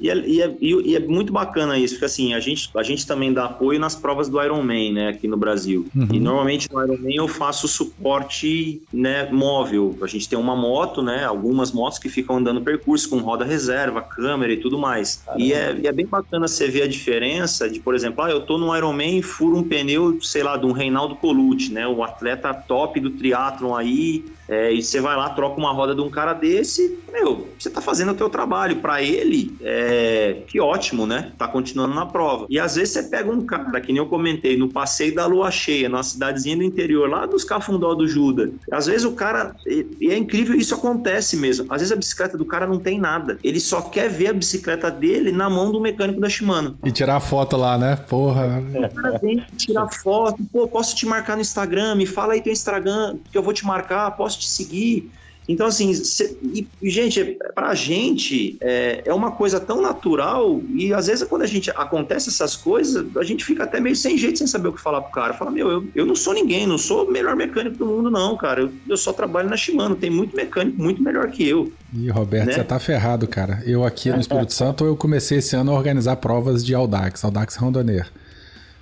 E 0.00 0.10
é, 0.10 0.16
e, 0.26 0.42
é, 0.42 0.56
e 0.60 0.96
é, 0.96 1.00
muito 1.00 1.32
bacana 1.32 1.78
isso, 1.78 1.94
porque 1.94 2.04
assim, 2.04 2.34
a 2.34 2.40
gente, 2.40 2.70
a 2.74 2.82
gente 2.82 3.06
também 3.06 3.32
dá 3.32 3.46
apoio 3.46 3.80
nas 3.80 3.94
provas 3.94 4.28
do 4.28 4.42
Ironman, 4.42 4.92
né, 4.92 5.08
aqui 5.08 5.26
no 5.26 5.36
Brasil. 5.36 5.86
Uhum. 5.94 6.08
E 6.12 6.20
normalmente 6.20 6.68
no 6.72 6.82
Ironman 6.82 7.16
eu 7.16 7.28
faço 7.28 7.66
suporte 7.66 8.82
né, 8.92 9.28
móvel. 9.30 9.98
A 10.02 10.06
gente 10.06 10.28
tem 10.28 10.38
uma 10.38 10.54
moto, 10.54 11.02
né, 11.02 11.24
algumas 11.24 11.72
motos 11.72 11.98
que 11.98 12.08
ficam 12.08 12.36
andando 12.36 12.60
percurso 12.60 13.08
com 13.08 13.18
roda 13.18 13.44
reserva, 13.44 14.00
câmera 14.00 14.52
e 14.52 14.56
tudo 14.58 14.78
mais. 14.78 15.24
E 15.36 15.52
é, 15.52 15.76
e 15.82 15.86
é, 15.86 15.92
bem 15.92 16.06
bacana 16.06 16.46
você 16.46 16.68
ver 16.68 16.82
a 16.82 16.88
diferença 16.88 17.68
de, 17.68 17.80
por 17.80 17.94
exemplo, 17.94 18.24
ah, 18.24 18.30
eu 18.30 18.40
tô 18.40 18.58
no 18.58 18.74
Ironman 18.76 19.18
e 19.18 19.22
furo 19.22 19.56
um 19.56 19.62
pneu, 19.62 20.18
sei 20.22 20.42
lá, 20.42 20.56
de 20.56 20.66
um 20.66 20.72
Reinaldo 20.72 21.16
Colucci, 21.16 21.72
né, 21.72 21.86
o 21.86 22.02
atleta 22.02 22.54
top 22.54 23.00
do 23.00 23.10
triatlon 23.10 23.74
aí, 23.74 24.24
é, 24.48 24.72
e 24.72 24.82
você 24.82 25.00
vai 25.00 25.16
lá, 25.16 25.30
troca 25.30 25.58
uma 25.58 25.72
roda 25.72 25.94
de 25.94 26.00
um 26.00 26.08
cara 26.10 26.32
desse, 26.32 26.98
meu, 27.12 27.48
você 27.58 27.68
tá 27.68 27.80
fazendo 27.80 28.12
o 28.12 28.14
teu 28.14 28.28
trabalho. 28.28 28.76
para 28.76 29.02
ele, 29.02 29.56
é, 29.60 30.42
que 30.46 30.60
ótimo, 30.60 31.06
né? 31.06 31.32
Tá 31.36 31.46
continuando 31.46 31.94
na 31.94 32.06
prova. 32.06 32.46
E 32.48 32.58
às 32.58 32.76
vezes 32.76 32.94
você 32.94 33.02
pega 33.04 33.30
um 33.30 33.44
cara, 33.44 33.80
que 33.80 33.92
nem 33.92 33.98
eu 33.98 34.06
comentei, 34.06 34.56
no 34.56 34.68
passeio 34.68 35.14
da 35.14 35.26
lua 35.26 35.50
cheia, 35.50 35.88
numa 35.88 36.02
cidadezinha 36.02 36.56
do 36.56 36.62
interior, 36.62 37.08
lá 37.08 37.26
dos 37.26 37.44
Cafundó 37.44 37.94
do 37.94 38.06
Juda. 38.06 38.50
Às 38.70 38.86
vezes 38.86 39.04
o 39.04 39.12
cara, 39.12 39.54
e 39.66 40.10
é 40.10 40.16
incrível, 40.16 40.54
isso 40.54 40.74
acontece 40.74 41.36
mesmo. 41.36 41.66
Às 41.68 41.80
vezes 41.80 41.92
a 41.92 41.96
bicicleta 41.96 42.38
do 42.38 42.44
cara 42.44 42.66
não 42.66 42.78
tem 42.78 42.98
nada. 42.98 43.38
Ele 43.42 43.60
só 43.60 43.82
quer 43.82 44.08
ver 44.08 44.28
a 44.28 44.32
bicicleta 44.32 44.90
dele 44.90 45.32
na 45.32 45.50
mão 45.50 45.70
do 45.70 45.80
mecânico 45.80 46.20
da 46.20 46.28
Shimano. 46.28 46.78
E 46.84 46.90
tirar 46.90 47.16
a 47.16 47.20
foto 47.20 47.56
lá, 47.56 47.76
né? 47.76 47.96
Porra. 48.08 48.62
O 48.74 48.94
cara 48.94 49.18
vem 49.18 49.44
tirar 49.56 49.88
foto. 49.88 50.42
Pô, 50.52 50.66
posso 50.68 50.94
te 50.94 51.06
marcar 51.06 51.34
no 51.34 51.42
Instagram? 51.42 51.94
Me 51.96 52.06
fala 52.06 52.34
aí 52.34 52.40
teu 52.40 52.52
Instagram, 52.52 53.18
que 53.30 53.36
eu 53.36 53.42
vou 53.42 53.52
te 53.52 53.66
marcar. 53.66 54.10
Posso 54.12 54.37
te 54.38 54.48
seguir. 54.48 55.10
Então, 55.48 55.66
assim, 55.66 55.94
cê, 55.94 56.36
e, 56.42 56.68
gente, 56.82 57.38
pra 57.54 57.74
gente 57.74 58.58
é, 58.60 59.02
é, 59.06 59.14
uma 59.14 59.30
coisa 59.30 59.58
tão 59.58 59.80
natural 59.80 60.60
e 60.74 60.92
às 60.92 61.06
vezes 61.06 61.26
quando 61.26 61.40
a 61.40 61.46
gente 61.46 61.70
acontece 61.70 62.28
essas 62.28 62.54
coisas, 62.54 63.06
a 63.16 63.24
gente 63.24 63.42
fica 63.42 63.64
até 63.64 63.80
meio 63.80 63.96
sem 63.96 64.18
jeito, 64.18 64.36
sem 64.36 64.46
saber 64.46 64.68
o 64.68 64.74
que 64.74 64.80
falar 64.80 65.00
pro 65.00 65.10
cara. 65.10 65.32
Fala, 65.32 65.50
meu, 65.50 65.70
eu, 65.70 65.88
eu 65.94 66.04
não 66.04 66.14
sou 66.14 66.34
ninguém, 66.34 66.66
não 66.66 66.76
sou 66.76 67.06
o 67.06 67.10
melhor 67.10 67.34
mecânico 67.34 67.78
do 67.78 67.86
mundo, 67.86 68.10
não, 68.10 68.36
cara. 68.36 68.60
Eu, 68.60 68.72
eu 68.86 68.96
só 68.98 69.10
trabalho 69.10 69.48
na 69.48 69.56
Shimano, 69.56 69.96
tem 69.96 70.10
muito 70.10 70.36
mecânico 70.36 70.80
muito 70.80 71.02
melhor 71.02 71.30
que 71.30 71.48
eu. 71.48 71.72
E 71.94 72.10
Roberto, 72.10 72.48
né? 72.48 72.52
você 72.52 72.64
tá 72.64 72.78
ferrado, 72.78 73.26
cara. 73.26 73.62
Eu 73.64 73.84
aqui 73.84 74.10
no 74.10 74.20
Espírito 74.20 74.52
Santo, 74.52 74.84
eu 74.84 74.94
comecei 74.94 75.38
esse 75.38 75.56
ano 75.56 75.72
a 75.72 75.74
organizar 75.74 76.16
provas 76.16 76.62
de 76.62 76.74
Audax, 76.74 77.24
Audax 77.24 77.56
Rondoneer. 77.56 78.12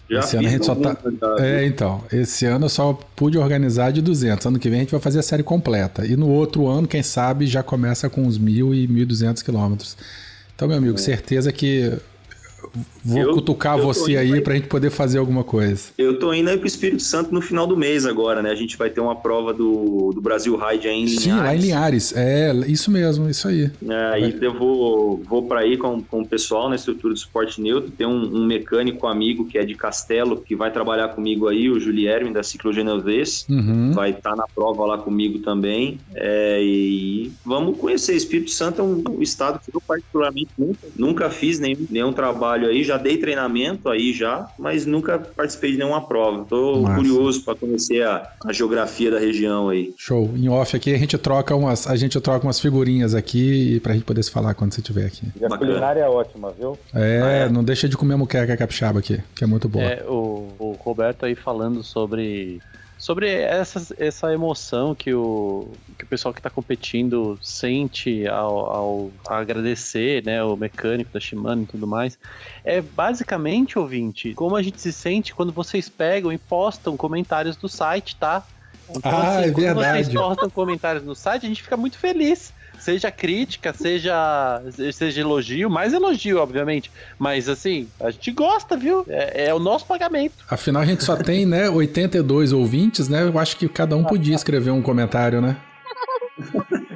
Já 0.08 0.20
esse 0.20 0.36
ano 0.36 0.46
a 0.46 0.50
gente 0.50 0.66
só 0.66 0.74
tá. 0.74 0.96
É, 1.38 1.66
então. 1.66 2.04
Esse 2.12 2.46
ano 2.46 2.66
eu 2.66 2.68
só 2.68 2.92
pude 3.14 3.36
organizar 3.38 3.90
de 3.90 4.00
200. 4.00 4.46
Ano 4.46 4.58
que 4.58 4.70
vem 4.70 4.78
a 4.78 4.82
gente 4.82 4.92
vai 4.92 5.00
fazer 5.00 5.18
a 5.18 5.22
série 5.22 5.42
completa. 5.42 6.06
E 6.06 6.16
no 6.16 6.28
outro 6.28 6.66
ano, 6.68 6.86
quem 6.86 7.02
sabe, 7.02 7.46
já 7.46 7.62
começa 7.62 8.08
com 8.08 8.22
uns 8.22 8.38
1.000 8.38 8.74
e 8.74 8.88
1.200 8.88 9.42
quilômetros. 9.42 9.96
Então, 10.54 10.68
meu 10.68 10.76
amigo, 10.76 10.94
é. 10.94 10.98
certeza 10.98 11.50
que 11.50 11.92
Vou 13.04 13.22
eu, 13.22 13.32
cutucar 13.34 13.78
eu 13.78 13.84
você 13.84 14.16
aí 14.16 14.40
para 14.40 14.54
a 14.54 14.56
gente 14.56 14.68
poder 14.68 14.90
fazer 14.90 15.18
alguma 15.18 15.44
coisa. 15.44 15.90
Eu 15.96 16.18
tô 16.18 16.32
indo 16.34 16.50
aí 16.50 16.56
pro 16.56 16.66
Espírito 16.66 17.02
Santo 17.02 17.32
no 17.32 17.40
final 17.40 17.66
do 17.66 17.76
mês 17.76 18.04
agora, 18.04 18.42
né? 18.42 18.50
A 18.50 18.54
gente 18.54 18.76
vai 18.76 18.90
ter 18.90 19.00
uma 19.00 19.14
prova 19.14 19.52
do, 19.52 20.12
do 20.14 20.20
Brasil 20.20 20.56
Ride 20.56 20.88
aí 20.88 20.94
em 20.94 21.04
Linhares. 21.04 21.22
Sim, 21.22 21.32
lá 21.32 21.54
em 21.54 21.58
Linhares. 21.58 22.16
É, 22.16 22.52
isso 22.66 22.90
mesmo, 22.90 23.28
isso 23.28 23.46
aí. 23.48 23.70
É, 23.88 23.94
aí 24.12 24.38
eu 24.40 24.52
vou, 24.52 25.18
vou 25.18 25.42
para 25.46 25.60
aí 25.60 25.76
com, 25.76 26.02
com 26.02 26.22
o 26.22 26.26
pessoal 26.26 26.68
na 26.68 26.76
estrutura 26.76 27.14
do 27.14 27.18
suporte 27.18 27.60
neutro. 27.60 27.90
Tem 27.90 28.06
um, 28.06 28.36
um, 28.36 28.46
mecânico 28.46 29.06
amigo 29.06 29.46
que 29.46 29.58
é 29.58 29.64
de 29.64 29.74
Castelo, 29.74 30.40
que 30.40 30.56
vai 30.56 30.72
trabalhar 30.72 31.08
comigo 31.08 31.48
aí, 31.48 31.70
o 31.70 31.78
Julierme, 31.78 32.32
da 32.32 32.42
Ciclogenovês. 32.42 33.46
Uhum. 33.48 33.92
Vai 33.92 34.10
estar 34.10 34.30
tá 34.30 34.36
na 34.36 34.46
prova 34.52 34.84
lá 34.84 34.98
comigo 34.98 35.38
também. 35.38 35.98
É, 36.14 36.60
e 36.62 37.30
vamos 37.44 37.78
conhecer. 37.78 38.16
Espírito 38.16 38.50
Santo 38.50 38.80
é 38.80 38.84
um, 38.84 39.04
um 39.10 39.22
estado 39.22 39.60
que 39.60 39.74
eu 39.74 39.80
particularmente 39.80 40.50
nunca, 40.58 40.88
nunca 40.96 41.30
fiz 41.30 41.60
nenhum, 41.60 41.86
nenhum 41.88 42.12
trabalho 42.12 42.45
trabalho 42.46 42.68
aí, 42.68 42.84
já 42.84 42.96
dei 42.96 43.18
treinamento 43.18 43.88
aí 43.88 44.12
já, 44.12 44.48
mas 44.58 44.86
nunca 44.86 45.18
participei 45.18 45.72
de 45.72 45.78
nenhuma 45.78 46.06
prova. 46.06 46.44
Tô 46.44 46.82
Massa. 46.82 46.94
curioso 46.94 47.44
para 47.44 47.54
conhecer 47.56 48.02
a, 48.02 48.30
a, 48.44 48.52
geografia 48.52 49.10
da 49.10 49.18
região 49.18 49.68
aí. 49.68 49.92
Show. 49.96 50.30
Em 50.36 50.48
off 50.48 50.76
aqui 50.76 50.94
a 50.94 50.98
gente 50.98 51.18
troca 51.18 51.54
umas, 51.54 51.86
a 51.86 51.96
gente 51.96 52.20
troca 52.20 52.46
umas 52.46 52.60
figurinhas 52.60 53.14
aqui 53.14 53.80
pra 53.80 53.94
gente 53.94 54.04
poder 54.04 54.22
se 54.22 54.30
falar 54.30 54.54
quando 54.54 54.72
você 54.72 54.80
estiver 54.80 55.06
aqui. 55.06 55.26
E 55.40 55.44
a 55.44 55.48
culinária 55.48 56.00
é 56.00 56.08
ótima, 56.08 56.52
viu? 56.56 56.78
É, 56.94 57.20
ah, 57.22 57.30
é, 57.30 57.48
não 57.48 57.64
deixa 57.64 57.88
de 57.88 57.96
comer 57.96 58.14
a 58.14 58.18
muqueca 58.18 58.56
capixaba 58.56 59.00
aqui, 59.00 59.20
que 59.34 59.42
é 59.42 59.46
muito 59.46 59.68
boa. 59.68 59.84
É, 59.84 60.04
o, 60.06 60.48
o 60.58 60.72
Roberto 60.78 61.26
aí 61.26 61.34
falando 61.34 61.82
sobre 61.82 62.60
sobre 62.98 63.30
essa, 63.30 63.94
essa 63.98 64.32
emoção 64.32 64.94
que 64.94 65.12
o, 65.12 65.68
que 65.98 66.04
o 66.04 66.06
pessoal 66.06 66.32
que 66.32 66.40
está 66.40 66.48
competindo 66.48 67.38
sente 67.42 68.26
ao, 68.26 68.58
ao, 68.58 69.10
agradecer 69.28 70.24
né, 70.24 70.42
o 70.42 70.56
mecânico 70.56 71.12
da 71.12 71.20
Shimano 71.20 71.62
e 71.62 71.66
tudo 71.66 71.86
mais, 71.86 72.18
é 72.64 72.80
basicamente, 72.80 73.78
ouvinte, 73.78 74.34
como 74.34 74.56
a 74.56 74.62
gente 74.62 74.80
se 74.80 74.92
sente 74.92 75.34
quando 75.34 75.52
vocês 75.52 75.88
pegam 75.88 76.32
e 76.32 76.38
postam 76.38 76.96
comentários 76.96 77.56
do 77.56 77.68
site, 77.68 78.16
tá? 78.16 78.42
Então, 78.88 79.12
ah, 79.12 79.38
assim, 79.38 79.48
é 79.48 79.52
quando 79.52 79.64
verdade. 79.64 80.04
vocês 80.04 80.14
postam 80.14 80.50
comentários 80.50 81.04
no 81.04 81.14
site, 81.14 81.44
a 81.44 81.48
gente 81.48 81.62
fica 81.62 81.76
muito 81.76 81.98
feliz 81.98 82.52
seja 82.86 83.10
crítica, 83.10 83.74
seja, 83.74 84.62
seja 84.92 85.20
elogio, 85.20 85.68
mais 85.68 85.92
elogio, 85.92 86.38
obviamente. 86.38 86.88
Mas 87.18 87.48
assim, 87.48 87.88
a 87.98 88.12
gente 88.12 88.30
gosta, 88.30 88.76
viu? 88.76 89.04
É, 89.08 89.48
é, 89.48 89.54
o 89.54 89.58
nosso 89.58 89.84
pagamento. 89.86 90.34
Afinal, 90.48 90.82
a 90.82 90.86
gente 90.86 91.02
só 91.02 91.16
tem, 91.16 91.44
né, 91.44 91.68
82 91.68 92.52
ouvintes, 92.52 93.08
né? 93.08 93.24
Eu 93.24 93.36
acho 93.40 93.56
que 93.56 93.68
cada 93.68 93.96
um 93.96 94.04
podia 94.04 94.36
escrever 94.36 94.70
um 94.70 94.80
comentário, 94.80 95.40
né? 95.40 95.56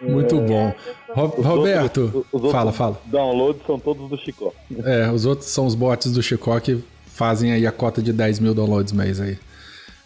Muito 0.00 0.40
bom. 0.40 0.72
Roberto, 1.08 2.24
os 2.32 2.42
os 2.44 2.52
fala, 2.52 2.72
fala. 2.72 3.00
Downloads 3.06 3.62
são 3.66 3.78
todos 3.78 4.08
do 4.08 4.16
Chicó. 4.16 4.52
É, 4.84 5.10
os 5.10 5.26
outros 5.26 5.48
são 5.48 5.66
os 5.66 5.74
bots 5.74 6.12
do 6.12 6.22
Chicó 6.22 6.58
que 6.60 6.82
fazem 7.06 7.52
aí 7.52 7.66
a 7.66 7.72
cota 7.72 8.00
de 8.00 8.12
10 8.12 8.38
mil 8.38 8.54
downloads 8.54 8.92
mês 8.92 9.20
aí. 9.20 9.36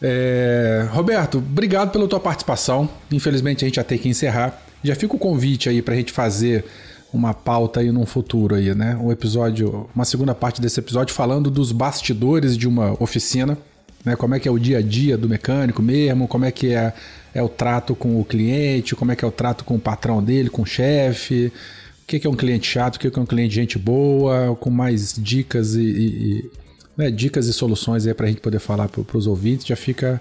É, 0.00 0.86
Roberto, 0.90 1.38
obrigado 1.38 1.90
pela 1.92 2.06
tua 2.08 2.20
participação. 2.20 2.88
Infelizmente 3.10 3.64
a 3.64 3.68
gente 3.68 3.76
já 3.76 3.84
tem 3.84 3.98
que 3.98 4.08
encerrar. 4.08 4.65
Já 4.82 4.94
fica 4.94 5.16
o 5.16 5.18
convite 5.18 5.68
aí 5.68 5.82
para 5.82 5.94
a 5.94 5.96
gente 5.96 6.12
fazer 6.12 6.64
uma 7.12 7.32
pauta 7.32 7.80
aí 7.80 7.90
num 7.90 8.06
futuro 8.06 8.54
aí, 8.54 8.74
né? 8.74 8.96
Um 8.96 9.10
episódio, 9.10 9.88
uma 9.94 10.04
segunda 10.04 10.34
parte 10.34 10.60
desse 10.60 10.80
episódio 10.80 11.14
falando 11.14 11.50
dos 11.50 11.72
bastidores 11.72 12.56
de 12.56 12.68
uma 12.68 13.00
oficina, 13.02 13.56
né? 14.04 14.14
Como 14.16 14.34
é 14.34 14.40
que 14.40 14.48
é 14.48 14.50
o 14.50 14.58
dia 14.58 14.78
a 14.78 14.82
dia 14.82 15.16
do 15.16 15.28
mecânico 15.28 15.82
mesmo, 15.82 16.28
como 16.28 16.44
é 16.44 16.50
que 16.50 16.74
é, 16.74 16.92
é 17.34 17.42
o 17.42 17.48
trato 17.48 17.94
com 17.94 18.20
o 18.20 18.24
cliente, 18.24 18.94
como 18.94 19.12
é 19.12 19.16
que 19.16 19.24
é 19.24 19.28
o 19.28 19.32
trato 19.32 19.64
com 19.64 19.76
o 19.76 19.80
patrão 19.80 20.22
dele, 20.22 20.50
com 20.50 20.62
o 20.62 20.66
chefe, 20.66 21.52
o 22.02 22.06
que 22.06 22.26
é 22.26 22.30
um 22.30 22.36
cliente 22.36 22.68
chato, 22.68 22.96
o 22.96 22.98
que 22.98 23.06
é 23.06 23.22
um 23.22 23.26
cliente 23.26 23.54
gente 23.54 23.78
boa, 23.78 24.56
com 24.60 24.70
mais 24.70 25.14
dicas 25.14 25.74
e, 25.74 25.82
e 25.82 26.50
né, 26.96 27.10
dicas 27.10 27.46
e 27.46 27.52
soluções 27.52 28.06
aí 28.06 28.14
para 28.14 28.26
a 28.26 28.28
gente 28.28 28.40
poder 28.40 28.58
falar 28.58 28.88
para 28.88 29.16
os 29.16 29.26
ouvintes, 29.26 29.66
já 29.66 29.76
fica 29.76 30.20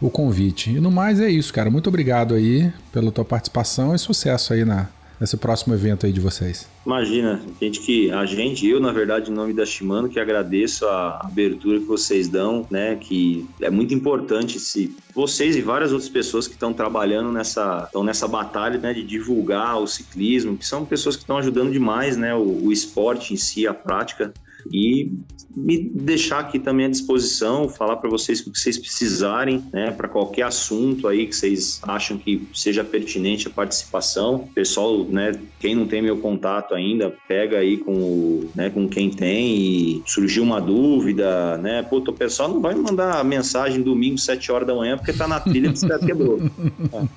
o 0.00 0.10
convite. 0.10 0.70
E 0.70 0.80
no 0.80 0.90
mais 0.90 1.20
é 1.20 1.28
isso, 1.28 1.52
cara. 1.52 1.70
Muito 1.70 1.88
obrigado 1.88 2.34
aí 2.34 2.72
pela 2.92 3.10
tua 3.10 3.24
participação 3.24 3.94
e 3.94 3.98
sucesso 3.98 4.52
aí 4.52 4.64
na, 4.64 4.88
nesse 5.20 5.36
próximo 5.36 5.74
evento 5.74 6.06
aí 6.06 6.12
de 6.12 6.20
vocês. 6.20 6.68
Imagina, 6.86 7.40
gente 7.60 7.80
que 7.80 8.10
a 8.10 8.24
gente, 8.24 8.66
eu 8.66 8.80
na 8.80 8.92
verdade, 8.92 9.30
em 9.30 9.34
nome 9.34 9.52
da 9.52 9.66
Shimano, 9.66 10.08
que 10.08 10.18
agradeço 10.18 10.86
a 10.86 11.20
abertura 11.24 11.78
que 11.78 11.84
vocês 11.84 12.28
dão, 12.28 12.66
né? 12.70 12.96
Que 12.96 13.46
é 13.60 13.68
muito 13.68 13.92
importante 13.92 14.58
se 14.58 14.96
vocês 15.14 15.56
e 15.56 15.60
várias 15.60 15.92
outras 15.92 16.08
pessoas 16.08 16.46
que 16.46 16.54
estão 16.54 16.72
trabalhando 16.72 17.30
nessa, 17.32 17.84
estão 17.86 18.04
nessa 18.04 18.28
batalha, 18.28 18.78
né, 18.78 18.94
de 18.94 19.02
divulgar 19.02 19.80
o 19.80 19.86
ciclismo, 19.86 20.56
que 20.56 20.66
são 20.66 20.84
pessoas 20.84 21.16
que 21.16 21.22
estão 21.22 21.38
ajudando 21.38 21.72
demais, 21.72 22.16
né, 22.16 22.34
o, 22.34 22.66
o 22.66 22.72
esporte 22.72 23.34
em 23.34 23.36
si, 23.36 23.66
a 23.66 23.74
prática 23.74 24.32
e 24.72 25.12
me 25.56 25.78
deixar 25.78 26.40
aqui 26.40 26.58
também 26.58 26.86
à 26.86 26.88
disposição, 26.88 27.68
falar 27.68 27.96
para 27.96 28.08
vocês 28.08 28.40
o 28.40 28.52
que 28.52 28.58
vocês 28.58 28.78
precisarem, 28.78 29.64
né, 29.72 29.90
para 29.90 30.08
qualquer 30.08 30.42
assunto 30.42 31.08
aí 31.08 31.26
que 31.26 31.34
vocês 31.34 31.80
acham 31.82 32.18
que 32.18 32.46
seja 32.54 32.84
pertinente 32.84 33.48
a 33.48 33.50
participação. 33.50 34.48
Pessoal, 34.54 35.04
né, 35.04 35.32
quem 35.58 35.74
não 35.74 35.86
tem 35.86 36.02
meu 36.02 36.18
contato 36.18 36.74
ainda, 36.74 37.12
pega 37.26 37.58
aí 37.58 37.76
com, 37.78 37.92
o, 37.92 38.50
né, 38.54 38.70
com 38.70 38.88
quem 38.88 39.10
tem 39.10 39.56
e 39.56 40.02
surgiu 40.06 40.42
uma 40.42 40.60
dúvida, 40.60 41.56
né, 41.58 41.82
puta, 41.82 42.10
o 42.10 42.14
pessoal 42.14 42.48
não 42.48 42.60
vai 42.60 42.74
mandar 42.74 43.24
mensagem 43.24 43.82
domingo, 43.82 44.18
7 44.18 44.52
horas 44.52 44.66
da 44.66 44.74
manhã, 44.74 44.96
porque 44.96 45.12
tá 45.12 45.26
na 45.26 45.40
trilha, 45.40 45.70
bicicleta 45.70 46.06
quebrou. 46.06 46.38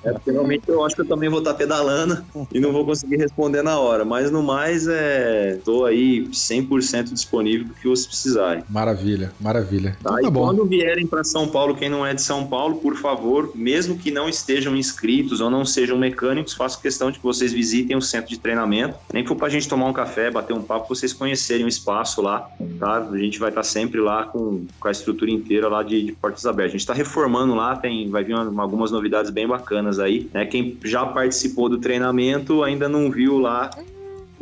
É, 0.04 0.12
porque 0.12 0.30
realmente 0.30 0.68
eu 0.68 0.84
acho 0.84 0.96
que 0.96 1.02
eu 1.02 1.06
também 1.06 1.28
vou 1.28 1.38
estar 1.38 1.52
tá 1.52 1.58
pedalando 1.58 2.24
e 2.52 2.58
não 2.58 2.72
vou 2.72 2.84
conseguir 2.84 3.16
responder 3.16 3.62
na 3.62 3.78
hora, 3.78 4.04
mas 4.04 4.30
no 4.30 4.42
mais, 4.42 4.86
é, 4.88 5.60
tô 5.64 5.84
aí 5.84 6.26
100% 6.28 7.12
disponível 7.12 7.31
disponível 7.32 7.66
que 7.80 7.88
vocês 7.88 8.06
precisarem. 8.06 8.62
Maravilha, 8.68 9.32
maravilha. 9.40 9.96
Tá, 10.02 10.10
então, 10.10 10.22
tá 10.22 10.28
e 10.28 10.30
bom. 10.30 10.46
quando 10.46 10.66
vierem 10.66 11.06
para 11.06 11.24
São 11.24 11.48
Paulo, 11.48 11.74
quem 11.74 11.88
não 11.88 12.04
é 12.04 12.12
de 12.12 12.20
São 12.20 12.46
Paulo, 12.46 12.76
por 12.76 12.94
favor, 12.96 13.50
mesmo 13.54 13.96
que 13.96 14.10
não 14.10 14.28
estejam 14.28 14.76
inscritos 14.76 15.40
ou 15.40 15.50
não 15.50 15.64
sejam 15.64 15.96
mecânicos, 15.98 16.52
faço 16.52 16.80
questão 16.80 17.10
de 17.10 17.18
que 17.18 17.24
vocês 17.24 17.52
visitem 17.52 17.96
o 17.96 18.02
centro 18.02 18.28
de 18.28 18.38
treinamento. 18.38 18.96
Nem 19.12 19.22
que 19.22 19.28
for 19.28 19.36
para 19.36 19.46
a 19.46 19.50
gente 19.50 19.68
tomar 19.68 19.86
um 19.86 19.92
café, 19.92 20.30
bater 20.30 20.52
um 20.52 20.62
papo, 20.62 20.94
vocês 20.94 21.12
conhecerem 21.12 21.64
o 21.64 21.68
espaço 21.68 22.20
lá, 22.20 22.48
tá? 22.78 23.08
A 23.10 23.18
gente 23.18 23.38
vai 23.38 23.48
estar 23.48 23.62
tá 23.62 23.66
sempre 23.66 24.00
lá 24.00 24.24
com, 24.24 24.66
com 24.78 24.88
a 24.88 24.90
estrutura 24.90 25.30
inteira 25.30 25.68
lá 25.68 25.82
de, 25.82 26.02
de 26.02 26.12
portas 26.12 26.44
abertas. 26.44 26.72
A 26.72 26.72
gente 26.72 26.80
está 26.80 26.94
reformando 26.94 27.54
lá, 27.54 27.76
tem, 27.76 28.10
vai 28.10 28.22
vir 28.22 28.34
uma, 28.34 28.62
algumas 28.62 28.90
novidades 28.90 29.30
bem 29.30 29.46
bacanas 29.46 29.98
aí, 29.98 30.28
né? 30.34 30.44
Quem 30.44 30.76
já 30.84 31.06
participou 31.06 31.68
do 31.68 31.78
treinamento 31.78 32.62
ainda 32.62 32.88
não 32.88 33.10
viu 33.10 33.38
lá 33.38 33.70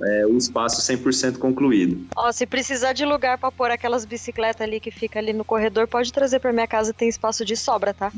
é, 0.02 0.26
o 0.26 0.36
espaço 0.36 0.80
100% 0.80 1.38
concluído. 1.38 2.06
Ó, 2.16 2.30
se 2.32 2.46
precisar 2.46 2.92
de 2.92 3.04
lugar 3.04 3.38
para 3.38 3.50
pôr 3.50 3.70
aquelas 3.70 4.04
bicicletas 4.04 4.62
ali 4.62 4.80
que 4.80 4.90
fica 4.90 5.18
ali 5.18 5.32
no 5.32 5.44
corredor, 5.44 5.86
pode 5.86 6.12
trazer 6.12 6.40
para 6.40 6.52
minha 6.52 6.66
casa, 6.66 6.92
tem 6.92 7.08
espaço 7.08 7.44
de 7.44 7.56
sobra, 7.56 7.92
tá? 7.92 8.12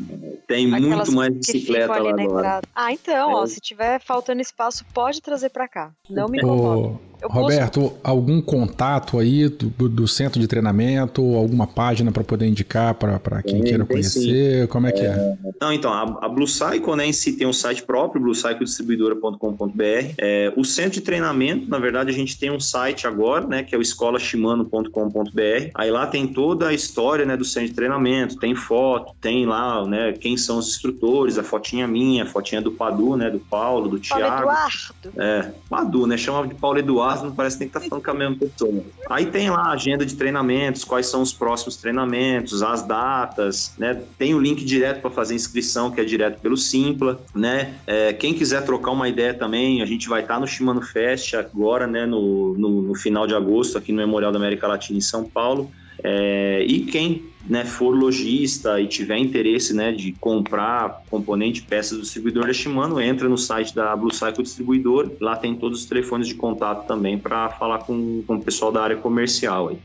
Tem 0.47 0.73
aquelas 0.73 1.09
muito 1.09 1.13
mais 1.13 1.35
bicicleta 1.35 1.99
lá 1.99 2.11
agora. 2.11 2.61
Ah, 2.75 2.93
então, 2.93 3.31
é. 3.31 3.35
ó, 3.35 3.47
se 3.47 3.61
tiver 3.61 4.01
faltando 4.01 4.41
espaço, 4.41 4.85
pode 4.93 5.21
trazer 5.21 5.51
para 5.51 5.69
cá. 5.69 5.93
Não 6.09 6.29
me 6.29 6.39
incomoda. 6.39 7.13
Roberto, 7.25 7.93
algum 8.03 8.41
contato 8.41 9.19
aí 9.19 9.49
do, 9.49 9.89
do, 9.89 10.09
centro 10.09 10.41
de 10.41 10.49
treinamento, 10.49 11.23
alguma 11.37 11.67
página 11.67 12.11
para 12.11 12.25
poder 12.25 12.47
indicar 12.47 12.95
para 12.95 13.43
quem 13.43 13.55
tem, 13.55 13.65
queira 13.65 13.85
conhecer? 13.85 14.63
Sim. 14.63 14.67
Como 14.67 14.87
é, 14.87 14.93
que 14.93 15.03
é? 15.03 15.37
Não, 15.61 15.73
então, 15.73 15.93
a, 15.93 16.27
a 16.27 16.29
Blue 16.29 16.47
Cycle, 16.47 16.97
né, 16.97 17.07
em 17.07 17.13
si 17.13 17.35
tem 17.35 17.47
um 17.47 17.53
site 17.53 17.83
próprio, 17.83 18.21
bluecycledistribuidora.com.br. 18.21 20.15
É, 20.19 20.53
o 20.57 20.65
centro 20.65 20.93
de 20.93 21.01
treinamento, 21.01 21.71
na 21.73 21.79
verdade, 21.79 22.11
a 22.11 22.15
gente 22.15 22.39
tem 22.39 22.51
um 22.51 22.61
site 22.61 23.07
agora, 23.07 23.47
né, 23.47 23.63
que 23.63 23.75
é 23.75 23.79
o 23.79 23.83
escolashimano.com.br. 23.83 25.71
Aí 25.75 25.91
lá 25.91 26.07
tem 26.07 26.27
toda 26.27 26.69
a 26.69 26.75
história, 26.75 27.25
né, 27.25 27.37
do 27.37 27.45
centro 27.45 27.71
de 27.71 27.75
treinamento, 27.75 28.37
tem 28.37 28.55
foto, 28.55 29.15
tem 29.21 29.47
lá, 29.47 29.85
né, 29.87 30.13
quem 30.13 30.37
são 30.37 30.59
os 30.59 30.69
instrutores, 30.69 31.39
a 31.39 31.43
fotinha 31.43 31.89
minha, 31.89 32.25
a 32.25 32.27
fotinha 32.27 32.61
do 32.61 32.71
Padu, 32.71 33.17
né, 33.17 33.31
do 33.31 33.41
Paulo, 33.41 33.89
do 33.89 34.01
Paulo 34.01 34.01
Thiago. 34.01 34.43
Eduardo. 34.43 35.13
É, 35.17 35.53
Padu, 35.69 36.07
né, 36.07 36.17
chama 36.17 36.47
de 36.47 36.55
Paulo 36.55 36.79
Eduardo 36.79 37.25
não 37.25 37.35
parece 37.35 37.59
nem 37.59 37.69
que 37.69 37.75
tá 37.75 37.81
falando 37.81 38.05
com 38.05 38.11
a 38.11 38.15
mesma 38.15 38.37
pessoa. 38.37 38.85
Aí 39.09 39.27
tem 39.27 39.51
lá 39.51 39.69
a 39.69 39.73
agenda 39.73 40.05
de 40.05 40.15
treinamentos, 40.15 40.85
quais 40.85 41.07
são 41.07 41.23
os 41.23 41.33
próximos 41.33 41.77
treinamentos, 41.77 42.63
as 42.63 42.83
datas, 42.83 43.75
né? 43.79 44.01
Tem 44.19 44.35
o 44.35 44.41
link 44.41 44.65
direto 44.65 45.01
para 45.01 45.11
fazer 45.11 45.35
inscrição, 45.35 45.91
que 45.91 46.01
é 46.01 46.05
direto 46.05 46.41
pelo 46.41 46.57
Simpla, 46.57 47.21
né? 47.35 47.75
É, 47.87 48.13
quem 48.13 48.35
quiser 48.35 48.65
trocar 48.65 48.91
uma 48.91 49.09
ideia 49.09 49.35
também, 49.35 49.83
a 49.83 49.87
gente 49.87 50.09
vai 50.09 50.23
estar 50.23 50.35
tá 50.35 50.41
no 50.41 50.47
Shimano 50.47 50.83
Fest 50.83 51.35
agora, 51.35 51.62
né? 51.87 52.07
No, 52.07 52.55
no, 52.55 52.83
no 52.83 52.95
final 52.95 53.27
de 53.27 53.35
agosto, 53.35 53.79
aqui 53.79 53.93
no 53.93 53.99
Memorial 53.99 54.33
da 54.33 54.39
América 54.39 54.67
Latina 54.67 54.99
em 54.99 55.03
São 55.03 55.25
Paulo. 55.25 55.71
É, 56.03 56.65
e 56.67 56.81
quem 56.81 57.25
né, 57.49 57.65
for 57.65 57.91
lojista 57.91 58.81
e 58.81 58.87
tiver 58.87 59.19
interesse 59.19 59.75
né, 59.75 59.93
de 59.93 60.13
comprar 60.13 61.03
componente, 61.11 61.63
peças 61.63 61.99
do 61.99 62.03
distribuidor 62.03 62.47
da 62.47 62.53
Shimano, 62.53 63.01
entra 63.01 63.29
no 63.29 63.39
site 63.39 63.75
da 63.75 63.95
Blue 63.97 64.13
Cycle 64.13 64.43
Distribuidor. 64.43 65.11
Lá 65.21 65.37
tem 65.37 65.55
todos 65.55 65.81
os 65.81 65.87
telefones 65.87 66.29
de 66.29 66.35
contato 66.35 66.87
também 66.87 67.19
para 67.19 67.51
falar 67.51 67.79
com, 67.79 68.23
com 68.27 68.37
o 68.37 68.43
pessoal 68.43 68.73
da 68.73 68.83
área 68.83 68.97
comercial. 68.97 69.69
Aí. 69.69 69.79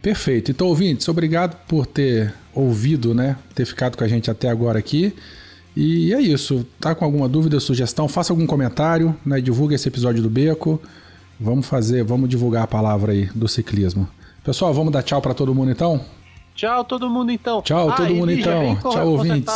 Perfeito. 0.00 0.50
Então, 0.50 0.66
ouvintes, 0.66 1.08
obrigado 1.08 1.56
por 1.66 1.86
ter 1.86 2.32
ouvido, 2.54 3.14
né? 3.14 3.36
Ter 3.54 3.66
ficado 3.66 3.96
com 3.96 4.04
a 4.04 4.08
gente 4.08 4.30
até 4.30 4.48
agora 4.48 4.78
aqui. 4.78 5.14
E 5.76 6.12
é 6.12 6.20
isso. 6.20 6.66
Tá 6.80 6.94
com 6.94 7.04
alguma 7.04 7.28
dúvida, 7.28 7.60
sugestão? 7.60 8.08
Faça 8.08 8.32
algum 8.32 8.46
comentário, 8.46 9.14
né? 9.24 9.40
Divulgue 9.40 9.74
esse 9.74 9.88
episódio 9.88 10.22
do 10.22 10.30
Beco. 10.30 10.80
Vamos 11.40 11.66
fazer, 11.66 12.04
vamos 12.04 12.28
divulgar 12.28 12.64
a 12.64 12.66
palavra 12.66 13.12
aí 13.12 13.24
do 13.34 13.48
ciclismo. 13.48 14.06
Pessoal, 14.44 14.74
vamos 14.74 14.92
dar 14.92 15.02
tchau 15.02 15.22
para 15.22 15.32
todo 15.32 15.54
mundo 15.54 15.70
então? 15.70 15.98
Tchau, 16.54 16.84
todo 16.84 17.08
mundo 17.08 17.32
então. 17.32 17.62
Tchau, 17.62 17.88
ah, 17.88 17.96
todo 17.96 18.14
mundo 18.14 18.30
Lígia, 18.30 18.64
então. 18.66 18.92
Tchau, 18.92 19.08
ouvintes. 19.08 19.54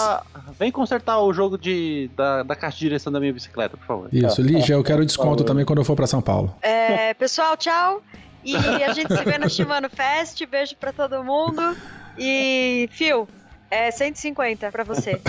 Vem 0.59 0.73
consertar 0.73 1.21
o 1.21 1.31
jogo 1.35 1.59
de, 1.59 2.11
da, 2.17 2.43
da 2.43 2.57
caixa 2.57 2.79
de 2.79 2.81
direção 2.81 3.13
da 3.13 3.21
minha 3.21 3.33
bicicleta, 3.33 3.77
por 3.77 3.87
favor. 3.87 4.09
Isso, 4.11 4.41
Lígia, 4.41 4.75
eu 4.75 4.83
quero 4.83 5.05
desconto 5.05 5.45
também 5.45 5.67
quando 5.67 5.81
eu 5.81 5.85
for 5.85 5.95
para 5.95 6.07
São 6.07 6.23
Paulo. 6.23 6.55
É, 6.63 7.13
pessoal, 7.13 7.55
tchau. 7.59 8.01
E 8.43 8.57
a 8.57 8.93
gente 8.95 9.15
se 9.15 9.25
vê 9.25 9.37
no 9.37 9.51
Shimano 9.51 9.91
Fest. 9.91 10.43
Beijo 10.47 10.77
para 10.77 10.93
todo 10.93 11.23
mundo. 11.23 11.77
E, 12.19 12.89
Fio, 12.93 13.29
é 13.71 13.91
150 13.91 14.71
para 14.71 14.85
você. 14.85 15.21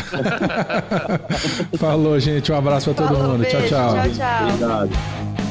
Falou, 1.77 2.17
gente. 2.19 2.51
Um 2.51 2.55
abraço 2.57 2.93
para 2.93 3.07
todo 3.07 3.17
mundo. 3.17 3.39
Beijo, 3.39 3.57
tchau, 3.57 3.67
tchau. 3.67 3.93
Tchau, 3.93 4.09
tchau. 4.13 4.47
Obrigado. 4.47 5.44